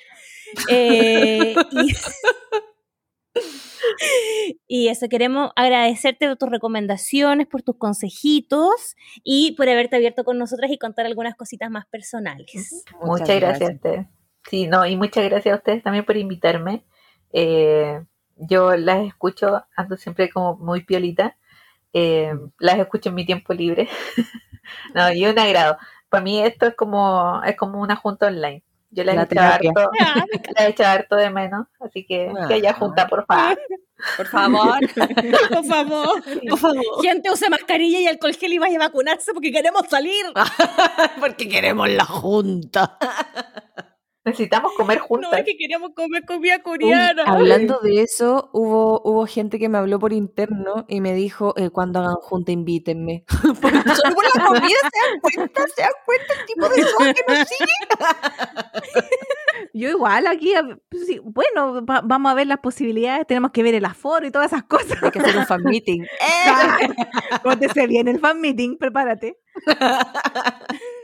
Eh, 0.68 1.54
y, 1.72 1.94
y 4.66 4.88
eso, 4.88 5.08
queremos 5.08 5.50
agradecerte 5.56 6.28
por 6.28 6.36
tus 6.36 6.50
recomendaciones, 6.50 7.46
por 7.46 7.62
tus 7.62 7.76
consejitos 7.76 8.96
y 9.22 9.52
por 9.52 9.68
haberte 9.68 9.96
abierto 9.96 10.24
con 10.24 10.38
nosotras 10.38 10.70
y 10.70 10.78
contar 10.78 11.06
algunas 11.06 11.34
cositas 11.34 11.70
más 11.70 11.86
personales. 11.86 12.84
Muchas, 13.00 13.40
gracias. 13.40 13.70
a 13.70 13.74
ustedes. 13.74 14.06
Sí, 14.48 14.66
no, 14.66 14.86
y 14.86 14.96
muchas 14.96 15.24
gracias 15.24 15.54
a 15.54 15.58
ustedes 15.58 15.82
también 15.82 16.04
por 16.04 16.16
invitarme. 16.16 16.84
Eh, 17.32 18.02
yo 18.36 18.76
las 18.76 19.06
escucho, 19.06 19.64
ando 19.76 19.96
siempre 19.96 20.30
como 20.30 20.56
muy 20.56 20.84
piolita. 20.84 21.36
Eh, 21.92 22.34
las 22.58 22.78
escucho 22.78 23.08
en 23.08 23.14
mi 23.14 23.24
tiempo 23.24 23.54
libre. 23.54 23.88
no, 24.94 25.12
y 25.12 25.26
un 25.26 25.38
agrado. 25.38 25.78
Para 26.08 26.22
mí 26.22 26.40
esto 26.40 26.66
es 26.66 26.74
como, 26.74 27.42
es 27.44 27.56
como 27.56 27.80
una 27.80 27.96
junta 27.96 28.26
online. 28.26 28.62
Yo 28.94 29.02
La 29.02 29.12
he 29.14 29.18
harto, 29.18 29.34
las 29.34 29.36
he 30.56 30.68
echado 30.68 30.90
harto 30.90 31.16
de 31.16 31.28
menos, 31.28 31.66
así 31.80 32.06
que 32.06 32.32
que 32.46 32.54
haya 32.54 32.72
junta, 32.74 33.08
por 33.08 33.26
favor. 33.26 33.58
Por 34.16 34.26
favor. 34.26 34.80
Por 35.48 35.64
favor. 35.64 36.22
Por 36.48 36.58
favor. 36.58 37.02
Gente 37.02 37.30
use 37.30 37.48
mascarilla 37.48 38.00
y 38.00 38.06
alcohol 38.06 38.34
gel 38.34 38.52
y 38.52 38.58
vaya 38.58 38.76
a 38.76 38.80
vacunarse 38.80 39.32
porque 39.32 39.50
queremos 39.50 39.86
salir. 39.88 40.24
Porque 41.20 41.48
queremos 41.48 41.88
la 41.88 42.04
junta. 42.04 42.98
Necesitamos 44.24 44.72
comer 44.72 44.98
No, 45.00 45.04
juntas. 45.04 45.32
es 45.38 45.44
que 45.44 45.56
queremos 45.56 45.90
comer 45.94 46.24
comida 46.24 46.56
Uy, 46.56 46.62
coreana. 46.62 47.24
hablando 47.24 47.78
de 47.80 48.00
eso, 48.02 48.48
hubo, 48.52 49.00
hubo 49.04 49.26
gente 49.26 49.58
que 49.58 49.68
me 49.68 49.78
habló 49.78 49.98
por 49.98 50.12
interno 50.12 50.86
y 50.88 51.00
me 51.00 51.12
dijo, 51.14 51.52
eh, 51.56 51.70
cuando 51.70 52.00
hagan 52.00 52.14
junta, 52.16 52.50
invítenme. 52.52 53.24
Porque 53.60 53.78
solo 53.90 54.14
por 54.14 54.24
la 54.24 54.46
comida 54.46 54.66
se 54.80 55.10
dan 55.10 55.20
cuenta, 55.20 55.64
se 55.74 55.82
dan 55.82 55.90
cuenta 56.06 56.34
el 56.40 56.46
tipo 56.46 56.68
de 56.68 56.82
sol 56.82 57.14
que 57.14 57.24
nos 57.34 57.48
sigue. 57.48 58.94
Yo 59.72 59.88
igual 59.90 60.26
aquí, 60.26 60.52
pues 60.88 61.06
sí, 61.06 61.20
bueno, 61.22 61.84
va- 61.84 62.00
vamos 62.04 62.30
a 62.32 62.34
ver 62.34 62.46
las 62.46 62.58
posibilidades, 62.58 63.26
tenemos 63.26 63.50
que 63.50 63.62
ver 63.62 63.74
el 63.74 63.84
aforo 63.84 64.26
y 64.26 64.30
todas 64.30 64.52
esas 64.52 64.64
cosas. 64.64 65.02
Hay 65.02 65.10
que 65.10 65.18
hacer 65.18 65.36
un 65.36 65.46
fan 65.46 65.62
meeting. 65.64 66.02
Póntese 67.42 67.86
bien 67.86 68.08
el 68.08 68.20
fan 68.20 68.40
meeting, 68.40 68.76
prepárate. 68.78 69.38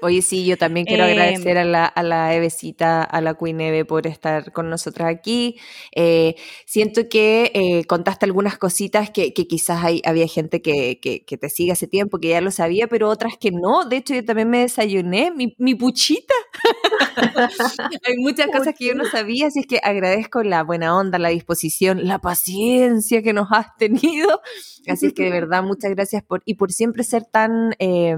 Oye, 0.03 0.23
sí, 0.23 0.47
yo 0.47 0.57
también 0.57 0.87
quiero 0.87 1.05
Eh, 1.05 1.11
agradecer 1.13 1.59
a 1.59 1.65
la, 1.65 1.85
a 1.85 2.03
la 2.03 2.35
Evecita, 2.35 3.03
a 3.03 3.21
la 3.21 3.35
Queen 3.35 3.61
Eve 3.61 3.85
por 3.85 4.07
estar 4.07 4.51
con 4.53 4.71
nosotras 4.71 5.09
aquí. 5.11 5.59
Eh, 5.95 6.37
siento 6.67 7.09
que 7.11 7.51
eh, 7.55 7.85
contaste 7.85 8.25
algunas 8.25 8.57
cositas 8.57 9.11
que, 9.11 9.35
que 9.35 9.47
quizás 9.47 9.85
hay, 9.85 10.01
había 10.07 10.27
gente 10.27 10.63
que, 10.63 10.99
que, 11.01 11.25
que 11.25 11.37
te 11.37 11.51
sigue 11.51 11.73
hace 11.73 11.87
tiempo, 11.87 12.19
que 12.19 12.29
ya 12.29 12.41
lo 12.41 12.51
sabía, 12.51 12.87
pero 12.89 13.09
otras 13.11 13.37
que 13.39 13.51
no. 13.51 13.85
De 13.85 13.97
hecho, 13.99 14.15
yo 14.15 14.25
también 14.25 14.49
me 14.49 14.61
desayuné 14.61 15.33
mi, 15.33 15.55
mi 15.59 15.75
puchita. 15.75 16.35
hay 18.07 18.17
muchas 18.19 18.49
cosas 18.49 18.75
que 18.79 18.87
yo 18.87 18.95
no 18.95 19.05
sabía, 19.05 19.47
así 19.49 19.61
es 19.61 19.67
que 19.67 19.81
agradezco 19.83 20.43
la 20.43 20.63
buena 20.63 20.97
onda, 20.97 21.19
la 21.19 21.29
disposición, 21.31 22.07
la 22.07 22.19
paciencia 22.21 23.23
que 23.23 23.33
nos 23.33 23.49
has 23.53 23.77
tenido. 23.77 24.41
Así 24.89 25.07
es 25.07 25.13
que 25.13 25.25
de 25.25 25.31
verdad, 25.31 25.63
muchas 25.63 25.91
gracias 25.93 26.23
por, 26.25 26.43
y 26.45 26.55
por 26.55 26.73
siempre 26.73 27.05
ser 27.05 27.25
tan... 27.25 27.75
eh, 27.79 28.17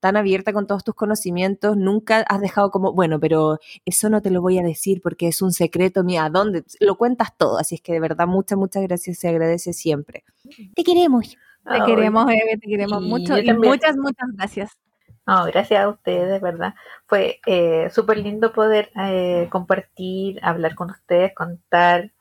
tan 0.00 0.16
abierta 0.16 0.52
con 0.52 0.66
todos 0.66 0.84
tus 0.84 0.94
conocimientos, 0.94 1.76
nunca 1.76 2.20
has 2.28 2.40
dejado 2.40 2.70
como, 2.70 2.92
bueno, 2.92 3.20
pero 3.20 3.58
eso 3.84 4.08
no 4.10 4.22
te 4.22 4.30
lo 4.30 4.42
voy 4.42 4.58
a 4.58 4.62
decir 4.62 5.00
porque 5.02 5.28
es 5.28 5.42
un 5.42 5.52
secreto 5.52 6.04
mío, 6.04 6.22
¿a 6.22 6.30
dónde? 6.30 6.64
Lo 6.80 6.96
cuentas 6.96 7.36
todo, 7.36 7.58
así 7.58 7.76
es 7.76 7.80
que 7.80 7.92
de 7.92 8.00
verdad 8.00 8.26
muchas, 8.26 8.58
muchas 8.58 8.82
gracias, 8.82 9.18
se 9.18 9.28
agradece 9.28 9.72
siempre. 9.72 10.24
Te 10.74 10.84
queremos. 10.84 11.30
Te 11.30 11.36
Ay, 11.64 11.82
queremos, 11.84 12.30
Eve, 12.30 12.58
te 12.60 12.68
queremos 12.68 13.02
y 13.02 13.06
mucho 13.08 13.38
y 13.38 13.52
muchas, 13.52 13.96
muchas 13.96 14.28
gracias. 14.34 14.78
No, 15.26 15.44
gracias 15.46 15.82
a 15.82 15.88
ustedes, 15.88 16.30
de 16.30 16.38
verdad. 16.38 16.74
Fue 17.06 17.40
eh, 17.46 17.90
súper 17.90 18.18
lindo 18.18 18.52
poder 18.52 18.90
eh, 18.94 19.48
compartir, 19.50 20.38
hablar 20.42 20.76
con 20.76 20.90
ustedes, 20.90 21.34
contar 21.34 22.12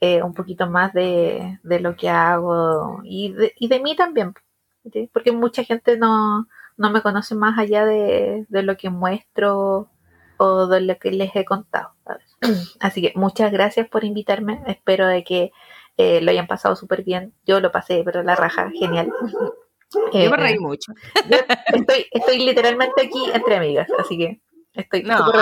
eh, 0.00 0.22
un 0.22 0.32
poquito 0.32 0.68
más 0.70 0.92
de, 0.92 1.58
de 1.64 1.80
lo 1.80 1.96
que 1.96 2.08
hago 2.08 3.00
y 3.04 3.32
de, 3.32 3.52
y 3.58 3.66
de 3.68 3.80
mí 3.80 3.96
también. 3.96 4.34
¿sí? 4.92 5.10
Porque 5.12 5.32
mucha 5.32 5.64
gente 5.64 5.96
no, 5.96 6.46
no 6.76 6.90
me 6.90 7.02
conoce 7.02 7.34
más 7.34 7.58
allá 7.58 7.84
de, 7.84 8.46
de 8.48 8.62
lo 8.62 8.76
que 8.76 8.90
muestro 8.90 9.88
o 10.38 10.66
de 10.66 10.80
lo 10.80 10.98
que 10.98 11.10
les 11.12 11.34
he 11.36 11.44
contado. 11.44 11.94
¿sabes? 12.04 12.36
Así 12.80 13.02
que 13.02 13.12
muchas 13.14 13.52
gracias 13.52 13.88
por 13.88 14.04
invitarme. 14.04 14.62
Espero 14.66 15.06
de 15.06 15.22
que 15.24 15.52
eh, 15.96 16.20
lo 16.22 16.30
hayan 16.30 16.46
pasado 16.46 16.74
súper 16.76 17.04
bien. 17.04 17.32
Yo 17.46 17.60
lo 17.60 17.70
pasé, 17.70 18.02
pero 18.04 18.22
la 18.22 18.34
raja, 18.34 18.70
genial. 18.70 19.12
Yo 19.92 20.00
me 20.12 20.24
Eh, 20.24 20.30
reí 20.36 20.58
mucho. 20.58 20.92
estoy, 21.66 22.06
estoy 22.12 22.38
literalmente 22.38 23.02
aquí 23.02 23.22
entre 23.34 23.56
amigas, 23.56 23.88
así 23.98 24.16
que 24.16 24.40
estoy 24.72 25.02
No. 25.02 25.18
súper. 25.18 25.40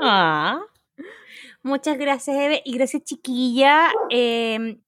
Ah. 0.00 0.60
Muchas 1.62 1.98
gracias, 1.98 2.36
Eve. 2.36 2.62
Y 2.64 2.76
gracias, 2.76 3.02
chiquilla. 3.04 3.90
Eh, 4.10 4.78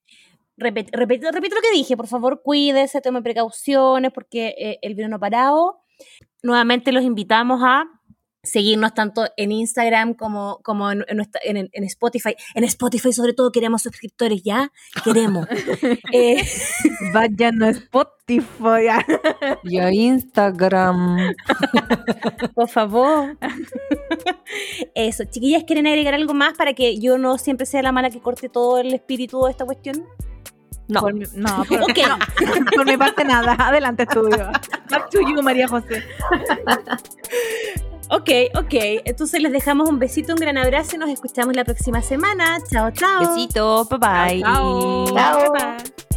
repet- 0.57 0.91
repet- 0.91 1.31
repito 1.33 1.55
lo 1.57 1.63
que 1.63 1.73
dije, 1.73 1.97
por 1.97 2.07
favor, 2.09 2.43
cuídese, 2.43 3.01
tome 3.01 3.23
precauciones 3.23 4.13
porque 4.13 4.55
eh, 4.59 4.79
el 4.83 4.95
virus 4.95 5.11
no 5.11 5.17
ha 5.17 5.21
parado. 5.21 5.81
Nuevamente 6.43 6.93
los 6.93 7.03
invitamos 7.05 7.61
a 7.65 7.85
seguirnos 8.43 8.95
tanto 8.95 9.27
en 9.37 9.51
Instagram 9.51 10.15
como, 10.15 10.61
como 10.63 10.93
en, 10.93 11.05
en 11.09 11.17
nuestra- 11.17 11.41
en- 11.45 11.69
en 11.73 11.85
Spotify. 11.85 12.35
En 12.55 12.63
Spotify, 12.65 13.13
sobre 13.13 13.33
todo, 13.33 13.51
queremos 13.51 13.83
suscriptores, 13.83 14.43
¿ya? 14.45 14.71
Queremos. 15.05 15.49
Eh, 16.13 16.43
Vayan 17.13 17.63
a 17.63 17.71
Spotify. 17.71 18.87
Y 19.65 19.79
a 19.79 19.93
Instagram. 19.93 21.35
por 22.55 22.69
favor. 22.69 23.37
Eso, 24.95 25.25
chiquillas, 25.25 25.65
¿quieren 25.65 25.87
agregar 25.87 26.15
algo 26.15 26.35
más 26.35 26.55
para 26.55 26.73
que 26.73 26.99
yo 26.99 27.19
no 27.19 27.39
siempre 27.39 27.67
sea 27.67 27.83
la 27.83 27.93
mala 27.93 28.11
que 28.11 28.21
corte 28.21 28.49
todo 28.49 28.79
el 28.79 28.95
espíritu 28.95 29.45
de 29.45 29.51
esta 29.51 29.65
cuestión? 29.65 30.05
No, 30.89 31.01
no, 31.35 31.65
por, 31.65 31.83
okay. 31.91 32.05
no, 32.05 32.17
por 32.77 32.87
mi 32.87 32.97
parte 32.97 33.25
nada. 33.25 33.57
Adelante, 33.59 34.05
estudio. 34.05 34.53
Back 34.89 35.11
to 35.11 35.21
you, 35.21 35.43
María 35.43 35.67
José. 35.67 36.05
Ok, 38.09 38.31
ok. 38.55 38.75
Entonces 39.05 39.43
les 39.43 39.51
dejamos 39.51 39.89
un 39.89 39.99
besito, 39.99 40.33
un 40.33 40.39
gran 40.39 40.57
abrazo 40.57 40.95
y 40.95 40.99
nos 40.99 41.11
escuchamos 41.11 41.57
la 41.57 41.65
próxima 41.65 42.03
semana. 42.03 42.59
Chao, 42.71 42.91
chao. 42.93 43.35
Besito, 43.35 43.85
bye 43.87 43.99
bye. 43.99 44.41
Chao. 44.43 45.05
bye, 45.07 45.51
bye. 45.51 46.16